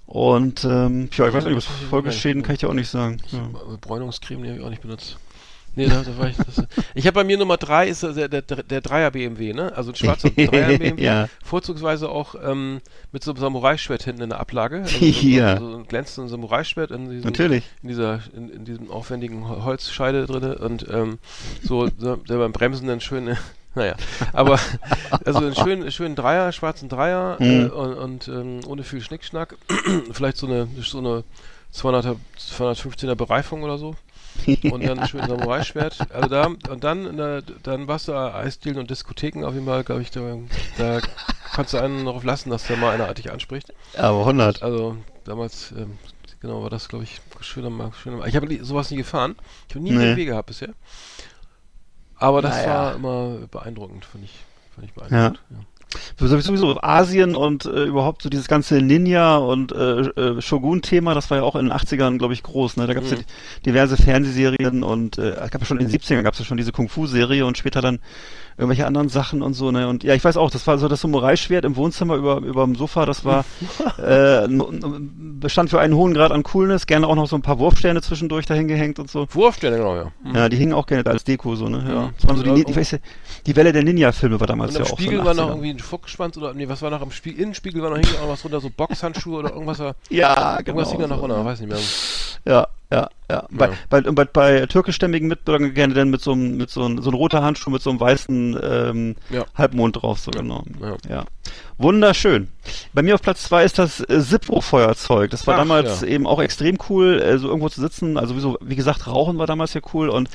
Und 0.07 0.65
ähm, 0.65 1.09
ja, 1.13 1.27
ich 1.29 1.35
weiß 1.35 1.45
nicht, 1.45 1.57
was 1.57 1.65
Folgeschäden 1.65 2.43
kann 2.43 2.55
ich 2.55 2.61
dir 2.61 2.69
auch 2.69 2.75
nicht 2.75 2.89
sagen. 2.91 3.19
Ja. 3.33 3.49
Bräunungscreme, 3.81 4.43
die 4.43 4.49
habe 4.51 4.59
ich 4.61 4.65
auch 4.65 4.71
nicht 4.71 4.83
benutzt. 4.83 5.19
Nee, 5.79 5.89
da, 5.89 6.03
da 6.03 6.17
war 6.17 6.29
ich. 6.31 6.37
Das, 6.39 6.65
ich 6.95 7.07
habe 7.07 7.17
bei 7.17 7.25
mir 7.25 7.37
Nummer 7.37 7.59
drei 7.59 7.87
ist 7.89 8.03
der, 8.03 8.29
der, 8.29 8.41
der 8.41 8.81
Dreier 8.81 9.11
BMW, 9.11 9.53
ne? 9.53 9.75
Also 9.77 9.91
ein 9.93 9.95
schwarzer 9.95 10.31
Dreier 10.37 10.79
BMW. 10.79 11.03
Ja. 11.05 11.29
Vorzugsweise 11.45 12.09
auch 12.09 12.35
ähm, 12.43 12.81
mit 13.13 13.23
so 13.23 13.33
einem 13.33 13.41
Samurai-Schwert 13.41 14.05
hinten 14.05 14.23
in 14.23 14.31
der 14.31 14.41
Ablage. 14.41 14.83
Also 14.85 15.05
Ja. 15.05 15.59
So, 15.59 15.71
so 15.73 15.77
ein 15.77 15.87
glänzendes 15.87 16.31
Samurai-Schwert 16.31 16.93
in 16.93 17.11
diesem, 17.11 17.25
Natürlich. 17.25 17.65
in 17.83 17.89
dieser, 17.89 18.21
in, 18.35 18.49
in 18.49 18.65
diesem 18.65 18.91
aufwendigen 18.91 19.47
Hol- 19.49 19.65
Holzscheide 19.65 20.25
drinne 20.25 20.57
und 20.59 20.87
ähm, 20.91 21.19
so, 21.63 21.91
so 21.99 22.17
der 22.17 22.37
beim 22.39 22.53
Bremsen 22.53 22.87
dann 22.89 23.03
schön, 23.03 23.29
äh, 23.29 23.37
naja, 23.77 23.95
aber 24.33 24.59
also 25.25 25.39
einen 25.41 25.55
schönen, 25.55 25.93
schönen 25.93 26.17
Dreier, 26.17 26.51
schwarzen 26.51 26.89
Dreier 26.89 27.37
äh, 27.41 27.45
Mhm. 27.45 27.71
und, 27.71 27.95
und 27.95 28.29
ähm, 28.29 28.61
ohne 28.67 28.83
viel 28.83 29.01
Schnickschnack, 29.01 29.57
vielleicht 30.13 30.37
so 30.39 30.47
eine, 30.47 30.67
so 30.83 30.99
eine 30.99 31.23
200er, 31.73 32.17
215er 32.39 33.15
Bereifung 33.15 33.63
oder 33.63 33.79
so 33.79 33.95
und 34.63 34.85
dann 34.85 34.99
ein 34.99 35.07
schönes 35.09 35.29
Samurai-Schwert. 35.29 36.07
Also 36.13 36.29
da, 36.29 36.47
und 36.47 36.85
dann, 36.85 37.19
äh, 37.19 37.43
dann 37.63 37.87
warst 37.89 38.09
du 38.09 38.13
Eisdielen 38.15 38.79
und 38.79 38.91
Diskotheken 38.91 39.45
auf 39.45 39.55
jeden 39.55 39.67
Fall, 39.67 39.85
glaube 39.85 40.03
ich, 40.03 40.11
da, 40.11 40.21
da 40.79 41.01
konntest 41.55 41.75
du 41.75 41.79
einen 41.79 42.05
darauf 42.05 42.25
lassen, 42.25 42.51
dass 42.51 42.67
der 42.67 42.77
mal 42.77 42.93
einer 42.95 43.13
dich 43.15 43.31
anspricht. 43.31 43.73
Aber 43.97 44.21
100. 44.21 44.63
Also 44.63 44.97
damals, 45.25 45.73
ähm, 45.73 45.99
genau, 46.41 46.63
war 46.63 46.71
das, 46.71 46.89
glaube 46.89 47.05
ich, 47.05 47.21
schöner, 47.41 47.93
schöner. 48.03 48.27
Ich 48.27 48.37
habe 48.37 48.65
sowas 48.65 48.91
nie 48.91 48.97
gefahren. 48.99 49.37
Ich 49.69 49.75
habe 49.75 49.85
nie 49.85 49.91
Nee. 49.91 49.97
einen 49.99 50.15
BMW 50.15 50.25
gehabt 50.27 50.47
bisher. 50.49 50.71
Aber 52.19 52.43
das 52.43 52.57
Naja. 52.57 52.69
war 52.69 52.95
immer 52.97 53.37
beeindruckend, 53.51 54.05
fand 54.05 54.25
ich. 54.25 54.35
Fand 54.75 54.87
ich 54.87 54.95
beeindruckend. 54.95 55.41
Ja. 55.51 55.57
Sowieso 56.19 56.79
Asien 56.83 57.37
und 57.37 57.65
äh, 57.65 57.85
überhaupt 57.85 58.21
so 58.21 58.29
dieses 58.29 58.49
ganze 58.49 58.83
Ninja 58.83 59.37
und 59.37 59.73
äh, 59.73 60.01
äh, 60.01 60.43
Shogun-Thema, 60.43 61.15
das 61.15 61.31
war 61.31 61.39
ja 61.39 61.45
auch 61.45 61.55
in 61.57 61.67
den 61.67 61.73
80ern, 61.73 62.19
glaube 62.19 62.35
ich, 62.35 62.43
groß. 62.43 62.77
Ne? 62.77 62.87
Da 62.87 62.93
gab 62.95 63.05
es 63.05 63.13
Mhm. 63.13 63.17
ja 63.19 63.23
diverse 63.65 63.97
Fernsehserien 63.97 64.83
und 64.83 65.17
äh, 65.17 65.31
es 65.31 65.51
gab 65.51 65.61
ja 65.63 65.67
schon 65.67 65.79
in 65.79 65.89
den 65.89 65.99
70ern 65.99 66.23
gab 66.23 66.35
es 66.35 66.41
ja 66.41 66.45
schon 66.45 66.57
diese 66.59 66.73
Kung-Fu-Serie 66.73 67.47
und 67.47 67.57
später 67.57 67.81
dann 67.81 68.01
irgendwelche 68.59 68.87
anderen 68.87 69.09
Sachen 69.09 69.43
und 69.43 69.55
so. 69.55 69.71
Ne? 69.71 69.89
Und 69.89 70.03
ja, 70.05 70.15
ich 70.15 70.25
weiß 70.25 70.37
auch, 70.37 70.51
das 70.51 70.67
war 70.67 70.79
so 70.79 70.89
das 70.89 71.03
Samurai-Schwert 71.03 71.65
im 71.65 71.77
Wohnzimmer 71.77 72.17
über 72.17 72.39
über 72.39 72.65
dem 72.65 72.75
Sofa, 72.75 73.07
das 73.07 73.25
war 73.25 73.45
äh, 73.99 74.49
bestand 74.49 75.71
für 75.71 75.81
einen 75.81 75.95
hohen 75.95 76.15
Grad 76.15 76.33
an 76.33 76.43
Coolness, 76.43 76.87
gerne 76.87 77.07
auch 77.07 77.15
noch 77.15 77.29
so 77.29 77.37
ein 77.37 77.43
paar 77.43 77.59
Wurfsterne 77.59 78.01
zwischendurch 78.03 78.47
dahin 78.47 78.69
gehängt 78.69 78.99
und 78.99 79.11
so. 79.11 79.27
Wurfsterne, 79.31 79.77
genau, 79.77 79.97
ja. 79.97 80.13
Mhm. 80.25 80.35
Ja, 80.35 80.49
die 80.49 80.57
hingen 80.57 80.73
auch 80.73 80.87
gerne 80.87 81.07
als 81.07 81.25
Deko 81.25 81.55
so, 81.57 81.69
ne? 81.69 81.85
Ja. 81.89 82.01
Mhm. 82.03 82.11
Das 82.19 82.29
waren 82.29 82.37
so 82.37 82.55
die, 82.55 82.65
ich 82.71 82.77
weiß, 82.77 82.91
ja, 82.93 82.99
die 83.47 83.57
Welle 83.57 83.73
der 83.73 83.83
Ninja-Filme 83.83 84.41
war 84.41 84.47
damals 84.47 84.75
Und 84.75 84.85
ja 84.85 84.93
auch 84.93 84.99
Spiegel 84.99 85.17
so 85.17 85.21
in 85.21 85.27
war 85.27 85.35
noch 85.35 85.45
80ern. 85.45 85.49
irgendwie 85.51 85.71
ein 85.71 85.79
Fuchsschwanz 85.79 86.37
oder 86.37 86.55
nee, 86.55 86.69
was 86.69 86.83
war 86.83 86.91
noch 86.91 87.03
am 87.03 87.11
Spiegel? 87.11 87.43
Innenspiegel 87.43 87.83
war 87.83 87.91
noch 87.91 87.99
hing 87.99 88.07
auch 88.23 88.29
was 88.29 88.43
runter, 88.45 88.61
so 88.61 88.71
Boxhandschuhe 88.75 89.39
oder 89.41 89.53
irgendwas 89.53 89.79
war. 89.79 89.95
Ja, 90.09 90.57
genau. 90.63 90.79
Irgendwas 90.79 90.91
hing 90.91 91.01
da 91.01 91.07
noch 91.07 91.21
runter, 91.21 91.39
ne? 91.39 91.45
weiß 91.45 91.61
nicht 91.61 91.69
mehr. 91.69 91.79
Ja, 92.47 92.69
ja, 92.93 93.09
ja. 93.29 93.45
Bei, 93.51 93.67
Ja. 93.67 93.73
bei, 93.91 94.01
bei, 94.03 94.25
bei 94.25 94.67
türkischstämmigen 94.67 95.27
Mitbürgern 95.29 95.75
gerne 95.75 95.95
dann 95.95 96.11
mit 96.11 96.21
so 96.21 96.33
einem, 96.33 96.57
mit 96.57 96.71
so 96.71 96.85
einem, 96.85 97.03
so 97.03 97.11
ein 97.11 97.15
roter 97.15 97.43
Handschuh 97.43 97.71
mit 97.71 97.83
so 97.83 97.91
einem 97.91 97.99
weißen 97.99 98.59
ähm, 98.63 99.17
Ja. 99.31 99.45
Halbmond 99.57 100.01
drauf, 100.01 100.21
so 100.21 100.31
genau. 100.31 100.63
Ja. 100.81 100.97
Ja. 101.09 101.25
Wunderschön. 101.79 102.49
Bei 102.95 103.03
mir 103.03 103.15
auf 103.17 103.23
Platz 103.23 103.43
zwei 103.43 103.65
ist 103.65 103.79
das 103.79 104.01
äh, 104.01 104.21
Zippo-Feuerzeug. 104.21 105.31
Das 105.31 105.47
war 105.47 105.55
Ach, 105.55 105.59
damals 105.59 106.03
ja. 106.03 106.07
eben 106.09 106.27
auch 106.27 106.41
extrem 106.41 106.79
cool, 106.89 107.21
äh, 107.21 107.39
so 107.39 107.49
irgendwo 107.49 107.69
zu 107.69 107.81
sitzen. 107.81 108.17
Also 108.17 108.37
wie, 108.37 108.41
so, 108.41 108.57
wie 108.61 108.77
gesagt, 108.77 109.07
Rauchen 109.09 109.39
war 109.39 109.47
damals 109.47 109.75
ja 109.75 109.81
cool 109.93 110.09
und 110.09 110.29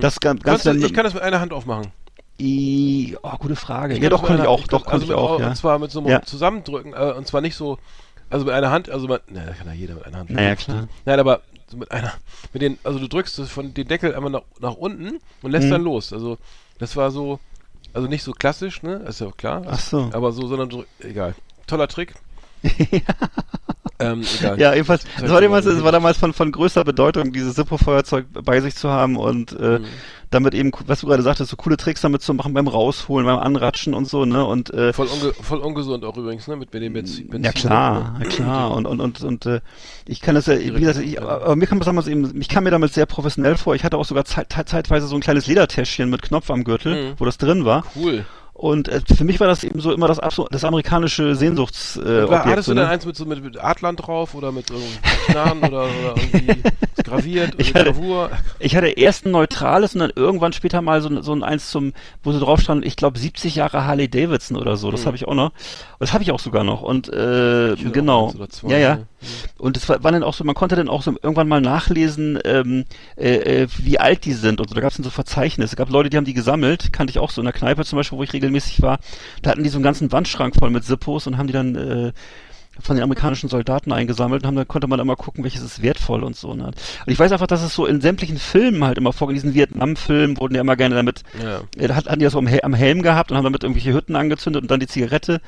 das 0.00 0.20
Gan- 0.20 0.38
Kannst 0.38 0.66
du, 0.66 0.72
ich 0.72 0.92
kann 0.94 1.04
das 1.04 1.14
mit 1.14 1.22
einer 1.22 1.40
Hand 1.40 1.52
aufmachen. 1.52 1.88
I, 2.40 3.16
oh, 3.22 3.32
gute 3.38 3.56
Frage. 3.56 3.94
Ich 3.94 4.00
ja, 4.02 4.10
doch, 4.10 4.28
mit 4.28 4.38
ich 4.38 4.46
auch. 4.46 4.64
Doch, 4.68 4.84
kann 4.84 4.94
also 5.00 5.06
ich 5.06 5.12
auch, 5.12 5.40
ja. 5.40 5.48
Und 5.48 5.56
zwar 5.56 5.78
mit 5.80 5.90
so 5.90 5.98
einem 5.98 6.08
Ja. 6.08 6.22
Zusammendrücken, 6.22 6.92
äh, 6.92 7.12
und 7.16 7.26
zwar 7.26 7.40
nicht 7.40 7.56
so, 7.56 7.78
also 8.30 8.44
mit 8.44 8.54
einer 8.54 8.70
Hand, 8.70 8.90
also 8.90 9.06
man, 9.08 9.20
na, 9.28 9.44
das 9.46 9.58
kann 9.58 9.66
ja 9.68 9.72
jeder 9.74 9.94
mit 9.94 10.04
einer 10.06 10.18
Hand. 10.18 10.30
Naja, 10.30 10.54
klar. 10.56 10.88
Nein, 11.04 11.20
aber 11.20 11.40
so 11.68 11.76
mit 11.76 11.90
einer, 11.90 12.12
mit 12.52 12.62
den, 12.62 12.78
also 12.84 12.98
du 12.98 13.08
drückst 13.08 13.40
von 13.48 13.74
den 13.74 13.88
Deckel 13.88 14.14
einmal 14.14 14.30
nach, 14.30 14.42
nach 14.60 14.74
unten 14.74 15.20
und 15.42 15.50
lässt 15.50 15.66
Mhm. 15.66 15.70
dann 15.72 15.82
los. 15.84 16.12
Also 16.12 16.38
das 16.78 16.96
war 16.96 17.10
so, 17.10 17.40
also 17.92 18.08
nicht 18.08 18.22
so 18.22 18.32
klassisch, 18.32 18.82
ne, 18.82 18.94
ist 19.08 19.20
ja 19.20 19.26
auch 19.28 19.36
klar. 19.36 19.62
Ach 19.66 19.78
so. 19.80 20.10
Aber 20.12 20.32
so, 20.32 20.46
sondern 20.46 20.70
so, 20.70 20.84
egal. 21.00 21.34
Toller 21.66 21.88
Trick. 21.88 22.14
ähm, 24.00 24.22
egal. 24.38 24.60
Ja, 24.60 24.74
jedenfalls, 24.74 25.04
es 25.22 25.30
war 25.30 25.40
damals, 25.40 25.66
mal. 25.66 25.74
es 25.74 25.82
war 25.82 25.92
damals 25.92 26.18
von, 26.18 26.32
von 26.32 26.52
größter 26.52 26.84
Bedeutung, 26.84 27.32
dieses 27.32 27.54
Zippo-Feuerzeug 27.54 28.26
bei 28.44 28.60
sich 28.60 28.74
zu 28.76 28.88
haben 28.90 29.16
und 29.16 29.52
äh, 29.58 29.78
Mhm. 29.80 29.84
damit 30.30 30.54
eben, 30.54 30.70
was 30.86 31.00
du 31.00 31.06
gerade 31.06 31.22
sagtest, 31.22 31.50
so 31.50 31.56
coole 31.56 31.76
Tricks 31.76 32.02
damit 32.02 32.22
zu 32.22 32.32
machen 32.34 32.52
beim 32.54 32.68
Rausholen, 32.68 33.26
beim 33.26 33.38
Anratschen 33.38 33.94
und 33.94 34.06
so, 34.06 34.24
ne? 34.24 34.44
Und 34.44 34.70
äh, 34.72 34.92
Voll, 34.92 35.06
unge 35.08 35.32
voll 35.34 35.58
ungesund 35.58 36.04
auch 36.04 36.16
übrigens, 36.16 36.46
ne? 36.46 36.56
Mit, 36.56 36.72
dem 36.74 36.92
Benzin. 36.92 37.28
Benzin 37.28 37.44
ja 37.44 37.52
klar, 37.52 38.16
ja 38.20 38.26
klar. 38.28 38.70
Und 38.76 38.86
und 38.86 39.00
und 39.00 39.22
und 39.24 39.46
äh, 39.46 39.60
ich 40.06 40.20
kann 40.20 40.34
das 40.34 40.46
ja, 40.46 40.58
wie 40.58 40.70
gesagt, 40.80 40.98
ich, 41.04 41.20
aber 41.20 41.56
mir 41.56 41.66
kam 41.66 41.78
das 41.78 41.86
damals 41.86 42.06
eben, 42.06 42.40
ich 42.40 42.48
kam 42.48 42.64
mir 42.64 42.70
damit 42.70 42.92
sehr 42.92 43.06
professionell 43.06 43.56
vor. 43.56 43.74
Ich 43.74 43.82
hatte 43.84 43.96
auch 43.96 44.04
sogar 44.04 44.24
zeit, 44.24 44.52
zeitweise 44.52 45.06
so 45.06 45.14
ein 45.16 45.20
kleines 45.22 45.46
Ledertäschchen 45.46 46.08
mit 46.10 46.22
Knopf 46.22 46.50
am 46.50 46.62
Gürtel, 46.64 46.94
Mhm. 47.10 47.14
wo 47.18 47.24
das 47.24 47.38
drin 47.38 47.64
war. 47.64 47.84
Cool. 47.96 48.24
Und 48.58 48.88
äh, 48.88 49.00
für 49.16 49.22
mich 49.22 49.38
war 49.38 49.46
das 49.46 49.62
eben 49.62 49.78
so 49.78 49.92
immer 49.92 50.08
das, 50.08 50.18
das 50.50 50.64
amerikanische 50.64 51.36
Sehnsuchts 51.36 51.96
äh, 51.96 52.22
Objekt, 52.24 52.44
hattest 52.44 52.66
du 52.66 52.74
ne? 52.74 52.80
dann 52.80 52.90
eins 52.90 53.06
mit 53.06 53.14
so 53.14 53.24
mit, 53.24 53.40
mit 53.40 53.56
Adlern 53.62 53.94
drauf 53.94 54.34
oder 54.34 54.50
mit 54.50 54.68
irgendeinem 54.68 54.98
Knarren 55.26 55.58
oder, 55.60 55.84
oder 55.84 56.14
irgendwie 56.16 56.62
graviert 57.04 57.54
oder 57.54 57.60
Ich 57.60 57.72
hatte- 57.72 57.84
Gravur? 57.92 58.30
Ich 58.58 58.74
hatte 58.74 58.88
erst 58.88 59.26
ein 59.26 59.30
neutrales 59.30 59.94
und 59.94 60.00
dann 60.00 60.10
irgendwann 60.16 60.52
später 60.52 60.82
mal 60.82 61.00
so, 61.02 61.08
ein- 61.08 61.22
so 61.22 61.32
ein 61.32 61.44
eins 61.44 61.70
zum, 61.70 61.92
wo 62.24 62.32
so 62.32 62.40
drauf 62.40 62.60
stand, 62.60 62.84
ich 62.84 62.96
glaube 62.96 63.16
70 63.20 63.54
Jahre 63.54 63.84
Harley 63.84 64.08
Davidson 64.10 64.56
oder 64.56 64.76
so. 64.76 64.90
Das 64.90 65.02
Mhm. 65.02 65.06
habe 65.06 65.16
ich 65.16 65.28
auch 65.28 65.34
noch. 65.34 65.52
Das 66.00 66.12
habe 66.12 66.24
ich 66.24 66.32
auch 66.32 66.40
sogar 66.40 66.64
noch. 66.64 66.82
Und 66.82 67.08
äh, 67.08 67.76
genau. 67.76 68.34
ja, 68.66 68.76
ja. 68.76 68.94
ne? 68.96 69.06
Und 69.58 69.76
es 69.76 69.88
war, 69.88 70.02
war 70.04 70.12
dann 70.12 70.22
auch 70.22 70.34
so, 70.34 70.44
man 70.44 70.54
konnte 70.54 70.76
dann 70.76 70.88
auch 70.88 71.02
so 71.02 71.10
irgendwann 71.22 71.48
mal 71.48 71.60
nachlesen, 71.60 72.38
ähm, 72.44 72.84
äh, 73.16 73.62
äh, 73.62 73.68
wie 73.78 73.98
alt 73.98 74.24
die 74.24 74.32
sind 74.32 74.60
und 74.60 74.68
so. 74.68 74.74
Da 74.74 74.80
gab 74.80 74.90
es 74.90 74.96
dann 74.96 75.04
so 75.04 75.10
Verzeichnisse. 75.10 75.72
Es 75.72 75.76
gab 75.76 75.90
Leute, 75.90 76.10
die 76.10 76.16
haben 76.16 76.24
die 76.24 76.34
gesammelt, 76.34 76.92
kannte 76.92 77.10
ich 77.10 77.18
auch 77.18 77.30
so 77.30 77.40
in 77.40 77.46
der 77.46 77.52
Kneipe 77.52 77.84
zum 77.84 77.96
Beispiel, 77.96 78.18
wo 78.18 78.22
ich 78.22 78.32
regelmäßig 78.32 78.82
war. 78.82 78.98
Da 79.42 79.50
hatten 79.50 79.62
die 79.64 79.68
so 79.70 79.78
einen 79.78 79.84
ganzen 79.84 80.12
Wandschrank 80.12 80.54
voll 80.56 80.70
mit 80.70 80.84
Sippos 80.84 81.26
und 81.26 81.36
haben 81.36 81.46
die 81.48 81.52
dann 81.52 81.74
äh, 81.74 82.12
von 82.80 82.94
den 82.94 83.02
amerikanischen 83.02 83.48
Soldaten 83.48 83.90
eingesammelt 83.90 84.42
und 84.42 84.46
haben, 84.46 84.54
da 84.56 84.64
konnte 84.64 84.86
man 84.86 85.00
immer 85.00 85.16
gucken, 85.16 85.42
welches 85.42 85.62
ist 85.62 85.82
wertvoll 85.82 86.22
und 86.22 86.36
so. 86.36 86.54
Ne? 86.54 86.66
Und 86.66 86.74
ich 87.06 87.18
weiß 87.18 87.32
einfach, 87.32 87.48
dass 87.48 87.62
es 87.62 87.74
so 87.74 87.86
in 87.86 88.00
sämtlichen 88.00 88.38
Filmen 88.38 88.84
halt 88.84 88.98
immer 88.98 89.12
vor, 89.12 89.28
in 89.30 89.34
diesen 89.34 89.52
Vietnam-Filmen 89.54 90.38
wurden 90.38 90.54
ja 90.54 90.60
immer 90.60 90.76
gerne 90.76 90.94
damit, 90.94 91.22
Ja. 91.42 91.62
äh, 91.76 91.88
hatten 91.92 92.20
die 92.20 92.24
das 92.24 92.34
so 92.34 92.38
am 92.38 92.74
Helm 92.74 93.02
gehabt 93.02 93.32
und 93.32 93.36
haben 93.36 93.44
damit 93.44 93.64
irgendwelche 93.64 93.92
Hütten 93.92 94.14
angezündet 94.14 94.62
und 94.62 94.70
dann 94.70 94.78
die 94.78 94.86
Zigarette 94.86 95.40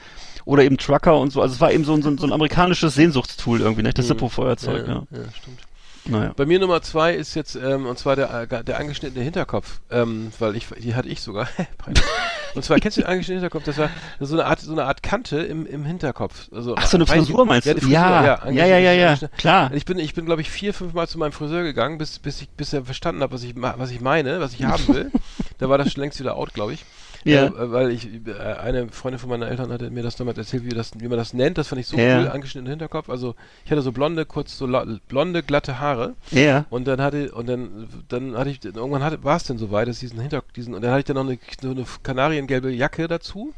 oder 0.50 0.62
eben 0.64 0.76
Trucker 0.76 1.16
und 1.18 1.30
so. 1.32 1.40
Also 1.40 1.54
es 1.54 1.60
war 1.60 1.72
eben 1.72 1.84
so, 1.84 1.94
ein- 1.94 2.02
so, 2.02 2.10
ein- 2.10 2.18
so 2.18 2.26
ein 2.26 2.32
amerikanisches 2.32 2.94
Sehnsuchtstool 2.94 3.60
irgendwie, 3.60 3.82
ne? 3.82 3.92
Das 3.92 4.04
Mhm. 4.06 4.08
Zippo-Feuerzeug, 4.08 4.86
ja. 4.88 4.94
ja, 4.94 5.18
ja, 5.18 5.32
stimmt. 5.40 5.60
Naja. 6.06 6.32
Bei 6.34 6.46
mir 6.46 6.58
Nummer 6.58 6.80
zwei 6.80 7.14
ist 7.14 7.34
jetzt, 7.34 7.56
ähm, 7.56 7.84
und 7.86 7.98
zwar 7.98 8.16
der, 8.16 8.48
äh, 8.50 8.64
der 8.64 8.78
angeschnittene 8.80 9.22
Hinterkopf, 9.22 9.80
ähm, 9.90 10.32
weil 10.38 10.56
ich, 10.56 10.66
die 10.78 10.94
hatte 10.94 11.08
ich 11.08 11.20
sogar. 11.20 11.46
Und 12.56 12.64
zwar, 12.64 12.78
kennst 12.80 12.96
du 12.96 13.02
den 13.02 13.06
angeschnittenen 13.08 13.42
Hinterkopf? 13.42 13.64
Das 13.64 13.78
war 13.78 13.90
so 14.18 14.34
eine 14.34 14.44
Art, 14.46 14.58
so 14.60 14.72
eine 14.72 14.84
Art 14.84 15.04
Kante 15.04 15.38
im, 15.38 15.66
im 15.66 15.84
Hinterkopf. 15.84 16.48
Also, 16.52 16.74
Ach, 16.76 16.84
so 16.86 16.96
eine 16.96 17.06
Frisur 17.06 17.46
meinst 17.46 17.64
ja, 17.66 17.74
du? 17.74 17.78
die 17.80 17.84
Frisur, 17.86 17.94
Ja, 17.94 18.24
ja, 18.24 18.50
ja, 18.50 18.66
ja, 18.66 18.78
ja, 18.78 18.92
ja, 19.14 19.28
klar. 19.36 19.70
Ich 19.72 19.84
bin, 19.84 20.00
ich 20.00 20.14
bin, 20.14 20.24
glaube 20.26 20.40
ich, 20.40 20.50
vier, 20.50 20.74
fünf 20.74 20.92
Mal 20.92 21.06
zu 21.06 21.16
meinem 21.18 21.30
Friseur 21.30 21.62
gegangen, 21.62 21.98
bis, 21.98 22.18
bis 22.18 22.40
ich, 22.42 22.48
bis 22.48 22.72
er 22.72 22.84
verstanden 22.86 23.22
hat, 23.22 23.30
was 23.30 23.44
ich, 23.44 23.54
was 23.56 23.90
ich 23.92 24.00
meine, 24.00 24.40
was 24.40 24.52
ich 24.54 24.64
haben 24.64 24.88
will. 24.88 25.12
da 25.58 25.68
war 25.68 25.78
das 25.78 25.92
schon 25.92 26.00
längst 26.02 26.18
wieder 26.18 26.34
out, 26.34 26.52
glaube 26.52 26.72
ich. 26.72 26.84
Ja. 27.24 27.46
Äh, 27.46 27.70
weil 27.72 27.90
ich, 27.90 28.08
äh, 28.26 28.32
eine 28.40 28.88
Freundin 28.88 29.18
von 29.18 29.28
meinen 29.28 29.42
Eltern 29.42 29.70
hatte 29.72 29.90
mir 29.90 30.02
das 30.02 30.16
damals 30.16 30.38
erzählt, 30.38 30.64
wie, 30.64 30.70
das, 30.70 30.92
wie 30.98 31.08
man 31.08 31.18
das 31.18 31.34
nennt. 31.34 31.58
Das 31.58 31.68
fand 31.68 31.80
ich 31.80 31.86
so 31.86 31.96
Ja. 31.96 32.20
cool, 32.22 32.28
angeschnittener 32.28 32.70
Hinterkopf. 32.70 33.10
Also, 33.10 33.34
ich 33.64 33.70
hatte 33.70 33.82
so 33.82 33.92
blonde, 33.92 34.24
kurz 34.26 34.56
so 34.56 34.66
blonde, 35.08 35.42
glatte 35.42 35.78
Haare. 35.80 36.14
Ja. 36.30 36.64
Und 36.70 36.86
dann 36.88 37.00
hatte, 37.02 37.32
und 37.32 37.48
dann, 37.48 37.88
dann 38.08 38.36
hatte 38.36 38.50
ich, 38.50 38.64
irgendwann 38.64 39.02
hatte, 39.04 39.22
war 39.22 39.36
es 39.36 39.44
denn 39.44 39.58
so 39.58 39.70
weit, 39.70 39.88
dass 39.88 39.98
diesen 39.98 40.20
Hinter, 40.20 40.42
diesen, 40.56 40.74
und 40.74 40.82
dann 40.82 40.90
hatte 40.92 41.00
ich 41.00 41.04
dann 41.06 41.16
noch 41.16 41.26
eine, 41.26 41.38
so 41.60 41.70
eine 41.70 41.84
kanariengelbe 42.02 42.70
Jacke 42.70 43.06
dazu. 43.08 43.52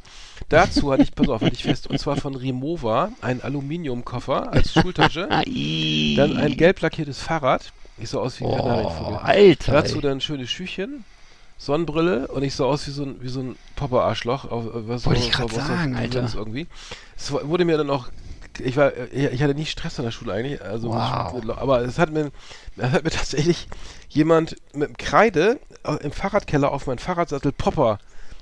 Dazu 0.48 0.90
hatte 0.92 1.02
ich, 1.04 1.14
pass 1.14 1.28
auf, 1.28 1.40
hatte 1.40 1.54
ich 1.54 1.62
fest, 1.62 1.86
und 1.86 1.98
zwar 1.98 2.16
von 2.16 2.34
Remova, 2.34 3.10
ein 3.20 3.42
Aluminiumkoffer 3.42 4.52
als 4.52 4.72
Schultasche. 4.72 5.28
Dann 6.16 6.36
ein 6.36 6.56
gelb 6.56 6.80
lackiertes 6.80 7.20
Fahrrad. 7.20 7.72
Ich 7.98 8.08
sah 8.10 8.18
aus 8.18 8.40
wie 8.40 8.44
ein 8.44 8.50
Oh, 8.50 8.56
Kanarienvogel. 8.56 9.16
Alter. 9.18 9.72
Dazu 9.72 10.00
dann 10.00 10.20
schöne 10.20 10.46
Schüchchen, 10.46 11.04
Sonnenbrille 11.62 12.26
und 12.26 12.42
ich 12.42 12.56
sah 12.56 12.64
aus 12.64 12.88
wie 12.88 12.90
so 12.90 13.04
ein, 13.04 13.22
wie 13.22 13.28
so 13.28 13.38
ein 13.40 13.56
Popper-Arschloch. 13.76 14.46
Was 14.50 15.06
Wollte 15.06 15.20
ich 15.20 15.38
was 15.38 15.54
sagen, 15.54 15.94
Alter. 15.94 16.28
Irgendwie. 16.34 16.66
Es 17.16 17.30
wurde 17.30 17.64
mir 17.64 17.78
dann 17.78 17.88
auch, 17.88 18.08
ich 18.58 18.76
war, 18.76 18.92
ich 19.12 19.24
ich 19.32 19.42
hatte 19.42 19.54
nie 19.54 19.64
Stress 19.66 19.96
in 19.98 20.04
der 20.04 20.10
Schule 20.10 20.32
eigentlich, 20.32 20.60
also, 20.60 20.88
Wow. 20.88 21.40
aber 21.56 21.82
es 21.82 22.00
hat 22.00 22.10
mir, 22.10 22.32
es 22.76 22.90
hat 22.90 23.04
mir 23.04 23.10
tatsächlich 23.12 23.68
jemand 24.08 24.56
mit 24.74 24.88
dem 24.88 24.96
Kreide 24.96 25.60
äh, 25.84 25.94
im 26.02 26.10
Fahrradkeller 26.10 26.72
auf 26.72 26.88
meinen 26.88 26.98
Fahrradsattel 26.98 27.52
Popper, 27.52 27.98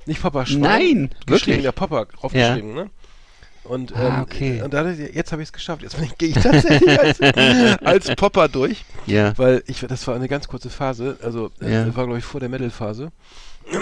nicht 0.07 0.23
Popper 0.23 0.47
Schwein, 0.47 0.61
Nein, 0.61 1.11
geschrieben, 1.27 1.29
wirklich? 1.29 1.63
der 1.63 1.73
Popper 1.73 2.07
draufgeschrieben, 2.07 2.73
ne? 2.73 2.91
Und, 3.71 3.95
Ah, 3.95 4.17
ähm, 4.17 4.23
okay. 4.23 4.63
und 4.63 4.75
da, 4.75 4.83
dachte 4.83 5.03
ich, 5.03 5.15
jetzt 5.15 5.31
habe 5.33 5.43
ich 5.43 5.49
es 5.49 5.53
geschafft. 5.53 5.83
Jetzt 5.83 5.97
gehe 6.19 6.31
ich 6.31 6.35
tatsächlich 6.35 6.99
als, 7.01 7.21
als 7.85 8.17
Popper 8.17 8.49
durch. 8.49 8.85
Ja. 9.07 9.33
Weil 9.39 9.63
ich, 9.67 9.81
das 9.81 10.07
war 10.07 10.15
eine 10.17 10.29
ganz 10.29 10.49
kurze 10.49 10.71
Phase, 10.71 11.17
also 11.23 11.51
äh, 11.63 11.73
Ja. 11.73 11.85
das 11.85 11.97
war 11.97 12.05
glaube 12.07 12.19
ich 12.19 12.25
vor 12.25 12.41
der 12.41 12.49
Metal-Phase. 12.49 13.11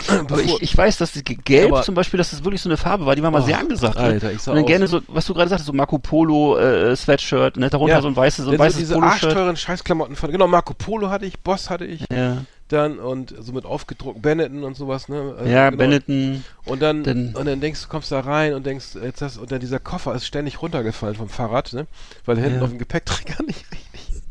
Aber 0.09 0.41
ich, 0.43 0.61
ich 0.61 0.77
weiß, 0.77 0.99
dass 0.99 1.13
die 1.13 1.23
Gelb 1.23 1.73
Aber- 1.73 1.83
zum 1.83 1.95
Beispiel, 1.95 2.19
dass 2.19 2.31
das 2.31 2.45
wirklich 2.45 2.61
so 2.61 2.69
eine 2.69 2.77
Farbe 2.77 3.07
war, 3.07 3.17
die 3.17 3.23
war 3.23 3.31
mal 3.31 3.41
Oh, 3.43 3.47
sehr 3.47 3.59
angesagt. 3.59 3.95
ne? 3.97 4.03
Alter, 4.03 4.33
ich 4.33 4.43
sah 4.43 4.51
Und 4.51 4.57
dann 4.59 4.67
gerne 4.67 4.87
so, 4.87 5.01
was 5.09 5.25
du 5.25 5.33
gerade 5.33 5.49
sagtest, 5.49 5.67
so 5.67 5.73
Marco 5.73 5.99
Polo 5.99 6.59
äh, 6.59 6.95
Sweatshirt, 6.95 7.57
ne? 7.57 7.71
darunter 7.71 7.95
Ja. 7.95 8.03
so 8.03 8.09
ein 8.09 8.17
weißes, 8.17 8.45
so 8.45 8.51
ein 8.51 8.53
Denn 8.53 8.59
so 8.59 8.65
weißes 8.65 8.79
diese 8.79 8.95
Poloshirt. 8.95 9.25
arschteuren 9.25 9.57
Scheißklamotten 9.57 10.17
von, 10.17 10.31
genau, 10.31 10.47
Marco 10.49 10.75
Polo 10.75 11.09
hatte 11.09 11.25
ich, 11.25 11.39
Boss 11.41 11.71
hatte 11.71 11.87
ich, 11.87 12.05
Ja, 12.13 12.39
dann 12.73 12.99
und 12.99 13.35
so 13.39 13.53
mit 13.53 13.65
aufgedruckt, 13.65 14.21
Benetton 14.23 14.65
und 14.65 14.77
sowas, 14.77 15.09
ne? 15.09 15.35
Also, 15.39 15.51
ja 15.51 15.71
genau. 15.71 15.79
Benetton. 15.83 16.45
Und 16.65 16.83
dann, 16.83 17.03
Dann- 17.03 17.35
und 17.35 17.47
dann 17.47 17.61
denkst 17.61 17.83
du, 17.83 17.89
kommst 17.89 18.13
da 18.13 18.21
rein 18.21 18.55
und 18.55 18.67
denkst, 18.67 18.97
jetzt 19.03 19.23
das, 19.23 19.37
und 19.39 19.51
dann 19.51 19.61
dieser 19.61 19.79
Koffer 19.79 20.15
ist 20.15 20.27
ständig 20.27 20.61
runtergefallen 20.63 21.15
vom 21.17 21.29
Fahrrad, 21.29 21.73
ne? 21.73 21.87
Weil 22.25 22.39
hinten 22.39 22.57
Ja. 22.59 22.63
auf 22.63 22.69
dem 22.71 22.79
Gepäckträger 22.79 23.43
nicht 23.47 23.65
richtig. 23.73 24.23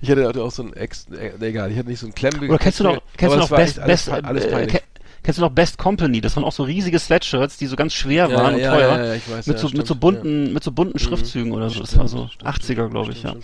Ich 0.00 0.08
hatte 0.10 0.42
auch 0.42 0.50
so 0.52 0.62
ein 0.62 0.72
Ex, 0.74 1.06
äh, 1.10 1.32
egal, 1.44 1.70
ich 1.72 1.78
hatte 1.78 1.88
nicht 1.88 1.98
so 2.00 2.06
ein 2.06 2.14
Klemm. 2.14 2.34
Oder 2.48 2.58
kennst 2.58 2.78
du 2.80 2.84
noch, 2.84 3.00
kennst 3.16 3.34
du 3.34 3.38
noch 3.40 3.48
Best, 3.50 3.78
alles, 3.80 4.04
Best, 4.06 4.08
alles, 4.08 4.44
alles 4.52 4.68
äh, 4.72 4.80
kennst 5.24 5.38
du 5.38 5.42
noch 5.42 5.50
Best 5.50 5.78
Company? 5.78 6.20
Das 6.20 6.36
waren 6.36 6.44
auch 6.44 6.52
so 6.52 6.62
riesige 6.62 6.98
Sweatshirts, 6.98 7.56
die 7.58 7.66
so 7.66 7.74
ganz 7.74 7.92
schwer 7.92 8.30
waren 8.32 8.54
und 8.54 8.60
ja, 8.60 8.70
teuer. 8.70 8.96
Ja, 8.98 9.04
ja, 9.06 9.14
ich 9.14 9.28
weiß, 9.28 9.46
mit, 9.48 9.56
ja, 9.56 9.60
so, 9.60 9.66
mit 9.66 9.72
stimmt, 9.74 9.86
so 9.88 9.94
bunten, 9.96 10.52
mit 10.52 10.62
so 10.62 10.70
bunten 10.70 10.94
Mhm. 10.94 11.00
Schriftzügen 11.00 11.52
oder 11.52 11.70
so. 11.70 11.80
Das 11.80 11.88
Stimmt, 11.88 12.00
war 12.02 12.08
so 12.08 12.28
stimmt, 12.28 12.48
80er, 12.50 12.62
stimmt, 12.72 12.90
glaube 12.92 13.12
ich, 13.12 13.22
ja. 13.24 13.34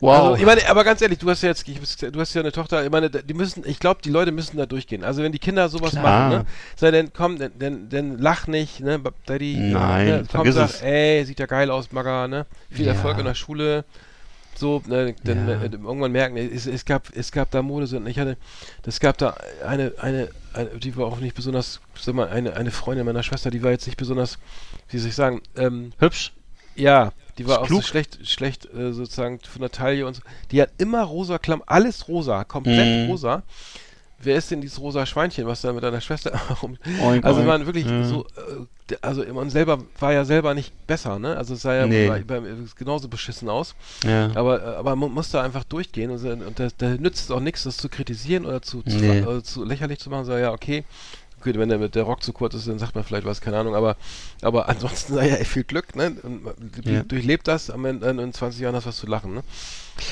Wow. 0.00 0.14
Also, 0.14 0.36
ich 0.36 0.46
meine, 0.46 0.66
aber 0.68 0.82
ganz 0.82 1.02
ehrlich, 1.02 1.18
du 1.18 1.28
hast 1.28 1.42
ja 1.42 1.50
jetzt, 1.50 1.66
du 1.68 2.20
hast 2.20 2.32
ja 2.34 2.40
eine 2.40 2.52
Tochter, 2.52 2.82
ich 2.84 2.90
meine, 2.90 3.10
die 3.10 3.34
müssen, 3.34 3.62
ich 3.66 3.78
glaube, 3.78 4.00
die 4.02 4.08
Leute 4.08 4.32
müssen 4.32 4.56
da 4.56 4.64
durchgehen. 4.64 5.04
Also 5.04 5.22
wenn 5.22 5.32
die 5.32 5.38
Kinder 5.38 5.68
sowas 5.68 5.90
Klar. 5.92 6.02
machen, 6.02 6.28
ne, 6.28 6.44
sei 6.76 6.90
denn, 6.90 7.12
komm, 7.12 7.38
denn, 7.38 7.58
denn, 7.58 7.88
denn 7.90 8.18
lach 8.18 8.46
nicht, 8.46 8.80
ne, 8.80 8.98
Daddy, 9.26 9.72
Nein, 9.72 10.06
ne, 10.06 10.24
komm, 10.32 10.50
sag, 10.50 10.70
es. 10.70 10.80
ey, 10.82 11.24
sieht 11.26 11.38
ja 11.38 11.46
geil 11.46 11.70
aus, 11.70 11.92
Maga, 11.92 12.28
ne, 12.28 12.46
viel 12.70 12.86
Ja. 12.86 12.92
Erfolg 12.92 13.18
in 13.18 13.26
der 13.26 13.34
Schule, 13.34 13.84
so, 14.56 14.82
ne, 14.86 15.14
dann 15.24 15.48
Ja. 15.48 15.54
äh, 15.60 15.64
irgendwann 15.66 16.12
merken, 16.12 16.36
es, 16.38 16.66
es 16.66 16.84
gab, 16.86 17.10
es 17.14 17.30
gab 17.30 17.50
da 17.50 17.60
Modesünden, 17.60 18.10
ich 18.10 18.18
hatte, 18.18 18.38
es 18.86 19.00
gab 19.00 19.18
da 19.18 19.36
eine, 19.66 19.92
eine, 19.98 20.30
eine, 20.54 20.70
die 20.78 20.96
war 20.96 21.06
auch 21.06 21.20
nicht 21.20 21.34
besonders, 21.36 21.80
sag 21.94 22.14
mal, 22.14 22.28
eine, 22.28 22.56
eine 22.56 22.70
Freundin 22.70 23.04
meiner 23.04 23.22
Schwester, 23.22 23.50
die 23.50 23.62
war 23.62 23.70
jetzt 23.70 23.86
nicht 23.86 23.96
besonders, 23.98 24.38
wie 24.88 24.98
soll 24.98 25.10
ich 25.10 25.14
sagen, 25.14 25.42
ähm, 25.56 25.92
Hübsch. 25.98 26.32
ja, 26.74 27.12
die 27.38 27.46
war 27.46 27.60
auch 27.60 27.68
so 27.68 27.80
schlecht, 27.82 28.18
schlecht 28.28 28.66
äh, 28.74 28.92
sozusagen 28.92 29.40
von 29.40 29.60
der 29.62 29.70
Taille 29.70 30.06
und 30.06 30.14
so. 30.14 30.22
Die 30.50 30.60
hat 30.60 30.70
immer 30.78 31.02
rosa 31.02 31.38
Klamm, 31.38 31.62
alles 31.66 32.08
rosa, 32.08 32.44
komplett 32.44 33.04
Mhm. 33.04 33.06
rosa. 33.10 33.42
Wer 34.22 34.36
ist 34.36 34.50
denn 34.50 34.60
dieses 34.60 34.78
rosa 34.78 35.06
Schweinchen, 35.06 35.46
was 35.46 35.62
da 35.62 35.72
mit 35.72 35.82
deiner 35.82 36.02
Schwester 36.02 36.32
rum? 36.62 36.76
Oink, 37.02 37.24
Also 37.24 37.38
oink. 37.40 37.48
waren 37.48 37.64
wirklich 37.64 37.86
Ja. 37.86 38.04
so, 38.04 38.26
äh, 38.90 38.96
also 39.00 39.24
man 39.32 39.48
selber 39.48 39.78
war 39.98 40.12
ja 40.12 40.26
selber 40.26 40.52
nicht 40.52 40.74
besser, 40.86 41.18
ne? 41.18 41.36
Also 41.38 41.54
es 41.54 41.62
sah 41.62 41.74
ja 41.74 41.86
Nee. 41.86 42.06
bei, 42.06 42.22
bei, 42.24 42.42
genauso 42.76 43.08
beschissen 43.08 43.48
aus. 43.48 43.74
Ja. 44.04 44.30
Aber, 44.34 44.60
äh, 44.62 44.76
aber 44.76 44.94
man 44.94 45.10
muss 45.12 45.30
da 45.30 45.42
einfach 45.42 45.64
durchgehen 45.64 46.10
und, 46.10 46.22
und 46.42 46.58
da, 46.60 46.68
da 46.76 46.88
nützt 46.90 47.24
es 47.24 47.30
auch 47.30 47.40
nichts, 47.40 47.62
das 47.62 47.78
zu 47.78 47.88
kritisieren 47.88 48.44
oder 48.44 48.60
zu, 48.60 48.82
zu, 48.82 48.96
Nee. 48.96 49.20
äh, 49.20 49.42
zu 49.42 49.64
lächerlich 49.64 50.00
zu 50.00 50.10
machen. 50.10 50.26
So, 50.26 50.36
ja, 50.36 50.52
okay. 50.52 50.84
Gut, 51.42 51.56
wenn 51.58 51.68
der, 51.70 51.78
mit 51.78 51.94
der 51.94 52.02
Rock 52.02 52.22
zu 52.22 52.32
kurz 52.32 52.54
ist, 52.54 52.68
dann 52.68 52.78
sagt 52.78 52.94
man 52.94 53.04
vielleicht 53.04 53.24
was, 53.26 53.40
keine 53.40 53.58
Ahnung, 53.58 53.74
aber, 53.74 53.96
aber 54.42 54.68
ansonsten 54.68 55.14
sei 55.16 55.28
ja 55.28 55.36
ey, 55.36 55.44
viel 55.44 55.64
Glück, 55.64 55.96
ne? 55.96 56.16
Ja. 56.84 57.02
durchlebt 57.02 57.48
das, 57.48 57.70
am 57.70 57.84
Ende 57.84 58.08
in 58.10 58.32
20 58.32 58.60
Jahren 58.60 58.74
hast 58.74 58.84
du 58.84 58.88
was 58.88 58.96
zu 58.98 59.06
lachen, 59.06 59.34
ne? 59.34 59.42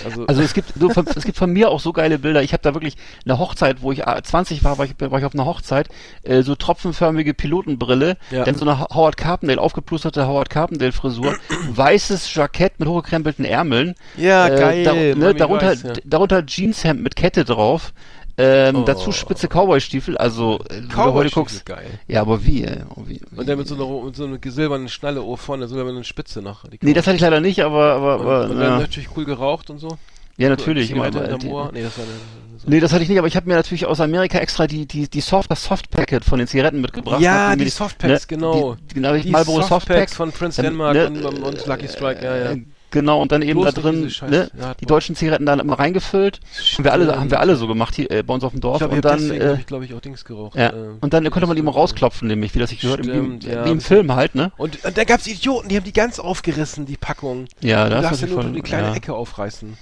Also, 0.05 0.27
Also 0.27 0.43
es 0.43 0.53
gibt 0.55 0.73
so 0.79 0.91
von, 0.91 1.07
es 1.15 1.25
gibt 1.25 1.39
von 1.39 1.51
mir 1.53 1.71
auch 1.71 1.81
so 1.81 1.93
geile 1.93 2.19
Bilder. 2.19 2.43
Ich 2.43 2.53
habe 2.53 2.63
da 2.63 2.75
wirklich 2.75 2.97
eine 3.25 3.39
Hochzeit, 3.39 3.81
wo 3.83 3.91
ich 3.93 4.07
äh, 4.07 4.23
20 4.23 4.63
war, 4.65 4.77
war 4.79 4.85
ich, 4.85 4.95
war 4.99 5.19
ich 5.19 5.25
auf 5.25 5.35
einer 5.35 5.47
Hochzeit, 5.47 5.89
äh, 6.23 6.43
so 6.43 6.55
tropfenförmige 6.55 7.33
Pilotenbrille, 7.35 8.17
Ja. 8.31 8.45
dann 8.45 8.55
so 8.55 8.67
eine 8.69 8.81
Ho- 8.81 8.89
Howard 8.95 9.17
Carpendale, 9.17 9.61
aufgeplusterte 9.61 10.27
Howard 10.27 10.51
Carpendale 10.51 10.93
Frisur, 10.93 11.35
weißes 11.71 12.35
Jackett 12.35 12.79
mit 12.81 12.89
hochgekrempelten 12.89 13.45
Ärmeln, 13.45 13.95
ja, 14.17 14.47
äh, 14.49 14.59
geil. 14.59 14.85
da, 14.85 14.93
ne, 14.95 15.35
darunter, 15.35 15.69
weiß, 15.69 15.83
ja. 15.83 15.93
darunter 16.05 16.45
Jeanshemd 16.45 17.03
mit 17.03 17.17
Kette 17.17 17.45
drauf, 17.45 17.93
ähm, 18.39 18.77
Oh. 18.77 18.83
dazu 18.85 19.13
spitze 19.13 19.49
Cowboystiefel, 19.49 20.17
also 20.17 20.61
äh, 20.71 20.77
wenn 20.77 20.89
du 20.89 20.97
heute 20.97 21.29
Cowboy-Stiefel, 21.29 21.31
guckst. 21.43 21.67
geil. 21.67 22.01
Ja, 22.07 22.21
aber 22.23 22.45
wie, 22.45 22.65
ey? 22.65 22.79
Oh, 22.95 23.03
wie, 23.07 23.21
wie 23.31 23.39
Und 23.41 23.49
der 23.49 23.57
mit 23.57 23.67
so 23.69 23.75
einer, 23.75 24.05
mit 24.05 24.17
so 24.17 24.25
einer 24.25 24.39
silbernen 24.47 24.89
Schnalle 24.89 25.23
oh, 25.23 25.37
vorne, 25.37 25.67
so 25.69 25.79
eine 25.79 26.05
Spitze 26.05 26.41
noch. 26.41 26.65
Die 26.69 26.79
Nee, 26.81 26.95
das 26.95 27.07
hatte 27.07 27.17
ich 27.17 27.23
leider 27.23 27.41
nicht, 27.41 27.61
aber, 27.63 27.93
aber, 27.95 28.15
und, 28.17 28.21
aber 28.23 28.45
und 28.51 28.59
ja. 28.61 28.65
dann 28.71 28.79
natürlich 28.81 29.09
cool 29.17 29.25
geraucht 29.25 29.71
und 29.71 29.79
so. 29.79 29.99
ja, 30.37 30.49
natürlich. 30.49 30.89
Zigarette 30.89 31.19
aber, 31.19 31.31
äh, 31.33 31.39
die-. 31.39 31.47
Nee, 31.49 31.83
das 31.83 31.99
war 31.99 32.05
eine, 32.05 32.13
so. 32.59 32.69
Nee, 32.71 32.81
das 32.81 32.93
hatte 32.93 33.03
ich 33.03 33.09
nicht, 33.09 33.19
aber 33.19 33.29
ich 33.29 33.37
habe 33.37 33.49
mir 33.49 33.55
natürlich 33.55 33.87
aus 33.87 34.01
Amerika 34.01 34.39
extra 34.39 34.67
die, 34.67 34.85
die, 34.87 35.09
die 35.09 35.21
Soft, 35.21 35.51
das 35.51 35.63
Softpacket 35.65 36.25
von 36.25 36.39
den 36.39 36.49
Zigaretten 36.49 36.81
mitgebracht. 36.81 37.21
Ja, 37.21 37.55
mir 37.57 37.65
die 37.65 37.71
Softpacks, 37.71 38.27
genau. 38.27 38.75
Die, 38.75 38.87
die, 38.89 38.95
genau, 38.95 39.15
die 39.15 39.23
Die 39.23 39.31
Marlboro 39.31 39.63
Softpacks 39.63 40.13
Softpacks. 40.13 40.15
von 40.15 40.33
Prince 40.33 40.63
Dann, 40.63 40.73
Denmark 40.73 40.95
ne, 40.95 41.07
und, 41.07 41.25
und, 41.25 41.43
und 41.43 41.67
Lucky 41.67 41.89
Strike, 41.89 42.25
ja, 42.25 42.37
ja. 42.53 42.57
Äh, 42.89 42.91
Genau, 42.91 43.21
und 43.21 43.33
dann 43.33 43.43
eben 43.43 43.61
Bloß 43.61 43.75
da 43.75 43.81
drin, 43.83 44.11
ne, 44.29 44.51
ja, 44.59 44.75
die 44.75 44.87
deutschen 44.87 45.15
Zigaretten 45.15 45.45
dann 45.45 45.61
immer 45.61 45.79
reingefüllt. 45.79 46.41
Haben 46.75 46.85
wir 46.85 46.93
alle, 46.93 47.19
haben 47.21 47.31
wir 47.31 47.41
alle 47.41 47.57
so 47.57 47.67
gemacht 47.67 47.95
hier 47.95 48.11
äh, 48.11 48.23
bei 48.23 48.33
uns 48.33 48.45
auf 48.45 48.53
dem 48.53 48.61
Dorf. 48.61 48.77
Ich 48.77 48.79
glaube, 48.81 48.97
und 48.97 49.05
dann, 49.05 49.19
deswegen 49.21 49.45
äh, 49.45 49.55
ich, 49.55 49.67
glaube 49.67 49.85
ich, 49.85 49.95
auch 49.95 50.01
Dings 50.01 50.25
geraucht. 50.25 50.57
ja, 50.57 50.71
äh, 50.71 50.75
und 51.01 51.13
dann 51.13 51.29
konnte 51.31 51.47
man 51.47 51.57
die 51.57 51.63
mal 51.63 51.73
rausklopfen, 51.73 52.29
nämlich, 52.29 52.55
wie 52.55 52.59
das 52.59 52.71
sich 52.71 52.81
gehört, 52.81 53.01
wie, 53.01 53.11
Stimmt, 53.11 53.47
wie, 53.47 53.51
ja, 53.51 53.65
wie 53.65 53.71
im 53.71 53.81
Film 53.81 54.15
halt, 54.15 54.35
ne? 54.35 54.53
Und, 54.57 54.85
und 54.85 54.97
da 54.97 55.05
gab's 55.05 55.27
Idioten, 55.27 55.69
die 55.69 55.77
haben 55.77 55.85
die 55.85 55.93
ganz 55.93 56.19
aufgerissen, 56.19 56.87
die 56.87 56.97
Packung. 56.97 57.47
Ja, 57.61 57.89
das 57.89 58.13
ist 58.13 58.23
ja 58.23 58.29
nur 58.29 58.45
die 58.45 58.63
kleine 58.63 58.95
Ecke 58.95 59.15
aufreißen. 59.15 59.77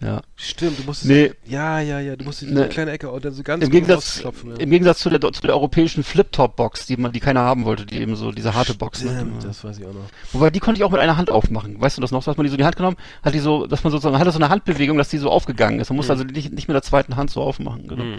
Ja. 0.00 0.22
Stimmt, 0.36 0.78
du 0.78 0.84
musstest. 0.84 1.10
Nee. 1.10 1.32
Ja, 1.46 1.80
ja, 1.80 2.00
ja, 2.00 2.16
du 2.16 2.24
musstest 2.24 2.52
Nee. 2.52 2.62
die 2.62 2.68
kleine 2.68 2.90
Ecke 2.92 3.10
und 3.10 3.24
dann 3.24 3.32
so 3.32 3.42
ganz 3.42 3.62
Im 3.64 3.70
Gegensatz, 3.70 4.22
ja. 4.22 4.30
im 4.58 4.70
Gegensatz 4.70 4.98
zu 5.00 5.10
der, 5.10 5.20
zu 5.32 5.42
der 5.42 5.54
europäischen 5.54 6.02
Flip-Top-Box, 6.02 6.86
die 6.86 6.96
man, 6.96 7.12
die 7.12 7.20
keiner 7.20 7.40
haben 7.40 7.64
wollte, 7.64 7.86
die 7.86 8.00
eben 8.00 8.16
so, 8.16 8.32
diese 8.32 8.54
harte 8.54 8.74
Box, 8.74 9.02
ne? 9.04 9.14
Stimmt, 9.14 9.44
das 9.44 9.62
weiß 9.62 9.78
ich 9.78 9.84
auch 9.84 9.92
noch. 9.92 10.08
Wobei, 10.32 10.50
die 10.50 10.60
konnte 10.60 10.78
ich 10.80 10.84
auch 10.84 10.90
mit 10.90 11.00
einer 11.00 11.16
Hand 11.16 11.30
aufmachen. 11.30 11.80
Weißt 11.80 11.96
du 11.96 12.00
das 12.00 12.10
noch? 12.10 12.22
So, 12.22 12.30
dass 12.30 12.36
man 12.38 12.44
die 12.44 12.50
so 12.50 12.54
in 12.54 12.58
die 12.58 12.64
Hand 12.64 12.76
genommen, 12.76 12.96
hat 13.22 13.34
die 13.34 13.40
so, 13.40 13.66
dass 13.66 13.84
man 13.84 13.90
sozusagen, 13.90 14.18
hatte 14.18 14.30
so 14.30 14.38
eine 14.38 14.48
Handbewegung, 14.48 14.96
dass 14.96 15.08
die 15.08 15.18
so 15.18 15.30
aufgegangen 15.30 15.80
ist. 15.80 15.90
Man 15.90 15.96
musste 15.96 16.12
also 16.12 16.24
nicht, 16.24 16.52
nicht 16.52 16.68
mit 16.68 16.74
der 16.74 16.82
zweiten 16.82 17.16
Hand 17.16 17.30
so 17.30 17.42
aufmachen, 17.42 17.86
genau. 17.86 18.04
Mhm. 18.04 18.18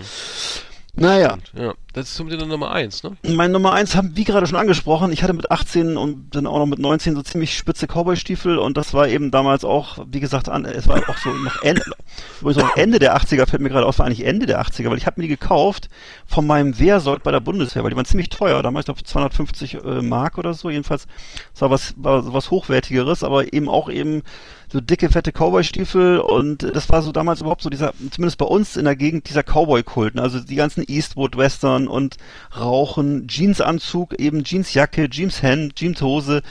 Naja. 0.94 1.38
Ja, 1.54 1.74
das 1.94 2.10
ist 2.10 2.16
zumindest 2.16 2.48
Nummer 2.48 2.72
eins, 2.72 3.02
ne? 3.04 3.16
Mein 3.24 3.52
Nummer 3.52 3.72
eins 3.72 3.96
haben 3.96 4.16
wie 4.16 4.26
gerade 4.26 4.46
schon 4.46 4.58
angesprochen. 4.58 5.14
Ich 5.14 5.24
hatte 5.24 5.34
mit 5.34 5.50
18 5.50 5.96
und 5.96 6.36
dann 6.36 6.46
auch 6.46 6.60
noch 6.60 6.66
mit 6.66 6.80
19 6.80 7.16
so 7.16 7.22
ziemlich 7.22 7.58
spitze 7.58 7.88
Cowboy-Stiefel 7.88 8.58
und 8.58 8.76
das 8.76 8.94
war 8.94 9.08
eben 9.08 9.32
damals 9.32 9.64
auch, 9.64 10.06
wie 10.12 10.20
gesagt, 10.20 10.50
an, 10.50 10.66
es 10.66 10.88
war 10.90 10.98
auch 11.10 11.18
so 11.18 11.30
noch 11.30 11.62
Ende, 11.64 11.84
übrigens 12.42 12.64
auch 12.64 12.76
Ende 12.76 13.00
der 13.00 13.16
80er 13.16 13.48
fällt 13.48 13.62
mir 13.62 13.70
gerade 13.70 13.86
auf, 13.86 14.00
war 14.00 14.06
eigentlich 14.06 14.26
Ende 14.26 14.46
der 14.46 14.62
80er, 14.62 14.90
weil 14.90 14.98
ich 14.98 15.06
habe 15.06 15.22
mir 15.22 15.28
die 15.28 15.36
gekauft 15.36 15.90
von 16.28 16.46
meinem 16.46 16.78
Wehrsold 16.78 17.24
bei 17.24 17.32
der 17.32 17.40
Bundeswehr, 17.40 17.84
weil 17.84 17.92
die 17.92 17.96
waren 17.96 18.06
ziemlich 18.06 18.30
teuer, 18.30 18.62
damals 18.62 18.86
glaube 18.86 19.00
ich 19.00 19.06
250 19.06 19.76
äh, 19.76 20.02
Mark 20.02 20.38
oder 20.38 20.54
so, 20.54 20.70
jedenfalls 20.70 21.08
es 21.54 21.62
war 21.62 21.72
was 21.72 21.94
war 21.98 22.34
was 22.34 22.52
hochwertigeres, 22.52 23.24
aber 23.24 23.54
eben 23.54 23.70
auch 23.70 23.90
eben 23.90 24.24
so 24.72 24.80
dicke, 24.80 25.10
fette 25.10 25.32
Cowboy-Stiefel 25.34 26.20
und 26.20 26.64
das 26.64 26.90
war 26.90 27.02
so 27.02 27.12
damals 27.12 27.42
überhaupt 27.42 27.62
so 27.62 27.70
dieser, 27.70 27.94
zumindest 28.12 28.38
bei 28.38 28.46
uns 28.46 28.78
in 28.78 28.86
der 28.86 28.96
Gegend, 28.96 29.28
dieser 29.28 29.44
Cowboy-Kult. 29.44 30.16
ne? 30.16 30.22
Also 30.22 30.40
die 30.40 30.56
ganzen 30.56 30.86
Eastwood-Western 30.88 31.88
und 31.88 32.18
Rauchen, 32.58 33.28
Jeansanzug, 33.28 34.18
eben 34.20 34.44
Jeansjacke, 34.44 35.10
Jeanshemd, 35.10 35.76
Jeanshose, 35.76 36.42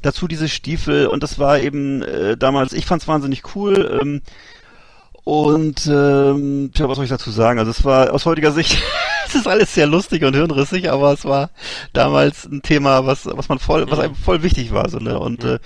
dazu 0.00 0.26
diese 0.26 0.48
Stiefel 0.48 1.06
und 1.06 1.22
das 1.22 1.38
war 1.38 1.60
eben 1.60 2.02
äh, 2.02 2.36
damals, 2.38 2.72
ich 2.72 2.86
fand's 2.86 3.08
wahnsinnig 3.08 3.54
cool. 3.54 3.98
Ähm, 4.00 4.22
und 5.24 5.86
ähm, 5.86 6.70
tja, 6.72 6.88
was 6.88 6.96
soll 6.96 7.04
ich 7.04 7.10
dazu 7.10 7.32
sagen? 7.32 7.58
Also 7.58 7.72
es 7.72 7.84
war 7.84 8.14
aus 8.14 8.24
heutiger 8.24 8.52
Sicht, 8.52 8.78
es 9.26 9.34
ist 9.34 9.48
alles 9.48 9.74
sehr 9.74 9.86
lustig 9.86 10.22
und 10.22 10.34
hirnrissig, 10.34 10.90
aber 10.90 11.12
es 11.12 11.24
war 11.26 11.50
damals 11.92 12.46
ein 12.46 12.62
Thema, 12.62 13.04
was 13.06 13.26
was 13.26 13.48
man 13.48 13.58
voll, 13.58 13.90
was 13.90 13.98
einem 13.98 14.14
voll 14.14 14.42
wichtig 14.42 14.72
war, 14.72 14.88
so 14.88 14.98
ne 14.98 15.18
und 15.18 15.44
äh, 15.44 15.58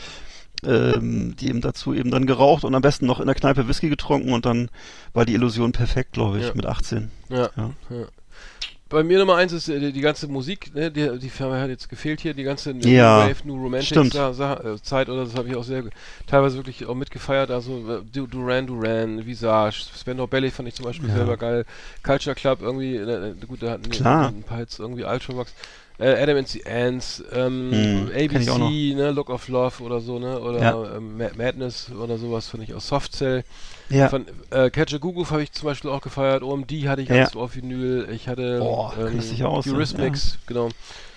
ähm, 0.65 1.35
die 1.37 1.49
eben 1.49 1.61
dazu 1.61 1.95
eben 1.95 2.11
dann 2.11 2.27
geraucht 2.27 2.65
und 2.65 2.75
am 2.75 2.83
besten 2.83 3.07
noch 3.07 3.21
in 3.21 3.27
der 3.27 3.35
Kneipe 3.35 3.69
Whisky 3.69 3.89
getrunken 3.89 4.33
und 4.33 4.47
dann 4.47 4.69
war 5.13 5.25
die 5.25 5.35
Illusion 5.35 5.73
perfekt, 5.73 6.13
glaube 6.13 6.39
ich, 6.39 6.47
Ja. 6.47 6.53
mit 6.55 6.67
18. 6.67 7.11
Ja. 7.29 7.51
Ja. 7.57 7.71
ja. 7.91 8.07
Bei 8.89 9.05
mir 9.05 9.21
Nummer 9.21 9.37
eins 9.37 9.53
ist 9.53 9.69
äh, 9.69 9.79
die, 9.79 9.93
die 9.93 10.01
ganze 10.01 10.27
Musik, 10.27 10.75
ne, 10.75 10.91
die, 10.91 11.17
die 11.21 11.29
Firma 11.31 11.61
hat 11.61 11.69
jetzt 11.69 11.89
gefehlt 11.89 12.21
hier, 12.23 12.35
die 12.35 12.43
ganze 12.43 12.75
New 12.75 12.83
Wave, 12.83 13.37
New 13.45 13.55
Romantic. 13.55 14.13
Sa 14.13 14.33
Sa 14.33 14.55
äh, 14.55 14.83
Zeit 14.83 15.09
oder 15.09 15.25
das 15.27 15.37
habe 15.37 15.49
ich 15.49 15.55
auch 15.55 15.63
sehr 15.63 15.85
teilweise 16.27 16.57
wirklich 16.57 16.85
auch 16.87 16.97
mitgefeiert. 16.97 17.53
Also 17.53 17.89
äh, 17.89 18.03
Du- 18.13 18.27
Duran 18.27 18.67
Duran, 18.67 19.25
Visage, 19.25 19.85
Spandau 19.97 20.27
Ballet 20.27 20.51
fand 20.51 20.67
ich 20.69 20.75
zum 20.75 20.87
Beispiel 20.87 21.09
selber 21.09 21.37
geil. 21.37 21.67
Culture 22.03 22.35
Club 22.35 22.63
irgendwie, 22.63 22.97
äh, 22.97 23.29
äh, 23.31 23.35
gut, 23.47 23.63
da 23.63 23.71
hatten 23.71 23.85
die- 23.85 23.91
Klar. 23.91 24.27
ein 24.31 24.43
paar 24.43 24.59
jetzt 24.59 24.81
irgendwie 24.81 25.05
Ultravox. 25.05 25.53
Äh, 25.53 25.55
Adam 26.01 26.37
and 26.39 26.49
the 26.49 26.65
Ants, 26.67 27.23
ähm, 27.33 27.71
Hm. 27.73 28.11
ABC, 28.15 28.95
ne, 28.95 29.11
Look 29.11 29.29
of 29.31 29.49
Love 29.49 29.83
oder 29.83 30.01
so, 30.01 30.19
ne, 30.19 30.39
oder 30.41 30.61
Ja. 30.61 30.97
ähm, 30.97 31.19
Ma- 31.19 31.31
Madness 31.37 31.91
oder 31.93 32.17
sowas 32.19 32.49
fand 32.49 32.63
ich 32.63 32.75
auch 32.75 32.81
Soft 32.81 33.13
Cell. 33.15 33.45
Ja. 33.91 34.09
Von 34.09 34.25
äh, 34.51 34.71
Catch 34.71 34.95
a 34.95 34.99
Goo 34.99 35.25
habe 35.31 35.43
ich 35.43 35.53
zum 35.53 35.67
Beispiel 35.67 35.91
auch 35.91 36.01
gefeiert. 36.01 36.43
OMD 36.43 36.71
hatte 36.89 37.03
ich 37.03 37.09
Ja. 37.09 37.17
alles 37.17 37.37
auf 37.37 37.57
Vinyl. 37.57 38.09
Ich 38.13 38.29
hatte 38.29 38.61
Boah, 38.61 38.95
aus, 38.97 39.67
ne? 39.67 39.73
Eurythmics, 39.75 40.39
genau. 40.47 40.69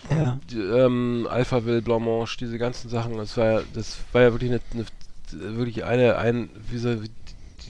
ja. 0.10 0.40
Die, 0.50 0.58
ähm, 0.60 1.28
Alphaville, 1.30 1.82
Blancmange, 1.82 2.26
diese 2.40 2.58
ganzen 2.58 2.90
Sachen. 2.90 3.16
Das 3.18 3.38
war 3.38 3.46
ja, 3.46 3.62
das 3.74 3.98
war 4.12 4.24
ja 4.24 4.32
wirklich 4.34 4.52
eine, 4.52 4.62
eine 4.74 5.56
wirklich 5.56 5.84
eine, 5.86 6.18
ein, 6.18 6.50
wie 6.70 6.78
so, 6.78 6.96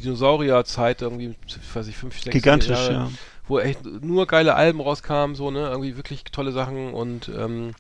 Dinosaurierzeit 0.04 1.02
irgendwie, 1.02 1.36
weiß 1.74 1.88
ich, 1.88 1.96
fünf, 1.96 2.20
sechs 2.20 2.34
Gigantisch, 2.34 2.70
Jahre, 2.70 2.94
ja. 2.94 3.12
Wo 3.48 3.60
echt 3.60 3.86
nur 3.86 4.28
geile 4.28 4.56
Alben 4.56 4.82
rauskamen, 4.82 5.36
so, 5.36 5.52
ne, 5.52 5.68
irgendwie 5.70 5.98
wirklich 5.98 6.24
tolle 6.26 6.52
Sachen 6.52 6.94
und, 6.94 7.30
ähm, 7.30 7.74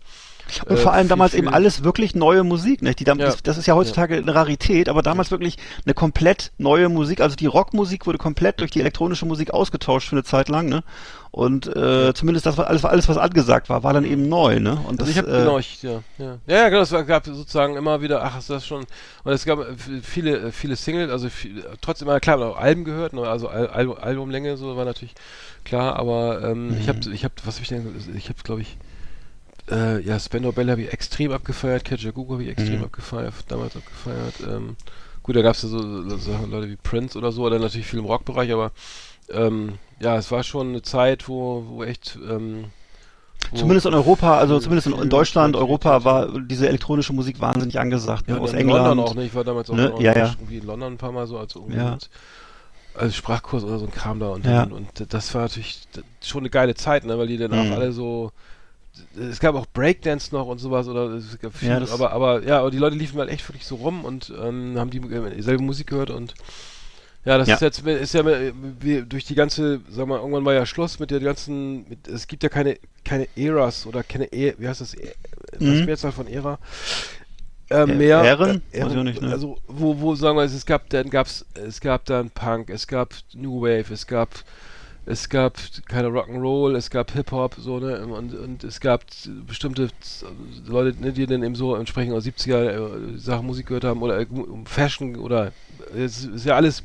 Und 0.65 0.75
äh, 0.75 0.77
vor 0.77 0.93
allem 0.93 1.03
viel, 1.03 1.09
damals 1.09 1.31
viel- 1.31 1.39
eben 1.39 1.49
alles 1.49 1.83
wirklich 1.83 2.15
neue 2.15 2.43
Musik, 2.43 2.81
nicht? 2.81 2.99
Die 2.99 3.05
Ja. 3.05 3.13
das, 3.15 3.57
ist 3.57 3.65
ja 3.65 3.75
heutzutage 3.75 4.17
eine 4.17 4.35
Rarität, 4.35 4.89
aber 4.89 5.01
damals 5.01 5.31
wirklich 5.31 5.57
eine 5.85 5.93
komplett 5.93 6.51
neue 6.57 6.89
Musik. 6.89 7.21
Also 7.21 7.35
die 7.35 7.45
Rockmusik 7.47 8.05
wurde 8.05 8.17
komplett 8.17 8.59
durch 8.59 8.71
die 8.71 8.79
elektronische 8.79 9.25
Musik 9.25 9.51
ausgetauscht 9.53 10.09
für 10.09 10.15
eine 10.15 10.23
Zeit 10.23 10.49
lang, 10.49 10.67
ne? 10.69 10.83
Und 11.31 11.65
äh, 11.75 12.13
zumindest 12.13 12.45
das 12.45 12.57
war 12.57 12.67
alles, 12.67 12.85
alles, 12.85 13.09
was 13.09 13.17
angesagt 13.17 13.67
war, 13.67 13.81
war 13.81 13.91
dann 13.93 14.05
eben 14.05 14.29
neu, 14.29 14.59
ne? 14.59 14.73
Und 14.87 15.01
Also 15.01 15.05
das, 15.05 15.09
ich 15.09 15.17
habe 15.17 15.31
äh, 15.31 15.39
genau, 15.39 15.57
ich, 15.57 15.81
ja, 15.81 16.03
ja, 16.19 16.37
ja, 16.45 16.57
ja, 16.57 16.69
genau, 16.69 16.81
es 16.83 16.91
gab 17.07 17.25
sozusagen 17.25 17.75
immer 17.75 18.01
wieder, 18.01 18.23
ach, 18.23 18.37
ist 18.37 18.51
das 18.51 18.67
schon, 18.67 18.85
und 19.23 19.31
es 19.33 19.43
gab 19.43 19.57
äh, 19.59 19.73
viele, 20.03 20.37
äh, 20.37 20.51
viele 20.51 20.75
Singles, 20.75 21.09
also 21.09 21.29
viel, 21.29 21.65
trotzdem, 21.81 22.07
äh, 22.09 22.19
klar, 22.19 22.39
auch 22.39 22.57
Alben 22.57 22.83
gehört, 22.83 23.13
ne, 23.13 23.21
also 23.27 23.47
Al 23.47 23.65
Al 23.67 23.93
Albumlänge, 23.97 24.57
so 24.57 24.77
war 24.77 24.85
natürlich 24.85 25.15
klar, 25.63 25.95
aber 25.95 26.43
ähm, 26.43 26.77
ich 26.79 26.87
habe, 26.87 26.99
ich 27.11 27.23
habe, 27.23 27.33
was 27.45 27.55
habe 27.55 27.63
ich 27.63 27.69
denn, 27.69 27.95
ich 28.15 28.29
habe, 28.29 28.37
glaube 28.43 28.61
ich, 28.61 28.77
äh, 29.69 30.01
ja, 30.01 30.19
Spandau 30.19 30.51
Bell 30.51 30.69
habe 30.69 30.81
ich 30.81 30.93
extrem 30.93 31.31
abgefeiert, 31.31 31.85
Catcher 31.85 32.11
Google 32.11 32.35
habe 32.35 32.43
ich 32.43 32.49
extrem 32.49 32.79
Mhm. 32.79 32.85
abgefeiert, 32.85 33.33
damals 33.47 33.75
abgefeiert, 33.75 34.39
ähm, 34.41 34.75
gut, 35.23 35.35
da 35.35 35.41
gab 35.41 35.55
es 35.55 35.63
ja 35.63 35.69
so, 35.69 36.09
so, 36.09 36.17
so 36.17 36.45
Leute 36.45 36.69
wie 36.69 36.75
Prince 36.75 37.17
oder 37.17 37.31
so, 37.31 37.43
oder 37.45 37.59
natürlich 37.59 37.87
viel 37.87 37.99
im 37.99 38.05
Rockbereich, 38.05 38.51
aber 38.51 38.71
ähm, 39.29 39.75
ja, 39.99 40.17
es 40.17 40.31
war 40.31 40.43
schon 40.43 40.69
eine 40.69 40.81
Zeit, 40.81 41.27
wo, 41.29 41.65
wo 41.67 41.83
echt, 41.83 42.17
ähm, 42.29 42.65
wo 43.51 43.57
Zumindest 43.57 43.85
in 43.85 43.93
Europa, 43.93 44.37
also 44.37 44.59
zumindest 44.59 44.87
in, 44.87 44.93
in 44.93 45.09
Deutschland, 45.09 45.55
Europa 45.55 46.03
war 46.03 46.27
diese 46.41 46.67
elektronische 46.67 47.13
Musik 47.13 47.39
wahnsinnig 47.39 47.79
angesagt. 47.79 48.27
Ja, 48.27 48.35
ne? 48.35 48.39
und 48.41 48.47
Aus 48.47 48.53
in 48.53 48.59
England. 48.59 48.85
London 48.85 49.05
auch, 49.05 49.15
ne? 49.15 49.25
Ich 49.25 49.33
war 49.35 49.43
damals 49.43 49.69
auch 49.69 49.75
Ne? 49.75 49.93
Ja, 49.99 50.17
ja. 50.17 50.25
irgendwie 50.31 50.57
in 50.57 50.65
London 50.65 50.93
ein 50.93 50.97
paar 50.97 51.11
Mal 51.11 51.27
so 51.27 51.37
als 51.37 51.55
irgendwie 51.55 51.77
Ja. 51.77 51.97
als, 52.95 53.15
Sprachkurs 53.15 53.63
oder 53.63 53.79
so 53.79 53.85
ein 53.85 53.91
Kram 53.91 54.19
da 54.19 54.29
und, 54.29 54.45
Ja. 54.45 54.63
und, 54.63 54.71
und 54.73 55.13
das 55.13 55.33
war 55.33 55.43
natürlich 55.43 55.77
schon 56.23 56.41
eine 56.41 56.49
geile 56.49 56.75
Zeit, 56.75 57.05
ne? 57.05 57.17
Weil 57.17 57.27
die 57.27 57.37
dann 57.37 57.53
auch 57.53 57.65
Mhm. 57.65 57.71
alle 57.73 57.91
so 57.91 58.31
es 59.19 59.39
gab 59.39 59.55
auch 59.55 59.65
Breakdance 59.73 60.33
noch 60.33 60.47
und 60.47 60.59
sowas 60.59 60.87
oder 60.87 61.05
es 61.11 61.39
gab 61.39 61.55
viel, 61.55 61.69
Ja, 61.69 61.81
aber 61.89 62.11
aber 62.11 62.43
ja, 62.43 62.59
aber 62.59 62.71
die 62.71 62.77
Leute 62.77 62.95
liefen 62.95 63.19
halt 63.19 63.29
echt 63.29 63.47
wirklich 63.49 63.65
so 63.65 63.75
rum 63.75 64.05
und 64.05 64.31
ähm, 64.41 64.75
haben 64.77 64.89
die 64.91 64.97
äh, 64.99 65.35
dieselbe 65.35 65.63
Musik 65.63 65.87
gehört 65.87 66.09
und 66.11 66.33
ja, 67.25 67.37
das 67.37 67.47
Ja. 67.47 67.55
ist 67.55 67.61
jetzt 67.61 67.85
ist 67.87 68.13
ja 68.13 68.21
äh, 68.27 68.53
wie, 68.81 69.01
durch 69.03 69.25
die 69.25 69.35
ganze, 69.35 69.81
sag 69.89 70.07
mal, 70.07 70.19
irgendwann 70.19 70.45
war 70.45 70.53
ja 70.53 70.65
Schluss 70.65 70.99
mit 70.99 71.11
der 71.11 71.21
ganzen, 71.21 71.87
mit, 71.89 72.07
es 72.07 72.27
gibt 72.27 72.43
ja 72.43 72.49
keine 72.49 72.77
keine 73.05 73.27
Eras 73.35 73.85
oder 73.85 74.03
keine 74.03 74.25
e, 74.33 74.55
wie 74.57 74.67
heißt 74.67 74.81
das, 74.81 74.93
e, 74.95 75.13
was 75.53 75.61
Mhm. 75.61 75.73
ist 75.79 75.85
Mehrzahl 75.85 76.11
von 76.11 76.27
Ära? 76.27 76.59
Äh, 77.69 77.85
Ä- 77.87 77.97
mehr 77.97 78.17
Ähren? 78.17 78.61
äh, 78.71 78.87
ich 78.89 78.97
auch 78.97 79.03
nicht, 79.03 79.21
ne? 79.21 79.29
also 79.31 79.57
wo 79.67 79.99
wo 80.01 80.15
sagen 80.15 80.37
wir 80.37 80.43
es 80.43 80.65
gab 80.65 80.89
dann 80.89 81.09
gab's 81.09 81.45
es 81.55 81.79
gab 81.79 82.05
dann 82.05 82.29
Punk, 82.29 82.69
es 82.69 82.87
gab 82.87 83.13
New 83.33 83.61
Wave, 83.61 83.93
es 83.93 84.05
gab 84.05 84.29
es 85.05 85.27
gab 85.29 85.57
keine 85.87 86.07
Rock'n'Roll, 86.07 86.75
es 86.77 86.89
gab 86.89 87.11
Hip-Hop, 87.11 87.55
so, 87.59 87.79
ne, 87.79 88.05
und, 88.05 88.33
und 88.33 88.63
es 88.63 88.79
gab 88.79 89.03
bestimmte 89.45 89.89
Leute, 90.65 90.99
ne, 91.01 91.11
die 91.11 91.25
dann 91.25 91.43
eben 91.43 91.55
so 91.55 91.75
entsprechend 91.75 92.13
aus 92.13 92.23
70er 92.23 92.69
äh, 92.69 93.17
Sachen 93.17 93.47
Musik 93.47 93.67
gehört 93.67 93.83
haben 93.83 94.01
oder 94.01 94.19
äh, 94.21 94.27
Fashion 94.65 95.17
oder 95.17 95.51
es 95.93 96.25
ist 96.25 96.45
ja 96.45 96.55
alles 96.55 96.83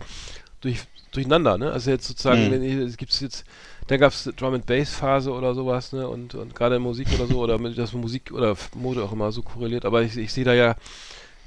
durch, 0.60 0.80
durcheinander, 1.12 1.58
ne, 1.58 1.72
also 1.72 1.90
jetzt 1.90 2.06
sozusagen, 2.08 2.48
Mhm. 2.48 2.86
es 2.86 2.96
gibt's 2.96 3.20
jetzt, 3.20 3.44
dann 3.86 4.00
gab's 4.00 4.28
Drum 4.36 4.54
and 4.54 4.66
Bass 4.66 4.90
Phase 4.90 5.30
oder 5.32 5.54
sowas, 5.54 5.92
ne, 5.92 6.08
und, 6.08 6.34
und 6.34 6.54
gerade 6.54 6.76
in 6.76 6.82
Musik 6.82 7.08
oder 7.12 7.26
so, 7.26 7.38
oder 7.38 7.58
mit, 7.58 7.78
dass 7.78 7.92
Musik 7.92 8.32
oder 8.32 8.56
Mode 8.74 9.02
auch 9.04 9.12
immer 9.12 9.32
so 9.32 9.42
korreliert, 9.42 9.84
aber 9.84 10.02
ich, 10.02 10.16
ich 10.16 10.32
sehe 10.32 10.44
da 10.44 10.54
ja 10.54 10.74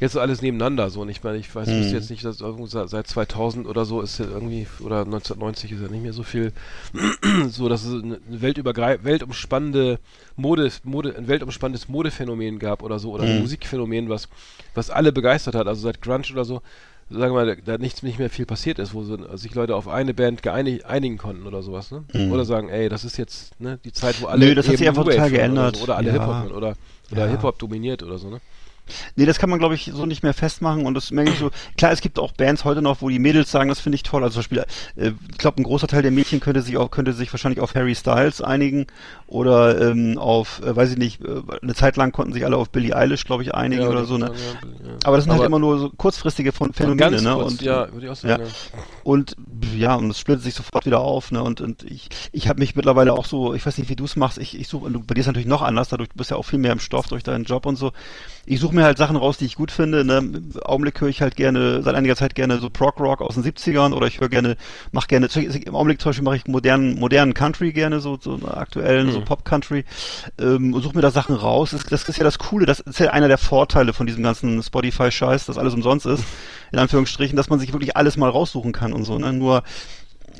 jetzt 0.01 0.13
so 0.13 0.19
alles 0.19 0.41
nebeneinander 0.41 0.89
so 0.89 1.01
und 1.01 1.09
ich 1.09 1.23
meine, 1.23 1.37
ich 1.37 1.53
weiß 1.55 1.69
Mhm. 1.69 1.83
jetzt 1.93 2.09
nicht, 2.09 2.25
dass 2.25 2.39
seit 2.39 2.89
seit 2.89 3.07
2000 3.07 3.67
oder 3.67 3.85
so 3.85 4.01
ist 4.01 4.17
ja 4.19 4.25
irgendwie 4.25 4.67
oder 4.81 5.05
1990 5.05 5.71
ist 5.71 5.81
ja 5.81 5.87
nicht 5.87 6.03
mehr 6.03 6.11
so 6.13 6.23
viel 6.23 6.51
so, 7.49 7.69
dass 7.69 7.85
es 7.85 8.03
eine 8.03 8.19
weltübergreif 8.27 9.03
weltumspannende 9.03 9.99
Mode, 10.35 10.69
Mode, 10.83 11.15
ein 11.17 11.27
weltumspannendes 11.27 11.87
Modephänomen 11.87 12.59
gab 12.59 12.83
oder 12.83 12.99
so 12.99 13.11
oder 13.11 13.23
ein 13.23 13.35
Mhm. 13.35 13.39
Musikphänomen, 13.41 14.09
was 14.09 14.27
was 14.73 14.89
alle 14.89 15.11
begeistert 15.13 15.55
hat, 15.55 15.67
also 15.67 15.81
seit 15.81 16.01
Grunge 16.01 16.25
oder 16.33 16.45
so, 16.45 16.61
sagen 17.09 17.33
wir 17.35 17.45
mal, 17.45 17.55
da, 17.55 17.73
da 17.73 17.77
nichts 17.77 18.01
nicht 18.03 18.17
mehr 18.19 18.29
viel 18.29 18.45
passiert 18.45 18.79
ist, 18.79 18.93
wo 18.93 19.03
so, 19.03 19.17
sich 19.37 19.53
Leute 19.53 19.75
auf 19.75 19.87
eine 19.87 20.13
Band 20.13 20.41
geeinig, 20.41 20.85
einigen 20.85 21.17
konnten 21.17 21.45
oder 21.45 21.61
sowas, 21.61 21.91
ne? 21.91 22.03
Mhm. 22.13 22.31
Oder 22.31 22.45
sagen, 22.45 22.69
ey, 22.69 22.89
das 22.89 23.03
ist 23.05 23.17
jetzt 23.17 23.59
ne, 23.59 23.79
die 23.85 23.91
Zeit, 23.91 24.19
wo 24.21 24.25
alle 24.27 24.45
Nö, 24.47 24.55
das 24.55 24.67
hat 24.67 24.77
sich 24.77 24.87
einfach 24.87 25.03
total 25.03 25.29
geändert. 25.29 25.75
oder, 25.75 25.77
so, 25.77 25.83
oder 25.83 25.97
alle 25.97 26.07
Ja. 26.07 26.13
Hip-Hop 26.13 26.55
oder 26.57 26.75
oder 27.11 27.25
Ja. 27.25 27.31
Hip-Hop 27.31 27.59
dominiert 27.59 28.01
oder 28.03 28.17
so, 28.17 28.29
ne? 28.29 28.39
Nee, 29.15 29.25
das 29.25 29.39
kann 29.39 29.49
man, 29.49 29.59
glaube 29.59 29.75
ich, 29.75 29.91
so 29.93 30.05
nicht 30.05 30.21
mehr 30.23 30.33
festmachen 30.33 30.85
und 30.85 30.93
das 30.95 31.11
merke 31.11 31.31
ich 31.31 31.39
so. 31.39 31.49
Klar, 31.77 31.91
es 31.91 32.01
gibt 32.01 32.19
auch 32.19 32.31
Bands 32.33 32.65
heute 32.65 32.81
noch, 32.81 33.01
wo 33.01 33.09
die 33.09 33.19
Mädels 33.19 33.49
sagen, 33.51 33.69
das 33.69 33.79
finde 33.79 33.95
ich 33.95 34.03
toll. 34.03 34.23
Also 34.23 34.33
zum 34.33 34.39
Beispiel, 34.41 34.65
äh, 34.97 35.11
ich 35.31 35.37
glaube, 35.37 35.61
ein 35.61 35.63
großer 35.63 35.87
Teil 35.87 36.01
der 36.01 36.11
Mädchen 36.11 36.39
könnte 36.39 36.61
sich 36.61 36.77
auch, 36.77 36.91
könnte 36.91 37.13
sich 37.13 37.31
wahrscheinlich 37.31 37.61
auf 37.61 37.73
Harry 37.75 37.95
Styles 37.95 38.41
einigen 38.41 38.87
oder 39.27 39.79
ähm, 39.91 40.17
auf, 40.17 40.61
äh, 40.63 40.75
weiß 40.75 40.91
ich 40.91 40.97
nicht, 40.97 41.21
äh, 41.21 41.41
eine 41.61 41.73
Zeit 41.73 41.95
lang 41.97 42.11
konnten 42.11 42.33
sich 42.33 42.43
alle 42.45 42.57
auf 42.57 42.69
Billie 42.69 42.95
Eilish, 42.95 43.23
glaube 43.25 43.43
ich, 43.43 43.53
einigen 43.55 43.83
Ja, 43.83 43.89
oder 43.89 44.05
so. 44.05 44.17
Ne? 44.17 44.25
ja, 44.25 44.31
ja. 44.31 44.95
Aber 45.03 45.15
das 45.15 45.23
sind 45.25 45.31
Aber- 45.31 45.39
halt 45.41 45.47
immer 45.47 45.59
nur 45.59 45.79
so 45.79 45.89
kurzfristige 45.89 46.51
Phänomene, 46.51 46.95
Ganz 46.97 47.21
ne? 47.21 47.33
kurz, 47.33 47.51
und, 47.51 47.61
ja, 47.61 47.91
würde 47.93 48.05
ich 48.07 48.11
auch 48.11 48.15
sagen. 48.15 48.43
Und 49.03 49.35
ja, 49.75 49.95
und 49.95 50.09
es 50.11 50.19
splittet 50.19 50.43
sich 50.43 50.53
sofort 50.53 50.85
wieder 50.85 50.99
auf, 50.99 51.31
ne? 51.31 51.41
Und, 51.41 51.61
und 51.61 51.83
ich, 51.83 52.09
ich 52.31 52.47
habe 52.49 52.59
mich 52.59 52.75
mittlerweile 52.75 53.13
auch 53.13 53.25
so, 53.25 53.53
ich 53.53 53.65
weiß 53.65 53.77
nicht, 53.77 53.89
wie 53.89 53.95
du 53.95 54.05
es 54.05 54.15
machst, 54.15 54.37
ich, 54.37 54.59
ich 54.59 54.67
suche, 54.67 54.89
bei 54.89 55.13
dir 55.13 55.21
ist 55.21 55.27
natürlich 55.27 55.47
noch 55.47 55.61
anders, 55.61 55.89
dadurch 55.89 56.09
du 56.09 56.17
bist 56.17 56.31
ja 56.31 56.37
auch 56.37 56.43
viel 56.45 56.59
mehr 56.59 56.71
im 56.73 56.79
Stoff 56.79 57.07
durch 57.07 57.23
deinen 57.23 57.45
Job 57.45 57.65
und 57.65 57.77
so. 57.77 57.91
Ich 58.45 58.59
suche 58.59 58.73
mir 58.73 58.83
halt 58.83 58.97
Sachen 58.97 59.15
raus, 59.15 59.37
die 59.37 59.45
ich 59.45 59.55
gut 59.55 59.71
finde. 59.71 60.03
Ne? 60.03 60.17
Im 60.17 60.51
Augenblick 60.63 60.99
höre 60.99 61.09
ich 61.09 61.21
halt 61.21 61.35
gerne, 61.35 61.83
seit 61.83 61.95
einiger 61.95 62.15
Zeit 62.15 62.35
gerne 62.35 62.57
so 62.57 62.69
Prog 62.69 62.99
Rock 62.99 63.21
aus 63.21 63.35
den 63.35 63.43
70ern 63.43 63.93
oder 63.93 64.07
ich 64.07 64.19
höre 64.19 64.29
gerne, 64.29 64.57
mach 64.91 65.07
gerne, 65.07 65.27
im 65.35 65.75
Augenblick 65.75 66.01
zum 66.01 66.09
Beispiel 66.09 66.23
mache 66.23 66.35
ich 66.37 66.47
modernen, 66.47 66.99
modernen 66.99 67.33
Country 67.33 67.71
gerne, 67.71 67.99
so, 67.99 68.17
so 68.19 68.39
aktuellen, 68.47 69.11
so 69.11 69.19
Mhm. 69.19 69.25
Pop 69.25 69.45
Country, 69.45 69.85
ähm, 70.39 70.73
und 70.73 70.81
suche 70.81 70.95
mir 70.95 71.01
da 71.01 71.11
Sachen 71.11 71.35
raus. 71.35 71.71
Das, 71.71 71.83
das 71.83 72.09
ist 72.09 72.17
ja 72.17 72.23
das 72.23 72.39
Coole, 72.39 72.65
das 72.65 72.79
ist 72.79 72.99
ja 72.99 73.11
einer 73.11 73.27
der 73.27 73.37
Vorteile 73.37 73.93
von 73.93 74.07
diesem 74.07 74.23
ganzen 74.23 74.61
Spotify-Scheiß, 74.63 75.45
dass 75.45 75.57
alles 75.57 75.73
umsonst 75.73 76.05
ist, 76.05 76.23
in 76.71 76.79
Anführungsstrichen, 76.79 77.35
dass 77.37 77.49
man 77.49 77.59
sich 77.59 77.73
wirklich 77.73 77.95
alles 77.95 78.17
mal 78.17 78.29
raussuchen 78.29 78.71
kann 78.71 78.93
und 78.93 79.03
so. 79.03 79.17
Ne? 79.19 79.33
Nur 79.33 79.63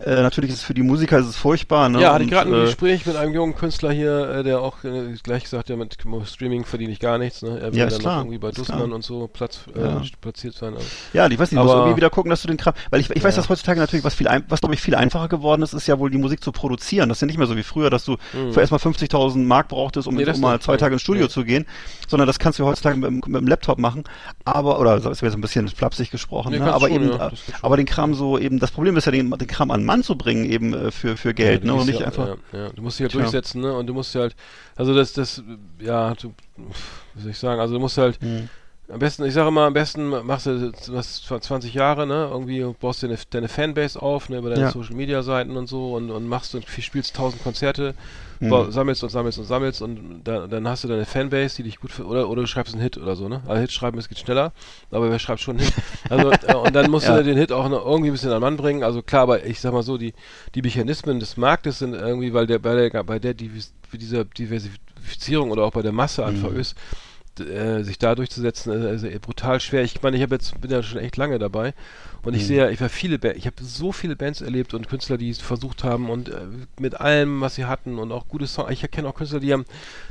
äh, 0.06 0.22
natürlich 0.22 0.52
ist 0.52 0.58
es 0.58 0.64
für 0.64 0.74
die 0.74 0.84
Musiker 0.84 1.20
ist 1.20 1.28
es 1.28 1.36
furchtbar. 1.36 1.89
Ne? 1.89 2.02
Ja, 2.02 2.14
hatte 2.14 2.24
ich 2.24 2.30
gerade 2.30 2.49
ein 2.49 2.62
äh, 2.62 2.66
Gespräch 2.66 3.06
mit 3.06 3.16
einem 3.16 3.34
jungen 3.34 3.56
Künstler 3.56 3.91
hier, 3.91 4.30
äh, 4.30 4.43
der 4.43 4.62
auch 4.62 4.84
äh, 4.84 5.14
gleich 5.24 5.43
gesagt, 5.43 5.70
ja, 5.70 5.76
mit 5.76 5.97
Streaming 6.26 6.66
verdiene 6.66 6.91
ich 6.91 6.99
gar 6.99 7.18
nichts. 7.18 7.41
Ne? 7.41 7.60
Er 7.60 7.72
will 7.72 7.80
Ja, 7.80 7.86
dann 7.86 7.88
ist 7.89 7.93
noch 7.95 7.99
klar, 8.02 8.20
irgendwie 8.22 8.38
bei 8.38 8.52
Dussmann 8.52 8.80
klar. 8.86 8.91
und 8.95 9.04
so 9.04 9.28
Platz 9.28 9.62
äh, 9.76 9.82
Ja. 9.82 10.02
platziert 10.22 10.56
sein. 10.56 10.74
Also, 10.74 10.86
Ja, 11.14 11.28
ich 11.28 11.39
weiß 11.39 11.52
nicht, 11.52 11.60
du 11.60 11.64
musst 11.64 11.76
irgendwie 11.76 11.95
wieder 11.97 12.10
gucken, 12.10 12.30
dass 12.30 12.41
du 12.41 12.47
den 12.47 12.58
Kram, 12.58 12.74
weil 12.89 12.99
ich, 13.02 13.10
ich 13.10 13.24
weiß, 13.24 13.36
dass 13.36 13.49
heutzutage 13.49 13.80
natürlich 13.80 14.04
was 14.06 14.14
viel, 14.14 14.28
ein, 14.28 14.43
was 14.49 14.60
glaube 14.62 14.76
ich 14.76 14.82
viel 14.82 14.95
einfacher 14.95 15.28
geworden 15.28 15.62
ist, 15.62 15.74
ist 15.74 15.88
ja 15.88 15.99
wohl 15.99 16.10
die 16.10 16.18
Musik 16.18 16.43
zu 16.43 16.52
produzieren. 16.52 17.10
Das 17.10 17.18
ist 17.18 17.22
ja 17.22 17.28
nicht 17.28 17.38
mehr 17.38 17.47
so 17.47 17.56
wie 17.58 17.64
früher, 17.64 17.89
dass 17.89 18.06
du 18.06 18.18
Mhm. 18.34 18.54
für 18.54 18.60
erstmal 18.62 18.80
50.000 18.80 19.45
Mark 19.45 19.68
brauchtest, 19.68 20.08
um, 20.08 20.16
Nee, 20.16 20.26
um 20.30 20.39
mal 20.41 20.60
zwei. 20.60 20.78
Tage 20.78 20.93
ins 20.93 21.02
Studio 21.02 21.28
zu 21.28 21.43
gehen, 21.43 21.66
sondern 22.08 22.28
das 22.28 22.39
kannst 22.39 22.58
du 22.60 22.66
heutzutage 22.66 22.97
mit, 22.97 23.08
dem- 23.08 23.22
mit 23.32 23.41
dem 23.41 23.47
Laptop 23.47 23.78
machen. 23.78 24.04
Aber 24.45 24.80
oder 24.80 24.99
das 24.99 25.22
wäre 25.22 25.32
so 25.32 25.38
ein 25.38 25.41
bisschen 25.41 25.68
flapsig 25.68 26.12
gesprochen, 26.12 26.52
Nee, 26.54 26.60
ne? 26.60 26.74
aber 26.74 26.88
schon, 26.88 27.04
eben, 27.04 27.20
aber 27.62 27.78
den 27.78 27.86
Kram 27.86 28.14
so 28.14 28.38
eben. 28.39 28.58
Das 28.60 28.72
Problem 28.72 28.97
ist 28.97 29.06
ja 29.06 29.12
den, 29.12 29.30
den 29.32 29.47
Kram 29.47 29.70
an 29.72 29.84
zu 30.03 30.17
bringen 30.17 30.45
eben 30.45 30.73
äh, 30.73 30.91
für 30.91 31.17
für 31.17 31.33
Geld, 31.33 31.63
ja, 31.63 31.65
ne? 31.65 31.65
du 31.65 31.71
Und 31.71 31.77
musst 31.77 31.87
nicht 31.87 31.99
ja, 31.99 32.05
einfach. 32.07 32.37
Ja. 32.53 32.69
Du 32.69 32.81
musst 32.81 32.99
dich 32.99 33.03
halt 33.03 33.11
Tja. 33.11 33.21
durchsetzen, 33.21 33.61
ne? 33.61 33.73
Und 33.73 33.87
du 33.87 33.93
musst 33.93 34.15
halt, 34.15 34.35
also 34.75 34.95
das, 34.95 35.13
das, 35.13 35.43
ja, 35.79 36.13
du, 36.15 36.33
wie 37.15 37.21
soll 37.21 37.31
ich 37.31 37.37
sagen, 37.37 37.59
also 37.59 37.73
du 37.73 37.79
musst 37.79 37.97
halt, 37.97 38.19
Hm. 38.21 38.49
am 38.89 38.99
besten, 38.99 39.25
ich 39.25 39.33
sage 39.33 39.49
immer, 39.49 39.65
am 39.65 39.73
besten 39.73 40.07
machst 40.07 40.45
du 40.45 40.71
was 40.89 41.21
20 41.21 41.73
Jahre, 41.73 42.07
ne? 42.07 42.29
Irgendwie 42.31 42.65
baust 42.79 43.03
du 43.03 43.07
deine, 43.07 43.19
deine 43.29 43.47
Fanbase 43.47 44.01
auf, 44.01 44.29
ne? 44.29 44.37
Über 44.37 44.49
deine. 44.49 44.71
Social 44.71 44.95
Media 44.95 45.21
Seiten 45.23 45.57
und 45.57 45.67
so 45.67 45.93
und, 45.93 46.09
und 46.11 46.27
machst 46.27 46.55
und 46.55 46.65
spielst 46.67 47.15
tausend 47.15 47.43
Konzerte, 47.43 47.93
Hm. 48.41 48.49
bau- 48.49 48.71
sammelst 48.71 49.03
und 49.03 49.09
sammelst 49.09 49.37
und 49.39 49.45
sammelst 49.45 49.81
und 49.81 50.23
da, 50.23 50.47
dann 50.47 50.67
hast 50.67 50.83
du 50.83 50.87
deine 50.87 51.05
Fanbase, 51.05 51.57
die 51.57 51.63
dich 51.63 51.79
gut 51.79 51.91
für, 51.91 52.05
oder, 52.05 52.27
oder 52.27 52.41
du 52.41 52.47
schreibst 52.47 52.73
einen 52.73 52.81
Hit 52.81 52.97
oder 52.97 53.15
so, 53.15 53.29
ne? 53.29 53.41
Also 53.47 53.61
Hit 53.61 53.71
schreiben, 53.71 53.97
es 53.99 54.09
geht 54.09 54.17
schneller, 54.19 54.51
aber 54.89 55.09
wer 55.11 55.19
schreibt 55.19 55.41
schon 55.41 55.57
einen 55.57 55.65
Hit? 55.65 55.73
Also, 56.09 56.31
äh, 56.47 56.55
und 56.55 56.73
dann 56.73 56.89
musst 56.89 57.07
Ja. 57.07 57.17
du 57.17 57.23
den 57.23 57.37
Hit 57.37 57.51
auch 57.51 57.69
noch 57.69 57.85
irgendwie 57.85 58.09
ein 58.09 58.13
bisschen 58.13 58.31
an 58.31 58.41
Mann 58.41 58.57
bringen. 58.57 58.83
Also 58.83 59.01
klar, 59.03 59.21
aber 59.23 59.45
ich 59.45 59.59
sag 59.61 59.73
mal 59.73 59.83
so, 59.83 59.97
die, 59.97 60.13
die 60.55 60.61
Mechanismen 60.63 61.19
des 61.19 61.37
Marktes 61.37 61.79
sind 61.79 61.93
irgendwie, 61.93 62.33
weil 62.33 62.47
der, 62.47 62.59
bei 62.59 62.89
der, 62.89 63.03
bei 63.03 63.19
der 63.19 63.33
Divis, 63.35 63.73
dieser 63.93 64.25
Diversifizierung 64.25 65.51
oder 65.51 65.63
auch 65.63 65.71
bei 65.73 65.81
der 65.81 65.91
Masse 65.91 66.25
einfach 66.25 66.49
Mhm. 66.51 66.59
ist, 66.59 66.75
d- 67.39 67.43
äh, 67.43 67.83
sich 67.83 67.97
da 67.99 68.15
durchzusetzen, 68.15 68.71
äh, 68.83 68.87
also 68.87 69.07
brutal 69.21 69.59
schwer. 69.59 69.83
Ich 69.83 70.01
meine, 70.01 70.17
ich 70.17 70.23
habe 70.23 70.35
jetzt 70.35 70.59
bin 70.59 70.71
ja 70.71 70.81
schon 70.83 70.99
echt 70.99 71.17
lange 71.17 71.39
dabei 71.39 71.73
und 72.24 72.34
ich 72.36 72.43
Mhm. 72.43 72.47
sehe, 72.47 72.57
ja, 72.57 72.69
ich 72.69 72.80
war 72.82 72.89
viele, 72.89 73.19
Ba- 73.19 73.32
ich 73.32 73.45
habe 73.45 73.55
so 73.63 73.91
viele 73.91 74.15
Bands 74.15 74.41
erlebt 74.41 74.74
und 74.74 74.88
Künstler, 74.88 75.17
die 75.17 75.30
es 75.30 75.39
versucht 75.41 75.84
haben 75.84 76.09
und 76.09 76.30
äh, 76.30 76.41
mit 76.80 76.99
allem, 76.99 77.41
was 77.41 77.55
sie 77.55 77.65
hatten 77.65 77.97
und 77.99 78.11
auch 78.11 78.28
gute 78.28 78.47
Songs. 78.47 78.72
Ich 78.72 78.89
kenne 78.91 79.07
auch 79.07 79.15
Künstler, 79.15 79.39
die 79.39 79.53
haben, 79.53 79.65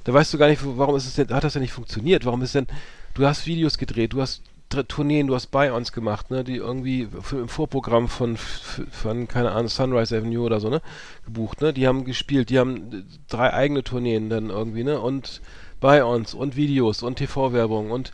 da 0.04 0.12
weißt 0.12 0.32
du 0.34 0.38
gar 0.38 0.48
nicht, 0.48 0.60
warum 0.64 0.96
ist 0.96 1.06
es 1.06 1.14
denn, 1.14 1.28
hat 1.30 1.44
das 1.44 1.52
denn 1.54 1.62
nicht 1.62 1.72
funktioniert? 1.72 2.24
Warum 2.24 2.42
ist 2.42 2.54
denn, 2.54 2.66
du 3.14 3.26
hast 3.26 3.46
Videos 3.46 3.78
gedreht, 3.78 4.12
du 4.12 4.20
hast 4.22 4.42
Tourneen, 4.86 5.26
du 5.26 5.34
hast 5.34 5.48
Buy-Ons 5.48 5.90
gemacht, 5.90 6.30
ne, 6.30 6.44
die 6.44 6.54
irgendwie 6.56 7.08
für, 7.22 7.38
im 7.40 7.48
Vorprogramm 7.48 8.08
von, 8.08 8.36
von, 8.36 9.26
keine 9.26 9.50
Ahnung, 9.50 9.66
Sunrise 9.68 10.16
Avenue 10.16 10.44
oder 10.44 10.60
so, 10.60 10.70
ne, 10.70 10.80
gebucht, 11.24 11.60
ne, 11.60 11.72
die 11.72 11.88
haben 11.88 12.04
gespielt, 12.04 12.50
die 12.50 12.58
haben 12.60 12.76
äh, 12.92 13.02
drei 13.28 13.52
eigene 13.52 13.82
Tourneen 13.82 14.30
dann 14.30 14.48
irgendwie, 14.50 14.84
ne, 14.84 15.00
und 15.00 15.40
Buy-Ons 15.80 16.34
und 16.34 16.54
Videos 16.54 17.02
und 17.02 17.16
TV-Werbung 17.16 17.90
und 17.90 18.12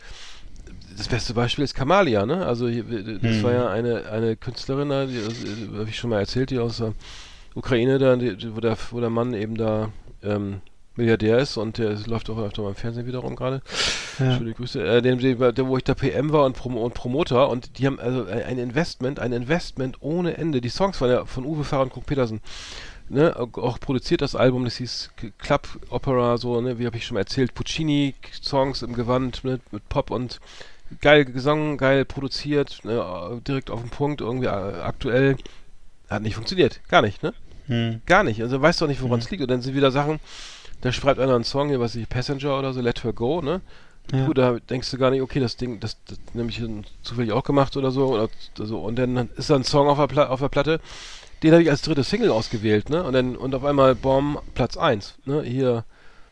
das 0.96 1.08
beste 1.08 1.34
Beispiel 1.34 1.64
ist 1.64 1.74
Kamalia, 1.74 2.26
ne? 2.26 2.46
Also 2.46 2.66
das 2.68 2.76
Hm. 2.84 3.42
war 3.42 3.52
ja 3.52 3.68
eine, 3.68 4.06
eine 4.10 4.36
Künstlerin, 4.36 4.88
die, 5.08 5.14
die 5.72 5.78
habe 5.78 5.88
ich 5.88 5.96
schon 5.98 6.10
mal 6.10 6.20
erzählt, 6.20 6.50
die 6.50 6.58
aus 6.58 6.78
der 6.78 6.94
Ukraine, 7.54 7.98
da, 7.98 8.16
die, 8.16 8.54
wo, 8.54 8.60
der, 8.60 8.76
wo 8.90 9.00
der 9.00 9.10
Mann 9.10 9.32
eben 9.34 9.56
da 9.56 9.90
ähm, 10.22 10.60
Milliardär 10.94 11.38
ist 11.38 11.56
und 11.58 11.78
der 11.78 11.90
ist- 11.90 12.06
läuft 12.06 12.30
auch 12.30 12.38
öfter 12.38 12.62
mal 12.62 12.70
im 12.70 12.74
Fernsehen 12.74 13.06
wiederum 13.06 13.36
gerade. 13.36 13.60
Ja. 14.18 14.36
Schöne 14.36 14.52
Grüße. 14.54 14.82
Äh, 14.82 15.02
dem, 15.02 15.18
dem, 15.18 15.38
der, 15.38 15.66
wo 15.66 15.76
ich 15.76 15.84
da 15.84 15.94
PM 15.94 16.32
war 16.32 16.44
und, 16.46 16.56
Prom 16.56 16.76
und 16.76 16.94
Promoter 16.94 17.48
und 17.50 17.78
die 17.78 17.86
haben 17.86 18.00
also 18.00 18.24
ein 18.26 18.58
Investment, 18.58 19.20
ein 19.20 19.32
Investment 19.32 19.96
ohne 20.00 20.36
Ende. 20.38 20.60
Die 20.62 20.70
Songs 20.70 21.00
waren 21.00 21.10
ja 21.10 21.24
von 21.26 21.44
Uwe 21.44 21.64
Farr 21.64 21.82
und 21.82 21.92
Krug 21.92 22.06
Petersen. 22.06 22.40
Ne, 23.08 23.36
auch 23.38 23.78
produziert 23.78 24.20
das 24.20 24.34
Album, 24.34 24.64
das 24.64 24.78
hieß 24.78 25.10
Club 25.38 25.68
Opera, 25.90 26.38
so, 26.38 26.60
ne, 26.60 26.80
wie 26.80 26.86
habe 26.86 26.96
ich 26.96 27.06
schon 27.06 27.14
mal 27.14 27.20
erzählt, 27.20 27.54
Puccini-Songs 27.54 28.82
im 28.82 28.94
Gewand 28.94 29.44
ne, 29.44 29.60
mit 29.70 29.88
Pop 29.88 30.10
und 30.10 30.40
geil 31.00 31.24
gesungen, 31.24 31.76
geil 31.78 32.04
produziert, 32.04 32.80
ne, 32.84 33.40
direkt 33.46 33.70
auf 33.70 33.80
den 33.80 33.90
Punkt, 33.90 34.20
irgendwie 34.20 34.46
äh, 34.46 34.50
aktuell. 34.50 35.36
Hat 36.08 36.22
nicht 36.22 36.34
funktioniert, 36.36 36.80
gar 36.88 37.02
nicht, 37.02 37.22
ne? 37.22 37.34
Hm. 37.66 38.00
Gar 38.06 38.22
nicht. 38.22 38.40
Also 38.42 38.62
weißt 38.62 38.80
doch 38.80 38.86
nicht, 38.86 39.02
woran 39.02 39.18
es 39.18 39.26
Mhm. 39.26 39.30
liegt. 39.32 39.42
Und 39.42 39.50
dann 39.50 39.60
sind 39.62 39.74
wieder 39.74 39.90
Sachen, 39.90 40.20
da 40.82 40.92
schreibt 40.92 41.18
einer 41.18 41.34
einen 41.34 41.42
Song, 41.44 41.68
hier, 41.68 41.80
was 41.80 41.96
ich, 41.96 42.08
Passenger 42.08 42.56
oder 42.58 42.72
so, 42.72 42.80
Let 42.80 43.02
Her 43.02 43.12
Go, 43.12 43.42
ne? 43.42 43.60
Ja. 44.12 44.24
Gut, 44.26 44.38
da 44.38 44.58
denkst 44.60 44.88
du 44.92 44.98
gar 44.98 45.10
nicht, 45.10 45.20
okay, 45.20 45.40
das 45.40 45.56
Ding, 45.56 45.80
das, 45.80 45.96
das 46.06 46.18
nämlich 46.32 46.62
zufällig 47.02 47.32
auch 47.32 47.42
gemacht 47.42 47.76
oder 47.76 47.90
so, 47.90 48.06
oder 48.14 48.28
so. 48.54 48.78
Und 48.78 48.94
dann 48.96 49.28
ist 49.36 49.50
da 49.50 49.56
ein 49.56 49.64
Song 49.64 49.88
auf 49.88 49.98
der, 49.98 50.06
Pla 50.06 50.28
auf 50.28 50.38
der 50.38 50.48
Platte, 50.48 50.80
den 51.42 51.50
habe 51.52 51.62
ich 51.64 51.70
als 51.70 51.82
dritte 51.82 52.04
Single 52.04 52.30
ausgewählt, 52.30 52.88
ne? 52.88 53.02
Und 53.02 53.14
dann, 53.14 53.34
und 53.36 53.52
auf 53.56 53.64
einmal, 53.64 53.96
Bomb, 53.96 54.40
Platz 54.54 54.76
1, 54.76 55.16
ne? 55.24 55.42
Hier 55.42 55.84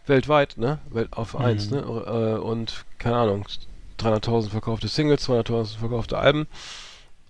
weltweit, 0.07 0.57
ne? 0.57 0.79
Welt 0.91 1.09
auf 1.15 1.35
1, 1.35 1.71
Mhm. 1.71 1.77
ne? 1.79 1.83
Äh, 1.83 2.39
und, 2.39 2.85
keine 3.01 3.17
Ahnung, 3.17 3.45
300.000 3.99 4.51
verkaufte 4.51 4.89
Singles, 4.89 5.29
200.000 5.29 5.79
verkaufte 5.79 6.19
Alben. 6.19 6.47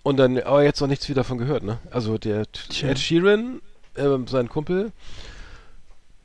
Und 0.03 0.17
dann, 0.17 0.39
aber 0.39 0.63
jetzt 0.63 0.81
noch 0.81 0.87
nichts 0.87 1.07
wieder 1.09 1.21
davon 1.21 1.37
gehört, 1.37 1.63
ne? 1.63 1.79
Also 1.91 2.17
der 2.17 2.45
Tja. 2.51 2.89
Ed 2.89 2.99
Sheeran, 2.99 3.61
äh, 3.95 4.05
sein 4.27 4.49
Kumpel, 4.49 4.91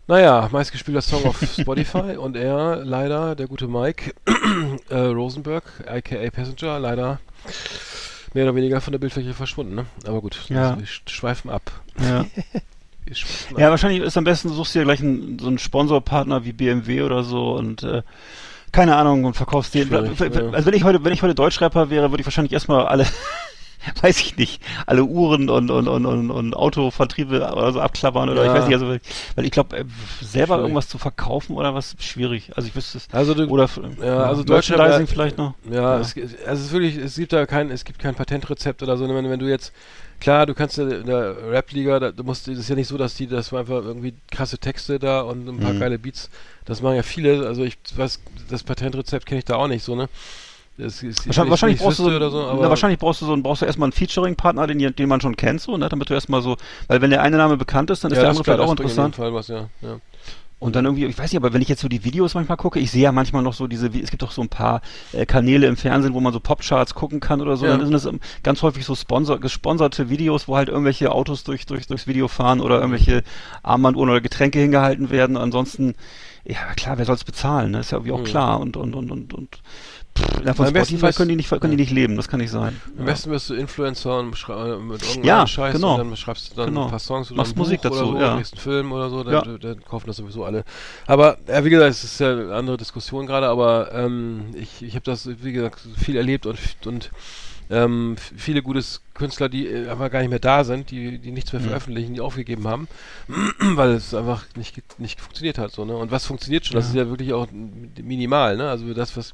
naja, 0.07 0.49
meistgespielter 0.51 1.03
Song 1.03 1.25
auf 1.25 1.41
Spotify 1.61 2.17
und 2.17 2.37
er, 2.37 2.85
leider, 2.85 3.35
der 3.37 3.47
gute 3.47 3.69
Mike 3.69 4.13
äh, 4.89 4.97
Rosenberg, 4.99 5.65
aka 5.87 6.31
Passenger, 6.31 6.79
leider 6.81 7.21
mehr 8.35 8.45
oder 8.45 8.55
weniger 8.55 8.81
von 8.81 8.93
der 8.93 8.99
Bildfläche 8.99 9.35
verschwunden, 9.35 9.75
ne? 9.75 9.87
Aber 10.07 10.21
gut, 10.21 10.41
Ja. 10.49 10.77
wir 10.79 10.87
sch- 10.87 11.09
schweifen 11.09 11.51
ab. 11.51 11.71
Ja. 11.99 12.27
Wir 13.07 13.15
schweifen 13.17 13.59
Ja, 13.59 13.67
ab. 13.67 13.71
wahrscheinlich 13.73 14.03
ist 14.03 14.17
am 14.19 14.25
besten, 14.25 14.49
du 14.49 14.55
suchst 14.55 14.75
dir 14.75 14.85
gleich 14.85 15.01
einen, 15.01 15.39
so 15.39 15.47
einen 15.49 15.59
Sponsorpartner 15.59 16.45
wie 16.45 16.53
BMW 16.53 17.03
oder 17.03 17.25
so 17.25 17.55
und 17.55 17.83
äh, 17.83 18.03
keine 18.73 18.97
Ahnung 18.97 19.25
und 19.25 19.35
verkaufst 19.35 19.75
den. 19.75 19.93
Also 19.95 20.67
wenn 20.67 20.75
ich 20.75 20.85
heute, 20.85 21.05
wenn 21.05 21.13
ich 21.13 21.23
heute 21.23 21.35
Deutschrapper 21.35 21.91
wäre, 21.91 22.11
würde 22.11 22.21
ich 22.21 22.27
wahrscheinlich 22.27 22.53
erstmal 22.53 22.87
alle, 22.87 23.07
weiß 24.03 24.21
ich 24.21 24.37
nicht, 24.37 24.63
alle 24.87 25.05
Uhren 25.05 25.49
und 25.49 25.71
und 25.71 25.89
und 25.89 26.07
und, 26.07 26.31
und 26.31 26.55
Autovertriebe 26.57 27.37
oder 27.53 27.73
so 27.73 27.81
abklappern 27.81 28.29
oder 28.29 28.45
Ja. 28.45 28.53
ich 28.53 28.59
weiß 28.61 28.65
nicht, 28.69 28.75
also 28.75 28.87
weil 29.37 29.45
ich 29.45 29.51
glaube, 29.51 29.85
selber 30.21 30.55
Schwierig. 30.55 30.61
irgendwas 30.63 30.89
zu 30.89 30.99
verkaufen 30.99 31.57
oder 31.57 31.75
was 31.75 31.97
schwierig. 32.01 32.51
Also 32.57 32.69
ich 32.69 32.75
wüsste 32.77 32.99
es. 32.99 33.09
Also 33.13 33.35
du, 33.35 33.47
Oder 33.47 33.69
Ja, 34.05 34.25
also 34.25 34.43
Merchandising 34.45 35.07
Deutschrap- 35.07 35.07
vielleicht 35.09 35.39
noch. 35.39 35.55
Ja, 35.71 35.97
Ja. 35.97 36.01
Es, 36.01 36.15
also 36.17 36.31
es 36.47 36.61
ist 36.61 36.73
wirklich, 36.73 36.97
es 36.97 37.15
gibt 37.17 37.33
da 37.33 37.47
kein, 37.47 37.71
es 37.71 37.85
gibt 37.85 37.99
kein 37.99 38.15
Patentrezept 38.15 38.83
oder 38.83 38.97
so. 38.97 39.09
Wenn, 39.09 39.31
wenn 39.31 39.39
du 39.41 39.49
jetzt, 39.49 39.73
klar, 40.21 40.45
du 40.47 40.55
kannst 40.55 40.77
ja 40.77 40.87
in 40.87 41.07
der 41.07 41.51
Rap-Liga, 41.51 41.99
da, 42.01 42.11
du 42.13 42.23
musst, 42.25 42.49
es 42.49 42.59
ist 42.59 42.69
ja 42.69 42.75
nicht 42.75 42.89
so, 42.89 42.99
dass 42.99 43.15
die, 43.15 43.27
das 43.27 43.51
war 43.53 43.61
einfach 43.61 43.83
irgendwie 43.83 44.15
krasse 44.31 44.59
Texte 44.59 44.99
da 44.99 45.23
und 45.23 45.49
ein 45.49 45.59
paar 45.59 45.73
Mhm. 45.73 45.81
geile 45.81 45.99
Beats. 45.99 46.29
Das 46.67 46.83
machen 46.83 46.97
ja 46.97 47.03
viele. 47.03 47.47
Also 47.47 47.65
ich 47.65 47.79
weiß, 47.97 48.21
das 48.51 48.63
Patentrezept 48.63 49.25
kenne 49.27 49.39
ich 49.39 49.45
da 49.47 49.57
auch 49.57 49.69
nicht 49.69 49.85
so, 49.85 49.95
ne? 49.97 50.09
Das 50.81 51.03
ist, 51.03 51.27
Wahrscheinlich, 51.27 51.51
wahrscheinlich 51.51 51.79
ich 51.79 51.85
brauchst 51.85 51.99
du 51.99 52.05
so, 52.05 52.11
oder 52.11 52.31
so, 52.31 52.59
na, 52.61 52.69
wahrscheinlich 52.69 52.99
brauchst 52.99 53.21
du 53.23 53.27
so, 53.27 53.37
brauchst 53.37 53.63
du 53.63 53.67
erstmal 53.67 53.87
einen 53.87 53.93
Featuring-Partner, 53.93 54.67
den, 54.67 54.97
den 54.97 55.09
man 55.09 55.21
schon 55.21 55.37
kennt, 55.37 55.61
so, 55.61 55.77
ne, 55.77 55.89
damit 55.89 56.11
du 56.11 56.15
erstmal 56.15 56.43
so, 56.43 56.57
weil 56.89 57.01
wenn 57.01 57.11
der 57.11 57.23
eine 57.23 57.37
Name 57.37 57.57
bekannt 57.57 57.91
ist, 57.91 58.03
dann 58.05 58.11
ist 58.13 58.17
ja, 58.17 58.23
der 58.23 58.31
andere 58.31 58.45
klar, 58.45 58.57
vielleicht 58.57 58.69
auch 58.69 58.73
in 58.73 58.79
interessant. 58.79 59.17
Fall 59.17 59.35
was, 59.35 59.49
ja. 59.49 59.69
ja. 59.83 59.99
Und 60.59 60.77
dann 60.77 60.85
irgendwie, 60.85 61.07
ich 61.07 61.19
weiß 61.19 61.33
nicht, 61.33 61.39
aber 61.43 61.55
wenn 61.55 61.63
ich 61.63 61.69
jetzt 61.69 61.81
so 61.81 61.89
die 61.89 62.05
Videos 62.05 62.35
manchmal 62.35 62.59
gucke, 62.59 62.79
ich 62.81 62.91
sehe 62.91 63.03
ja 63.03 63.13
manchmal 63.13 63.43
noch 63.43 63.55
so 63.55 63.67
diese, 63.67 63.87
es 63.87 64.11
gibt 64.11 64.21
doch 64.21 64.31
so 64.31 64.43
ein 64.43 64.51
paar 64.51 64.83
äh, 65.15 65.25
Kanäle 65.25 65.67
im 65.67 65.79
Fernsehen, 65.79 66.13
wo 66.13 66.21
man 66.21 66.35
so 66.35 66.41
Popcharts 66.41 66.95
gucken 66.95 67.19
kann 67.19 67.41
oder 67.41 67.57
so, 67.57 67.65
Ja. 67.65 67.73
dann 67.73 67.81
sind 67.81 67.93
das 67.93 68.05
ähm, 68.05 68.21
ganz 68.43 68.61
häufig 68.61 68.85
so 68.85 68.95
sponsor, 68.95 69.41
gesponserte 69.41 70.11
Videos, 70.11 70.49
wo 70.49 70.57
halt 70.57 70.69
irgendwelche 70.69 71.13
Autos 71.13 71.45
durch, 71.45 71.65
durch, 71.65 71.87
durchs 71.87 72.07
Video 72.07 72.29
fahren 72.29 72.61
oder 72.61 72.77
irgendwelche 72.77 73.23
Armbanduhren 73.63 74.11
oder 74.11 74.21
Getränke 74.21 74.59
hingehalten 74.59 75.09
werden. 75.09 75.39
Ansonsten, 75.39 75.95
ja 76.45 76.75
klar, 76.77 76.99
wer 76.99 77.05
soll's 77.05 77.25
bezahlen, 77.25 77.71
ne? 77.73 77.81
Ist 77.81 77.91
ja 77.93 77.99
irgendwie 77.99 78.13
auch 78.13 78.21
Mhm. 78.21 78.25
klar 78.25 78.61
und 78.61 78.77
und 78.77 78.95
und 78.95 79.11
und 79.11 79.35
und 79.35 79.57
pff, 80.19 80.45
ja, 80.45 80.55
von 80.55 80.67
Am 80.67 80.73
besten 80.73 80.97
Spotify 80.99 81.17
können 81.17 81.29
die 81.29 81.37
nicht 81.37 81.51
können 81.51 81.71
die 81.71 81.77
nicht 81.77 81.93
leben, 81.93 82.17
das 82.17 82.29
kann 82.29 82.41
nicht 82.41 82.51
sein. 82.51 82.81
Am 82.99 83.05
besten 83.05 83.31
wirst 83.31 83.51
du 83.51 83.55
Influencer 83.55 84.19
und 84.19 84.37
schrei- 84.37 84.77
mit 84.79 85.03
irgendeinem 85.03 85.25
Ja, 85.25 85.47
Scheiß 85.47 85.75
genau. 85.75 85.93
und 85.93 85.99
dann 85.99 86.17
schreibst 86.17 86.51
du 86.53 86.57
dann 86.57 86.67
Genau. 86.71 86.85
ein 86.85 86.91
paar 86.91 86.99
Songs 86.99 87.31
oder 87.31 87.39
Machst 87.39 87.57
Musik 87.57 87.83
dazu, 87.83 87.97
oder 87.97 88.07
so, 88.07 88.19
ja. 88.19 88.37
nächsten 88.37 88.57
Film 88.59 88.93
oder 88.93 89.11
so, 89.11 89.23
dann, 89.23 89.33
Ja. 89.35 89.59
dann 89.59 89.85
kaufen 89.85 90.07
das 90.07 90.17
sowieso 90.17 90.45
alle. 90.45 90.65
Aber 91.07 91.39
ja, 91.47 91.65
wie 91.65 91.71
gesagt, 91.71 91.91
es 91.91 92.05
ist 92.05 92.21
ja 92.21 92.33
eine 92.33 92.55
andere 92.55 92.77
Diskussion 92.77 93.27
gerade, 93.27 93.49
aber 93.49 93.93
ähm, 93.93 94.47
ich, 94.55 94.83
ich 94.83 94.95
habe 94.95 95.05
das, 95.05 95.29
wie 95.43 95.53
gesagt, 95.53 95.81
viel 95.99 96.17
erlebt 96.17 96.47
und, 96.47 96.59
und 96.87 97.11
ähm, 97.71 98.17
viele 98.37 98.63
gute 98.63 98.83
Künstler, 99.15 99.49
die 99.49 99.67
äh, 99.69 99.89
einfach 99.89 100.11
gar 100.11 100.21
nicht 100.21 100.31
mehr 100.31 100.39
da 100.41 100.65
sind, 100.65 100.91
die, 100.91 101.19
die 101.19 101.31
nichts 101.31 101.53
mehr 101.53 101.63
Mhm. 101.63 101.67
veröffentlichen, 101.67 102.15
die 102.15 102.21
aufgegeben 102.21 102.67
haben, 102.67 102.89
weil 103.77 103.91
es 103.93 104.13
einfach 104.13 104.45
nicht, 104.57 104.83
nicht 104.99 105.21
funktioniert 105.21 105.57
hat. 105.59 105.71
So, 105.73 105.85
ne? 105.85 105.97
Und 105.97 106.11
was 106.11 106.27
funktioniert 106.27 106.67
schon? 106.67 106.75
Das 106.77 106.89
ist 106.89 106.95
ja 106.95 107.09
wirklich 107.09 107.33
auch 107.33 107.47
minimal. 107.53 108.57
Ne? 108.57 108.69
Also 108.69 108.93
das, 108.93 109.17
was 109.17 109.33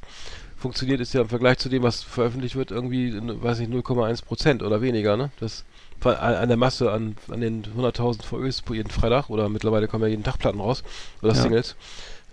funktioniert, 0.55 1.01
ist 1.01 1.13
ja 1.13 1.21
im 1.21 1.29
Vergleich 1.29 1.57
zu 1.57 1.69
dem, 1.69 1.83
was 1.83 2.03
veröffentlicht 2.03 2.55
wird, 2.55 2.71
irgendwie, 2.71 3.13
weiß 3.15 3.59
ich, 3.59 3.69
0,1 3.69 4.23
Prozent 4.23 4.63
oder 4.63 4.81
weniger. 4.81 5.17
Ne? 5.17 5.31
Das 5.39 5.65
an, 6.03 6.47
der 6.47 6.57
Masse, 6.57 6.91
an, 6.91 7.15
an 7.31 7.41
den 7.41 7.63
100.000 7.63 8.23
VÖs 8.23 8.61
pro 8.61 8.75
jeden 8.75 8.91
Freitag 8.91 9.31
oder 9.31 9.49
mittlerweile 9.49 9.87
kommen 9.87 10.03
ja 10.03 10.09
jeden 10.09 10.23
Tag 10.23 10.37
Platten 10.37 10.59
raus 10.59 10.83
oder 11.23 11.33
Ja. 11.33 11.41
Singles. 11.41 11.75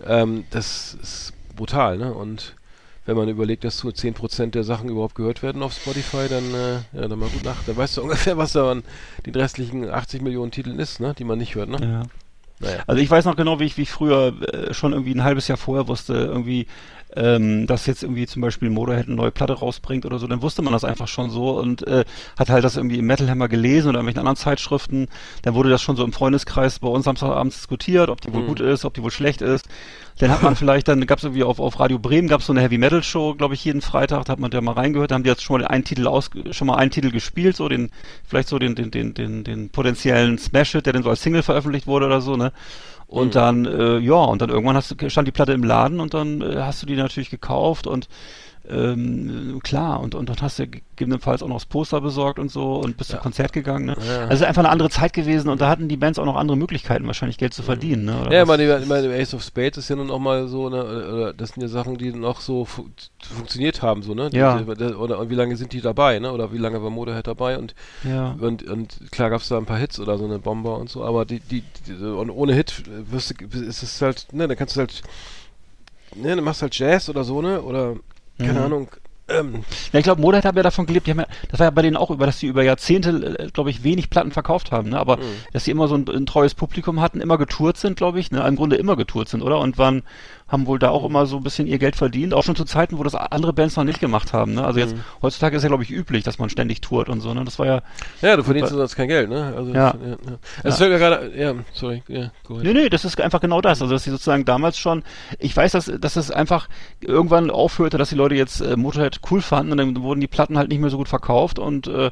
Ähm, 0.05 0.45
das 0.51 0.95
ist 1.01 1.33
brutal. 1.55 1.97
Ne? 1.97 2.13
Und 2.13 2.55
wenn 3.05 3.15
man 3.15 3.29
überlegt, 3.29 3.63
dass 3.63 3.83
nur 3.83 3.93
10% 3.93 4.51
der 4.51 4.63
Sachen 4.63 4.89
überhaupt 4.89 5.15
gehört 5.15 5.43
werden 5.43 5.61
auf 5.61 5.73
Spotify, 5.73 6.27
dann, 6.27 6.53
äh, 6.53 6.73
ja, 6.93 7.07
dann 7.07 7.19
mal 7.19 7.29
gut 7.29 7.43
nach. 7.43 7.63
Dann 7.65 7.77
weißt 7.77 7.97
du 7.97 8.01
ungefähr, 8.03 8.37
was 8.37 8.53
da 8.53 8.71
an 8.71 8.83
den 9.25 9.35
restlichen 9.35 9.89
80 9.89 10.21
Millionen 10.21 10.51
Titeln 10.51 10.79
ist, 10.79 10.99
ne? 10.99 11.13
die 11.17 11.23
man 11.23 11.37
nicht 11.37 11.55
hört. 11.55 11.69
Ne? 11.69 11.77
Ja. 11.81 12.03
Naja. 12.59 12.83
Also 12.87 13.01
ich 13.01 13.09
weiß 13.09 13.25
noch 13.25 13.35
genau, 13.35 13.59
wie 13.59 13.65
ich, 13.65 13.77
wie 13.77 13.81
ich 13.81 13.91
früher 13.91 14.33
äh, 14.41 14.73
schon 14.73 14.93
irgendwie 14.93 15.13
ein 15.13 15.23
halbes 15.23 15.47
Jahr 15.47 15.57
vorher 15.57 15.87
wusste, 15.87 16.13
irgendwie, 16.13 16.67
ähm, 17.15 17.67
dass 17.67 17.85
jetzt 17.85 18.03
irgendwie 18.03 18.25
zum 18.27 18.41
Beispiel 18.41 18.69
Motorhead 18.69 19.07
eine 19.07 19.15
neue 19.15 19.31
Platte 19.31 19.53
rausbringt 19.53 20.05
oder 20.05 20.19
so, 20.19 20.27
dann 20.27 20.41
wusste 20.41 20.61
man 20.61 20.73
das 20.73 20.83
einfach 20.83 21.07
schon 21.07 21.29
so 21.29 21.57
und 21.59 21.85
äh, 21.87 22.05
hat 22.37 22.49
halt 22.49 22.63
das 22.63 22.77
irgendwie 22.77 22.99
im 22.99 23.05
Metal 23.05 23.29
Hammer 23.29 23.47
gelesen 23.47 23.89
oder 23.89 23.99
in 23.99 24.05
irgendwelchen 24.05 24.19
anderen 24.19 24.35
Zeitschriften. 24.37 25.07
Dann 25.43 25.53
wurde 25.55 25.69
das 25.69 25.81
schon 25.81 25.95
so 25.95 26.03
im 26.03 26.13
Freundeskreis 26.13 26.79
bei 26.79 26.87
uns 26.87 27.05
Samstagabends 27.05 27.55
diskutiert, 27.57 28.09
ob 28.09 28.21
die 28.21 28.33
wohl 28.33 28.43
Mhm. 28.43 28.47
gut 28.47 28.59
ist, 28.59 28.85
ob 28.85 28.93
die 28.93 29.03
wohl 29.03 29.11
schlecht 29.11 29.41
ist. 29.41 29.67
Dann 30.19 30.29
hat 30.31 30.43
man 30.43 30.55
vielleicht, 30.55 30.87
dann 30.87 31.05
gab 31.05 31.17
es 31.17 31.23
irgendwie 31.25 31.43
auf, 31.43 31.59
auf 31.59 31.79
Radio 31.79 31.99
Bremen 31.99 32.27
gab 32.27 32.39
es 32.41 32.47
so 32.47 32.53
eine 32.53 32.61
Heavy 32.61 32.77
Metal 32.77 33.03
Show, 33.03 33.33
glaube 33.35 33.53
ich, 33.53 33.65
jeden 33.65 33.81
Freitag, 33.81 34.25
da 34.25 34.31
hat 34.33 34.39
man 34.39 34.51
da 34.51 34.61
mal 34.61 34.73
reingehört, 34.73 35.11
da 35.11 35.15
haben 35.15 35.23
die 35.23 35.29
jetzt 35.29 35.43
schon 35.43 35.59
mal 35.61 35.67
einen 35.67 35.83
Titel 35.83 36.07
aus, 36.07 36.29
schon 36.51 36.67
mal 36.67 36.75
einen 36.75 36.91
Titel 36.91 37.11
gespielt, 37.11 37.55
so 37.55 37.67
den, 37.67 37.89
vielleicht 38.25 38.47
so 38.47 38.57
den, 38.59 38.75
den, 38.75 38.91
den, 38.91 39.13
den, 39.13 39.43
den 39.43 39.69
potenziellen 39.69 40.37
Smash-Hit, 40.37 40.85
der 40.85 40.93
dann 40.93 41.03
so 41.03 41.09
als 41.09 41.21
Single 41.21 41.43
veröffentlicht 41.43 41.87
wurde 41.87 42.05
oder 42.05 42.21
so, 42.21 42.37
ne? 42.37 42.51
Und 43.07 43.27
Mhm. 43.27 43.31
dann, 43.31 43.65
äh, 43.65 43.97
ja, 43.99 44.15
und 44.15 44.41
dann 44.41 44.49
irgendwann 44.49 44.75
hast 44.75 44.91
du, 44.99 45.09
stand 45.09 45.27
die 45.27 45.31
Platte 45.31 45.53
im 45.53 45.63
Laden 45.63 45.99
und 45.99 46.13
dann 46.13 46.41
äh, 46.41 46.57
hast 46.57 46.81
du 46.81 46.85
die 46.85 46.95
natürlich 46.95 47.29
gekauft 47.29 47.87
und 47.87 48.07
ähm, 48.69 49.59
klar, 49.63 49.99
und, 49.99 50.15
und 50.15 50.29
dann 50.29 50.37
hast 50.41 50.59
du 50.59 50.67
gegebenenfalls 50.67 51.43
auch 51.43 51.47
noch 51.47 51.57
das 51.57 51.65
Poster 51.65 52.01
besorgt 52.01 52.39
und 52.39 52.49
so 52.51 52.75
und 52.75 52.97
bist 52.97 53.11
Ja. 53.11 53.17
zum 53.17 53.23
Konzert 53.23 53.53
gegangen. 53.53 53.85
Ne? 53.85 53.95
Ja. 54.07 54.21
Also 54.23 54.33
es 54.33 54.39
ist 54.41 54.45
einfach 54.47 54.61
eine 54.63 54.69
andere 54.71 54.89
Zeit 54.89 55.13
gewesen 55.13 55.49
und 55.49 55.61
da 55.61 55.69
hatten 55.69 55.87
die 55.87 55.97
Bands 55.97 56.17
auch 56.19 56.25
noch 56.25 56.35
andere 56.35 56.57
Möglichkeiten, 56.57 57.05
wahrscheinlich 57.07 57.37
Geld 57.37 57.53
zu 57.53 57.63
verdienen. 57.63 58.05
Ne? 58.05 58.21
Oder 58.21 58.33
Ja, 58.33 58.47
was? 58.47 58.59
ich 58.59 58.67
meine, 58.67 58.79
ich 58.83 58.87
meine, 58.89 59.13
Ace 59.15 59.33
of 59.33 59.43
Spades 59.43 59.77
ist 59.77 59.89
ja 59.89 59.95
nun 59.95 60.09
auch 60.11 60.19
mal 60.19 60.47
so, 60.47 60.69
ne, 60.69 60.83
oder 60.83 61.33
das 61.33 61.49
sind 61.49 61.61
ja 61.61 61.67
Sachen, 61.67 61.97
die 61.97 62.11
noch 62.11 62.41
so 62.41 62.65
fu 62.65 62.85
funktioniert 63.35 63.81
haben, 63.81 64.03
so, 64.03 64.13
ne? 64.13 64.29
Die- 64.29 64.37
Ja. 64.37 64.59
die- 64.59 64.93
Oder 64.95 65.19
und 65.19 65.29
wie 65.29 65.35
lange 65.35 65.55
sind 65.57 65.73
die 65.73 65.81
dabei, 65.81 66.19
ne? 66.19 66.31
Oder 66.31 66.51
wie 66.53 66.57
lange 66.59 66.81
war 66.83 66.89
Motorhead 66.89 67.25
dabei 67.27 67.57
und 67.57 67.73
ja. 68.03 68.35
und, 68.39 68.63
und 68.69 69.11
klar 69.11 69.29
gab 69.31 69.41
es 69.41 69.47
da 69.47 69.57
ein 69.57 69.65
paar 69.65 69.77
Hits 69.79 69.99
oder 69.99 70.17
so 70.17 70.25
eine 70.25 70.37
Bomber 70.39 70.77
und 70.77 70.89
so, 70.89 71.03
aber 71.03 71.25
die, 71.25 71.39
die, 71.39 71.63
die 71.87 71.93
und 72.05 72.29
ohne 72.29 72.53
Hit 72.53 72.83
wirst 73.11 73.33
du, 73.39 73.45
ist 73.59 73.81
es 73.83 74.01
halt, 74.01 74.27
ne, 74.31 74.47
dann 74.47 74.55
kannst 74.57 74.75
du 74.75 74.81
halt, 74.81 75.01
ne, 76.15 76.35
dann 76.35 76.43
machst 76.43 76.61
halt 76.61 76.77
Jazz 76.77 77.09
oder 77.09 77.23
so, 77.23 77.41
ne? 77.41 77.61
Oder 77.61 77.95
keine 78.37 78.59
Mhm. 78.59 78.65
Ahnung, 78.65 78.87
ähm, 79.27 79.63
Ja, 79.91 79.99
ich 79.99 80.03
glaube, 80.03 80.21
Motorhead 80.21 80.45
hat 80.45 80.55
ja 80.55 80.61
davon 80.61 80.85
gelebt, 80.85 81.07
die 81.07 81.11
haben 81.11 81.19
ja, 81.19 81.27
das 81.49 81.59
war 81.59 81.65
ja 81.65 81.71
bei 81.71 81.81
denen 81.81 81.97
auch 81.97 82.11
über, 82.11 82.25
dass 82.27 82.39
sie 82.39 82.45
über 82.47 82.63
Jahrzehnte, 82.63 83.49
glaube 83.53 83.71
ich, 83.71 83.83
wenig 83.83 84.09
Platten 84.11 84.31
verkauft 84.31 84.71
haben, 84.71 84.89
ne? 84.89 84.99
aber 84.99 85.17
Mhm. 85.17 85.21
dass 85.51 85.65
sie 85.65 85.71
immer 85.71 85.87
so 85.87 85.95
ein, 85.95 86.07
ein 86.07 86.25
treues 86.27 86.53
Publikum 86.53 87.01
hatten, 87.01 87.21
immer 87.21 87.37
getourt 87.39 87.77
sind, 87.77 87.97
glaube 87.97 88.19
ich, 88.19 88.29
ne? 88.31 88.45
im 88.47 88.55
Grunde 88.55 88.75
immer 88.75 88.95
getourt 88.95 89.29
sind, 89.29 89.41
oder? 89.41 89.59
Und 89.59 89.77
waren, 89.79 90.03
haben 90.55 90.65
wohl 90.67 90.79
da 90.79 90.89
auch 90.89 91.03
immer 91.05 91.25
so 91.25 91.37
ein 91.37 91.43
bisschen 91.43 91.67
ihr 91.67 91.77
Geld 91.77 91.95
verdient, 91.95 92.33
auch 92.33 92.43
schon 92.43 92.55
zu 92.55 92.63
Zeiten, 92.65 92.97
wo 92.97 93.03
das 93.03 93.13
andere 93.13 93.53
Bands 93.53 93.75
noch 93.75 93.83
nicht 93.83 93.99
gemacht 93.99 94.33
haben. 94.33 94.53
Ne? 94.55 94.65
Also 94.65 94.79
jetzt, 94.79 94.95
Mhm. 94.95 95.01
heutzutage 95.21 95.57
ist 95.57 95.63
ja, 95.63 95.67
glaube 95.69 95.83
ich, 95.83 95.91
üblich, 95.91 96.23
dass 96.23 96.39
man 96.39 96.49
ständig 96.49 96.81
tourt 96.81 97.09
und 97.09 97.19
so, 97.21 97.33
ne? 97.33 97.43
das 97.45 97.59
war 97.59 97.65
ja, 97.65 97.81
ja, 98.21 98.35
du 98.37 98.43
verdienst 98.43 98.71
sonst 98.71 98.95
kein 98.95 99.07
Geld, 99.09 99.29
ne? 99.29 99.53
Also, 99.55 99.71
Ja. 99.73 99.93
ja, 100.03 100.09
ja. 100.11 100.37
Es 100.63 100.77
fällt 100.77 100.91
mir 100.91 100.97
gerade, 100.97 101.31
ja, 101.37 101.53
sorry, 101.73 102.01
ja, 102.07 102.31
go 102.47 102.55
ahead. 102.55 102.65
Nee, 102.65 102.73
nee, 102.73 102.89
das 102.89 103.05
ist 103.05 103.19
einfach 103.19 103.41
genau 103.41 103.59
das. 103.61 103.81
Also, 103.81 103.93
dass 103.93 104.03
sie 104.05 104.11
sozusagen 104.11 104.45
damals 104.45 104.77
schon, 104.77 105.03
ich 105.39 105.55
weiß, 105.55 105.73
dass, 105.73 105.91
dass 105.99 106.15
es 106.15 106.31
einfach 106.31 106.69
irgendwann 107.01 107.51
aufhörte, 107.51 107.97
dass 107.97 108.09
die 108.09 108.15
Leute 108.15 108.35
jetzt 108.35 108.61
äh, 108.61 108.77
Motorhead 108.77 109.19
cool 109.29 109.41
fanden 109.41 109.73
und 109.73 109.77
dann 109.77 110.01
wurden 110.01 110.21
die 110.21 110.27
Platten 110.27 110.57
halt 110.57 110.69
nicht 110.69 110.79
mehr 110.79 110.89
so 110.89 110.97
gut 110.97 111.09
verkauft 111.09 111.59
und 111.59 111.87
äh, 111.87 112.11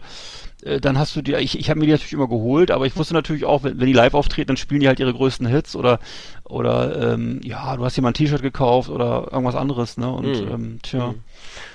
dann 0.81 0.98
hast 0.98 1.15
du 1.15 1.22
die, 1.22 1.34
ich, 1.35 1.57
ich 1.60 1.69
habe 1.69 1.80
mir 1.80 1.85
die 1.88 1.91
natürlich 1.91 2.14
immer 2.14 2.27
geholt, 2.27 2.72
aber 2.72 2.85
ich 2.85 2.95
wusste 2.95 3.14
natürlich 3.14 3.45
auch, 3.45 3.64
wenn, 3.64 3.80
wenn 3.80 3.88
die 3.88 3.94
live 3.94 4.14
auftreten, 4.14 4.48
dann 4.48 4.57
spielen 4.57 4.80
die 4.81 4.88
halt 4.88 4.99
ihre 4.99 5.14
größten 5.14 5.45
Hits 5.48 5.76
oder 5.76 5.99
oder 6.45 7.14
ähm, 7.14 7.41
ja, 7.44 7.76
du 7.76 7.84
hast 7.84 7.98
dir 7.98 8.02
mal 8.02 8.10
ein 8.10 8.14
T-Shirt 8.14 8.41
gekauft 8.41 8.90
oder 8.90 9.27
irgendwas 9.31 9.56
anderes, 9.56 9.98
ne? 9.98 10.10
Und 10.11 10.26
Mhm. 10.45 10.52
ähm, 10.52 10.80
tja. 10.84 11.07
Mhm. 11.14 11.23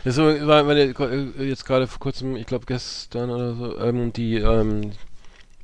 Das 0.05 0.17
ist 0.17 0.17
so, 0.17 0.47
war, 0.47 0.69
äh, 0.71 0.93
jetzt 1.47 1.65
gerade 1.67 1.87
vor 1.87 1.99
kurzem, 2.01 2.37
ich 2.37 2.47
glaube 2.47 2.67
gestern 2.67 3.31
oder 3.31 3.55
so, 3.55 3.79
ähm, 3.79 4.13
die 4.13 4.37
ähm, 4.37 4.93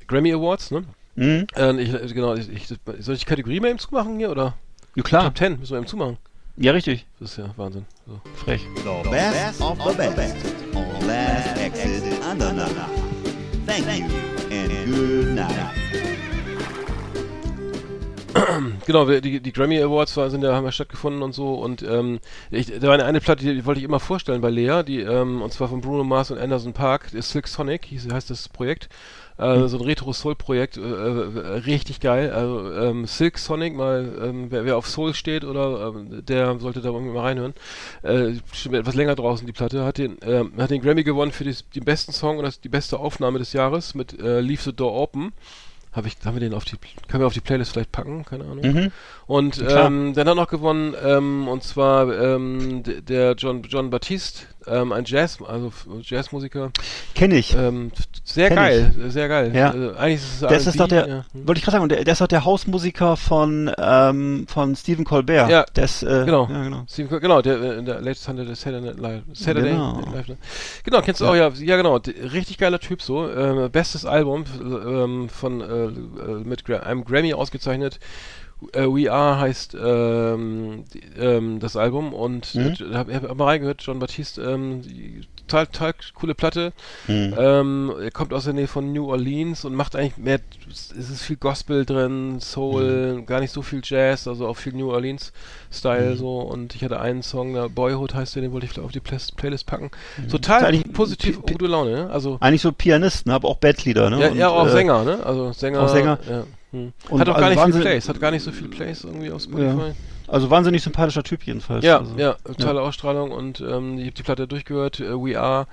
Grammy 0.07 0.33
Awards, 0.33 0.71
ne? 0.71 0.85
Mhm. 1.17 1.47
Äh, 1.57 1.81
ich, 1.83 1.95
äh, 1.95 2.07
genau, 2.13 2.35
ich, 2.35 2.49
ich, 2.51 2.67
soll 3.01 3.15
ich 3.15 3.21
die 3.21 3.27
Kategorie 3.27 3.61
mal 3.61 3.69
eben 3.71 3.79
zumachen 3.79 4.19
hier 4.19 4.31
oder? 4.31 4.55
Ja 4.97 5.03
klar, 5.03 5.25
Top 5.25 5.39
10 5.39 5.59
müssen 5.61 5.73
wir 5.73 5.79
eben 5.79 5.87
zumachen. 5.87 6.19
ja 6.57 6.73
richtig, 6.73 7.07
Das 7.21 7.33
ist 7.33 7.37
ja 7.39 7.51
Wahnsinn. 7.57 7.85
So. 8.07 8.21
frech. 8.37 8.63
The 8.77 9.09
best 9.11 9.61
of 9.61 9.79
the 9.83 9.97
best 9.97 10.37
on 10.75 11.07
Last 11.07 11.59
Exit 11.59 12.03
Andernach. 13.67 13.85
Thank 13.85 14.13
you 14.13 14.49
and 14.51 14.95
good 14.95 15.35
night. 15.35 16.14
Genau, 18.87 19.07
die, 19.07 19.41
die 19.41 19.53
Grammy 19.53 19.81
Awards 19.81 20.17
war, 20.17 20.31
sind 20.31 20.43
ja, 20.43 20.55
haben 20.55 20.65
ja 20.65 20.73
stattgefunden 20.73 21.23
und 21.23 21.33
so 21.33 21.55
und 21.55 21.83
ähm, 21.83 22.21
ich, 22.51 22.67
da 22.67 22.89
war 22.89 22.95
eine, 22.95 23.05
eine 23.05 23.21
Platte, 23.21 23.45
die, 23.45 23.55
die 23.55 23.65
wollte 23.65 23.79
ich 23.79 23.85
immer 23.85 24.01
vorstellen 24.01 24.41
bei 24.41 24.51
Lea, 24.51 24.83
die, 24.83 25.01
ähm, 25.01 25.43
und 25.43 25.53
zwar 25.53 25.69
von 25.69 25.81
Bruno 25.81 26.05
Mars 26.05 26.31
und 26.31 26.39
Anderson 26.39 26.73
Park, 26.73 27.11
das 27.13 27.31
Silk 27.31 27.49
Sonic, 27.49 27.85
hieß, 27.87 28.09
heißt 28.13 28.31
das 28.31 28.49
Projekt. 28.49 28.89
Äh, 29.37 29.67
so 29.67 29.79
ein 29.79 29.85
Retro-Soul-Projekt, 29.85 30.77
äh, 30.77 30.81
äh, 30.81 31.59
richtig 31.67 31.99
geil. 31.99 32.31
Also 32.31 32.73
ähm, 32.73 33.05
Silk 33.07 33.37
Sonic, 33.39 33.75
mal 33.75 34.17
ähm, 34.23 34.47
wer, 34.51 34.65
wer 34.65 34.77
auf 34.77 34.87
Soul 34.87 35.13
steht 35.13 35.45
oder 35.45 35.89
ähm, 35.89 36.25
der 36.25 36.57
sollte 36.61 36.81
da 36.81 36.91
irgendwie 36.91 37.13
mal 37.13 37.23
reinhören. 37.23 37.55
Äh, 38.03 38.35
schon 38.53 38.75
etwas 38.75 38.95
länger 38.95 39.17
draußen 39.17 39.45
die 39.45 39.53
Platte, 39.53 39.85
hat 39.85 39.99
den, 39.99 40.19
ähm, 40.23 40.53
hat 40.57 40.71
den 40.71 40.81
Grammy 40.81 41.03
gewonnen 41.03 41.33
für 41.33 41.43
die, 41.43 41.57
den 41.75 41.85
besten 41.85 42.13
Song 42.13 42.39
und 42.39 42.45
das, 42.45 42.61
die 42.61 42.69
beste 42.69 43.01
Aufnahme 43.01 43.41
des 43.41 43.53
Jahres 43.53 43.97
mit 43.97 44.21
äh, 44.21 44.41
Leave 44.41 44.63
the 44.63 44.73
Door 44.73 44.95
Open. 44.95 45.33
Hab 45.95 46.07
ich, 46.07 46.17
haben 46.25 46.35
wir 46.35 46.41
den 46.41 46.55
auf 46.55 46.65
die, 46.65 46.77
können 47.09 47.23
wir 47.23 47.27
auf 47.27 47.35
die 47.35 47.41
Playlist 47.41 47.73
vielleicht 47.73 47.93
packen? 47.93 48.25
Keine 48.25 48.45
Ahnung. 48.45 48.65
Mhm. 48.65 48.93
Und 49.27 49.63
ähm, 49.67 50.13
dann 50.15 50.29
hat 50.29 50.37
noch 50.37 50.49
gewonnen, 50.49 50.95
ähm, 51.03 51.47
und 51.47 51.63
zwar 51.63 52.13
ähm, 52.13 52.83
der 52.83 53.35
John, 53.35 53.63
John 53.63 53.91
Baptiste, 53.91 54.47
ähm, 54.67 54.93
ein 54.93 55.05
Jazz, 55.07 55.39
also 55.47 55.73
Jazzmusiker. 56.03 56.71
Kenne 57.15 57.37
ich. 57.37 57.55
Ähm, 57.57 57.91
sehr 58.25 58.49
Kenn 58.49 58.57
geil, 58.57 58.95
sehr 59.09 59.29
geil. 59.29 59.53
Ja. 59.55 59.71
Also, 59.71 59.95
eigentlich 59.97 60.15
ist 60.23 60.35
es 60.35 60.49
Das 60.49 60.67
ist 60.67 60.81
doch 60.81 60.89
der, 60.89 61.09
ja. 61.09 61.25
Wollte 61.33 61.59
ich 61.59 61.65
gerade 61.65 61.77
sagen, 61.79 61.89
der, 61.89 62.05
der 62.05 62.13
ist 62.13 62.21
doch 62.21 62.27
der 62.27 62.45
Hausmusiker 62.45 63.17
von, 63.17 63.71
ähm, 63.79 64.47
von 64.49 64.75
Stephen 64.77 65.05
Colbert. 65.05 65.51
Ja, 65.51 65.65
ist, 65.77 66.03
äh, 66.03 66.25
genau. 66.25 66.49
Ja, 66.51 66.63
genau. 66.65 66.85
Co- 67.09 67.21
genau, 67.21 67.43
der, 67.43 67.61
äh, 67.61 67.83
der 67.83 68.01
Latest 68.01 68.27
Hunter 68.29 68.45
der 68.45 68.57
Saturday 68.57 68.81
Night 68.91 68.99
Live. 69.01 69.23
Saturday 69.33 69.71
Genau. 69.73 69.97
Night 69.97 70.15
Live. 70.15 70.29
ne? 70.29 70.37
Genau, 70.85 71.01
kennst 71.03 71.21
du 71.21 71.27
auch, 71.27 71.35
ja, 71.35 71.49
ja 71.51 71.77
genau, 71.77 71.97
richtig 72.33 72.59
geiler 72.59 72.81
Typ 72.81 73.03
so. 73.03 73.31
Ähm, 73.31 73.71
bestes 73.71 74.05
Album 74.05 74.45
ähm, 74.61 75.29
von 75.29 75.61
äh, 75.61 75.65
äh, 75.65 75.91
mit 76.45 76.65
Gra 76.65 76.79
einem 76.79 77.05
Grammy 77.05 77.35
ausgezeichnet. 77.35 77.99
Äh, 78.73 78.85
We 78.87 79.13
Are 79.13 79.39
heißt 79.39 79.77
ähm, 79.81 80.85
die, 80.93 81.03
ähm, 81.19 81.61
das 81.61 81.77
Album 81.77 82.13
und 82.15 82.55
Mhm. 82.55 82.75
äh, 82.93 82.95
hab, 82.95 83.13
hab 83.13 83.37
mal 83.37 83.45
reingehört, 83.47 83.83
John 83.83 83.99
Baptiste, 83.99 84.43
ähm, 84.43 84.83
die, 84.83 85.23
total, 85.47 85.67
total 85.67 85.95
coole 86.15 86.35
Platte. 86.35 86.73
Mhm. 87.07 87.35
Ähm, 87.39 87.93
er 88.01 88.11
kommt 88.11 88.33
aus 88.33 88.45
der 88.45 88.55
Nähe 88.55 88.67
von 88.69 88.93
New 88.93 89.11
Orleans 89.11 89.65
und 89.67 89.75
macht 89.75 89.97
eigentlich 89.97 90.17
mehr, 90.17 90.41
es 90.71 90.91
ist 90.93 91.23
viel 91.23 91.37
Gospel 91.37 91.85
drin, 91.85 92.39
Soul, 92.41 93.17
Mhm. 93.19 93.27
gar 93.27 93.41
nicht 93.41 93.53
so 93.53 93.61
viel 93.61 93.83
Jazz, 93.85 94.27
also 94.27 94.47
auch 94.47 94.57
viel 94.57 94.73
New 94.73 94.91
Orleans-Style 94.91 96.17
so. 96.17 96.39
Und 96.41 96.75
ich 96.75 96.83
hatte 96.85 97.01
einen 97.01 97.23
Song, 97.23 97.55
der 97.55 97.69
Boyhood 97.69 98.15
heißt 98.15 98.37
der, 98.37 98.43
den 98.43 98.53
wollte 98.53 98.67
ich 98.67 98.79
auf 98.79 98.93
die 98.93 99.01
Play 99.01 99.19
Playlist 99.37 99.67
packen. 99.67 99.91
Ist 100.25 100.31
Total 100.31 100.73
positiv, 100.93 101.43
gute 101.43 101.67
Laune, 101.67 101.91
ne? 101.91 102.11
Also, 102.11 102.39
Eigentlich 102.41 102.63
so 102.63 102.73
Pianist, 102.73 103.27
ne? 103.27 103.35
aber 103.35 103.49
auch 103.49 103.57
Bandleader, 103.57 104.11
ne? 104.11 104.21
ja, 104.21 104.29
Und, 104.31 104.39
ja, 104.39 104.49
auch 104.49 104.67
äh, 104.67 104.71
Sänger, 104.71 105.05
ne? 105.05 105.19
Also 105.25 105.53
Sänger. 105.53 105.83
auch 105.83 105.89
Sänger. 105.89 106.19
Ja. 106.29 106.45
Hm. 106.75 106.93
Hat 107.21 107.29
auch 107.29 107.35
also 107.37 107.41
gar 107.41 107.51
nicht 107.67 107.75
viel 107.75 107.81
Plays, 107.83 108.09
hat 108.09 108.21
gar 108.21 108.31
nicht 108.33 108.43
so 108.43 108.51
viel 108.53 108.69
Plays 108.69 109.05
irgendwie 109.05 109.31
auf 109.31 109.43
Spotify. 109.43 109.93
Also 110.27 110.51
wahnsinnig 110.51 110.83
sympathischer 110.83 111.23
Typ 111.23 111.43
jedenfalls. 111.47 111.85
Ja, 111.85 111.99
also, 111.99 112.17
ja, 112.19 112.35
tolle 112.59 112.81
Ausstrahlung 112.81 113.31
und 113.31 113.61
ähm, 113.61 113.99
ich 113.99 114.07
habe 114.07 114.13
die 114.15 114.23
Platte 114.23 114.49
durchgehört, 114.49 114.99
äh, 114.99 115.13
We 115.13 115.39
Are, 115.39 115.67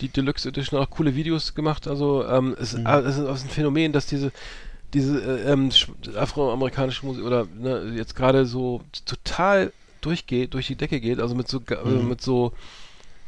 die 0.00 0.08
Deluxe 0.08 0.48
Edition, 0.48 0.80
auch 0.80 0.88
coole 0.90 1.14
Videos 1.14 1.54
gemacht. 1.54 1.86
Also 1.88 2.24
ähm, 2.26 2.56
es, 2.60 2.74
Mhm. 2.74 2.86
äh, 2.86 3.00
es 3.00 3.18
ist 3.18 3.26
ein 3.44 3.50
Phänomen, 3.50 3.92
dass 3.92 4.06
diese 4.06 4.32
diese 4.94 5.20
äh, 5.20 5.52
ähm, 5.52 5.70
sch- 5.70 6.16
afroamerikanische 6.16 7.04
Musik 7.04 7.24
oder 7.24 7.46
ne, 7.58 7.92
jetzt 7.96 8.14
gerade 8.14 8.46
so 8.46 8.80
total 9.04 9.72
durchgeht, 10.00 10.54
durch 10.54 10.68
die 10.68 10.76
Decke 10.76 11.00
geht, 11.00 11.18
also 11.20 11.34
mit 11.34 11.48
so 11.48 11.60
ga- 11.60 11.82
äh, 11.82 11.88
Mhm. 11.88 12.08
mit 12.08 12.22
so 12.22 12.52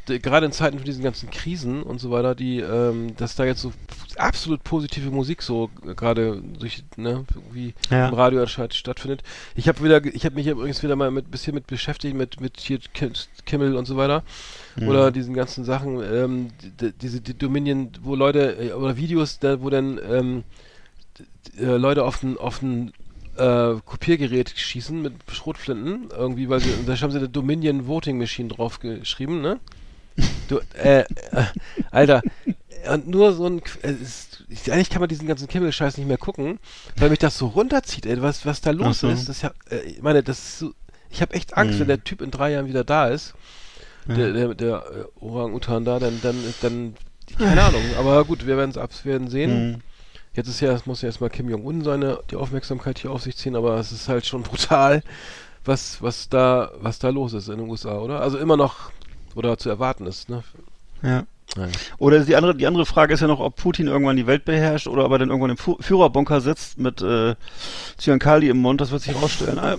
gerade 0.09 0.47
in 0.47 0.53
Zeiten 0.53 0.79
von 0.79 0.85
diesen 0.85 1.05
ganzen 1.05 1.31
Krisen 1.31 1.83
und 1.83 1.99
so 2.01 2.11
weiter, 2.11 2.35
die, 2.35 2.61
ähm, 2.61 3.15
dass 3.17 3.37
da 3.37 3.45
jetzt 3.45 3.61
so 3.61 3.73
absolut 4.17 4.65
positive 4.65 5.11
Musik 5.11 5.43
so 5.43 5.71
gerade 5.85 6.43
durch, 6.59 6.83
ne, 6.97 7.25
irgendwie 7.35 7.75
Ja. 7.91 8.09
im 8.09 8.15
Radio 8.15 8.41
anscheinend 8.41 8.75
stattfindet. 8.75 9.23
Ich 9.55 9.69
habe 9.69 9.83
wieder, 9.85 10.05
ich 10.05 10.25
habe 10.25 10.35
mich 10.35 10.47
übrigens 10.47 10.83
wieder 10.83 10.97
mal 10.97 11.11
mit 11.11 11.31
bisschen 11.31 11.55
mit 11.55 11.67
beschäftigt, 11.67 12.17
mit, 12.17 12.41
mit 12.41 12.59
hier 12.59 12.79
Ki- 12.95 13.13
Kimmel 13.47 13.77
und 13.77 13.85
so 13.87 13.97
weiter. 13.97 14.23
Mhm. 14.77 14.89
Oder 14.89 15.11
diesen 15.13 15.35
ganzen 15.35 15.65
Sachen, 15.65 16.03
ähm, 16.03 16.49
die, 16.81 16.93
diese 16.93 17.21
die 17.21 17.35
Dominion, 17.37 17.91
wo 18.03 18.15
Leute, 18.15 18.57
äh, 18.59 18.73
oder 18.73 18.97
Videos, 18.97 19.39
da, 19.39 19.61
wo 19.61 19.71
dann 19.71 20.01
ähm, 20.11 20.45
d- 21.59 21.63
äh, 21.65 21.77
Leute 21.77 22.05
auf 22.05 22.23
ein, 22.23 22.37
auf 22.39 22.63
ein 22.63 22.93
äh, 23.37 23.75
Kopiergerät 23.85 24.51
schießen 24.57 25.01
mit 25.01 25.13
Schrotflinten, 25.31 26.09
irgendwie, 26.11 26.49
weil 26.49 26.59
sie, 26.59 26.71
da 26.87 26.97
haben 27.01 27.13
sie 27.13 27.19
eine 27.19 27.29
Dominion 27.29 27.87
Voting 27.87 28.19
Machine 28.19 28.49
drauf 28.49 28.81
geschrieben, 28.81 29.41
ne? 29.41 29.61
Du, 30.49 30.59
äh, 30.82 31.01
äh, 31.01 31.05
Alter, 31.90 32.23
und 32.93 33.09
nur 33.09 33.32
so 33.35 33.47
ein, 33.47 33.61
äh, 33.82 33.93
ist, 33.93 34.45
ich, 34.49 34.73
eigentlich 34.73 34.90
kann 34.90 35.01
man 35.01 35.09
diesen 35.09 35.27
ganzen 35.28 35.47
Kimmel-Scheiß 35.49 35.99
nicht 35.99 36.07
mehr 36.07 36.16
gucken, 36.19 36.59
weil 36.97 37.11
mich 37.11 37.19
das 37.19 37.36
so 37.39 37.47
runterzieht, 37.49 38.07
ey, 38.07 38.20
was, 38.23 38.47
was 38.47 38.61
da 38.61 38.70
los 38.70 39.01
so. 39.01 39.09
ist. 39.11 39.28
Das 39.28 39.43
ja, 39.43 39.53
äh, 39.70 39.81
ich 39.81 40.03
meine, 40.03 40.23
das 40.23 40.59
so, 40.61 40.73
ich 41.11 41.20
habe 41.23 41.35
echt 41.35 41.57
Angst, 41.57 41.74
Mhm. 41.77 41.81
wenn 41.81 41.89
der 41.89 42.05
Typ 42.05 42.20
in 42.23 42.31
drei 42.31 42.53
Jahren 42.53 42.66
wieder 42.66 42.85
da 42.85 43.09
ist, 43.09 43.35
Ja. 44.09 44.15
der, 44.15 44.32
der, 44.32 44.55
der 44.55 44.77
äh, 44.77 45.24
Orang-Utan 45.24 45.85
da, 45.85 45.99
dann, 45.99 46.19
dann, 46.23 46.36
dann, 46.62 46.95
keine 47.39 47.62
Ahnung, 47.62 47.82
aber 47.99 48.24
gut, 48.24 48.47
wir 48.47 48.57
werden 48.57 48.74
es 48.74 49.05
werden 49.05 49.28
sehen. 49.28 49.73
Mhm. 49.73 49.81
Jetzt 50.35 50.49
ist 50.49 50.61
ja, 50.61 50.73
es 50.73 50.86
muss 50.86 51.03
ja 51.03 51.09
erstmal 51.09 51.31
Kim 51.31 51.49
Jong-un 51.49 51.82
seine, 51.85 52.20
die 52.31 52.36
Aufmerksamkeit 52.36 52.99
hier 52.99 53.11
auf 53.11 53.23
sich 53.23 53.36
ziehen, 53.36 53.57
aber 53.57 53.77
es 53.78 53.93
ist 53.93 54.09
halt 54.09 54.24
schon 54.24 54.43
brutal, 54.45 55.03
was, 55.65 56.01
was 56.01 56.28
da, 56.28 56.70
was 56.81 56.99
da 56.99 57.11
los 57.11 57.32
ist 57.35 57.49
in 57.49 57.59
den 57.59 57.69
USA, 57.69 57.99
oder? 57.99 58.20
Also 58.20 58.39
immer 58.39 58.57
noch, 58.57 58.90
oder 59.39 59.56
zu 59.56 59.69
erwarten 59.70 60.06
ist, 60.06 60.28
ne? 60.28 60.43
Ja. 61.02 61.24
Nein. 61.56 61.70
Oder 61.97 62.20
die 62.20 62.36
andere, 62.36 62.55
die 62.55 62.66
andere 62.66 62.85
Frage 62.85 63.15
ist 63.15 63.20
ja 63.20 63.27
noch, 63.27 63.40
ob 63.40 63.56
Putin 63.56 63.86
irgendwann 63.86 64.16
die 64.16 64.27
Welt 64.27 64.44
beherrscht 64.44 64.86
oder 64.86 65.06
ob 65.06 65.12
er 65.12 65.19
dann 65.19 65.31
irgendwann 65.31 65.51
im 65.52 65.56
Fu 65.56 65.78
Führerbunker 65.81 66.43
sitzt 66.43 66.78
mit 66.78 67.01
äh, 67.01 67.36
Zyankali 67.97 68.51
im 68.51 68.59
Mund, 68.59 68.82
das 68.82 68.90
wird 68.90 69.01
sich 69.01 69.15
rausstellen. 69.15 69.56
Äh, 69.56 69.77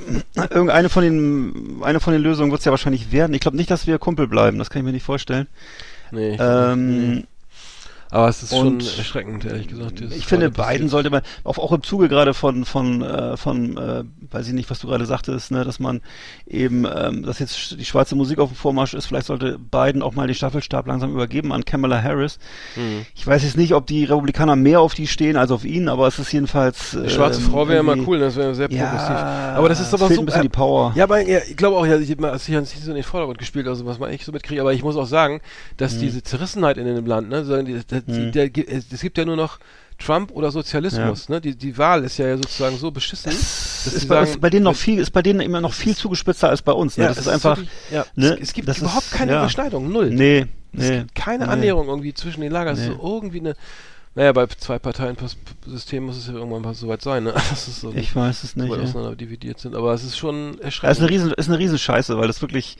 Irgendeine 0.49 0.89
von 0.89 1.03
den, 1.03 1.81
eine 1.83 1.99
von 1.99 2.13
den 2.13 2.23
Lösungen 2.23 2.49
wird 2.49 2.59
es 2.59 2.65
ja 2.65 2.71
wahrscheinlich 2.71 3.11
werden. 3.11 3.35
Ich 3.35 3.41
glaube 3.41 3.55
nicht, 3.55 3.69
dass 3.69 3.85
wir 3.85 3.99
Kumpel 3.99 4.27
bleiben, 4.27 4.57
das 4.57 4.71
kann 4.71 4.79
ich 4.79 4.85
mir 4.85 4.93
nicht 4.93 5.05
vorstellen. 5.05 5.45
Nee, 6.11 6.33
ich, 6.33 6.39
Ähm, 6.41 7.13
nee. 7.17 7.25
Aber 8.11 8.27
es 8.27 8.41
ist 8.41 8.49
schon 8.49 8.67
und 8.67 8.97
erschreckend, 8.97 9.45
ehrlich 9.45 9.67
gesagt. 9.67 10.01
Ich 10.01 10.25
finde. 10.25 10.49
Biden 10.49 10.89
sollte 10.89 11.09
man, 11.11 11.21
auch, 11.43 11.57
auch 11.59 11.71
im 11.71 11.83
Zuge 11.83 12.09
gerade 12.09 12.33
von, 12.33 12.65
von, 12.65 13.01
äh, 13.03 13.37
von 13.37 13.77
äh, 13.77 14.03
weiß 14.31 14.47
ich 14.47 14.53
nicht, 14.53 14.69
was 14.71 14.79
du 14.79 14.87
gerade 14.87 15.05
sagtest, 15.05 15.51
ne, 15.51 15.63
dass 15.63 15.79
man 15.79 16.01
eben, 16.47 16.85
ähm, 16.85 17.23
dass 17.23 17.37
jetzt 17.39 17.77
die 17.79 17.85
schwarze 17.85 18.15
Musik 18.15 18.39
auf 18.39 18.49
dem 18.49 18.55
Vormarsch 18.55 18.93
ist, 18.95 19.05
vielleicht 19.05 19.27
sollte 19.27 19.59
Biden 19.59 20.01
auch 20.01 20.15
mal 20.15 20.25
den 20.27 20.33
Staffelstab 20.35 20.87
langsam 20.87 21.11
übergeben 21.11 21.53
an 21.53 21.65
Kamala 21.65 22.01
Harris. 22.01 22.39
Hm. 22.73 23.05
Ich 23.13 23.27
weiß 23.27 23.43
jetzt 23.43 23.57
nicht, 23.57 23.73
ob 23.75 23.85
die 23.85 24.05
Republikaner 24.05 24.55
mehr 24.55 24.81
auf 24.81 24.95
die 24.95 25.05
stehen 25.07 25.37
als 25.37 25.51
auf 25.51 25.63
ihn, 25.63 25.87
aber 25.87 26.07
es 26.07 26.17
ist 26.17 26.31
jedenfalls. 26.31 26.95
Eine 26.97 27.09
schwarze 27.11 27.41
ähm, 27.41 27.47
Frau 27.51 27.67
wäre 27.67 27.79
immer 27.81 27.91
irgendwie- 27.91 28.09
cool, 28.09 28.19
das 28.19 28.35
wäre 28.35 28.55
sehr 28.55 28.67
progressiv. 28.69 29.09
Ja, 29.09 29.53
aber 29.55 29.69
das 29.69 29.79
ist 29.79 29.93
aber 29.93 30.07
so. 30.11 30.19
ein 30.19 30.25
bisschen 30.25 30.41
die 30.41 30.49
Power. 30.49 30.93
Ja, 30.95 31.03
aber 31.03 31.21
ja, 31.27 31.39
ich 31.47 31.55
glaube 31.57 31.77
auch, 31.77 31.85
ja, 31.85 31.97
ich 31.99 32.09
habe 32.11 32.27
es 32.35 32.47
nicht 32.49 32.83
so 32.83 32.89
in 32.89 32.95
den 32.95 33.03
Vordergrund 33.03 33.37
gespielt, 33.37 33.67
also 33.67 33.85
was 33.85 33.99
man 33.99 34.09
echt 34.09 34.25
so 34.25 34.31
mitkriegt, 34.31 34.59
aber 34.61 34.73
ich 34.73 34.83
muss 34.83 34.95
auch 34.95 35.05
sagen, 35.05 35.41
dass 35.77 35.95
Mhm. 35.95 35.99
diese 35.99 36.23
Zerrissenheit 36.23 36.77
in 36.77 36.85
dem 36.85 37.05
Land, 37.05 37.29
ne, 37.29 37.45
sagen 37.45 37.65
die, 37.65 37.79
der, 38.01 38.49
der, 38.49 38.67
es 38.91 39.01
gibt 39.01 39.17
ja 39.17 39.25
nur 39.25 39.35
noch 39.35 39.59
Trump 39.97 40.31
oder 40.31 40.49
Sozialismus, 40.51 41.27
ne? 41.27 41.41
Die, 41.41 41.55
die 41.55 41.77
Wahl 41.77 42.03
ist 42.05 42.17
ja 42.17 42.35
sozusagen 42.37 42.77
so 42.77 42.89
beschissen. 42.89 43.31
Das 43.31 43.87
ist 43.93 44.07
bei, 44.07 44.15
sagen, 44.15 44.29
ist 44.31 44.41
bei 44.41 44.49
denen 44.49 44.63
noch 44.63 44.75
viel, 44.75 44.99
ist 44.99 45.11
bei 45.11 45.21
denen 45.21 45.41
immer 45.41 45.59
noch 45.61 45.73
viel 45.73 45.95
zugespitzer 45.95 46.49
als 46.49 46.61
bei 46.61 46.71
uns. 46.71 46.97
Ne? 46.97 47.05
das 47.07 47.17
es 47.17 47.25
ist 47.27 47.33
einfach. 47.33 47.57
wirklich- 47.57 47.69
ja, 47.91 48.05
ne, 48.15 48.33
es, 48.35 48.39
es 48.49 48.53
gibt 48.53 48.67
das 48.69 48.77
überhaupt 48.77 49.05
ist- 49.05 49.11
keine 49.13 49.33
ja. 49.33 49.39
Überschneidung, 49.39 49.91
null. 49.91 50.09
Nee, 50.11 50.45
Es 50.73 50.89
nee. 50.89 50.97
gibt 50.99 51.15
keine 51.15 51.45
nee. 51.47 51.51
Annäherung 51.51 51.87
irgendwie 51.89 52.13
zwischen 52.13 52.41
den 52.41 52.51
Lagern. 52.51 52.75
Es 52.75 52.81
ist 52.81 52.89
Nee. 52.89 52.95
so 52.95 53.01
irgendwie 53.15 53.39
eine. 53.41 53.55
Naja, 54.15 54.31
bei 54.31 54.47
zwei 54.47 54.79
Parteien-System 54.79 56.03
muss 56.05 56.17
es 56.17 56.27
ja 56.27 56.33
irgendwann 56.33 56.61
mal 56.63 56.73
soweit 56.73 57.01
sein, 57.01 57.25
ne? 57.25 57.33
Das 57.49 57.67
ist 57.67 57.81
so 57.81 57.93
Ich 57.93 58.15
weiß 58.15 58.43
es 58.43 58.51
so 58.53 58.59
nicht. 58.61 58.71
weit 58.71 58.79
Ja. 58.79 58.83
auseinander 58.85 59.15
dividiert 59.15 59.59
sind. 59.59 59.75
Aber 59.75 59.93
es 59.93 60.03
ist 60.03 60.17
schon 60.17 60.53
Das 60.57 60.61
erschreckend. 60.65 60.97
ist 60.97 61.01
eine 61.03 61.09
riesen, 61.09 61.33
ist 61.33 61.47
eine 61.49 61.59
riesen 61.59 61.77
Scheiße, 61.77 62.17
weil 62.17 62.27
das 62.27 62.41
wirklich, 62.41 62.77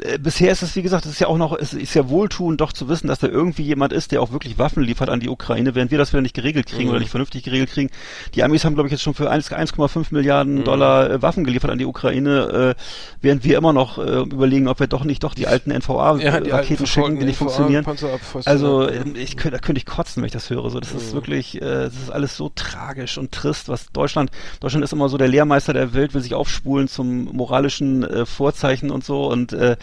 äh, 0.00 0.18
bisher 0.18 0.50
ist 0.52 0.62
es, 0.62 0.74
wie 0.76 0.82
gesagt, 0.82 1.04
es 1.06 1.12
ist 1.12 1.18
ja 1.20 1.28
auch 1.28 1.38
noch, 1.38 1.56
es 1.56 1.72
ist 1.72 1.94
ja 1.94 2.08
wohltuend 2.08 2.60
doch 2.60 2.72
zu 2.72 2.88
wissen, 2.88 3.06
dass 3.06 3.18
da 3.20 3.28
irgendwie 3.28 3.62
jemand 3.62 3.92
ist, 3.92 4.12
der 4.12 4.22
auch 4.22 4.32
wirklich 4.32 4.58
Waffen 4.58 4.82
liefert 4.82 5.08
an 5.08 5.20
die 5.20 5.28
Ukraine, 5.28 5.74
während 5.74 5.90
wir 5.90 5.98
das 5.98 6.12
wieder 6.12 6.22
nicht 6.22 6.34
geregelt 6.34 6.66
kriegen 6.66 6.84
Mhm. 6.84 6.90
oder 6.90 6.98
nicht 7.00 7.10
vernünftig 7.10 7.42
geregelt 7.44 7.70
kriegen. 7.70 7.90
Die 8.34 8.42
Amis 8.42 8.64
haben, 8.64 8.74
glaube 8.74 8.88
ich, 8.88 8.92
jetzt 8.92 9.02
schon 9.02 9.14
für 9.14 9.30
1 9.30 9.50
1,5 9.52 10.06
Milliarden 10.10 10.56
Mhm. 10.60 10.64
Dollar 10.64 11.10
äh, 11.10 11.22
Waffen 11.22 11.44
geliefert 11.44 11.70
an 11.70 11.78
die 11.78 11.84
Ukraine, 11.86 12.74
äh, 12.76 12.82
während 13.20 13.44
wir 13.44 13.56
immer 13.58 13.72
noch 13.72 13.98
äh, 13.98 14.20
überlegen, 14.22 14.68
ob 14.68 14.80
wir 14.80 14.86
doch 14.86 15.04
nicht 15.04 15.22
doch 15.24 15.34
die 15.34 15.46
alten 15.46 15.70
ja, 15.70 15.76
NVA-Raketen 15.78 16.52
alten 16.52 16.86
schicken, 16.86 17.18
die 17.18 17.24
nicht 17.26 17.36
funktionieren. 17.38 17.84
Panzerabfäuste, 17.84 18.50
Also 18.50 18.82
ja. 18.82 18.90
ähm, 19.02 19.14
ich 19.16 19.36
könnte, 19.36 19.56
da 19.58 19.64
könnte 19.64 19.78
ich 19.78 19.86
kotzen, 19.86 20.22
wenn 20.22 20.26
ich 20.26 20.32
das 20.32 20.50
höre. 20.50 20.70
So, 20.70 20.80
das 20.80 20.92
ist 20.92 21.10
Mhm. 21.10 21.14
wirklich, 21.14 21.56
äh, 21.56 21.84
das 21.84 21.94
ist 21.94 22.10
alles 22.10 22.36
so 22.36 22.50
tragisch 22.54 23.16
und 23.18 23.32
trist, 23.32 23.68
was 23.68 23.86
Deutschland, 23.92 24.30
Deutschland 24.60 24.84
ist 24.84 24.92
immer 24.92 25.08
so 25.08 25.18
der 25.18 25.28
Lehrmeister 25.28 25.72
der 25.72 25.94
Welt, 25.94 26.14
will 26.14 26.20
sich 26.22 26.34
aufspulen 26.34 26.88
zum 26.88 27.24
moralischen 27.26 28.02
äh, 28.04 28.26
Vorzeichen 28.26 28.90
und 28.90 29.04
so. 29.04 29.26
Und 29.30 29.52
äh, 29.52 29.76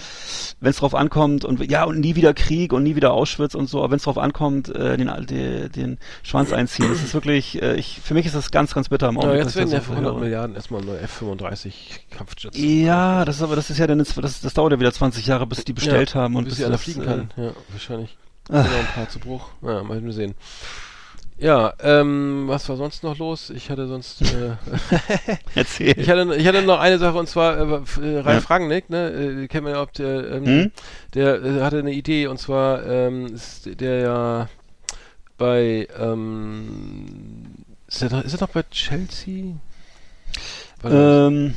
wenn 0.59 0.69
es 0.69 0.77
drauf 0.77 0.93
ankommt 0.95 1.43
und 1.45 1.69
ja 1.71 1.83
und 1.85 1.99
nie 1.99 2.15
wieder 2.15 2.33
Krieg 2.33 2.71
und 2.73 2.83
nie 2.83 2.95
wieder 2.95 3.13
Auschwitz 3.13 3.55
und 3.55 3.67
so, 3.67 3.79
aber 3.79 3.91
wenn 3.91 3.97
es 3.97 4.03
drauf 4.03 4.17
ankommt, 4.17 4.69
äh, 4.69 4.97
den, 4.97 5.09
den, 5.27 5.71
den 5.71 5.97
Schwanz 6.23 6.53
einziehen. 6.53 6.87
Das 6.89 7.01
ist 7.01 7.13
wirklich, 7.13 7.61
äh, 7.61 7.75
ich, 7.75 7.99
für 8.03 8.13
mich 8.13 8.25
ist 8.25 8.35
das 8.35 8.51
ganz, 8.51 8.73
ganz 8.73 8.89
bitter 8.89 9.09
im 9.09 9.15
Ja, 9.15 9.21
Augenblick. 9.21 9.39
jetzt 9.45 9.47
was 9.47 9.51
ich 9.55 9.57
werden 9.57 9.71
ja 9.73 9.79
für 9.79 9.85
so 9.87 9.91
100 9.93 10.13
höre. 10.13 10.21
Milliarden 10.21 10.55
erstmal 10.55 10.81
neue 10.83 10.99
F-35 11.01 11.73
Kampfjets. 12.15 12.57
Ja, 12.57 13.25
das 13.25 13.37
ist 13.37 13.41
aber, 13.41 13.55
das 13.55 13.69
ist 13.69 13.77
ja 13.77 13.87
dann, 13.87 13.99
jetzt- 13.99 14.17
das, 14.21 14.41
das 14.41 14.53
dauert 14.53 14.73
ja 14.73 14.79
wieder 14.79 14.93
20 14.93 15.25
Jahre, 15.25 15.47
bis 15.47 15.63
die 15.65 15.73
bestellt 15.73 16.13
haben 16.15 16.35
und 16.35 16.45
bis 16.45 16.55
bis 16.57 16.65
sie 16.65 16.71
das, 16.71 16.81
fliegen 16.83 17.01
äh, 17.01 17.05
kann. 17.05 17.31
Ja, 17.37 17.51
wahrscheinlich. 17.69 18.17
Ach. 18.49 18.63
Genau, 18.65 18.79
ein 18.79 18.85
paar 18.93 19.09
zu 19.09 19.19
Bruch. 19.19 19.47
Ja, 19.61 19.83
mal 19.83 20.11
sehen. 20.11 20.35
Ja, 21.41 21.73
ähm, 21.81 22.43
was 22.45 22.69
war 22.69 22.77
sonst 22.77 23.01
noch 23.01 23.17
los? 23.17 23.49
Ich 23.49 23.71
hatte 23.71 23.87
sonst, 23.87 24.21
äh, 24.21 24.55
Erzähl. 25.55 25.97
ich 25.99 26.07
hatte, 26.07 26.35
ich 26.35 26.45
hatte 26.47 26.61
noch 26.61 26.79
eine 26.79 26.99
Sache 26.99 27.17
und 27.17 27.27
zwar 27.27 27.57
äh, 27.57 27.61
äh, 27.99 28.19
Ralf 28.19 28.43
Ja. 28.43 28.55
Rangnick, 28.55 28.91
ne, 28.91 29.09
äh, 29.09 29.47
kennen 29.47 29.65
wir 29.65 29.73
ja, 29.73 29.81
ob 29.81 29.91
der, 29.93 30.31
ähm, 30.33 30.45
Hm? 30.45 30.71
der 31.15 31.43
äh, 31.43 31.61
hatte 31.61 31.79
eine 31.79 31.93
Idee 31.93 32.27
und 32.27 32.37
zwar 32.37 32.85
ähm, 32.85 33.33
ist 33.33 33.67
der 33.81 33.99
ja 34.01 34.49
bei, 35.39 35.87
ähm, 35.99 37.45
ist 37.87 38.03
er 38.03 38.11
noch, 38.11 38.23
ist 38.23 38.33
er 38.35 38.41
noch 38.41 38.49
bei 38.53 38.61
Chelsea? 38.69 39.55
Ähm, 40.83 41.55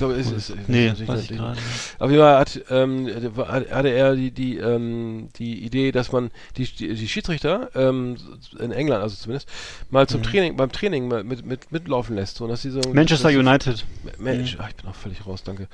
glaube, 0.00 0.14
es 0.14 0.30
ist, 0.30 0.50
ist, 0.50 0.68
nee, 0.68 0.88
ist, 0.88 1.06
weiß 1.06 1.22
ich 1.22 1.28
gerade. 1.36 1.58
auf 1.98 2.10
jeden 2.10 2.22
Fall 2.22 2.38
hat, 2.38 2.60
ähm, 2.70 3.08
hatte 3.38 3.88
er 3.90 4.16
die, 4.16 4.30
die, 4.32 4.56
ähm, 4.58 5.28
die 5.36 5.64
Idee, 5.64 5.92
dass 5.92 6.10
man 6.12 6.30
die, 6.56 6.64
die, 6.64 7.08
Schiedsrichter 7.08 7.70
ähm, 7.74 8.16
in 8.58 8.72
England, 8.72 9.02
also 9.02 9.14
zumindest, 9.16 9.48
mal 9.90 10.06
zum 10.08 10.20
Mhm. 10.20 10.24
Training, 10.24 10.56
beim 10.56 10.72
Training 10.72 11.08
mit, 11.08 11.46
mit, 11.46 11.70
mitlaufen 11.72 12.16
lässt. 12.16 12.36
So, 12.36 12.46
dass 12.48 12.62
sie 12.62 12.70
so, 12.70 12.80
Manchester 12.92 13.28
dass, 13.28 13.36
United. 13.36 13.84
Mensch, 14.18 14.56
ach, 14.60 14.68
ich 14.68 14.76
bin 14.76 14.90
auch 14.90 14.94
völlig 14.94 15.26
raus, 15.26 15.42
danke. 15.44 15.68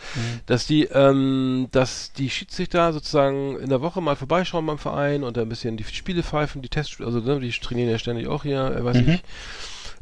Dass 0.47 0.67
die, 0.67 0.85
ähm, 0.85 1.69
dass 1.71 2.13
die 2.13 2.29
Schiedsrichter 2.31 2.93
sozusagen 2.93 3.59
in 3.59 3.69
der 3.71 3.81
Woche 3.81 4.01
mal 4.01 4.17
vorbeischauen 4.17 4.67
beim 4.67 4.79
Verein 4.79 5.23
und 5.25 5.37
da 5.37 5.43
ein 5.43 5.49
bisschen 5.49 5.77
die 5.77 5.85
Spiele 5.85 6.23
pfeifen, 6.23 6.63
die 6.63 6.69
Tests, 6.69 7.01
also 7.01 7.21
ne, 7.21 7.41
die 7.41 7.51
trainieren 7.51 7.91
ja 7.91 7.99
ständig 7.99 8.27
auch 8.29 8.43
hier, 8.43 8.75
äh, 8.77 8.85
weiß 8.85 8.97
Mhm. 8.99 9.09
ich, 9.11 9.23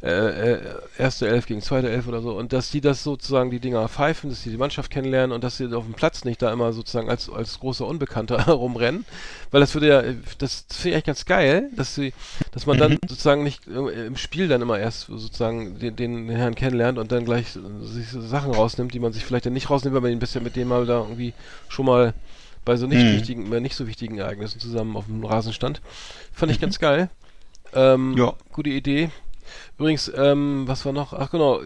äh, 0.04 0.58
erste 0.98 1.26
Elf 1.28 1.46
gegen 1.46 1.62
zweite 1.62 1.88
Elf 1.90 2.06
oder 2.06 2.20
so 2.20 2.36
und 2.36 2.52
dass 2.52 2.70
die 2.70 2.80
das 2.80 3.02
sozusagen 3.02 3.50
die 3.50 3.60
Dinger 3.60 3.88
pfeifen, 3.88 4.28
dass 4.28 4.42
sie 4.42 4.50
die 4.50 4.58
Mannschaft 4.58 4.90
kennenlernen 4.90 5.32
und 5.32 5.42
dass 5.42 5.56
sie 5.56 5.72
auf 5.74 5.84
dem 5.84 5.94
Platz 5.94 6.24
nicht 6.24 6.42
da 6.42 6.52
immer 6.52 6.72
sozusagen 6.72 7.08
als 7.08 7.30
als 7.30 7.58
großer 7.58 7.86
Unbekannter 7.86 8.42
rumrennen, 8.52 9.06
weil 9.50 9.60
das 9.60 9.74
würde 9.74 9.88
ja, 9.88 10.02
das 10.38 10.66
finde 10.70 10.88
ich 10.90 10.94
eigentlich 10.94 11.04
ganz 11.04 11.24
geil, 11.24 11.70
dass 11.76 11.94
sie, 11.94 12.12
dass 12.52 12.66
man 12.66 12.76
dann 12.78 12.92
Mhm. 12.92 12.98
sozusagen 13.08 13.42
nicht 13.44 13.66
äh, 13.66 14.06
im 14.06 14.16
Spiel 14.16 14.48
dann 14.48 14.60
immer 14.62 14.78
erst 14.78 15.06
sozusagen 15.06 15.78
den, 15.78 15.96
den, 15.96 16.28
Herrn 16.28 16.54
kennenlernt 16.54 16.98
und 16.98 17.10
dann 17.10 17.24
gleich 17.24 17.56
äh, 17.56 17.86
sich 17.86 18.10
so 18.10 18.20
Sachen 18.20 18.50
rausnimmt, 18.52 18.92
die 18.92 19.00
man 19.00 19.12
sich 19.12 19.24
vielleicht 19.24 19.46
dann 19.46 19.52
nicht 19.54 19.70
rausnimmt, 19.70 19.94
weil 19.94 20.02
man 20.02 20.12
ihn 20.12 20.18
bisher 20.18 20.42
mit 20.42 20.56
dem 20.56 20.68
mal 20.68 20.84
da 20.86 21.00
irgendwie 21.00 21.32
schon 21.68 21.86
mal 21.86 22.14
bei 22.64 22.76
so 22.76 22.86
nicht 22.86 23.10
Mhm. 23.10 23.12
wichtigen, 23.12 23.48
bei 23.50 23.60
nicht 23.60 23.74
so 23.76 23.86
wichtigen 23.86 24.18
Ereignissen 24.18 24.60
zusammen 24.60 24.96
auf 24.96 25.06
dem 25.06 25.24
Rasen 25.24 25.52
stand. 25.52 25.80
Fand 26.32 26.50
ich 26.52 26.60
ganz 26.60 26.78
geil. 26.78 27.08
Ähm, 27.74 28.16
Ja. 28.18 28.34
Gute 28.52 28.70
Idee. 28.70 29.10
Übrigens, 29.78 30.10
ähm, 30.16 30.64
was 30.66 30.84
war 30.84 30.92
noch? 30.92 31.12
Ach 31.12 31.30
genau, 31.30 31.60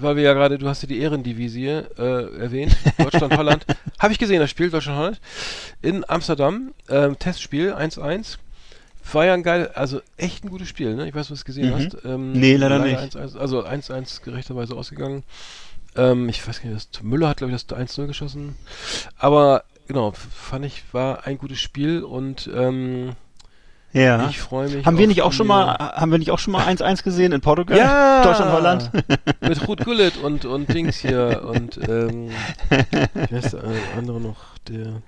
weil 0.00 0.16
wir 0.16 0.22
ja 0.22 0.32
gerade, 0.34 0.58
du 0.58 0.68
hast 0.68 0.82
ja 0.82 0.88
die 0.88 1.00
Ehrendivisie 1.00 1.68
äh, 1.68 2.38
erwähnt, 2.38 2.76
Deutschland-Holland. 2.98 3.64
Habe 3.98 4.12
ich 4.12 4.18
gesehen, 4.18 4.40
das 4.40 4.50
Spiel 4.50 4.70
Deutschland-Holland 4.70 5.20
in 5.82 6.08
Amsterdam, 6.08 6.72
ähm, 6.88 7.18
Testspiel 7.18 7.72
1-1. 7.74 8.38
War 9.12 9.26
ja 9.26 9.34
ein 9.34 9.42
geil, 9.42 9.70
also 9.74 10.00
echt 10.16 10.44
ein 10.44 10.50
gutes 10.50 10.68
Spiel, 10.68 10.94
ne? 10.94 11.06
Ich 11.06 11.14
weiß, 11.14 11.26
ob 11.26 11.28
du 11.28 11.34
es 11.34 11.44
gesehen 11.44 11.70
Mhm. 11.70 11.74
hast. 11.74 11.96
Ähm, 12.06 12.32
Nee, 12.32 12.56
leider 12.56 12.78
nicht. 12.78 12.98
1-1, 12.98 13.36
also 13.36 13.64
1-1 13.64 14.22
gerechterweise 14.22 14.74
ausgegangen. 14.74 15.24
Ähm, 15.96 16.28
ich 16.30 16.46
weiß 16.46 16.62
gar 16.62 16.70
nicht, 16.70 16.88
das, 16.94 17.02
Müller 17.02 17.28
hat, 17.28 17.36
glaube 17.36 17.52
ich, 17.54 17.66
das 17.66 17.78
1-0 17.78 18.06
geschossen. 18.06 18.56
Aber 19.18 19.64
genau, 19.88 20.12
fand 20.12 20.64
ich, 20.64 20.82
war 20.92 21.26
ein 21.26 21.36
gutes 21.38 21.60
Spiel 21.60 22.02
und 22.02 22.50
ähm, 22.54 23.10
Ja. 23.94 24.28
Ich 24.28 24.40
freue 24.40 24.68
mich. 24.68 24.84
haben 24.84 24.98
wir 24.98 25.06
nicht 25.06 25.22
auch 25.22 25.32
schon 25.32 25.46
mal, 25.46 25.78
haben 25.78 26.10
wir 26.10 26.18
nicht 26.18 26.32
auch 26.32 26.38
schon 26.40 26.52
mal 26.52 26.66
1-1 26.66 27.04
gesehen 27.04 27.30
in 27.32 27.40
Portugal? 27.40 27.78
Ja! 27.78 28.24
Deutschland, 28.24 28.52
Holland? 28.52 28.90
Mit 29.40 29.68
Ruth 29.68 29.84
Gullit 29.84 30.16
und, 30.22 30.44
und 30.44 30.68
Dings 30.74 30.96
hier 30.96 31.42
und, 31.48 31.78
ähm, 31.88 32.30
wie 32.70 33.34
heißt 33.36 33.52
der 33.52 33.62
andere 33.96 34.20
noch? 34.20 34.36
Der, 34.68 35.00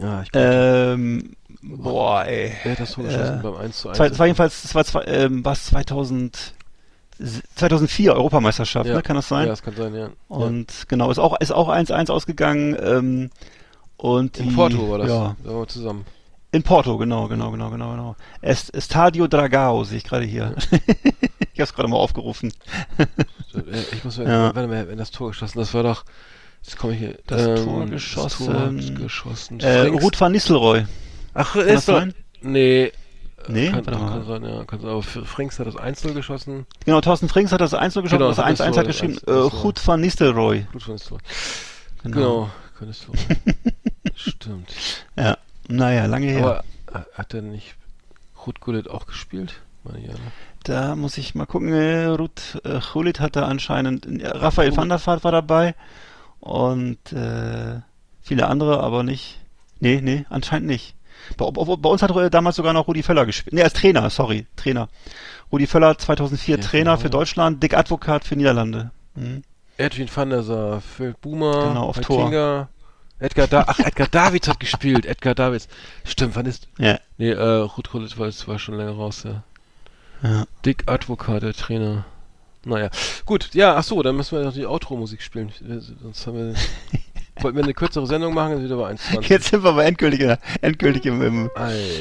ja, 0.00 0.22
ich 0.22 0.30
ähm, 0.34 1.36
boah, 1.62 2.24
ey. 2.24 2.52
Wer 2.64 2.72
hat 2.72 2.80
das 2.80 2.92
Tor 2.92 3.04
geschossen 3.04 3.38
äh, 3.38 3.42
beim 3.42 3.54
1 3.56 3.78
zu 3.78 3.88
1? 3.88 3.96
Zwei, 3.96 4.08
das 4.08 4.18
war 4.18 4.26
jedenfalls, 4.26 4.62
das 4.62 4.74
war 4.74 4.84
zwei, 4.84 5.04
ähm, 5.04 5.44
was 5.44 5.66
2000, 5.66 6.54
2004 7.54 8.14
Europameisterschaft, 8.14 8.86
Ja. 8.88 8.96
ne? 8.96 9.02
Kann 9.02 9.14
das 9.16 9.28
sein? 9.28 9.44
Ja, 9.44 9.50
das 9.52 9.62
kann 9.62 9.76
sein, 9.76 9.94
ja. 9.94 10.08
Und 10.28 10.88
genau, 10.88 11.10
ist 11.10 11.18
auch 11.18 11.38
ist 11.40 11.52
auch 11.52 11.68
1-1 11.68 12.10
ausgegangen. 12.10 12.76
Ähm, 12.82 13.30
und 13.96 14.38
ja. 14.38 14.42
die, 14.42 14.48
In 14.50 14.54
Porto 14.56 14.90
war 14.90 14.98
das. 14.98 15.08
Ja, 15.08 15.36
Da 15.44 15.50
waren 15.50 15.60
wir 15.60 15.68
zusammen. 15.68 16.04
In 16.58 16.62
Porto, 16.64 16.98
genau, 16.98 17.28
genau, 17.28 17.50
genau, 17.50 17.70
genau, 17.70 17.90
genau. 17.92 18.16
Est, 18.42 18.74
Estadio 18.74 19.26
Dragao 19.28 19.84
sehe 19.84 19.98
ich 19.98 20.04
gerade 20.04 20.24
hier. 20.24 20.54
ich 20.70 21.60
habe 21.60 21.62
es 21.64 21.74
gerade 21.74 21.88
mal 21.88 21.96
aufgerufen. 21.96 22.52
Äh, 22.98 23.04
Ich 23.92 24.04
muss 24.04 24.18
mal, 24.18 24.26
Ja. 24.28 24.54
warte 24.54 24.68
mal, 24.68 24.88
wenn 24.88 24.98
das 24.98 25.10
Tor 25.10 25.28
geschossen, 25.28 25.58
das 25.58 25.72
war 25.74 25.82
doch, 25.82 26.04
jetzt 26.62 26.76
komme 26.76 26.92
ich 26.94 26.98
hier. 27.00 27.18
Das 27.26 27.46
ähm, 27.46 27.64
Tor 27.64 27.80
Das 27.82 27.90
geschossen. 27.90 28.46
Tor 28.46 29.02
geschossen. 29.02 29.60
Äh, 29.60 29.86
Ruth 29.86 30.20
van 30.20 30.32
Nistelrooy. 30.32 30.86
Ach, 31.34 31.52
Kann 31.52 31.66
das 31.66 31.78
ist 31.80 31.86
sein? 31.86 32.14
nee. 32.42 32.92
Nee, 33.46 33.70
Kann, 33.70 33.86
warte 33.86 33.98
mal. 33.98 34.10
kann 34.10 34.26
sein, 34.26 34.44
ja. 34.44 34.64
Kann 34.64 34.80
sein. 34.80 34.90
Aber 34.90 34.98
F- 34.98 35.20
Franks 35.24 35.58
hat 35.58 35.66
das 35.66 35.76
Einzel 35.76 36.12
geschossen. 36.12 36.66
Genau, 36.84 37.00
Thorsten 37.00 37.28
Frings 37.30 37.50
hat 37.52 37.60
das 37.62 37.72
1 37.72 37.94
geschossen, 37.94 38.18
Genau, 38.18 38.28
das 38.28 38.36
das 38.36 38.44
1-1 38.46 38.56
Tor, 38.72 38.76
hat 38.78 38.86
geschrieben. 38.88 39.14
das 39.14 39.22
Äh, 39.22 39.50
das 39.50 39.64
Ruth 39.64 39.86
van 39.86 40.00
Nistelrooy. 40.00 40.66
Blut 40.70 40.82
von 40.82 40.96
Tor. 40.98 41.18
Genau, 42.02 42.50
könntest 42.78 43.06
du. 43.06 43.12
Stimmt. 44.14 44.70
Ja, 45.16 45.38
naja, 45.68 46.06
lange 46.06 46.26
her. 46.26 46.44
Aber 46.44 46.64
äh, 46.92 47.04
hat 47.14 47.34
er 47.34 47.42
nicht 47.42 47.74
Ruth 48.46 48.60
Gullit 48.60 48.88
auch 48.88 49.06
gespielt? 49.06 49.60
Ne? 49.84 50.14
Da 50.64 50.96
muss 50.96 51.16
ich 51.16 51.34
mal 51.34 51.46
gucken. 51.46 51.72
Äh, 51.72 52.06
Ruth 52.06 52.60
äh, 52.64 52.80
Gullit 52.92 53.20
hatte 53.20 53.46
anscheinend, 53.46 54.06
äh, 54.06 54.26
Raphael 54.26 54.76
van 54.76 54.88
der 54.88 55.04
Vaart 55.04 55.24
war 55.24 55.32
dabei 55.32 55.74
und 56.40 57.12
äh, 57.12 57.80
viele 58.22 58.46
andere, 58.48 58.80
aber 58.80 59.02
nicht. 59.02 59.40
Nee, 59.80 60.00
nee, 60.02 60.26
anscheinend 60.28 60.66
nicht. 60.66 60.94
Bei, 61.36 61.50
bei, 61.50 61.88
uns 61.88 62.02
hat 62.02 62.34
damals 62.34 62.56
sogar 62.56 62.72
noch 62.72 62.88
Rudi 62.88 63.02
Völler 63.02 63.26
gespielt. 63.26 63.54
Nee, 63.54 63.62
als 63.62 63.72
Trainer, 63.74 64.08
sorry, 64.10 64.46
Trainer. 64.56 64.88
Rudi 65.50 65.66
Völler 65.66 65.96
2004 65.98 66.56
Ja, 66.56 66.62
Trainer 66.62 66.90
genau. 66.92 67.02
für 67.02 67.10
Deutschland, 67.10 67.62
Dick 67.62 67.76
Advokat 67.76 68.24
für 68.24 68.36
Niederlande. 68.36 68.90
Mhm. 69.14 69.42
Edwin 69.76 70.08
van 70.12 70.30
der 70.30 70.42
Sar, 70.42 70.80
Phil 70.80 71.14
Boomer, 71.20 71.68
Genau, 71.68 71.84
auf 71.84 71.96
Heitinga, 71.98 72.68
Edgar 73.20 73.46
da 73.48 73.64
Ach, 73.66 73.78
Edgar 73.80 74.06
Davids 74.08 74.48
hat 74.48 74.60
gespielt. 74.60 75.04
Edgar 75.06 75.34
Davids. 75.34 75.68
Stimmt, 76.04 76.36
wann 76.36 76.46
ist. 76.46 76.68
Ja, 76.78 76.98
Nee, 77.16 77.30
äh, 77.30 77.42
Ruth 77.42 77.90
Gullit 77.90 78.16
war, 78.18 78.28
war 78.46 78.58
schon 78.58 78.76
länger 78.76 78.92
raus, 78.92 79.24
ja. 79.24 79.42
ja. 80.22 80.44
Dick 80.64 80.84
Advokat, 80.86 81.42
der 81.42 81.52
Trainer. 81.54 82.04
Naja. 82.64 82.90
Gut, 83.24 83.50
ja, 83.54 83.76
ach 83.76 83.82
so, 83.84 84.02
dann 84.02 84.16
müssen 84.16 84.36
wir 84.38 84.44
noch 84.44 84.52
die 84.52 84.66
Outro-Musik 84.66 85.22
spielen. 85.22 85.50
Sonst 86.02 86.26
haben 86.26 86.36
wir. 86.36 86.54
Wollten 87.40 87.56
wir 87.56 87.62
eine 87.62 87.72
kürzere 87.74 88.04
Sendung 88.08 88.34
machen, 88.34 88.50
dann 88.50 88.60
sind 88.66 88.70
wir 88.70 88.76
bei 88.78 88.90
1,20. 88.90 89.28
Jetzt 89.28 89.50
sind 89.50 89.62
wir 89.62 89.70
aber 89.70 89.84
endgültig, 89.84 90.18
in 90.20 90.26
der- 90.26 90.38
endgültig 90.60 91.06
im, 91.06 91.22
im, 91.22 91.50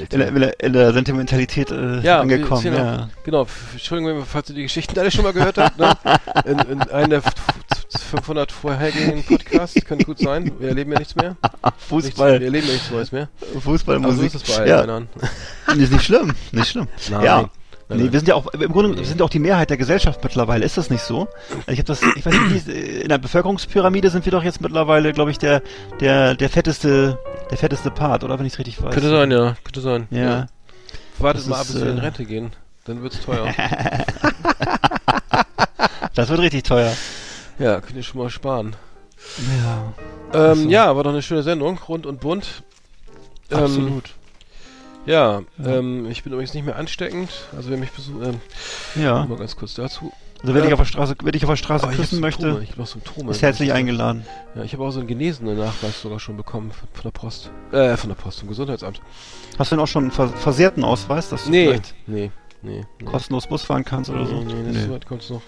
in, 0.10 0.20
der, 0.20 0.28
in, 0.30 0.36
der, 0.40 0.60
in 0.64 0.74
der 0.74 0.94
Sentimentalität 0.94 1.70
äh, 1.70 2.00
Ja, 2.02 2.22
angekommen. 2.22 2.66
Ja. 2.74 3.04
auch- 3.04 3.24
Genau, 3.24 3.46
Entschuldigung, 3.74 4.26
falls 4.26 4.50
ihr 4.50 4.56
die 4.56 4.64
Geschichten 4.64 4.98
alle 4.98 5.12
schon 5.12 5.24
mal 5.24 5.34
gehört 5.34 5.60
habt. 5.60 5.78
Ne? 5.78 5.94
In, 6.46 6.58
in 6.58 6.82
einem 6.82 7.10
der 7.12 7.22
500 7.96 8.52
vorhergehenden 8.52 9.24
Podcasts, 9.24 9.84
kann 9.86 10.00
gut 10.00 10.20
sein. 10.20 10.52
Wir 10.60 10.70
erleben 10.70 10.92
ja 10.92 11.00
nichts 11.00 11.16
mehr. 11.16 11.36
Nichts, 11.42 11.84
Fußball, 11.88 12.40
wir 12.40 12.46
erleben 12.48 12.68
ja 12.68 12.74
nichts 12.74 12.92
Neues 12.92 13.12
mehr. 13.12 13.30
Aber 13.42 13.54
so 13.54 13.60
Fußballmusik. 13.62 14.26
ist 14.34 14.36
es 14.36 14.44
bei 14.44 14.56
allen 14.58 14.68
ja, 14.68 14.82
Männern. 14.82 15.10
ist 15.78 15.92
nicht 15.94 16.04
schlimm, 16.04 16.34
nicht 16.52 16.68
schlimm. 16.70 16.88
Nein. 17.10 17.24
ja. 17.24 17.50
Nein, 17.90 18.00
nee, 18.00 18.12
wir 18.12 18.20
sind 18.20 18.28
ja 18.28 18.36
auch 18.36 18.48
im 18.48 18.70
Grunde 18.74 19.00
Nee. 19.00 19.06
sind 19.06 19.20
ja 19.22 19.26
auch 19.26 19.30
die 19.30 19.40
Mehrheit 19.40 19.70
der 19.70 19.78
Gesellschaft 19.78 20.22
mittlerweile. 20.22 20.66
Ist 20.66 20.78
das 20.78 20.90
nicht 20.90 21.04
so? 21.04 21.30
Also 21.66 21.72
Ich 21.72 21.80
habe 21.80 21.84
das, 21.86 22.02
ich 22.18 22.26
weiß 22.26 22.34
nicht, 22.52 22.68
in 22.68 23.08
der 23.08 23.18
Bevölkerungspyramide 23.18 24.10
sind 24.10 24.26
wir 24.26 24.32
doch 24.34 24.44
jetzt 24.44 24.60
mittlerweile, 24.60 25.14
glaube 25.14 25.32
ich, 25.32 25.38
der 25.38 25.62
der 26.02 26.36
der 26.36 26.50
fetteste 26.50 27.18
der 27.50 27.58
fetteste 27.58 27.90
Part, 27.90 28.26
oder 28.26 28.38
wenn 28.40 28.46
ich 28.46 28.54
es 28.54 28.60
richtig 28.60 28.84
weiß. 28.84 28.94
Könnte 28.94 29.10
sein, 29.10 29.32
ja. 29.32 29.56
Könnte 29.64 29.80
sein. 29.80 30.08
Ja. 30.10 30.48
Wartet 31.18 31.44
Das 31.44 31.48
mal 31.48 31.62
ab, 31.62 31.68
bis 31.68 31.80
wir 31.80 31.90
in 31.90 31.98
äh, 31.98 32.02
Rente 32.02 32.26
gehen. 32.26 32.52
Dann 32.84 33.02
wird's 33.02 33.22
teuer. 33.22 33.48
Das 36.16 36.30
wird 36.30 36.40
richtig 36.40 36.64
teuer. 36.64 36.92
Ja, 37.60 37.82
könnt 37.82 37.96
ihr 37.96 38.04
schon 38.04 38.22
mal 38.22 38.30
sparen. 38.30 38.76
Ja. 40.34 40.52
Ähm, 40.52 40.64
so. 40.64 40.70
Ja, 40.70 40.96
war 40.96 41.04
doch 41.04 41.12
eine 41.12 41.22
schöne 41.22 41.44
Sendung. 41.44 41.78
Rund 41.88 42.06
und 42.06 42.20
bunt. 42.20 42.64
Ähm, 43.52 43.58
Absolut. 43.60 44.14
Ja, 45.06 45.42
Ja. 45.58 45.66
Ähm, 45.78 46.06
ich 46.12 46.24
bin 46.24 46.34
übrigens 46.34 46.54
nicht 46.54 46.66
mehr 46.66 46.76
ansteckend. 46.76 47.30
Also 47.56 47.70
wer 47.70 47.78
mich 47.78 47.92
besucht, 47.92 48.18
ähm, 48.24 48.42
Ja. 49.02 49.26
mal 49.26 49.38
ganz 49.38 49.56
kurz 49.56 49.74
dazu. 49.76 50.12
Also 50.42 50.54
dich 50.54 50.66
Ja. 50.66 50.74
auf 50.74 50.80
der 50.80 50.86
Straße, 50.86 51.16
wer 51.24 51.32
dich 51.32 51.44
auf 51.46 51.50
der 51.50 51.56
Straße 51.56 51.86
ich 51.86 51.92
hab 51.94 51.98
küssen 51.98 52.20
möchte, 52.20 52.60
Ich 52.64 52.78
noch 52.78 52.86
Symptome. 52.86 53.32
ist 53.32 53.42
herzlich 53.42 53.72
eingeladen. 53.74 54.24
Ja, 54.54 54.64
ich 54.64 54.74
habe 54.74 54.84
auch 54.84 54.92
so 54.92 55.00
einen 55.00 55.08
genesenen 55.08 55.58
Nachweis 55.58 56.00
sogar 56.02 56.20
schon 56.20 56.38
bekommen 56.38 56.72
von, 56.72 56.88
von 56.94 57.04
der 57.04 57.12
Post. 57.12 57.50
Äh, 57.72 57.98
von 57.98 58.10
der 58.10 58.16
Post, 58.16 58.42
vom 58.42 58.50
Gesundheitsamt. 58.50 59.02
Hast 59.58 59.72
du 59.72 59.76
denn 59.76 59.84
auch 59.84 59.88
schon 59.88 60.04
einen 60.04 60.12
ver 60.12 60.28
versehrten 60.30 60.84
Ausweis, 60.84 61.30
dass 61.30 61.46
du 61.46 61.50
Nee, 61.52 61.66
vielleicht 61.70 61.96
nee, 62.06 62.30
nee. 62.62 62.86
nee. 63.00 63.06
kostenlos 63.06 63.48
Bus 63.48 63.64
fahren 63.64 63.84
kannst 63.84 64.12
oder 64.12 64.28
so? 64.28 64.42
Nee, 64.44 64.54
nee, 64.54 64.72
Nee. 64.74 64.84
so 64.86 64.92
weit 64.92 65.08
kommt's 65.08 65.30
noch. 65.32 65.42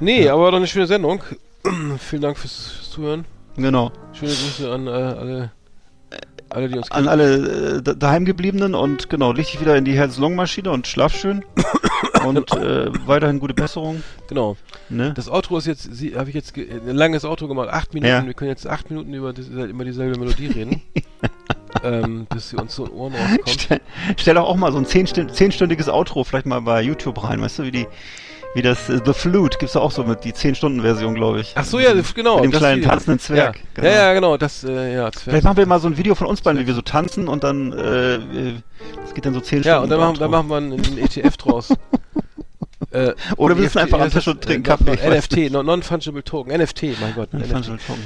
Nee, 0.00 0.24
Ja. 0.24 0.34
aber 0.34 0.44
war 0.44 0.50
doch 0.52 0.58
eine 0.58 0.66
schöne 0.66 0.86
Sendung. 0.86 1.22
Vielen 1.98 2.22
Dank 2.22 2.38
fürs, 2.38 2.68
fürs 2.70 2.90
Zuhören. 2.90 3.24
Genau. 3.56 3.90
Schöne 4.12 4.30
Grüße 4.32 4.70
an 4.72 4.86
äh, 4.86 4.90
alle, 4.90 5.50
alle, 6.50 6.68
die 6.68 6.76
uns 6.78 6.90
An 6.92 7.08
alle 7.08 7.76
äh, 7.78 7.82
da- 7.82 7.94
daheimgebliebenen 7.94 8.74
und 8.74 9.10
genau, 9.10 9.32
dich 9.32 9.60
wieder 9.60 9.76
in 9.76 9.84
die 9.84 9.94
Herz-Lungen-Maschine 9.96 10.70
und 10.70 10.86
schlaf 10.86 11.16
schön. 11.16 11.44
und 12.24 12.52
äh, 12.52 12.90
weiterhin 13.06 13.40
gute 13.40 13.54
Besserung. 13.54 14.02
Genau. 14.28 14.56
Ne? 14.88 15.12
Das 15.14 15.28
Outro 15.28 15.58
ist 15.58 15.66
jetzt, 15.66 15.88
habe 16.16 16.28
ich 16.28 16.34
jetzt 16.34 16.56
ein 16.56 16.94
langes 16.94 17.24
Outro 17.24 17.48
gemacht, 17.48 17.68
acht 17.70 17.92
Minuten. 17.94 18.08
Ja. 18.12 18.24
Wir 18.24 18.34
können 18.34 18.50
jetzt 18.50 18.66
acht 18.66 18.90
Minuten 18.90 19.12
über 19.12 19.32
das, 19.32 19.48
immer 19.48 19.84
dieselbe 19.84 20.18
Melodie 20.18 20.46
reden, 20.46 20.80
ähm, 21.82 22.26
bis 22.30 22.50
sie 22.50 22.56
uns 22.56 22.74
so 22.76 22.84
in 22.84 22.90
den 22.92 22.98
Ohren 22.98 23.14
rauskommt. 23.14 23.50
Stell, 23.60 23.80
stell 24.16 24.34
doch 24.34 24.44
auch 24.44 24.56
mal 24.56 24.70
so 24.72 24.78
ein 24.78 24.86
zehnstün- 24.86 25.28
zehnstündiges 25.32 25.88
Outro 25.88 26.22
vielleicht 26.24 26.46
mal 26.46 26.60
bei 26.62 26.80
YouTube 26.82 27.22
rein, 27.24 27.40
weißt 27.42 27.58
du, 27.58 27.62
wie 27.64 27.72
die, 27.72 27.86
wie 28.54 28.62
das 28.62 28.88
äh, 28.88 29.00
The 29.04 29.12
Flute 29.12 29.58
gibt's 29.58 29.74
doch 29.74 29.82
auch 29.82 29.90
so 29.90 30.04
mit 30.04 30.24
die 30.24 30.32
10-Stunden-Version, 30.32 31.14
glaube 31.14 31.40
ich. 31.40 31.52
Ach 31.54 31.64
so, 31.64 31.78
ja, 31.78 31.92
genau. 32.14 32.36
Mit 32.36 32.44
dem 32.46 32.52
kleinen 32.52 32.78
Video. 32.78 32.90
tanzenden 32.90 33.18
Zwerg. 33.20 33.56
Ja, 33.56 33.62
Genau. 33.74 33.88
ja, 33.88 33.94
ja, 33.94 34.12
genau. 34.14 34.36
Das, 34.36 34.64
äh, 34.64 34.94
ja, 34.94 35.10
Zwerg. 35.12 35.22
Vielleicht 35.24 35.44
machen 35.44 35.56
wir 35.58 35.66
mal 35.66 35.80
so 35.80 35.88
ein 35.88 35.96
Video 35.96 36.14
von 36.14 36.26
uns 36.26 36.40
beiden, 36.40 36.60
wie 36.60 36.66
wir 36.66 36.74
so 36.74 36.82
tanzen 36.82 37.28
und 37.28 37.44
dann, 37.44 37.72
äh, 37.72 38.14
äh, 38.16 38.54
das 39.02 39.14
geht 39.14 39.26
dann 39.26 39.34
so 39.34 39.40
10 39.40 39.62
Ja, 39.62 39.76
Stunden. 39.78 39.84
und 39.84 39.90
dann 39.90 40.00
machen, 40.00 40.18
dann 40.18 40.30
machen 40.30 40.48
wir 40.48 40.56
einen, 40.56 40.72
einen 40.72 40.98
ETF 40.98 41.36
draus. 41.36 41.68
äh, 43.06 43.14
Oder 43.36 43.56
wir 43.56 43.64
sitzen 43.64 43.78
einfach 43.78 44.00
am 44.00 44.10
Tisch 44.10 44.26
und 44.28 44.42
trinken 44.42 44.64
äh, 44.64 44.96
Kaffee, 44.96 45.18
NFT, 45.18 45.52
non- 45.52 45.66
Non-Fungible 45.66 46.22
Token, 46.24 46.52
NFT, 46.60 46.82
mein 47.00 47.14
Gott. 47.14 47.28
Ja, 47.32 47.38
NFT, 47.40 47.52
Fungible 47.52 47.78
Token. 47.86 48.02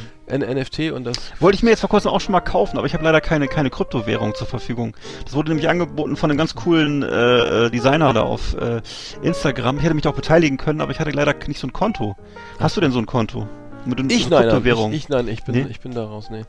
NFT 0.60 0.92
und 0.92 1.04
das. 1.04 1.16
Wollte 1.40 1.56
ich 1.56 1.62
mir 1.62 1.70
jetzt 1.70 1.80
vor 1.80 1.90
kurzem 1.90 2.10
auch 2.10 2.20
schon 2.20 2.32
mal 2.32 2.40
kaufen, 2.40 2.78
aber 2.78 2.86
ich 2.86 2.94
habe 2.94 3.04
leider 3.04 3.20
keine, 3.20 3.48
keine 3.48 3.70
Kryptowährung 3.70 4.34
zur 4.34 4.46
Verfügung. 4.46 4.96
Das 5.24 5.34
wurde 5.34 5.50
nämlich 5.50 5.68
angeboten 5.68 6.16
von 6.16 6.30
einem 6.30 6.38
ganz 6.38 6.54
coolen 6.54 7.02
äh, 7.02 7.66
äh, 7.66 7.70
Designer 7.70 8.12
da 8.12 8.22
auf 8.22 8.54
äh, 8.54 8.80
Instagram. 9.22 9.76
Ich 9.78 9.82
hätte 9.84 9.94
mich 9.94 10.06
auch 10.06 10.14
beteiligen 10.14 10.56
können, 10.56 10.80
aber 10.80 10.92
ich 10.92 11.00
hatte 11.00 11.10
leider 11.10 11.34
nicht 11.46 11.60
so 11.60 11.66
ein 11.66 11.72
Konto. 11.72 12.16
Hast 12.58 12.76
du 12.76 12.80
denn 12.80 12.92
so 12.92 12.98
ein 12.98 13.06
Konto? 13.06 13.46
Mit 13.84 13.98
Ich 14.12 14.28
nein, 14.28 14.30
nein, 14.30 14.42
Kryptowährung? 14.42 14.92
ich, 14.92 14.98
ich 15.04 15.08
nein, 15.08 15.28
ich 15.28 15.42
bin, 15.44 15.54
Nee? 15.56 15.66
ich 15.68 15.80
bin 15.80 15.92
da 15.92 16.04
raus, 16.04 16.28
nee. 16.30 16.42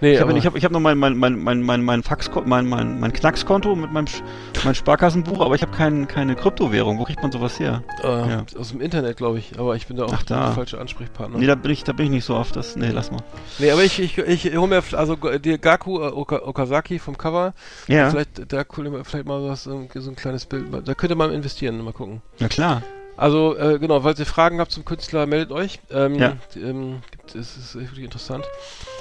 Nee, 0.00 0.14
Ich 0.14 0.20
habe 0.20 0.36
ich 0.36 0.44
hab, 0.46 0.54
ich 0.56 0.64
hab 0.64 0.72
noch 0.72 0.80
mein, 0.80 0.98
mein, 0.98 1.16
mein, 1.16 1.42
mein, 1.42 1.62
mein, 1.62 1.82
mein 1.82 2.02
Faxkonto, 2.02 2.48
mein, 2.48 2.66
mein, 2.66 3.00
mein 3.00 3.12
Knackskonto 3.12 3.74
mit 3.74 3.92
meinem 3.92 4.04
Sch- 4.06 4.22
mein 4.64 4.74
Sparkassenbuch, 4.74 5.40
aber 5.40 5.54
ich 5.54 5.62
habe 5.62 5.72
kein, 5.72 6.06
keine 6.06 6.34
Kryptowährung. 6.36 6.98
Wo 6.98 7.04
kriegt 7.04 7.22
man 7.22 7.32
sowas 7.32 7.58
her? 7.58 7.82
äh, 8.02 8.06
ja. 8.06 8.44
aus 8.58 8.70
dem 8.70 8.80
Internet, 8.80 9.16
glaube 9.16 9.38
ich. 9.38 9.58
Aber 9.58 9.74
ich 9.76 9.86
bin 9.86 9.96
da 9.96 10.04
auch 10.04 10.12
Ach, 10.12 10.22
da. 10.22 10.46
der 10.46 10.52
falsche 10.54 10.78
Ansprechpartner. 10.80 11.38
Nee, 11.38 11.46
da 11.46 11.54
bin 11.54 11.70
ich, 11.70 11.84
da 11.84 11.92
bin 11.92 12.06
ich 12.06 12.10
nicht 12.12 12.24
so 12.24 12.34
auf 12.36 12.52
das. 12.52 12.76
Nee, 12.76 12.90
lass 12.90 13.10
mal. 13.10 13.20
Nee, 13.58 13.70
aber 13.70 13.84
ich, 13.84 13.98
ich, 13.98 14.18
ich 14.18 14.56
hole 14.56 14.68
mir, 14.68 14.82
also 14.92 15.16
die 15.38 15.58
Gaku 15.58 16.00
äh, 16.02 16.08
Oka, 16.08 16.42
Okazaki 16.44 16.98
vom 16.98 17.16
Cover, 17.16 17.54
Ja, 17.88 18.10
vielleicht, 18.10 18.52
da 18.52 18.64
mir 18.90 19.04
vielleicht 19.04 19.26
mal 19.26 19.42
was, 19.48 19.64
so 19.64 20.10
ein 20.10 20.16
kleines 20.16 20.44
Bild, 20.46 20.66
da 20.84 20.94
könnte 20.94 21.14
man 21.14 21.32
investieren, 21.32 21.82
mal 21.82 21.92
gucken. 21.92 22.20
na 22.38 22.48
klar. 22.48 22.82
Also, 23.16 23.56
äh, 23.56 23.78
genau, 23.78 24.00
falls 24.02 24.18
ihr 24.18 24.26
Fragen 24.26 24.60
habt 24.60 24.70
zum 24.72 24.84
Künstler, 24.84 25.26
meldet 25.26 25.50
euch. 25.52 25.80
Ähm, 25.90 26.16
Ja. 26.16 26.36
ähm, 26.54 27.00
es 27.28 27.56
ist 27.56 27.74
wirklich 27.74 28.04
interessant. 28.04 28.44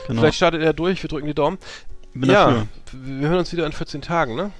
Genau. 0.07 0.21
Vielleicht 0.21 0.37
startet 0.37 0.61
er 0.61 0.73
durch, 0.73 1.03
wir 1.03 1.09
drücken 1.09 1.27
die 1.27 1.33
Daumen. 1.33 1.57
bin 2.13 2.29
ja, 2.29 2.45
dafür. 2.45 2.67
wir 2.93 3.27
hören 3.27 3.39
uns 3.39 3.51
wieder 3.51 3.65
in 3.65 3.73
14 3.73 4.01
Tagen, 4.01 4.35
ne? 4.35 4.51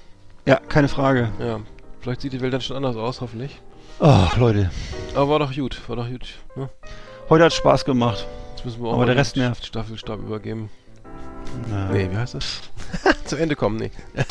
Ja, 0.46 0.58
keine 0.58 0.88
Frage. 0.90 1.30
Ja. 1.40 1.62
Vielleicht 2.02 2.22
sieht 2.22 2.34
die 2.34 2.42
Welt 2.42 2.54
dann 2.54 2.62
schon 2.62 2.76
anders 2.76 2.98
aus, 2.98 3.22
hoffentlich. 3.22 3.62
Oh, 4.00 4.28
Leute. 4.38 4.70
Aber 5.16 5.30
war 5.30 5.40
doch 5.40 5.54
gut, 5.56 5.82
war 5.88 5.96
doch 5.96 6.08
gut. 6.10 6.28
Ne? 6.56 6.70
Heute 7.30 7.46
hat 7.46 7.54
Spaß 7.54 7.86
gemacht. 7.86 8.28
Jetzt 8.56 8.66
müssen 8.66 8.84
wir 8.84 8.90
auch 8.90 8.96
Aber 8.96 9.06
der 9.06 9.16
Rest 9.16 9.38
nervt. 9.38 9.66
Staffelstab 9.66 10.20
übergeben. 10.20 10.70
Na. 11.70 11.90
Nee, 11.92 12.10
wie 12.12 12.18
heißt 12.18 12.34
das? 12.34 12.60
Zum 13.26 13.40
Ende 13.40 13.56
kommen, 13.56 13.78
nee. 13.78 13.92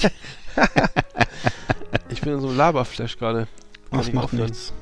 ich 2.10 2.20
bin 2.20 2.34
in 2.34 2.40
so 2.40 2.48
einem 2.48 2.56
Laberflash 2.58 3.16
gerade. 3.18 3.48
Das 3.90 4.08
ich 4.08 4.14
macht 4.14 4.32
nichts. 4.34 4.72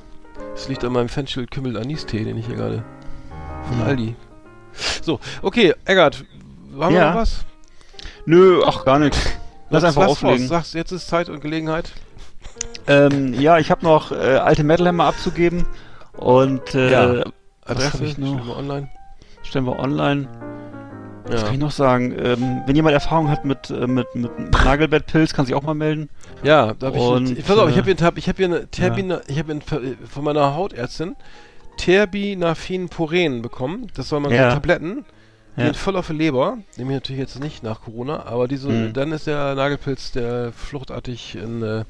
Es 0.55 0.67
liegt 0.69 0.83
an 0.83 0.93
meinem 0.93 1.09
Fenchel 1.09 1.47
Kümmel 1.47 1.77
Anis-Tee, 1.77 2.23
den 2.23 2.37
ich 2.37 2.45
hier 2.45 2.55
gerade 2.55 2.83
von 3.67 3.79
Ja. 3.79 3.85
Aldi. 3.85 4.15
So, 5.03 5.19
okay, 5.41 5.73
Eggert, 5.85 6.23
haben 6.79 6.93
wir 6.95 7.01
Ja. 7.01 7.09
noch 7.11 7.21
was? 7.21 7.45
Nö, 8.25 8.61
ach, 8.65 8.85
gar 8.85 8.99
nichts. 8.99 9.17
Lass 9.69 9.83
einfach 9.83 10.03
raus. 10.03 10.23
auflegen. 10.23 10.47
Sagst, 10.47 10.73
jetzt 10.73 10.91
ist 10.91 11.07
Zeit 11.07 11.29
und 11.29 11.41
Gelegenheit. 11.41 11.91
Ähm, 12.87 13.33
ja, 13.33 13.57
ich 13.59 13.71
habe 13.71 13.83
noch 13.83 14.11
äh, 14.11 14.15
alte 14.15 14.63
Metalhammer 14.63 15.05
abzugeben 15.05 15.65
und 16.17 16.73
äh, 16.75 16.91
Ja. 16.91 17.23
Adresse, 17.65 18.03
ich 18.03 18.17
noch? 18.17 18.27
stellen 18.33 18.47
wir 18.47 18.57
online. 18.57 18.89
stellen 19.43 19.65
wir 19.65 19.79
online. 19.79 20.27
Was 21.25 21.39
Ja. 21.41 21.45
kann 21.47 21.53
ich 21.55 21.59
noch 21.61 21.71
sagen? 21.71 22.11
Ähm, 22.17 22.61
wenn 22.65 22.75
jemand 22.75 22.93
Erfahrung 22.93 23.29
hat 23.29 23.45
mit, 23.45 23.69
äh, 23.69 23.87
mit, 23.87 24.07
mit 24.13 24.31
Nagelbettpilz, 24.51 25.33
kann 25.33 25.45
sich 25.45 25.55
auch 25.55 25.63
mal 25.63 25.73
melden. 25.73 26.09
Ja, 26.43 26.73
da 26.73 26.87
habe 26.87 26.99
Und, 26.99 27.37
ich. 27.37 27.45
Pass 27.45 27.57
auf, 27.57 27.69
ich 27.69 27.75
äh, 27.75 27.79
habe 27.79 27.85
hier, 27.85 27.97
Tab- 27.97 28.17
ich 28.17 28.27
habe 28.27 28.37
hier 28.37 28.45
eine 28.47 28.67
Terbina, 28.69 29.21
ich 29.27 29.39
habe 29.39 29.59
von 30.09 30.23
meiner 30.23 30.55
Hautärztin 30.55 31.15
Terbinafin 31.77 32.89
Puren 32.89 33.41
bekommen. 33.41 33.87
Das 33.95 34.09
soll 34.09 34.19
man 34.19 34.31
so 34.31 34.37
Ja. 34.37 34.53
Tabletten. 34.53 35.05
Die 35.55 35.61
Ja. 35.61 35.67
sind 35.67 35.77
voll 35.77 35.95
auf 35.95 36.07
den 36.07 36.17
Leber. 36.17 36.57
Nehme 36.77 36.91
ich 36.91 36.95
natürlich 36.95 37.19
jetzt 37.19 37.39
nicht 37.39 37.63
nach 37.63 37.81
Corona, 37.83 38.25
aber 38.25 38.47
diese, 38.47 38.69
Mhm. 38.69 38.93
dann 38.93 39.11
ist 39.11 39.27
der 39.27 39.53
Nagelpilz, 39.55 40.11
der 40.11 40.51
fluchtartig 40.51 41.35
in 41.35 41.61
äh, 41.63 41.83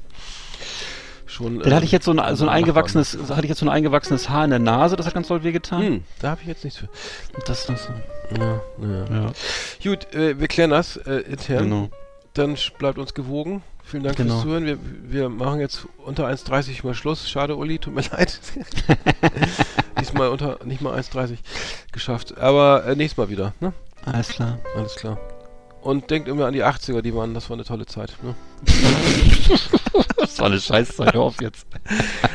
schon. 1.34 1.58
Dann 1.60 1.74
hatte 1.74 1.84
ich 1.84 1.92
jetzt 1.92 2.04
so 2.06 2.12
ein, 2.12 2.36
so 2.36 2.44
ein 2.44 2.48
eingewachsenes, 2.48 3.18
hatte 3.28 3.42
ich 3.42 3.48
jetzt 3.50 3.58
so 3.58 3.66
ein 3.66 3.70
eingewachsenes 3.70 4.28
Haar 4.30 4.44
in 4.44 4.50
der 4.50 4.58
Nase, 4.58 4.96
das 4.96 5.06
hat 5.06 5.14
ganz 5.14 5.28
doll 5.28 5.42
wehgetan. 5.44 5.82
Hm, 5.82 6.04
da 6.20 6.30
habe 6.30 6.40
ich 6.42 6.48
jetzt 6.48 6.64
nichts 6.64 6.78
für. 6.78 6.88
Das, 7.46 7.66
das, 7.66 7.88
Ja, 8.38 8.60
ja. 8.80 9.04
ja, 9.10 9.32
Gut, 9.82 10.14
äh, 10.14 10.38
wir 10.40 10.48
klären 10.48 10.70
das 10.70 10.96
äh, 10.96 11.16
intern. 11.20 11.64
genau. 11.64 11.88
Dann 12.32 12.56
bleibt 12.78 12.98
uns 12.98 13.14
gewogen. 13.14 13.62
Vielen 13.84 14.02
Dank 14.02 14.16
Genau. 14.16 14.34
fürs 14.34 14.42
Zuhören. 14.44 14.64
Wir, 14.66 14.78
wir 15.02 15.28
machen 15.28 15.60
jetzt 15.60 15.86
unter 16.04 16.26
1,30 16.26 16.84
mal 16.84 16.94
Schluss. 16.94 17.28
Schade, 17.30 17.54
Uli, 17.54 17.78
tut 17.78 17.94
mir 17.94 18.02
leid. 18.12 18.40
Diesmal 20.00 20.28
unter 20.30 20.58
nicht 20.64 20.80
mal 20.80 20.98
1,30 20.98 21.36
geschafft. 21.92 22.38
Aber 22.38 22.86
äh, 22.86 22.96
nächstes 22.96 23.18
Mal 23.18 23.28
wieder. 23.28 23.52
Ne? 23.60 23.72
Alles 24.04 24.28
klar. 24.30 24.58
Alles 24.76 24.96
klar. 24.96 25.18
Und 25.82 26.10
denkt 26.10 26.28
immer 26.28 26.46
an 26.46 26.54
die 26.54 26.64
80er, 26.64 27.02
die 27.02 27.14
waren, 27.14 27.34
das 27.34 27.50
war 27.50 27.56
eine 27.56 27.64
tolle 27.64 27.84
Zeit. 27.86 28.14
Ne? 28.22 28.34
Das 30.18 30.38
war 30.38 30.46
eine 30.46 30.60
Scheißzeit, 30.60 31.14
hör 31.14 31.20
auf 31.22 31.40
jetzt. 31.40 31.66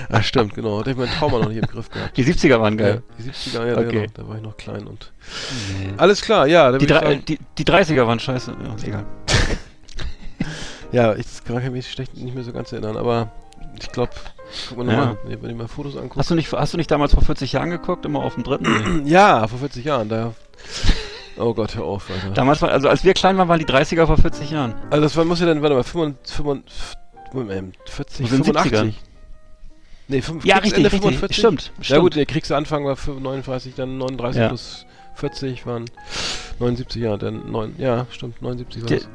Ah, 0.10 0.22
stimmt, 0.22 0.53
genau. 0.53 0.81
Da 0.84 0.91
hab 0.91 0.98
ich 0.98 0.98
mein 0.98 1.10
Trauma 1.18 1.40
noch 1.40 1.49
nicht 1.49 1.57
im 1.57 1.65
Griff 1.65 1.90
gehabt. 1.90 2.15
Die 2.18 2.23
70er 2.23 2.60
waren 2.60 2.77
geil. 2.77 3.02
Ja, 3.18 3.23
die 3.23 3.30
70er, 3.31 3.65
ja, 3.68 3.77
Okay. 3.77 3.91
genau. 3.91 4.11
Da 4.14 4.27
war 4.27 4.36
ich 4.38 4.41
noch 4.41 4.57
klein 4.57 4.88
und. 4.88 5.11
Alles 5.98 6.22
klar, 6.22 6.48
ja. 6.48 6.72
Die, 6.77 6.86
drei, 6.88 6.99
sagen- 7.02 7.26
die, 7.27 7.40
die 7.57 7.64
30er 7.65 8.06
waren 8.07 8.19
scheiße. 8.19 8.56
Ja, 8.64 8.76
egal. 8.88 9.06
Ja, 10.91 11.14
ich 11.15 11.26
kann 11.45 11.72
mich 11.72 11.91
schlecht 11.91 12.18
nicht 12.18 12.34
mehr 12.34 12.44
so 12.44 12.52
ganz 12.52 12.72
erinnern, 12.72 12.98
aber 12.98 13.31
ich 13.80 13.91
glaube, 13.91 14.11
guck 14.69 14.77
mal 14.80 14.88
Ja. 14.91 14.98
nochmal, 15.06 15.18
wenn 15.41 15.52
ich 15.52 15.56
mir 15.56 15.68
Fotos 15.68 15.95
angucke. 15.95 16.19
Hast 16.19 16.31
du 16.31 16.36
nicht, 16.36 16.52
hast 16.52 16.73
du 16.73 16.77
nicht 16.77 16.90
damals 16.90 17.14
vor 17.14 17.22
40 17.23 17.53
Jahren 17.53 17.69
geguckt, 17.69 18.06
immer 18.06 18.23
auf 18.23 18.34
dem 18.34 18.44
dritten? 18.44 19.03
Nee. 19.03 19.10
Ja, 19.11 19.48
vor 19.48 19.60
40 19.60 19.86
Jahren, 19.86 20.10
da. 20.10 20.34
Oh 21.41 21.53
Gott, 21.53 21.73
hör 21.76 21.86
auf, 21.86 22.10
Alter. 22.10 22.31
Damals 22.34 22.61
war, 22.61 22.69
also 22.72 22.90
als 22.90 23.06
wir 23.06 23.14
klein 23.14 23.38
waren, 23.38 23.48
waren 23.48 23.60
die 23.60 23.65
30er 23.65 24.06
vor 24.07 24.18
40 24.18 24.49
Jahren. 24.52 24.73
Also 24.90 25.03
das 25.03 25.15
war, 25.15 25.23
muss 25.23 25.40
ja 25.40 25.45
dann, 25.45 25.61
warte 25.61 25.73
mal, 25.76 25.84
45, 25.84 26.36
45, 26.36 26.98
Moment, 27.34 27.77
40, 27.85 28.26
Wo 28.26 28.30
sind 28.30 28.45
85. 28.45 28.99
Nee, 30.07 30.22
5, 30.22 30.43
Ja, 30.45 30.57
richtig, 30.57 30.91
richtig. 30.91 31.35
Stimmt, 31.35 31.72
Ja 31.77 31.84
stimmt. 31.84 32.01
gut, 32.01 32.15
der 32.15 32.26
Kriegsanfang 32.26 32.85
war 32.85 32.97
39, 32.97 33.76
dann 33.76 33.97
39 33.99 34.41
Ja. 34.41 34.47
plus 34.47 34.85
40 35.15 35.65
waren 35.65 35.85
79 36.60 37.01
Jahre, 37.01 37.18
dann 37.19 37.51
9, 37.51 37.76
ja, 37.77 38.07
stimmt, 38.11 38.41
79 38.41 38.81
war 38.84 38.88
Der, 38.89 38.97
das. 38.99 39.07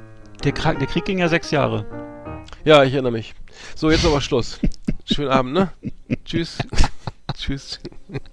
der, 0.45 0.75
der 0.75 0.87
Krieg 0.87 1.05
ging 1.05 1.19
ja 1.19 1.29
sechs 1.29 1.51
Jahre. 1.51 1.85
Ja, 2.65 2.85
ich 2.85 2.93
erinnere 2.93 3.13
mich. 3.13 3.35
So, 3.75 3.91
jetzt 3.91 4.05
aber 4.07 4.21
Schluss. 4.21 4.61
Schönen 5.13 5.31
Abend, 5.31 5.53
ne? 5.55 5.71
Tschüss. 6.25 6.59
Tschüss. 7.37 7.81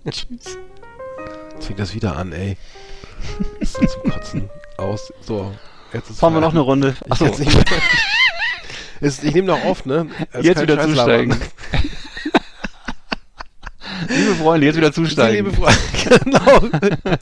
Tschüss. 0.09 0.57
Jetzt 1.55 1.65
fängt 1.65 1.79
das 1.79 1.93
wieder 1.95 2.15
an, 2.15 2.31
ey. 2.31 2.57
Ist 3.59 3.73
so 3.73 3.85
zum 3.85 4.11
Kotzen 4.11 4.49
aus. 4.77 5.11
So, 5.21 5.51
jetzt 5.93 6.09
ist 6.09 6.19
Fahren 6.19 6.33
wir 6.33 6.41
noch 6.41 6.51
eine. 6.51 6.59
Runde. 6.61 6.95
Achso, 7.09 7.25
kann's 7.25 7.39
nicht 7.39 7.53
mehr. 7.53 7.63
Ist, 9.01 9.23
ich 9.23 9.33
nehme 9.33 9.47
noch 9.47 9.63
auf, 9.65 9.85
ne? 9.85 10.07
Es 10.31 10.45
Jetzt 10.45 10.61
wieder 10.61 10.79
zusteigen. 10.81 11.35
liebe 14.07 14.35
Freunde, 14.35 14.67
jetzt 14.67 14.77
wieder 14.77 14.93
zusteigen. 14.93 15.45
Liebe 15.47 15.55
Freunde, 15.57 15.79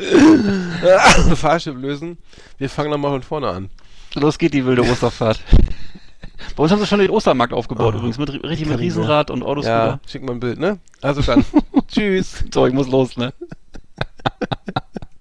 genau. 0.81 1.35
Fahrstuhl 1.35 1.77
lösen. 1.79 2.17
Wir 2.57 2.69
fangen 2.69 2.91
nochmal 2.91 3.11
von 3.11 3.23
vorne 3.23 3.47
an. 3.49 3.69
Los 4.15 4.37
geht 4.37 4.53
die 4.53 4.65
wilde 4.65 4.83
Osterfahrt. 4.83 5.41
Bei 6.55 6.63
uns 6.63 6.71
haben 6.71 6.79
sie 6.79 6.87
schon 6.87 6.99
den 6.99 7.09
Ostermarkt 7.11 7.53
aufgebaut 7.53 7.93
Oh, 7.93 7.97
übrigens, 7.97 8.17
mit, 8.17 8.29
ri- 8.29 8.43
richtig 8.45 8.67
mit. 8.67 8.79
Riesenrad 8.79 9.29
und 9.31 9.43
Autos. 9.43 9.65
Ja, 9.65 9.99
schick 10.07 10.23
mal 10.23 10.33
ein 10.33 10.39
Bild, 10.39 10.59
ne? 10.59 10.79
Also 11.01 11.21
dann. 11.21 11.45
Tschüss. 11.87 12.43
So, 12.53 12.65
ich 12.67 12.73
muss 12.73 12.87
los, 12.87 13.15
ne? 13.17 13.33